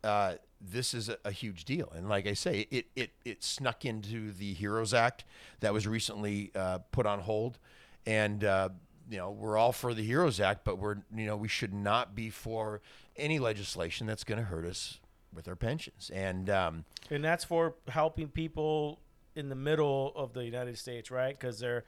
uh, 0.04 0.34
this 0.60 0.94
is 0.94 1.08
a, 1.08 1.16
a 1.24 1.30
huge 1.30 1.64
deal. 1.64 1.92
And 1.94 2.08
like 2.08 2.26
i 2.26 2.34
say 2.34 2.66
it, 2.70 2.86
it, 2.96 3.10
it 3.24 3.44
snuck 3.44 3.84
into 3.84 4.32
the 4.32 4.54
heroes 4.54 4.94
act 4.94 5.24
that 5.60 5.72
was 5.72 5.86
recently 5.86 6.50
uh, 6.54 6.78
put 6.90 7.06
on 7.06 7.20
hold. 7.20 7.58
And 8.06 8.44
uh, 8.44 8.70
you 9.11 9.16
know 9.18 9.30
we're 9.30 9.57
all 9.57 9.72
for 9.72 9.94
the 9.94 10.03
heroes 10.03 10.40
act 10.40 10.64
but 10.64 10.78
we're 10.78 10.96
you 11.14 11.26
know 11.26 11.36
we 11.36 11.48
should 11.48 11.72
not 11.74 12.14
be 12.14 12.30
for 12.30 12.80
any 13.16 13.38
legislation 13.38 14.07
that's 14.07 14.24
going 14.24 14.38
to 14.38 14.44
hurt 14.44 14.64
us 14.64 15.00
with 15.34 15.48
our 15.48 15.57
pensions 15.57 16.11
and 16.14 16.48
um, 16.50 16.84
And 17.11 17.24
that's 17.24 17.44
for 17.44 17.74
helping 17.88 18.28
people 18.28 18.98
in 19.34 19.48
the 19.48 19.55
middle 19.55 20.12
of 20.14 20.34
the 20.34 20.44
United 20.44 20.76
States, 20.76 21.11
right? 21.11 21.34
Because 21.38 21.59
there, 21.59 21.84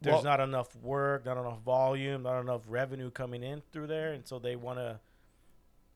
there's 0.00 0.14
Well- 0.14 0.22
not 0.22 0.40
enough 0.40 0.74
work, 0.76 1.26
not 1.26 1.36
enough 1.36 1.60
volume, 1.60 2.22
not 2.22 2.40
enough 2.40 2.62
revenue 2.66 3.10
coming 3.10 3.42
in 3.42 3.60
through 3.70 3.86
there, 3.88 4.12
and 4.14 4.26
so 4.26 4.38
they 4.38 4.56
want 4.56 4.78
to 4.78 4.98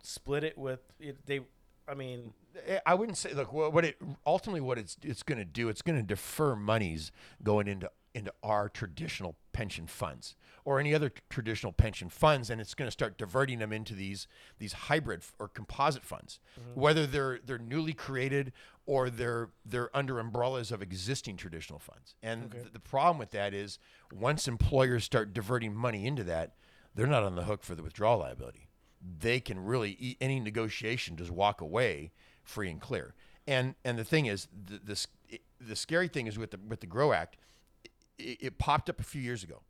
split 0.03 0.45
it 0.45 0.59
with 0.59 0.81
it, 1.01 1.25
they. 1.27 1.41
I 1.89 1.95
mean, 1.95 2.33
Eh, 2.67 2.79
I 2.87 2.95
wouldn't 2.95 3.19
say. 3.19 3.33
Look, 3.33 3.53
what 3.53 3.73
what 3.73 3.85
it 3.85 3.97
ultimately 4.27 4.61
what 4.61 4.79
it's 4.79 4.97
it's 5.03 5.23
going 5.23 5.39
to 5.39 5.45
do. 5.45 5.69
It's 5.69 5.83
going 5.83 5.99
to 5.99 6.03
defer 6.07 6.55
monies 6.55 7.11
going 7.43 7.67
into 7.67 7.91
into 8.15 8.33
our 8.43 8.69
traditional 8.69 9.37
pension 9.55 9.87
funds 9.87 10.37
or 10.67 10.79
any 10.79 10.95
other 10.95 11.11
traditional 11.31 11.73
pension 11.73 12.11
funds, 12.11 12.51
and 12.51 12.61
it's 12.61 12.75
going 12.75 12.87
to 12.87 12.93
start 12.93 13.17
diverting 13.17 13.59
them 13.59 13.73
into 13.73 13.95
these 13.95 14.27
these 14.59 14.75
hybrid 14.75 15.21
f- 15.21 15.35
or 15.39 15.49
composite 15.49 16.05
funds, 16.05 16.39
mm-hmm. 16.61 16.79
whether 16.79 17.07
they're 17.07 17.39
they're 17.43 17.59
newly 17.59 17.95
created 17.95 18.53
or 18.85 19.09
they're 19.09 19.49
they're 19.65 19.95
under 19.97 20.19
umbrellas 20.19 20.71
of 20.71 20.83
existing 20.83 21.39
traditional 21.39 21.79
funds. 21.79 22.15
And 22.23 22.51
th- 22.53 22.73
the 22.73 22.81
problem 22.81 23.19
with 23.19 23.31
that 23.31 23.55
is 23.55 23.79
once 24.13 24.47
employers 24.47 25.05
start 25.05 25.33
diverting 25.33 25.75
money 25.75 26.07
into 26.07 26.25
that, 26.25 26.57
they're 26.95 27.07
not 27.07 27.23
on 27.23 27.37
the 27.37 27.45
hook 27.45 27.63
for 27.63 27.75
the 27.75 27.83
withdrawal 27.83 28.19
liability 28.19 28.69
they 29.21 29.41
can 29.41 29.63
really 29.65 30.17
any 30.21 30.41
negotiation 30.41 31.17
just 31.17 31.31
walk 31.31 31.61
away 31.61 32.13
free 32.43 32.71
and 32.71 32.81
clear. 32.81 33.15
And 33.47 33.75
and 33.85 33.99
the 33.99 34.05
thing 34.05 34.27
is, 34.27 34.49
the 34.53 34.79
the, 34.79 35.41
the 35.61 35.77
scary 35.77 36.09
thing 36.09 36.27
is 36.27 36.39
with 36.39 36.53
the 36.53 36.59
with 36.67 36.81
the 36.81 36.87
Grow 36.87 37.13
Act, 37.13 37.37
it, 38.19 38.39
it 38.41 38.59
popped 38.59 38.89
up 38.89 39.01
a 39.01 39.05
few 39.05 39.21
years 39.21 39.43
ago. 39.43 39.63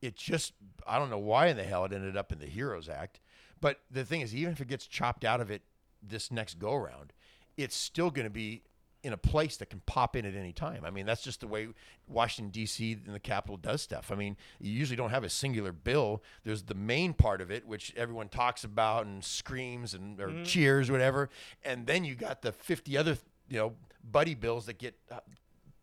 It 0.00 0.16
just 0.16 0.52
I 0.86 0.98
don't 0.98 1.10
know 1.10 1.18
why 1.18 1.46
in 1.48 1.56
the 1.56 1.64
hell 1.64 1.84
it 1.84 1.92
ended 1.92 2.16
up 2.16 2.32
in 2.32 2.38
the 2.38 2.46
Heroes 2.46 2.88
Act. 2.88 3.20
But 3.60 3.80
the 3.90 4.04
thing 4.04 4.20
is, 4.22 4.34
even 4.34 4.52
if 4.52 4.60
it 4.60 4.68
gets 4.68 4.86
chopped 4.86 5.24
out 5.24 5.40
of 5.40 5.50
it 5.50 5.62
this 6.02 6.32
next 6.32 6.58
go 6.58 6.74
around, 6.74 7.12
it's 7.56 7.76
still 7.76 8.10
going 8.10 8.24
to 8.26 8.30
be 8.30 8.62
in 9.04 9.12
a 9.12 9.16
place 9.16 9.56
that 9.56 9.66
can 9.66 9.80
pop 9.84 10.14
in 10.14 10.24
at 10.24 10.34
any 10.34 10.52
time. 10.52 10.84
I 10.84 10.90
mean, 10.90 11.06
that's 11.06 11.22
just 11.22 11.40
the 11.40 11.48
way 11.48 11.68
Washington 12.06 12.50
D.C. 12.50 12.98
and 13.04 13.14
the 13.14 13.20
Capitol 13.20 13.56
does 13.56 13.82
stuff. 13.82 14.12
I 14.12 14.14
mean, 14.14 14.36
you 14.60 14.70
usually 14.70 14.96
don't 14.96 15.10
have 15.10 15.24
a 15.24 15.28
singular 15.28 15.72
bill. 15.72 16.22
There's 16.44 16.62
the 16.62 16.74
main 16.74 17.12
part 17.12 17.40
of 17.40 17.50
it, 17.50 17.66
which 17.66 17.92
everyone 17.96 18.28
talks 18.28 18.62
about 18.62 19.06
and 19.06 19.24
screams 19.24 19.94
and 19.94 20.20
or 20.20 20.44
cheers, 20.44 20.88
or 20.88 20.92
whatever, 20.92 21.30
and 21.64 21.86
then 21.86 22.04
you 22.04 22.14
got 22.14 22.42
the 22.42 22.52
50 22.52 22.96
other, 22.96 23.18
you 23.48 23.58
know, 23.58 23.74
buddy 24.08 24.34
bills 24.34 24.66
that 24.66 24.78
get 24.78 24.94
uh, 25.10 25.18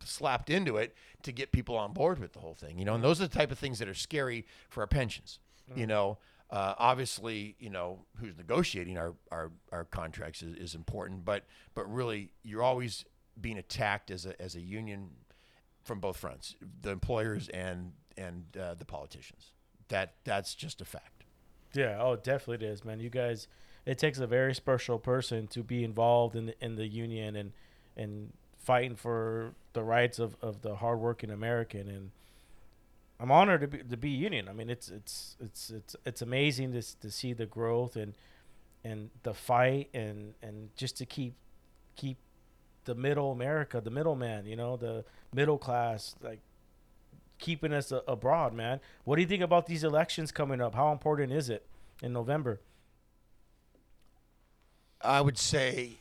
slapped 0.04 0.50
into 0.50 0.78
it 0.78 0.96
to 1.24 1.32
get 1.32 1.52
people 1.52 1.76
on 1.78 1.94
board 1.94 2.20
with 2.20 2.34
the 2.34 2.40
whole 2.40 2.54
thing. 2.54 2.78
You 2.80 2.86
know, 2.86 2.96
and 2.96 3.04
those 3.04 3.20
are 3.22 3.28
the 3.28 3.36
type 3.36 3.52
of 3.52 3.60
things 3.60 3.80
that 3.80 3.88
are 3.88 3.94
scary 3.94 4.46
for 4.70 4.82
our 4.82 4.88
pensions. 4.88 5.40
You 5.76 5.86
know, 5.86 6.18
uh, 6.50 6.74
obviously, 6.80 7.56
you 7.60 7.70
know 7.70 8.00
who's 8.20 8.36
negotiating 8.36 8.98
our 8.98 9.14
our, 9.32 9.52
our 9.72 9.84
contracts 9.86 10.42
is, 10.42 10.56
is 10.56 10.76
important, 10.76 11.24
but 11.24 11.46
but 11.76 11.92
really, 11.94 12.32
you're 12.44 12.64
always 12.64 13.06
being 13.40 13.58
attacked 13.60 14.10
as 14.10 14.26
a 14.26 14.42
as 14.42 14.56
a 14.56 14.62
union 14.62 15.10
from 15.84 16.00
both 16.00 16.18
fronts, 16.18 16.56
the 16.82 16.90
employers 16.90 17.50
and 17.50 17.92
and 18.18 18.46
uh, 18.60 18.74
the 18.74 18.86
politicians. 18.86 19.52
That 19.90 20.16
that's 20.24 20.56
just 20.56 20.82
a 20.82 20.86
fact. 20.86 21.24
yeah, 21.74 21.98
oh, 22.00 22.16
definitely 22.16 22.66
it 22.66 22.72
is, 22.72 22.84
man. 22.84 23.00
You 23.00 23.12
guys, 23.12 23.48
it 23.86 24.00
takes 24.00 24.18
a 24.20 24.28
very 24.28 24.56
special 24.56 24.98
person 24.98 25.46
to 25.48 25.62
be 25.62 25.84
involved 25.84 26.36
in 26.36 26.48
the, 26.48 26.66
in 26.66 26.76
the 26.76 26.88
union 26.88 27.36
and 27.36 27.52
and 27.96 28.34
fighting 28.58 28.96
for 28.96 29.54
the 29.74 29.84
rights 29.84 30.20
of, 30.20 30.36
of 30.42 30.62
the 30.62 30.76
hardworking 30.76 31.32
American. 31.32 31.88
And 31.88 32.12
I'm 33.20 33.32
honored 33.32 33.62
to 33.62 33.68
be 33.68 33.78
to 33.80 33.98
be 33.98 34.10
union. 34.10 34.48
I 34.48 34.54
mean, 34.54 34.70
it's 34.70 34.90
it's 34.90 35.36
it's 35.40 35.70
it's 35.70 35.96
it's 36.06 36.22
amazing 36.22 36.74
to 36.74 36.82
to 37.00 37.12
see 37.12 37.34
the 37.34 37.46
growth 37.46 37.96
and 37.96 38.14
and 38.84 39.10
the 39.24 39.34
fight 39.34 39.90
and 39.94 40.34
and 40.42 40.70
just 40.76 40.98
to 40.98 41.06
keep 41.06 41.34
keep 41.96 42.18
the 42.86 42.96
middle 42.96 43.32
America, 43.32 43.82
the 43.82 43.92
middleman, 43.92 44.46
you 44.46 44.56
know, 44.56 44.78
the 44.78 45.04
middle 45.34 45.58
class, 45.58 46.16
like 46.22 46.40
keeping 47.38 47.74
us 47.74 47.92
a- 47.92 48.04
abroad, 48.08 48.54
man. 48.54 48.80
What 49.04 49.18
do 49.18 49.22
you 49.22 49.28
think 49.28 49.44
about 49.44 49.66
these 49.66 49.84
elections 49.84 50.32
coming 50.32 50.62
up? 50.62 50.76
How 50.76 50.92
important 50.92 51.32
is 51.32 51.50
it 51.50 51.66
in 52.02 52.14
November? 52.14 52.60
I 55.02 55.22
would 55.22 55.38
say. 55.38 55.99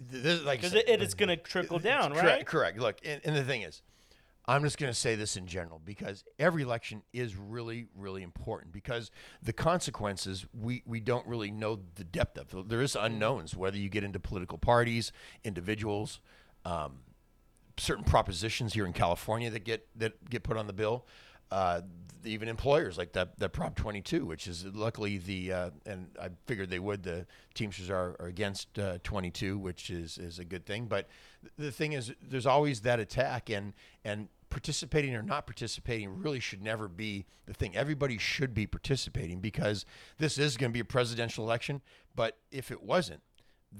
This, 0.00 0.42
like 0.42 0.60
Because 0.60 0.74
it, 0.74 0.88
it 0.88 1.02
is 1.02 1.14
going 1.14 1.28
to 1.28 1.36
trickle 1.36 1.78
down, 1.78 2.12
correct, 2.12 2.26
right? 2.26 2.46
Correct. 2.46 2.78
Look, 2.78 2.98
and, 3.04 3.20
and 3.24 3.36
the 3.36 3.44
thing 3.44 3.62
is, 3.62 3.82
I'm 4.46 4.62
just 4.62 4.78
going 4.78 4.90
to 4.90 4.98
say 4.98 5.14
this 5.14 5.36
in 5.36 5.46
general 5.46 5.80
because 5.84 6.24
every 6.38 6.62
election 6.62 7.02
is 7.12 7.36
really, 7.36 7.86
really 7.94 8.22
important 8.22 8.72
because 8.72 9.10
the 9.42 9.52
consequences 9.52 10.46
we, 10.58 10.82
we 10.86 11.00
don't 11.00 11.26
really 11.26 11.50
know 11.50 11.80
the 11.96 12.04
depth 12.04 12.38
of. 12.38 12.68
There 12.68 12.80
is 12.80 12.96
unknowns 12.96 13.54
whether 13.54 13.76
you 13.76 13.90
get 13.90 14.04
into 14.04 14.18
political 14.18 14.56
parties, 14.56 15.12
individuals, 15.44 16.20
um, 16.64 17.00
certain 17.76 18.04
propositions 18.04 18.72
here 18.72 18.86
in 18.86 18.94
California 18.94 19.50
that 19.50 19.64
get 19.64 19.86
that 19.96 20.28
get 20.30 20.42
put 20.44 20.56
on 20.56 20.66
the 20.66 20.72
bill. 20.72 21.04
Uh, 21.50 21.82
even 22.24 22.48
employers 22.48 22.98
like 22.98 23.12
that 23.12 23.38
that 23.38 23.50
Prop 23.50 23.74
22, 23.74 24.24
which 24.24 24.46
is 24.46 24.64
luckily 24.64 25.18
the 25.18 25.52
uh, 25.52 25.70
and 25.86 26.08
I 26.20 26.30
figured 26.46 26.70
they 26.70 26.78
would. 26.78 27.02
The 27.02 27.26
Teamsters 27.54 27.90
are, 27.90 28.16
are 28.20 28.26
against 28.26 28.78
uh, 28.78 28.98
22, 29.02 29.58
which 29.58 29.90
is 29.90 30.18
is 30.18 30.38
a 30.38 30.44
good 30.44 30.66
thing. 30.66 30.86
But 30.86 31.08
the 31.56 31.70
thing 31.70 31.92
is, 31.92 32.12
there's 32.20 32.46
always 32.46 32.80
that 32.82 33.00
attack, 33.00 33.50
and 33.50 33.72
and 34.04 34.28
participating 34.50 35.14
or 35.14 35.22
not 35.22 35.46
participating 35.46 36.20
really 36.20 36.40
should 36.40 36.62
never 36.62 36.88
be 36.88 37.26
the 37.46 37.54
thing. 37.54 37.76
Everybody 37.76 38.18
should 38.18 38.54
be 38.54 38.66
participating 38.66 39.40
because 39.40 39.84
this 40.18 40.38
is 40.38 40.56
going 40.56 40.70
to 40.70 40.74
be 40.74 40.80
a 40.80 40.84
presidential 40.84 41.44
election. 41.44 41.82
But 42.16 42.38
if 42.50 42.70
it 42.70 42.82
wasn't, 42.82 43.22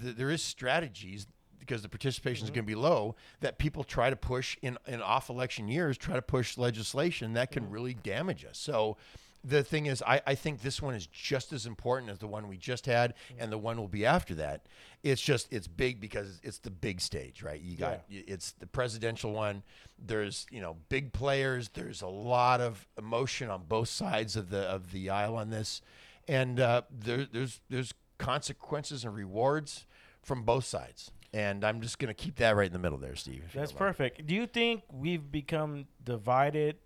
th- 0.01 0.16
there 0.16 0.31
is 0.31 0.43
strategies 0.43 1.27
because 1.59 1.82
the 1.82 1.89
participation 1.89 2.44
is 2.44 2.51
mm-hmm. 2.51 2.56
going 2.56 2.64
to 2.64 2.70
be 2.70 2.74
low 2.74 3.16
that 3.40 3.59
people 3.59 3.85
try 3.85 4.10
to 4.10 4.16
push 4.16 4.56
in, 4.62 4.78
in 4.86 5.02
off 5.02 5.28
election 5.28 5.68
years, 5.68 5.98
try 5.98 6.14
to 6.14 6.22
push 6.22 6.59
legislation 6.59 7.35
that 7.35 7.51
can 7.51 7.64
mm-hmm. 7.64 7.72
really 7.72 7.94
damage 7.94 8.44
us. 8.44 8.59
So 8.59 8.97
the 9.44 9.62
thing 9.62 9.86
is, 9.86 10.02
I, 10.02 10.20
I 10.26 10.35
think 10.35 10.62
this 10.62 10.82
one 10.82 10.94
is 10.94 11.06
just 11.06 11.52
as 11.52 11.64
important 11.64 12.10
as 12.10 12.18
the 12.18 12.26
one 12.26 12.48
we 12.48 12.56
just 12.56 12.86
had 12.86 13.14
mm-hmm. 13.14 13.43
and 13.43 13.52
the 13.52 13.59
one 13.59 13.76
will 13.76 13.89
be 13.89 14.05
after 14.05 14.35
that. 14.36 14.66
It's 15.02 15.22
just, 15.22 15.52
it's 15.52 15.68
big 15.68 16.01
because 16.01 16.40
it's 16.43 16.59
the 16.59 16.70
big 16.70 17.01
stage, 17.01 17.43
right? 17.43 17.60
You 17.60 17.76
got, 17.76 18.02
it's 18.10 18.52
the 18.52 18.66
presidential 18.66 19.32
one. 19.32 19.62
There's, 19.98 20.47
you 20.51 20.60
know, 20.60 20.76
big 20.89 21.12
players. 21.12 21.68
There's 21.68 22.02
a 22.02 22.09
lot 22.09 22.60
of 22.60 22.86
emotion 22.98 23.48
on 23.48 23.62
both 23.68 23.89
sides 23.89 24.35
of 24.36 24.51
the, 24.51 24.62
of 24.62 24.90
the 24.93 25.10
aisle 25.10 25.36
on 25.36 25.51
this. 25.51 25.82
And 26.26 26.59
uh, 26.59 26.82
there, 26.90 27.26
there's, 27.32 27.60
there's 27.70 27.94
consequences 28.18 29.05
and 29.05 29.14
rewards 29.14 29.86
from 30.20 30.43
both 30.43 30.64
sides. 30.64 31.12
And 31.33 31.65
I'm 31.65 31.81
just 31.83 31.99
going 31.99 32.09
to 32.09 32.15
keep 32.15 32.37
that 32.37 32.57
right 32.57 32.67
in 32.67 32.73
the 32.73 32.79
middle 32.79 32.99
there, 32.99 33.15
Steve. 33.15 33.45
That's 33.55 33.73
perfect. 33.73 34.27
Do 34.27 34.35
you 34.35 34.47
think 34.47 34.83
we've 34.91 35.31
become 35.31 35.87
divided 36.03 36.77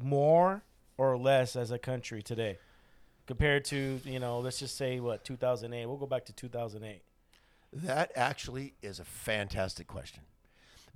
more 0.00 0.62
or 0.96 1.18
less 1.18 1.56
as 1.56 1.70
a 1.72 1.78
country 1.78 2.22
today 2.22 2.58
compared 3.26 3.64
to, 3.66 4.00
you 4.04 4.20
know, 4.20 4.38
let's 4.38 4.60
just 4.60 4.76
say 4.76 5.00
what, 5.00 5.24
2008? 5.24 5.86
We'll 5.86 5.96
go 5.96 6.06
back 6.06 6.26
to 6.26 6.32
2008. 6.32 7.02
That 7.72 8.12
actually 8.14 8.74
is 8.82 9.00
a 9.00 9.04
fantastic 9.04 9.86
question 9.86 10.22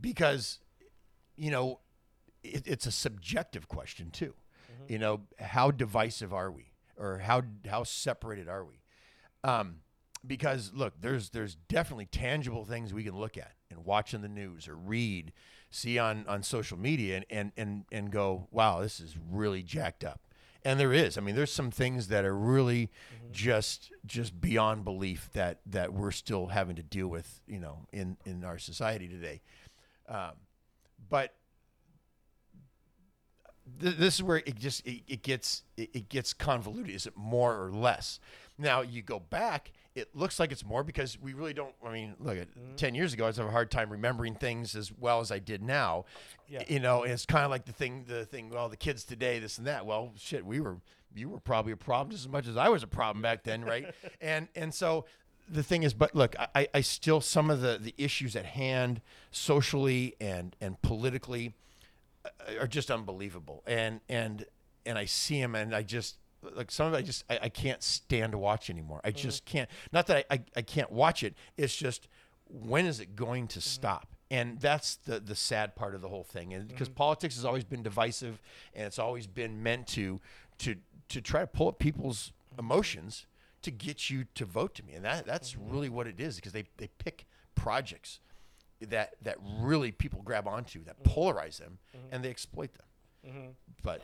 because, 0.01 0.59
you 1.37 1.51
know, 1.51 1.81
it, 2.43 2.63
it's 2.67 2.87
a 2.87 2.93
subjective 2.93 3.69
question 3.69 4.11
too. 4.11 4.35
You 4.89 4.99
know, 4.99 5.21
how 5.39 5.71
divisive 5.71 6.35
are 6.35 6.51
we, 6.51 6.73
or 6.97 7.19
how 7.19 7.43
how 7.69 7.85
separated 7.85 8.49
are 8.49 8.65
we? 8.65 8.81
Um, 9.45 9.77
because 10.27 10.73
look, 10.75 10.95
there's 11.01 11.31
there's 11.31 11.57
definitely 11.69 12.07
tangible 12.07 12.65
things 12.65 12.93
we 12.93 13.05
can 13.05 13.17
look 13.19 13.37
at 13.37 13.53
and 13.71 13.85
watch 13.85 14.15
in 14.15 14.23
the 14.23 14.29
news 14.29 14.69
or 14.69 14.77
read, 14.77 15.33
see 15.71 15.99
on 15.99 16.25
on 16.29 16.43
social 16.43 16.79
media, 16.79 17.17
and 17.17 17.25
and 17.31 17.53
and, 17.57 17.85
and 17.93 18.11
go, 18.11 18.49
wow, 18.51 18.81
this 18.81 19.01
is 19.01 19.17
really 19.31 19.63
jacked 19.63 20.05
up. 20.05 20.21
And 20.67 20.81
there 20.81 20.95
is. 20.95 21.19
I 21.19 21.21
mean, 21.21 21.35
there's 21.35 21.53
some 21.53 21.71
things 21.71 22.09
that 22.09 22.25
are 22.25 22.35
really 22.35 22.91
just 23.33 23.93
just 24.07 24.41
beyond 24.41 24.85
belief 24.85 25.29
that 25.35 25.61
that 25.67 25.93
we're 25.93 26.11
still 26.11 26.47
having 26.47 26.77
to 26.77 26.83
deal 26.83 27.09
with, 27.09 27.43
you 27.47 27.61
know, 27.61 27.87
in 27.93 28.17
in 28.25 28.45
our 28.45 28.59
society 28.59 29.09
today. 29.09 29.43
Um, 30.09 30.33
but 31.09 31.35
th- 33.81 33.97
this 33.97 34.15
is 34.15 34.23
where 34.23 34.39
it 34.39 34.59
just 34.59 34.87
it, 34.87 35.03
it 35.07 35.23
gets 35.23 35.63
it, 35.77 35.91
it 35.93 36.09
gets 36.09 36.33
convoluted. 36.33 36.95
Is 36.95 37.07
it 37.07 37.17
more 37.17 37.63
or 37.63 37.71
less? 37.71 38.21
Now 38.59 38.83
you 38.83 39.03
go 39.03 39.19
back, 39.19 39.73
it 39.95 40.15
looks 40.15 40.41
like 40.41 40.51
it's 40.51 40.65
more 40.65 40.83
because 40.83 41.19
we 41.21 41.35
really 41.35 41.55
don't. 41.55 41.75
I 41.85 41.93
mean, 41.93 42.15
look 42.19 42.37
at 42.37 42.49
ten 42.77 42.95
years 42.95 43.12
ago, 43.12 43.25
I 43.25 43.27
was 43.29 43.37
having 43.37 43.51
a 43.51 43.53
hard 43.53 43.71
time 43.71 43.91
remembering 43.91 44.35
things 44.35 44.75
as 44.75 44.93
well 44.93 45.21
as 45.21 45.31
I 45.31 45.39
did 45.39 45.62
now. 45.62 46.05
Yeah. 46.49 46.65
You 46.66 46.81
know, 46.81 47.05
and 47.05 47.12
it's 47.12 47.27
kind 47.27 47.45
of 47.45 47.51
like 47.51 47.65
the 47.65 47.73
thing, 47.73 48.05
the 48.09 48.25
thing. 48.25 48.51
Well, 48.51 48.69
the 48.69 48.77
kids 48.77 49.05
today, 49.05 49.39
this 49.39 49.59
and 49.59 49.66
that. 49.66 49.87
Well, 49.87 50.12
shit, 50.16 50.45
we 50.45 50.61
were 50.61 50.79
you 51.15 51.29
were 51.29 51.39
probably 51.39 51.73
a 51.73 51.77
problem 51.77 52.11
just 52.11 52.25
as 52.25 52.29
much 52.29 52.49
as 52.49 52.57
I 52.57 52.69
was 52.69 52.83
a 52.83 52.89
problem 52.89 53.23
back 53.23 53.45
then, 53.45 53.65
right? 53.65 53.95
and 54.21 54.49
and 54.57 54.75
so 54.75 55.05
the 55.49 55.62
thing 55.62 55.83
is, 55.83 55.95
but 55.95 56.15
look, 56.15 56.35
I, 56.55 56.69
I 56.75 56.81
still 56.81 57.21
some 57.21 57.51
of 57.51 57.61
the 57.61 57.79
the 57.81 57.95
issues 57.97 58.35
at 58.35 58.47
hand, 58.47 59.01
socially 59.31 60.16
and 60.21 60.57
and 60.61 60.81
politically 60.83 61.55
uh, 62.25 62.61
are 62.61 62.66
just 62.66 62.91
unbelievable. 62.91 63.62
And 63.66 64.01
and 64.09 64.45
and 64.87 64.99
I 64.99 65.05
see 65.05 65.41
them, 65.41 65.55
and 65.55 65.75
I 65.75 65.83
just 65.83 66.16
like 66.55 66.71
some 66.71 66.87
of 66.87 66.95
it. 66.95 66.99
I 66.99 67.03
just 67.03 67.25
I, 67.31 67.39
I 67.43 67.49
can't 67.49 67.83
stand 67.83 68.33
to 68.33 68.39
watch 68.39 68.71
anymore. 68.71 69.01
I 69.05 69.11
just 69.11 69.45
mm-hmm. 69.45 69.59
can't. 69.59 69.71
Not 69.93 70.07
that 70.09 70.27
I, 70.31 70.35
I 70.35 70.41
I 70.57 70.62
can't 70.62 70.91
watch 70.91 71.23
it. 71.23 71.35
It's 71.57 71.75
just 71.75 72.09
when 72.49 72.87
is 72.87 73.01
it 73.01 73.16
going 73.16 73.49
to 73.49 73.59
mm-hmm. 73.59 73.69
stop? 73.69 74.09
And 74.31 74.61
that's 74.61 74.97
the 74.97 75.21
the 75.21 75.35
sad 75.35 75.77
part 75.77 75.95
of 75.95 76.01
the 76.01 76.09
whole 76.09 76.25
thing. 76.25 76.55
And 76.55 76.69
because 76.69 76.89
mm-hmm. 76.89 76.97
politics 76.97 77.37
has 77.37 77.45
always 77.45 77.65
been 77.65 77.83
divisive, 77.83 78.41
and 78.75 78.87
it's 78.87 78.99
always 78.99 79.27
been 79.27 79.62
meant 79.62 79.87
to 79.89 80.21
to 80.59 80.77
to 81.09 81.21
try 81.21 81.41
to 81.41 81.47
pull 81.47 81.69
up 81.69 81.79
people's 81.79 82.33
emotions 82.59 83.27
to 83.62 83.71
get 83.71 84.11
you 84.11 84.27
to 84.35 84.45
vote 84.45 84.75
to 84.75 84.85
me. 84.85 84.95
And 84.95 85.05
that 85.05 85.27
that's 85.27 85.57
really 85.57 85.89
what 85.89 86.07
it 86.07 86.21
is 86.21 86.37
because 86.37 86.53
they 86.53 86.65
they 86.77 86.89
pick 86.99 87.27
projects 87.55 88.21
that 88.81 89.15
that 89.23 89.39
really 89.61 89.93
people 89.93 90.23
grab 90.23 90.47
onto 90.47 90.85
that 90.85 91.03
polarize 91.03 91.59
them 91.59 91.79
and 92.11 92.25
they 92.25 92.31
exploit 92.31 92.71
them. 92.75 92.87
But 93.83 94.03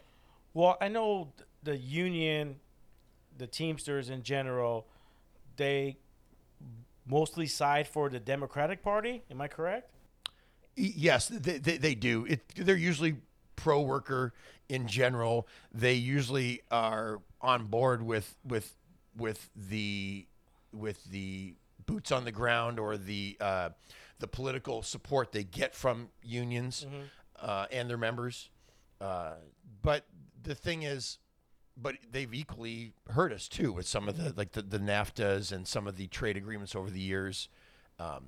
Well, 0.54 0.76
I 0.80 0.88
know 0.88 1.32
the 1.62 1.76
union, 1.76 2.56
the 3.38 3.46
Teamsters 3.46 4.10
in 4.10 4.22
general, 4.22 4.86
they 5.56 5.98
mostly 7.06 7.46
side 7.46 7.88
for 7.88 8.08
the 8.08 8.20
Democratic 8.20 8.82
Party. 8.82 9.22
Am 9.30 9.40
I 9.40 9.48
correct? 9.48 9.90
yes, 10.80 11.28
they, 11.28 11.58
they, 11.58 11.76
they 11.76 11.94
do. 11.94 12.24
It 12.26 12.40
they're 12.56 12.76
usually 12.76 13.16
pro 13.56 13.80
worker 13.82 14.32
in 14.68 14.86
general. 14.86 15.46
They 15.72 15.94
usually 15.94 16.62
are 16.70 17.20
on 17.40 17.66
board 17.66 18.02
with 18.02 18.36
with 18.44 18.74
with 19.16 19.50
the 19.54 20.26
with 20.72 21.04
the 21.04 21.54
boots 21.86 22.12
on 22.12 22.24
the 22.24 22.32
ground 22.32 22.78
or 22.78 22.96
the 22.96 23.36
uh, 23.40 23.70
the 24.18 24.28
political 24.28 24.82
support 24.82 25.32
they 25.32 25.44
get 25.44 25.74
from 25.74 26.08
unions 26.22 26.86
uh, 27.40 27.66
and 27.70 27.88
their 27.88 27.98
members. 27.98 28.50
Uh, 29.00 29.32
but 29.82 30.04
the 30.42 30.54
thing 30.54 30.82
is, 30.82 31.18
but 31.80 31.96
they've 32.10 32.32
equally 32.34 32.92
hurt 33.10 33.32
us 33.32 33.48
too 33.48 33.72
with 33.72 33.86
some 33.86 34.08
of 34.08 34.16
the 34.16 34.32
like 34.36 34.52
the, 34.52 34.62
the 34.62 34.78
NAFTAs 34.78 35.52
and 35.52 35.66
some 35.66 35.86
of 35.86 35.96
the 35.96 36.06
trade 36.08 36.36
agreements 36.36 36.74
over 36.74 36.90
the 36.90 37.00
years. 37.00 37.48
Um, 37.98 38.26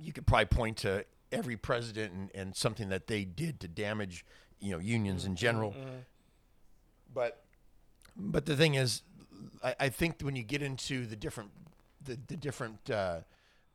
you 0.00 0.12
could 0.12 0.26
probably 0.26 0.46
point 0.46 0.78
to 0.78 1.04
every 1.30 1.56
president 1.56 2.12
and, 2.12 2.30
and 2.34 2.56
something 2.56 2.88
that 2.88 3.06
they 3.06 3.24
did 3.24 3.60
to 3.60 3.68
damage, 3.68 4.24
you 4.60 4.70
know, 4.72 4.78
unions 4.78 5.24
in 5.24 5.36
general. 5.36 5.74
But 7.12 7.44
but 8.16 8.46
the 8.46 8.56
thing 8.56 8.74
is, 8.74 9.02
I, 9.62 9.74
I 9.80 9.88
think 9.88 10.20
when 10.22 10.36
you 10.36 10.42
get 10.42 10.62
into 10.62 11.06
the 11.06 11.16
different 11.16 11.50
the, 12.04 12.18
the 12.26 12.36
different 12.36 12.90
uh, 12.90 13.18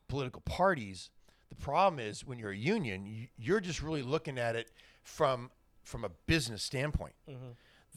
political 0.08 0.42
parties, 0.42 1.10
the 1.50 1.56
problem 1.56 2.00
is 2.00 2.26
when 2.26 2.40
you're 2.40 2.52
a 2.52 2.58
union, 2.58 3.06
you, 3.06 3.28
you're 3.38 3.60
just 3.62 3.82
really 3.82 4.02
looking 4.02 4.38
at 4.38 4.56
it 4.56 4.72
from 5.04 5.52
from 5.84 6.04
a 6.04 6.10
business 6.26 6.64
standpoint. 6.64 7.14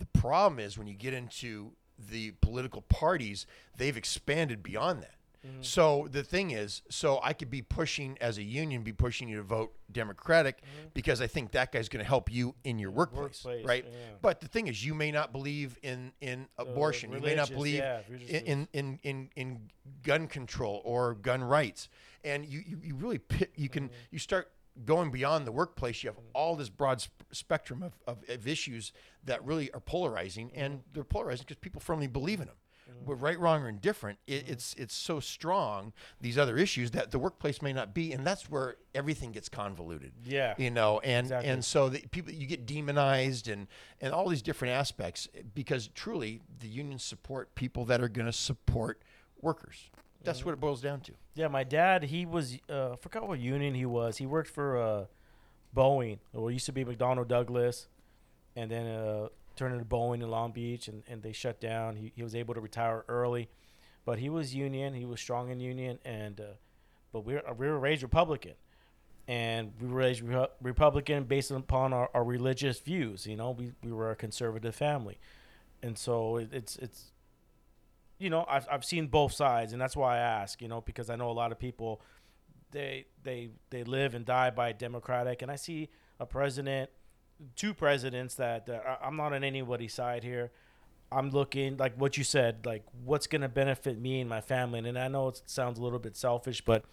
The 0.00 0.06
problem 0.18 0.58
is 0.58 0.76
when 0.76 0.86
you 0.88 0.94
get 0.94 1.14
into 1.14 1.72
the 1.96 2.32
political 2.40 2.82
parties, 2.82 3.46
they've 3.76 3.96
expanded 3.96 4.62
beyond 4.62 5.02
that. 5.02 5.14
So 5.62 6.06
the 6.10 6.22
thing 6.22 6.50
is, 6.50 6.82
so 6.90 7.18
I 7.22 7.32
could 7.32 7.48
be 7.48 7.62
pushing 7.62 8.18
as 8.20 8.36
a 8.36 8.42
union, 8.42 8.82
be 8.82 8.92
pushing 8.92 9.26
you 9.26 9.38
to 9.38 9.42
vote 9.42 9.72
Democratic 9.90 10.62
because 10.92 11.22
I 11.22 11.28
think 11.28 11.52
that 11.52 11.72
guy's 11.72 11.88
going 11.88 12.04
to 12.04 12.08
help 12.08 12.30
you 12.30 12.54
in 12.64 12.78
your 12.78 12.90
workplace, 12.90 13.42
Workplace, 13.42 13.64
right? 13.64 13.84
yeah. 13.86 13.96
But 14.20 14.40
the 14.42 14.48
thing 14.48 14.66
is, 14.66 14.84
you 14.84 14.94
may 14.94 15.10
not 15.10 15.32
believe 15.32 15.78
in 15.82 16.12
in 16.20 16.46
abortion. 16.58 17.10
You 17.12 17.20
may 17.20 17.34
not 17.34 17.50
believe 17.50 17.78
yeah, 17.78 18.00
in, 18.28 18.68
in, 18.74 18.98
in, 19.02 19.30
in, 19.34 19.60
gun 20.02 20.26
control 20.26 20.82
or 20.84 21.14
gun 21.14 21.42
rights, 21.42 21.88
and 22.22 22.44
you 22.44 22.62
you, 22.66 22.78
you 22.82 22.94
really 22.94 23.18
pit, 23.18 23.50
you 23.56 23.70
can 23.70 23.88
you 24.10 24.18
start 24.18 24.50
going 24.84 25.10
beyond 25.10 25.46
the 25.46 25.52
workplace. 25.52 26.02
You 26.02 26.10
have 26.10 26.16
mm. 26.16 26.24
all 26.34 26.56
this 26.56 26.68
broad 26.68 27.00
sp- 27.02 27.26
spectrum 27.32 27.82
of, 27.82 27.92
of, 28.06 28.18
of 28.28 28.46
issues 28.46 28.92
that 29.24 29.44
really 29.44 29.70
are 29.72 29.80
polarizing, 29.80 30.48
mm-hmm. 30.48 30.60
and 30.60 30.80
they're 30.92 31.04
polarizing 31.04 31.44
because 31.46 31.60
people 31.60 31.80
firmly 31.80 32.06
believe 32.06 32.40
in 32.40 32.46
them. 32.46 32.56
But 33.06 33.14
mm-hmm. 33.14 33.24
right, 33.24 33.38
wrong, 33.38 33.62
or 33.62 33.68
indifferent, 33.68 34.18
it, 34.26 34.44
mm-hmm. 34.44 34.52
it's 34.52 34.74
it's 34.74 34.94
so 34.94 35.20
strong 35.20 35.92
these 36.20 36.36
other 36.36 36.56
issues 36.56 36.90
that 36.92 37.10
the 37.10 37.18
workplace 37.18 37.62
may 37.62 37.72
not 37.72 37.94
be, 37.94 38.12
and 38.12 38.26
that's 38.26 38.50
where 38.50 38.76
everything 38.94 39.32
gets 39.32 39.48
convoluted. 39.48 40.12
Yeah. 40.24 40.54
you 40.58 40.70
know, 40.70 40.98
and 41.00 41.26
Exactly. 41.26 41.50
and 41.50 41.64
so 41.64 41.88
the 41.88 42.00
people 42.10 42.32
you 42.32 42.46
get 42.46 42.66
demonized 42.66 43.48
and 43.48 43.68
and 44.00 44.12
all 44.12 44.28
these 44.28 44.42
different 44.42 44.74
aspects 44.74 45.28
because 45.54 45.88
truly 45.88 46.40
the 46.58 46.68
unions 46.68 47.04
support 47.04 47.54
people 47.54 47.84
that 47.86 48.00
are 48.00 48.08
going 48.08 48.26
to 48.26 48.32
support 48.32 49.02
workers. 49.40 49.90
That's 50.22 50.44
what 50.44 50.52
it 50.52 50.60
boils 50.60 50.80
down 50.80 51.00
to. 51.00 51.12
Yeah, 51.34 51.48
my 51.48 51.64
dad, 51.64 52.04
he 52.04 52.26
was, 52.26 52.58
uh, 52.68 52.92
I 52.92 52.96
forgot 52.96 53.26
what 53.26 53.38
union 53.38 53.74
he 53.74 53.86
was. 53.86 54.18
He 54.18 54.26
worked 54.26 54.50
for 54.50 54.76
uh, 54.76 55.04
Boeing, 55.74 56.18
or 56.34 56.50
it 56.50 56.54
used 56.54 56.66
to 56.66 56.72
be 56.72 56.84
McDonnell 56.84 57.26
Douglas, 57.26 57.88
and 58.54 58.70
then 58.70 58.86
uh, 58.86 59.28
turned 59.56 59.74
into 59.74 59.86
Boeing 59.86 60.22
in 60.22 60.30
Long 60.30 60.52
Beach, 60.52 60.88
and, 60.88 61.02
and 61.08 61.22
they 61.22 61.32
shut 61.32 61.60
down. 61.60 61.96
He, 61.96 62.12
he 62.14 62.22
was 62.22 62.34
able 62.34 62.54
to 62.54 62.60
retire 62.60 63.04
early, 63.08 63.48
but 64.04 64.18
he 64.18 64.28
was 64.28 64.54
union. 64.54 64.94
He 64.94 65.06
was 65.06 65.20
strong 65.20 65.50
in 65.50 65.60
union, 65.60 65.98
and 66.04 66.40
uh, 66.40 66.44
but 67.12 67.24
we 67.24 67.34
were, 67.34 67.42
we 67.56 67.66
were 67.66 67.78
raised 67.78 68.02
Republican, 68.02 68.54
and 69.28 69.72
we 69.80 69.88
were 69.88 69.96
raised 69.96 70.22
Repu- 70.22 70.50
Republican 70.60 71.24
based 71.24 71.50
upon 71.50 71.92
our, 71.92 72.10
our 72.12 72.24
religious 72.24 72.80
views. 72.80 73.26
You 73.26 73.36
know, 73.36 73.50
we, 73.52 73.72
we 73.82 73.92
were 73.92 74.10
a 74.10 74.16
conservative 74.16 74.74
family, 74.74 75.18
and 75.82 75.96
so 75.96 76.36
it, 76.36 76.50
it's 76.52 76.76
it's 76.76 77.09
you 78.20 78.30
know, 78.30 78.44
I've, 78.48 78.68
I've 78.70 78.84
seen 78.84 79.08
both 79.08 79.32
sides, 79.32 79.72
and 79.72 79.80
that's 79.80 79.96
why 79.96 80.16
I 80.16 80.18
ask, 80.18 80.60
you 80.60 80.68
know, 80.68 80.82
because 80.82 81.10
I 81.10 81.16
know 81.16 81.30
a 81.30 81.32
lot 81.32 81.50
of 81.50 81.58
people 81.58 82.02
they 82.70 83.06
they 83.24 83.48
they 83.70 83.82
live 83.82 84.14
and 84.14 84.24
die 84.24 84.50
by 84.50 84.72
Democratic, 84.72 85.42
and 85.42 85.50
I 85.50 85.56
see 85.56 85.88
a 86.20 86.26
president, 86.26 86.90
two 87.56 87.72
presidents 87.72 88.34
that, 88.34 88.66
that 88.66 89.00
I'm 89.02 89.16
not 89.16 89.32
on 89.32 89.42
anybody's 89.42 89.94
side 89.94 90.22
here. 90.22 90.52
I'm 91.10 91.30
looking 91.30 91.78
like 91.78 91.96
what 91.96 92.16
you 92.18 92.22
said, 92.22 92.66
like 92.66 92.84
what's 93.04 93.26
going 93.26 93.40
to 93.40 93.48
benefit 93.48 93.98
me 93.98 94.20
and 94.20 94.28
my 94.28 94.40
family. 94.40 94.78
And 94.78 94.96
I 94.96 95.08
know 95.08 95.28
it 95.28 95.40
sounds 95.46 95.78
a 95.78 95.82
little 95.82 95.98
bit 95.98 96.16
selfish, 96.16 96.60
but 96.60 96.84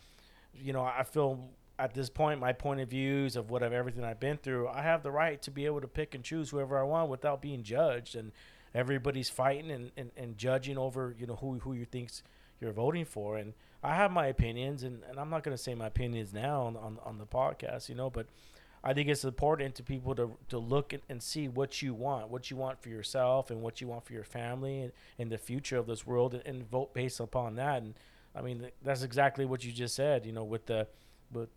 you 0.55 0.73
know, 0.73 0.81
I 0.81 1.03
feel 1.03 1.51
at 1.77 1.93
this 1.93 2.09
point, 2.09 2.39
my 2.39 2.53
point 2.53 2.79
of 2.79 2.89
views 2.89 3.35
of 3.35 3.51
whatever 3.51 3.75
everything 3.75 4.03
I've 4.03 4.19
been 4.19 4.37
through, 4.37 4.69
I 4.69 4.81
have 4.81 5.03
the 5.03 5.11
right 5.11 5.39
to 5.43 5.51
be 5.51 5.65
able 5.65 5.81
to 5.81 5.87
pick 5.87 6.15
and 6.15 6.23
choose 6.23 6.49
whoever 6.49 6.79
I 6.79 6.83
want 6.83 7.09
without 7.09 7.41
being 7.41 7.61
judged. 7.61 8.15
And 8.15 8.31
everybody's 8.77 9.29
fighting 9.29 9.71
and, 9.71 9.91
and, 9.97 10.11
and 10.15 10.37
judging 10.37 10.77
over, 10.77 11.15
you 11.17 11.25
know, 11.25 11.35
who 11.35 11.59
who 11.59 11.73
you 11.73 11.85
thinks 11.85 12.21
you're 12.61 12.71
voting 12.71 13.05
for. 13.05 13.37
And 13.37 13.53
I 13.83 13.95
have 13.95 14.11
my 14.11 14.27
opinions, 14.27 14.83
and, 14.83 15.03
and 15.09 15.19
I'm 15.19 15.29
not 15.29 15.43
to 15.43 15.57
say 15.57 15.73
my 15.73 15.87
opinions 15.87 16.31
now 16.31 16.61
on, 16.61 16.77
on 16.77 16.97
on 17.03 17.17
the 17.17 17.25
podcast, 17.25 17.89
you 17.89 17.95
know, 17.95 18.09
but 18.09 18.27
I 18.83 18.93
think 18.93 19.09
it's 19.09 19.25
important 19.25 19.75
to 19.75 19.83
people 19.83 20.13
to, 20.15 20.37
to 20.49 20.59
look 20.59 20.93
and, 20.93 21.01
and 21.09 21.21
see 21.21 21.47
what 21.47 21.81
you 21.81 21.93
want, 21.93 22.29
what 22.29 22.51
you 22.51 22.57
want 22.57 22.81
for 22.81 22.89
yourself, 22.89 23.49
and 23.49 23.61
what 23.61 23.81
you 23.81 23.87
want 23.87 24.05
for 24.05 24.13
your 24.13 24.23
family 24.23 24.81
and, 24.81 24.91
and 25.17 25.31
the 25.31 25.37
future 25.37 25.77
of 25.77 25.87
this 25.87 26.05
world, 26.05 26.35
and, 26.35 26.45
and 26.45 26.69
vote 26.69 26.93
based 26.93 27.19
upon 27.19 27.55
that. 27.55 27.81
And 27.81 27.95
I 28.35 28.41
mean, 28.41 28.67
that's 28.83 29.01
exactly 29.01 29.45
what 29.45 29.65
you 29.65 29.71
just 29.71 29.95
said. 29.95 30.25
You 30.25 30.33
know, 30.33 30.43
with 30.43 30.67
the 30.67 30.87
with 31.33 31.49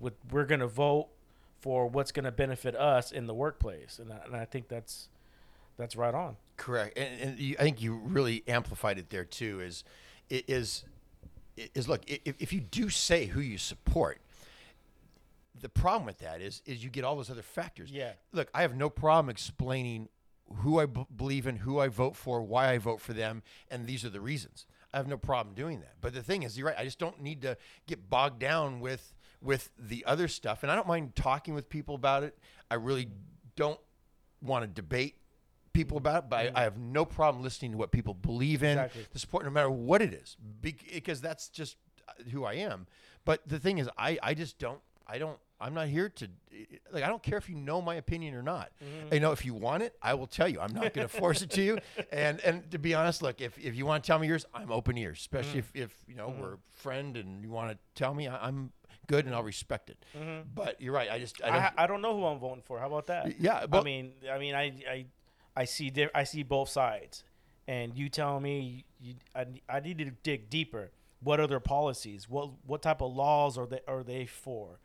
with 0.00 0.14
we're 0.30 0.44
gonna 0.44 0.66
vote 0.66 1.08
for 1.60 1.86
what's 1.86 2.10
gonna 2.12 2.32
benefit 2.32 2.74
us 2.74 3.12
in 3.12 3.26
the 3.26 3.34
workplace, 3.34 4.00
and 4.00 4.12
I, 4.12 4.18
and 4.26 4.36
I 4.36 4.44
think 4.44 4.68
that's 4.68 5.08
that's 5.78 5.96
right 5.96 6.14
on. 6.14 6.36
Correct, 6.56 6.98
and, 6.98 7.20
and 7.20 7.38
you, 7.38 7.56
I 7.58 7.62
think 7.62 7.80
you 7.80 7.94
really 7.94 8.42
amplified 8.46 8.98
it 8.98 9.10
there 9.10 9.24
too. 9.24 9.60
Is 9.60 9.84
is 10.28 10.84
is 11.56 11.88
look 11.88 12.02
if, 12.06 12.34
if 12.38 12.52
you 12.52 12.60
do 12.60 12.90
say 12.90 13.26
who 13.26 13.40
you 13.40 13.56
support, 13.58 14.20
the 15.58 15.68
problem 15.68 16.04
with 16.04 16.18
that 16.18 16.40
is 16.40 16.62
is 16.66 16.84
you 16.84 16.90
get 16.90 17.04
all 17.04 17.16
those 17.16 17.30
other 17.30 17.42
factors. 17.42 17.90
Yeah. 17.90 18.12
Look, 18.32 18.50
I 18.54 18.62
have 18.62 18.76
no 18.76 18.90
problem 18.90 19.30
explaining 19.30 20.08
who 20.56 20.80
I 20.80 20.86
b- 20.86 21.06
believe 21.14 21.46
in, 21.46 21.56
who 21.56 21.78
I 21.78 21.88
vote 21.88 22.16
for, 22.16 22.42
why 22.42 22.70
I 22.70 22.78
vote 22.78 23.00
for 23.00 23.12
them, 23.12 23.42
and 23.70 23.86
these 23.86 24.04
are 24.04 24.10
the 24.10 24.20
reasons. 24.20 24.66
I 24.92 24.96
have 24.96 25.06
no 25.06 25.18
problem 25.18 25.54
doing 25.54 25.80
that. 25.80 25.94
But 26.00 26.14
the 26.14 26.22
thing 26.22 26.42
is, 26.42 26.56
you're 26.56 26.66
right. 26.66 26.76
I 26.78 26.84
just 26.84 26.98
don't 26.98 27.20
need 27.20 27.42
to 27.42 27.56
get 27.86 28.08
bogged 28.08 28.38
down 28.40 28.80
with 28.80 29.14
with 29.40 29.70
the 29.78 30.04
other 30.06 30.26
stuff, 30.26 30.62
and 30.62 30.72
I 30.72 30.74
don't 30.74 30.88
mind 30.88 31.14
talking 31.14 31.54
with 31.54 31.68
people 31.68 31.94
about 31.94 32.24
it. 32.24 32.36
I 32.70 32.74
really 32.74 33.08
don't 33.54 33.78
want 34.42 34.64
to 34.64 34.68
debate 34.68 35.16
people 35.78 35.98
mm-hmm. 35.98 36.06
about 36.06 36.24
it, 36.24 36.30
but 36.30 36.36
I, 36.36 36.46
mm-hmm. 36.46 36.56
I 36.56 36.62
have 36.62 36.78
no 36.78 37.04
problem 37.04 37.42
listening 37.42 37.72
to 37.72 37.78
what 37.78 37.92
people 37.92 38.14
believe 38.14 38.62
in, 38.62 38.78
Exactly. 38.78 39.06
the 39.12 39.18
support, 39.18 39.44
no 39.44 39.50
matter 39.50 39.70
what 39.70 40.02
it 40.02 40.12
is, 40.12 40.36
because 40.60 41.20
that's 41.20 41.48
just 41.48 41.76
uh, 42.08 42.12
who 42.30 42.44
I 42.44 42.54
am. 42.54 42.86
But 43.24 43.48
the 43.48 43.58
thing 43.58 43.78
is, 43.78 43.88
I, 43.96 44.18
I 44.22 44.34
just 44.34 44.58
don't, 44.58 44.80
I 45.06 45.18
don't, 45.18 45.38
I'm 45.60 45.74
not 45.74 45.88
here 45.88 46.08
to, 46.08 46.28
like, 46.92 47.02
I 47.02 47.08
don't 47.08 47.22
care 47.22 47.38
if 47.38 47.48
you 47.48 47.56
know 47.56 47.80
my 47.80 47.96
opinion 47.96 48.34
or 48.34 48.42
not. 48.42 48.70
Mm-hmm. 48.82 49.14
You 49.14 49.20
know, 49.20 49.32
if 49.32 49.44
you 49.44 49.54
want 49.54 49.82
it, 49.82 49.94
I 50.02 50.14
will 50.14 50.26
tell 50.26 50.48
you. 50.48 50.60
I'm 50.60 50.72
not 50.72 50.94
going 50.94 51.08
to 51.08 51.12
force 51.12 51.42
it 51.42 51.50
to 51.50 51.62
you. 51.62 51.78
And 52.12 52.40
and 52.40 52.70
to 52.70 52.78
be 52.78 52.94
honest, 52.94 53.22
look, 53.22 53.40
if, 53.40 53.58
if 53.58 53.74
you 53.74 53.84
want 53.84 54.02
to 54.02 54.06
tell 54.06 54.18
me 54.18 54.28
yours, 54.28 54.44
I'm 54.54 54.70
open 54.70 54.96
ears, 54.96 55.18
especially 55.18 55.60
mm. 55.62 55.64
if, 55.64 55.70
if, 55.74 55.92
you 56.06 56.14
know, 56.14 56.34
we're 56.40 56.54
a 56.54 56.58
friend 56.76 57.16
and 57.16 57.42
you 57.42 57.50
want 57.50 57.70
to 57.70 57.78
tell 57.94 58.14
me, 58.14 58.28
I, 58.28 58.46
I'm 58.46 58.72
good 59.08 59.26
and 59.26 59.34
I'll 59.34 59.42
respect 59.42 59.90
it. 59.90 60.04
But 60.54 60.80
you're 60.80 60.92
right. 60.92 61.10
I 61.10 61.18
just, 61.18 61.42
I 61.42 61.48
I, 61.48 61.50
don't, 61.50 61.62
ha- 61.62 61.74
I 61.76 61.86
don't 61.86 62.02
know 62.02 62.16
who 62.16 62.24
I'm 62.24 62.38
voting 62.38 62.62
for. 62.62 62.78
How 62.78 62.86
about 62.86 63.06
that? 63.08 63.40
Yeah, 63.40 63.66
But, 63.66 63.80
I 63.80 63.84
mean, 63.84 64.12
I 64.30 64.38
mean, 64.38 64.54
I 64.54 64.64
I 64.88 65.06
I 65.58 65.64
see 65.64 65.90
di- 65.90 66.14
I 66.14 66.22
see 66.22 66.44
both 66.44 66.68
sides, 66.68 67.24
and 67.66 67.92
you 67.96 68.08
tell 68.08 68.38
me 68.38 68.84
you, 69.00 69.14
I, 69.34 69.46
I 69.68 69.80
need 69.80 69.98
to 69.98 70.12
dig 70.22 70.48
deeper. 70.48 70.92
What 71.20 71.40
are 71.40 71.48
their 71.48 71.58
policies? 71.58 72.30
What 72.30 72.50
what 72.64 72.80
type 72.80 73.02
of 73.02 73.12
laws 73.12 73.58
are 73.58 73.66
they 73.66 73.80
are 73.88 74.04
they 74.04 74.24
for? 74.24 74.78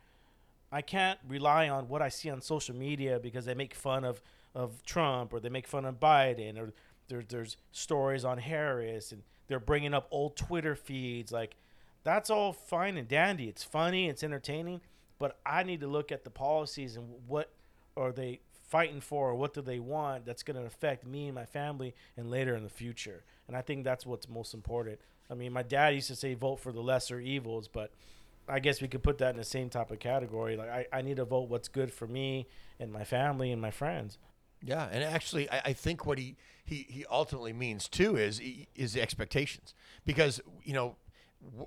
I 0.71 0.81
can't 0.81 1.19
rely 1.27 1.69
on 1.69 1.87
what 1.87 2.01
I 2.01 2.09
see 2.09 2.31
on 2.31 2.41
social 2.41 2.75
media 2.75 3.19
because 3.19 3.45
they 3.45 3.53
make 3.53 3.75
fun 3.75 4.03
of, 4.03 4.23
of 4.55 4.83
Trump 4.83 5.31
or 5.31 5.39
they 5.39 5.49
make 5.49 5.67
fun 5.67 5.85
of 5.85 5.99
Biden 5.99 6.57
or 6.57 6.73
there's 7.07 7.25
there's 7.27 7.57
stories 7.71 8.25
on 8.25 8.39
Harris 8.39 9.11
and 9.11 9.21
they're 9.47 9.59
bringing 9.59 9.93
up 9.93 10.07
old 10.09 10.35
Twitter 10.35 10.75
feeds 10.75 11.31
like 11.31 11.55
that's 12.03 12.31
all 12.31 12.51
fine 12.51 12.97
and 12.97 13.07
dandy. 13.07 13.47
It's 13.47 13.63
funny, 13.63 14.09
it's 14.09 14.23
entertaining, 14.23 14.81
but 15.19 15.37
I 15.45 15.61
need 15.61 15.81
to 15.81 15.87
look 15.87 16.11
at 16.11 16.23
the 16.23 16.31
policies 16.31 16.97
and 16.97 17.07
what 17.27 17.51
are 17.95 18.11
they 18.11 18.39
fighting 18.73 19.01
for 19.01 19.29
or 19.29 19.35
what 19.35 19.53
do 19.53 19.61
they 19.61 19.77
want 19.77 20.25
that's 20.25 20.41
going 20.41 20.59
to 20.59 20.65
affect 20.65 21.05
me 21.05 21.27
and 21.27 21.35
my 21.35 21.45
family 21.45 21.93
and 22.17 22.31
later 22.31 22.55
in 22.55 22.63
the 22.63 22.69
future. 22.69 23.23
And 23.47 23.55
I 23.55 23.61
think 23.61 23.83
that's 23.83 24.03
what's 24.03 24.27
most 24.27 24.55
important. 24.55 24.99
I 25.29 25.35
mean, 25.35 25.53
my 25.53 25.61
dad 25.61 25.93
used 25.93 26.07
to 26.07 26.15
say 26.15 26.33
vote 26.33 26.59
for 26.59 26.71
the 26.71 26.81
lesser 26.81 27.19
evils, 27.19 27.67
but 27.67 27.91
I 28.47 28.57
guess 28.59 28.81
we 28.81 28.87
could 28.87 29.03
put 29.03 29.19
that 29.19 29.29
in 29.29 29.37
the 29.37 29.43
same 29.43 29.69
type 29.69 29.91
of 29.91 29.99
category. 29.99 30.57
Like 30.57 30.71
I, 30.71 30.87
I 30.91 31.01
need 31.03 31.17
to 31.17 31.25
vote 31.25 31.49
what's 31.49 31.67
good 31.67 31.93
for 31.93 32.07
me 32.07 32.47
and 32.79 32.91
my 32.91 33.03
family 33.03 33.51
and 33.51 33.61
my 33.61 33.69
friends. 33.69 34.17
Yeah, 34.65 34.89
and 34.91 35.03
actually, 35.03 35.47
I, 35.51 35.61
I 35.65 35.73
think 35.73 36.07
what 36.07 36.17
he, 36.17 36.35
he 36.65 36.87
he 36.89 37.05
ultimately 37.11 37.53
means 37.53 37.87
too 37.87 38.15
is 38.15 38.41
is 38.73 38.93
the 38.93 39.01
expectations 39.01 39.75
because 40.03 40.41
you 40.63 40.73
know 40.73 40.95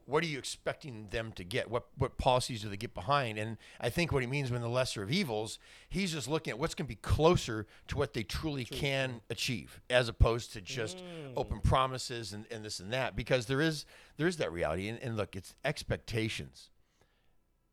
what 0.05 0.25
are 0.25 0.27
you 0.27 0.39
expecting 0.39 1.09
them 1.11 1.33
to 1.33 1.45
get? 1.45 1.71
What 1.71 1.87
what 1.97 2.19
policies 2.19 2.63
do 2.63 2.69
they 2.69 2.77
get 2.77 2.95
behind? 2.95 3.39
And 3.39 3.57
I 3.81 3.91
think 3.91 4.13
what 4.13 4.23
he 4.23 4.27
means 4.27 4.51
when 4.51 4.63
the 4.63 4.69
lesser 4.69 5.03
of 5.03 5.11
evils, 5.11 5.59
he's 5.89 6.13
just 6.13 6.29
looking 6.29 6.53
at 6.53 6.59
what's 6.59 6.75
going 6.75 6.87
to 6.87 6.89
be 6.89 6.97
closer 6.97 7.67
to 7.89 7.97
what 7.97 8.15
they 8.15 8.23
truly 8.23 8.65
can 8.65 9.21
achieve, 9.31 9.81
as 9.91 10.09
opposed 10.09 10.53
to 10.55 10.61
just 10.61 11.03
open 11.37 11.61
promises 11.61 12.33
and, 12.33 12.47
and 12.51 12.65
this 12.65 12.81
and 12.81 12.93
that. 12.93 13.15
Because 13.17 13.47
there 13.47 13.61
is 13.61 13.85
there 14.17 14.27
is 14.27 14.39
that 14.39 14.53
reality, 14.53 14.89
and, 14.89 14.99
and 15.01 15.17
look, 15.17 15.37
it's 15.37 15.55
expectations 15.65 16.71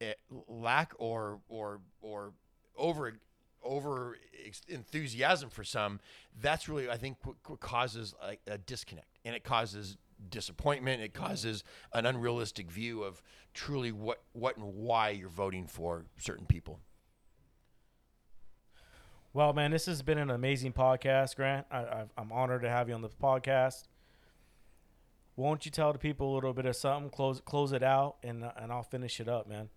eh, 0.01 0.13
lack 0.47 0.93
or 0.97 1.39
or 1.47 1.79
or 2.01 2.33
over 2.75 3.13
over 3.63 4.17
enthusiasm 4.67 5.49
for 5.49 5.63
some 5.63 5.99
that's 6.41 6.67
really 6.67 6.89
i 6.89 6.97
think 6.97 7.15
what, 7.23 7.35
what 7.47 7.61
causes 7.61 8.13
like 8.21 8.41
a 8.47 8.57
disconnect 8.57 9.07
and 9.23 9.35
it 9.35 9.43
causes 9.43 9.97
disappointment 10.29 11.01
it 11.01 11.13
causes 11.13 11.63
an 11.93 12.05
unrealistic 12.05 12.69
view 12.69 13.03
of 13.03 13.21
truly 13.53 13.91
what 13.91 14.23
what 14.33 14.57
and 14.57 14.65
why 14.75 15.09
you're 15.09 15.29
voting 15.29 15.67
for 15.67 16.05
certain 16.17 16.45
people 16.45 16.79
Well, 19.35 19.51
man, 19.51 19.71
this 19.71 19.87
has 19.87 20.03
been 20.03 20.19
an 20.19 20.29
amazing 20.29 20.73
podcast, 20.73 21.35
Grant. 21.35 21.65
I, 21.71 22.03
I'm 22.15 22.31
honored 22.31 22.61
to 22.61 22.69
have 22.69 22.87
you 22.87 22.93
on 22.93 23.01
the 23.01 23.09
podcast. 23.09 23.85
Won't 25.35 25.65
you 25.65 25.71
tell 25.71 25.91
the 25.91 25.97
people 25.97 26.31
a 26.31 26.35
little 26.35 26.53
bit 26.53 26.67
of 26.67 26.75
something? 26.75 27.09
Close 27.09 27.41
close 27.41 27.71
it 27.71 27.81
out, 27.81 28.17
and 28.21 28.43
and 28.55 28.71
I'll 28.71 28.83
finish 28.83 29.19
it 29.19 29.27
up, 29.27 29.49
man. 29.49 29.69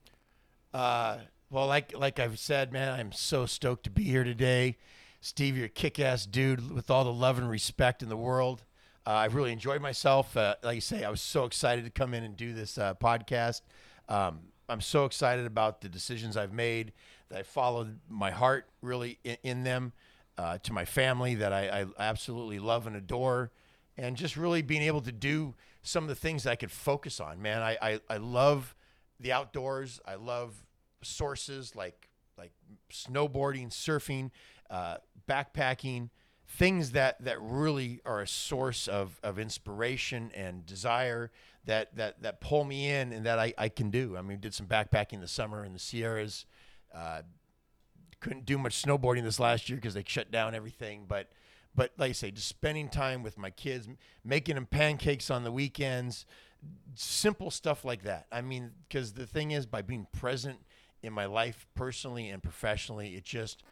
Uh, 0.75 1.19
well, 1.49 1.67
like 1.67 1.97
like 1.97 2.21
I've 2.21 2.39
said, 2.39 2.71
man, 2.71 2.93
I'm 2.93 3.13
so 3.13 3.47
stoked 3.47 3.85
to 3.85 3.91
be 3.91 4.05
here 4.05 4.25
today. 4.25 4.77
Steve, 5.23 5.57
you're 5.57 5.67
a 5.67 5.71
kick-ass 5.71 6.27
dude 6.27 6.71
with 6.71 6.91
all 6.91 7.05
the 7.05 7.13
love 7.13 7.39
and 7.39 7.49
respect 7.49 8.03
in 8.03 8.11
the 8.11 8.17
world. 8.17 8.65
Uh, 9.07 9.13
I've 9.13 9.35
really 9.35 9.53
enjoyed 9.53 9.81
myself. 9.81 10.37
Uh, 10.37 10.57
like 10.63 10.75
you 10.75 10.81
say, 10.81 11.05
I 11.05 11.11
was 11.11 11.21
so 11.21 11.45
excited 11.45 11.85
to 11.85 11.91
come 11.91 12.13
in 12.13 12.25
and 12.25 12.37
do 12.37 12.53
this 12.53 12.77
uh, 12.77 12.95
podcast. 12.95 13.61
Um, 14.09 14.41
I'm 14.69 14.81
so 14.81 15.05
excited 15.05 15.47
about 15.47 15.81
the 15.81 15.89
decisions 15.89 16.37
I've 16.37 16.53
made. 16.53 16.93
That 17.29 17.39
I 17.39 17.43
followed 17.43 17.99
my 18.09 18.31
heart 18.31 18.67
really 18.83 19.19
in, 19.25 19.37
in 19.43 19.65
them. 19.65 19.93
Uh, 20.39 20.59
to 20.59 20.71
my 20.71 20.85
family 20.85 21.35
that 21.37 21.51
I, 21.51 21.81
I 21.81 21.87
absolutely 21.99 22.59
love 22.59 22.87
and 22.87 22.95
adore, 22.95 23.53
and 23.97 24.19
just 24.19 24.37
really 24.37 24.61
being 24.61 24.83
able 24.83 25.01
to 25.01 25.13
do 25.13 25.55
some 25.83 26.05
of 26.05 26.09
the 26.09 26.15
things 26.15 26.43
that 26.43 26.51
I 26.51 26.57
could 26.57 26.71
focus 26.71 27.21
on. 27.21 27.41
Man, 27.41 27.63
I, 27.63 27.79
I, 27.81 28.01
I 28.11 28.17
love 28.19 28.75
the 29.19 29.33
outdoors. 29.33 29.99
I 30.05 30.17
love 30.17 30.67
sources 31.03 31.75
like 31.75 32.11
like 32.37 32.53
snowboarding, 32.93 33.69
surfing, 33.69 34.31
uh, 34.69 34.99
backpacking, 35.27 36.11
things 36.57 36.93
that 36.93 37.23
that 37.23 37.41
really 37.41 38.01
are 38.07 38.21
a 38.21 38.27
source 38.27 38.89
of, 38.89 39.21
of 39.23 39.39
inspiration 39.39 40.31
and 40.35 40.65
desire 40.65 41.31
that 41.67 41.95
that 41.97 42.23
that 42.23 42.41
pull 42.41 42.65
me 42.65 42.89
in 42.89 43.13
and 43.13 43.27
that 43.27 43.39
I, 43.39 43.53
I 43.59 43.69
can 43.69 43.91
do. 43.91 44.17
I 44.17 44.23
mean, 44.23 44.41
did 44.41 44.55
some 44.55 44.67
backpacking 44.67 45.21
this 45.21 45.33
summer 45.33 45.65
in 45.65 45.73
the 45.73 45.79
Sierras. 45.79 46.47
Uh, 46.95 47.23
couldn't 48.21 48.47
do 48.47 48.57
much 48.57 48.83
snowboarding 48.83 49.23
this 49.23 49.39
last 49.39 49.69
year 49.69 49.77
because 49.77 49.95
they 49.95 50.05
shut 50.07 50.31
down 50.31 50.55
everything. 50.55 51.05
But 51.07 51.29
but 51.75 51.93
like 51.99 52.11
I 52.11 52.13
say, 52.13 52.31
just 52.31 52.49
spending 52.49 52.89
time 52.89 53.23
with 53.23 53.37
my 53.37 53.51
kids, 53.51 53.87
making 54.25 54.55
them 54.55 54.67
pancakes 54.67 55.31
on 55.31 55.45
the 55.45 55.53
weekends, 55.53 56.25
simple 56.95 57.51
stuff 57.51 57.85
like 57.85 58.05
that. 58.05 58.27
I 58.33 58.41
mean, 58.41 58.71
because 58.89 59.13
the 59.13 59.27
thing 59.27 59.51
is, 59.51 59.67
by 59.67 59.83
being 59.83 60.07
present 60.19 60.59
in 61.03 61.13
my 61.13 61.27
life 61.27 61.67
personally 61.75 62.31
and 62.31 62.43
professionally, 62.43 63.15
it 63.15 63.25
just 63.25 63.63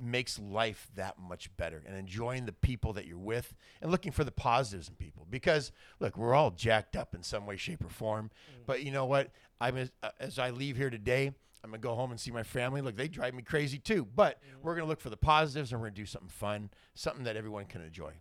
makes 0.00 0.38
life 0.38 0.88
that 0.94 1.18
much 1.18 1.54
better 1.56 1.82
and 1.86 1.96
enjoying 1.96 2.46
the 2.46 2.52
people 2.52 2.92
that 2.92 3.06
you're 3.06 3.18
with 3.18 3.54
and 3.82 3.90
looking 3.90 4.12
for 4.12 4.24
the 4.24 4.30
positives 4.30 4.88
in 4.88 4.94
people 4.94 5.26
because 5.30 5.72
look 6.00 6.16
we're 6.16 6.34
all 6.34 6.50
jacked 6.50 6.96
up 6.96 7.14
in 7.14 7.22
some 7.22 7.44
way 7.46 7.56
shape 7.56 7.84
or 7.84 7.88
form 7.88 8.30
but 8.66 8.82
you 8.82 8.90
know 8.92 9.04
what 9.04 9.30
i'm 9.60 9.76
as, 9.76 9.90
uh, 10.02 10.10
as 10.20 10.38
i 10.38 10.50
leave 10.50 10.76
here 10.76 10.90
today 10.90 11.26
i'm 11.62 11.70
gonna 11.70 11.78
go 11.78 11.94
home 11.94 12.10
and 12.12 12.20
see 12.20 12.30
my 12.30 12.42
family 12.44 12.80
look 12.80 12.96
they 12.96 13.08
drive 13.08 13.34
me 13.34 13.42
crazy 13.42 13.78
too 13.78 14.06
but 14.14 14.40
we're 14.62 14.74
gonna 14.76 14.86
look 14.86 15.00
for 15.00 15.10
the 15.10 15.16
positives 15.16 15.72
and 15.72 15.80
we're 15.80 15.88
gonna 15.88 15.96
do 15.96 16.06
something 16.06 16.30
fun 16.30 16.70
something 16.94 17.24
that 17.24 17.36
everyone 17.36 17.64
can 17.66 17.82
enjoy 17.82 18.12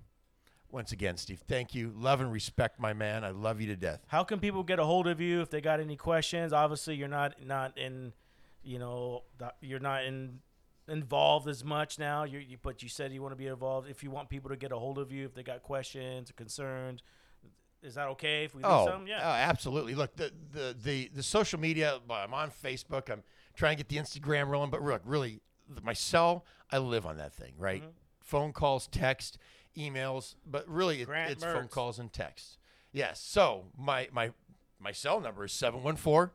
once 0.72 0.92
again, 0.92 1.18
Steve, 1.18 1.40
thank 1.48 1.76
you. 1.76 1.94
Love 1.96 2.20
and 2.20 2.32
respect, 2.32 2.80
my 2.80 2.94
man. 2.94 3.24
I 3.24 3.30
love 3.30 3.62
you 3.62 3.68
to 3.68 3.76
death. 3.76 4.00
How 4.08 4.24
can 4.24 4.40
people 4.40 4.64
get 4.64 4.80
a 4.80 4.84
hold 4.84 5.06
of 5.06 5.22
you 5.22 5.40
if 5.42 5.52
they 5.52 5.62
got 5.62 5.80
any 5.80 5.96
questions? 5.96 6.52
Obviously, 6.52 6.96
you're 6.96 7.08
not 7.08 7.36
not 7.46 7.78
in, 7.78 8.12
you 8.64 8.80
know, 8.80 9.22
the- 9.38 9.54
you're 9.62 9.80
not 9.80 10.04
in 10.04 10.40
involved 10.88 11.48
as 11.48 11.64
much 11.64 11.98
now. 12.00 12.24
You, 12.24 12.40
you 12.40 12.58
but 12.62 12.84
you 12.84 12.90
said 12.90 13.12
you 13.12 13.22
want 13.22 13.32
to 13.32 13.38
be 13.38 13.48
involved. 13.48 13.90
If 13.90 14.04
you 14.04 14.12
want 14.12 14.30
people 14.30 14.50
to 14.50 14.56
get 14.56 14.72
a 14.72 14.78
hold 14.78 14.98
of 14.98 15.12
you, 15.12 15.26
if 15.26 15.34
they 15.34 15.44
got 15.44 15.64
questions 15.64 16.30
or 16.30 16.34
concerns, 16.34 17.02
is 17.82 17.96
that 17.96 18.08
okay 18.10 18.46
if 18.46 18.56
we 18.56 18.62
do 18.62 18.68
Oh, 18.70 18.86
something? 18.88 19.08
Yeah. 19.08 19.20
oh, 19.22 19.32
absolutely. 19.32 19.96
Look, 19.96 20.16
the, 20.16 20.32
the 20.52 20.76
the 20.82 21.10
the 21.14 21.24
social 21.24 21.60
media. 21.60 22.00
I'm 22.10 22.34
on 22.34 22.52
Facebook. 22.52 23.10
I'm 23.10 23.24
trying 23.56 23.78
to 23.78 23.84
get 23.84 23.90
the 23.90 23.98
Instagram 23.98 24.48
rolling. 24.50 24.70
But 24.70 24.82
look, 24.82 25.02
really, 25.06 25.42
my 25.84 25.94
cell, 25.94 26.46
I 26.72 26.78
live 26.78 27.06
on 27.06 27.18
that 27.18 27.34
thing, 27.34 27.54
right? 27.58 27.82
Mm-hmm. 27.82 27.92
Phone 28.22 28.54
calls, 28.54 28.88
text, 28.88 29.38
emails, 29.78 30.36
but 30.46 30.68
really, 30.70 31.02
it, 31.02 31.10
it's 31.10 31.44
phone 31.44 31.68
calls 31.68 32.00
and 32.00 32.12
texts. 32.12 32.58
Yes. 32.94 33.20
So 33.22 33.66
my 33.78 34.08
my 34.14 34.32
my 34.80 34.92
cell 34.92 35.20
number 35.20 35.46
is 35.46 35.52
714 35.52 36.32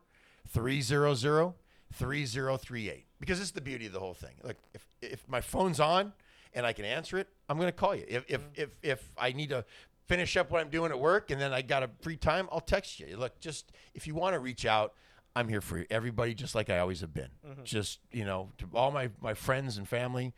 300 0.47 1.53
3038 1.93 3.05
because 3.19 3.39
it's 3.39 3.51
the 3.51 3.61
beauty 3.61 3.87
of 3.87 3.93
the 3.93 3.99
whole 3.99 4.13
thing. 4.13 4.35
Like 4.43 4.57
if 4.73 4.85
if 5.01 5.27
my 5.27 5.41
phone's 5.41 5.79
on 5.79 6.13
and 6.53 6.65
I 6.65 6.73
can 6.73 6.85
answer 6.85 7.17
it, 7.17 7.27
I'm 7.47 7.57
going 7.57 7.67
to 7.67 7.73
call 7.73 7.95
you. 7.95 8.05
If 8.07 8.25
if 8.27 8.41
if 8.55 8.69
if 8.81 9.11
I 9.17 9.31
need 9.31 9.49
to 9.49 9.65
finish 10.07 10.35
up 10.37 10.51
what 10.51 10.61
I'm 10.61 10.69
doing 10.69 10.91
at 10.91 10.99
work 10.99 11.31
and 11.31 11.39
then 11.39 11.53
I 11.53 11.61
got 11.61 11.83
a 11.83 11.89
free 12.01 12.17
time, 12.17 12.49
I'll 12.51 12.59
text 12.59 12.99
you. 12.99 13.15
Look, 13.17 13.39
just 13.39 13.71
if 13.93 14.07
you 14.07 14.15
want 14.15 14.33
to 14.33 14.39
reach 14.39 14.65
out, 14.65 14.93
I'm 15.35 15.47
here 15.47 15.61
for 15.61 15.77
you. 15.77 15.85
everybody 15.89 16.33
just 16.33 16.55
like 16.55 16.69
I 16.69 16.79
always 16.79 17.01
have 17.01 17.13
been. 17.13 17.29
Mm-hmm. 17.47 17.63
Just, 17.63 17.99
you 18.11 18.25
know, 18.25 18.51
to 18.57 18.67
all 18.73 18.91
my 18.91 19.09
my 19.21 19.33
friends 19.33 19.77
and 19.77 19.87
family, 19.87 20.33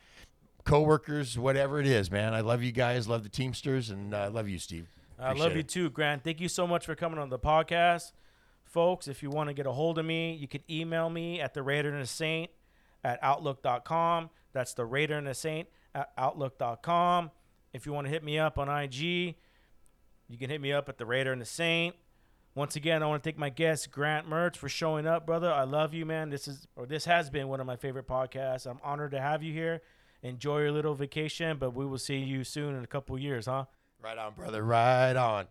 coworkers, 0.64 1.38
whatever 1.38 1.80
it 1.80 1.88
is, 1.88 2.12
man. 2.12 2.34
I 2.34 2.42
love 2.42 2.64
you 2.64 2.72
guys, 2.72 3.08
love 3.08 3.24
the 3.24 3.30
Teamsters 3.30 3.90
and 3.90 4.14
I 4.14 4.28
love 4.28 4.48
you, 4.48 4.60
Steve. 4.60 4.88
I 5.18 5.30
love 5.30 5.32
Appreciate 5.38 5.54
you 5.54 5.60
it. 5.60 5.68
too, 5.70 5.90
Grant. 5.90 6.24
Thank 6.24 6.42
you 6.42 6.50
so 6.50 6.66
much 6.66 6.86
for 6.86 6.96
coming 6.96 7.20
on 7.20 7.30
the 7.30 7.40
podcast. 7.40 8.12
Folks, 8.72 9.10
if 9.10 9.22
you 9.22 9.30
want 9.30 9.50
to 9.50 9.54
get 9.54 9.66
a 9.66 9.72
hold 9.72 10.00
of 10.00 10.06
me, 10.06 10.34
you 10.34 10.48
can 10.48 10.62
email 10.70 11.10
me 11.10 11.42
at 11.42 11.54
the 11.54 11.62
Raider 11.62 11.90
and 11.90 12.02
the 12.02 12.08
Saint 12.08 12.50
at 13.04 13.20
outlook.com. 13.22 14.30
That's 14.54 14.74
the 14.74 14.86
Raider 14.86 15.18
and 15.18 15.28
the 15.28 15.34
Saint 15.34 15.68
at 15.94 16.12
outlook.com. 16.18 17.32
If 17.74 17.86
you 17.86 17.92
want 17.92 18.08
to 18.08 18.12
hit 18.12 18.24
me 18.24 18.40
up 18.40 18.58
on 18.58 18.70
IG, 18.70 19.36
you 20.30 20.38
can 20.38 20.50
hit 20.50 20.62
me 20.62 20.72
up 20.72 20.88
at 20.88 20.98
the 20.98 21.06
Raider 21.06 21.34
and 21.34 21.42
the 21.42 21.46
Saint. 21.46 21.96
Once 22.56 22.78
again, 22.78 23.04
I 23.04 23.08
want 23.08 23.22
to 23.24 23.28
thank 23.28 23.38
my 23.38 23.50
guest 23.50 23.92
Grant 23.92 24.30
Maertz 24.30 24.56
for 24.56 24.70
showing 24.70 25.06
up, 25.06 25.26
brother. 25.26 25.52
I 25.52 25.64
love 25.64 25.94
you, 25.94 26.06
man. 26.06 26.30
This 26.30 26.48
is 26.48 26.68
or 26.76 26.86
this 26.86 27.06
has 27.06 27.30
been 27.30 27.48
one 27.50 27.60
of 27.60 27.66
my 27.66 27.76
favorite 27.76 28.08
podcasts. 28.08 28.66
I'm 28.66 28.80
honored 28.84 29.12
to 29.12 29.22
have 29.22 29.44
you 29.44 29.54
here. 29.54 29.82
Enjoy 30.22 30.60
your 30.60 30.72
little 30.72 30.94
vacation, 30.94 31.58
but 31.58 31.74
we 31.74 31.86
will 31.86 31.98
see 31.98 32.18
you 32.18 32.44
soon 32.44 32.76
in 32.76 32.84
a 32.84 32.88
couple 32.88 33.18
years, 33.18 33.48
huh? 33.48 33.66
Right 34.02 34.18
on, 34.18 34.34
brother. 34.34 34.64
Right 34.64 35.16
on. 35.16 35.48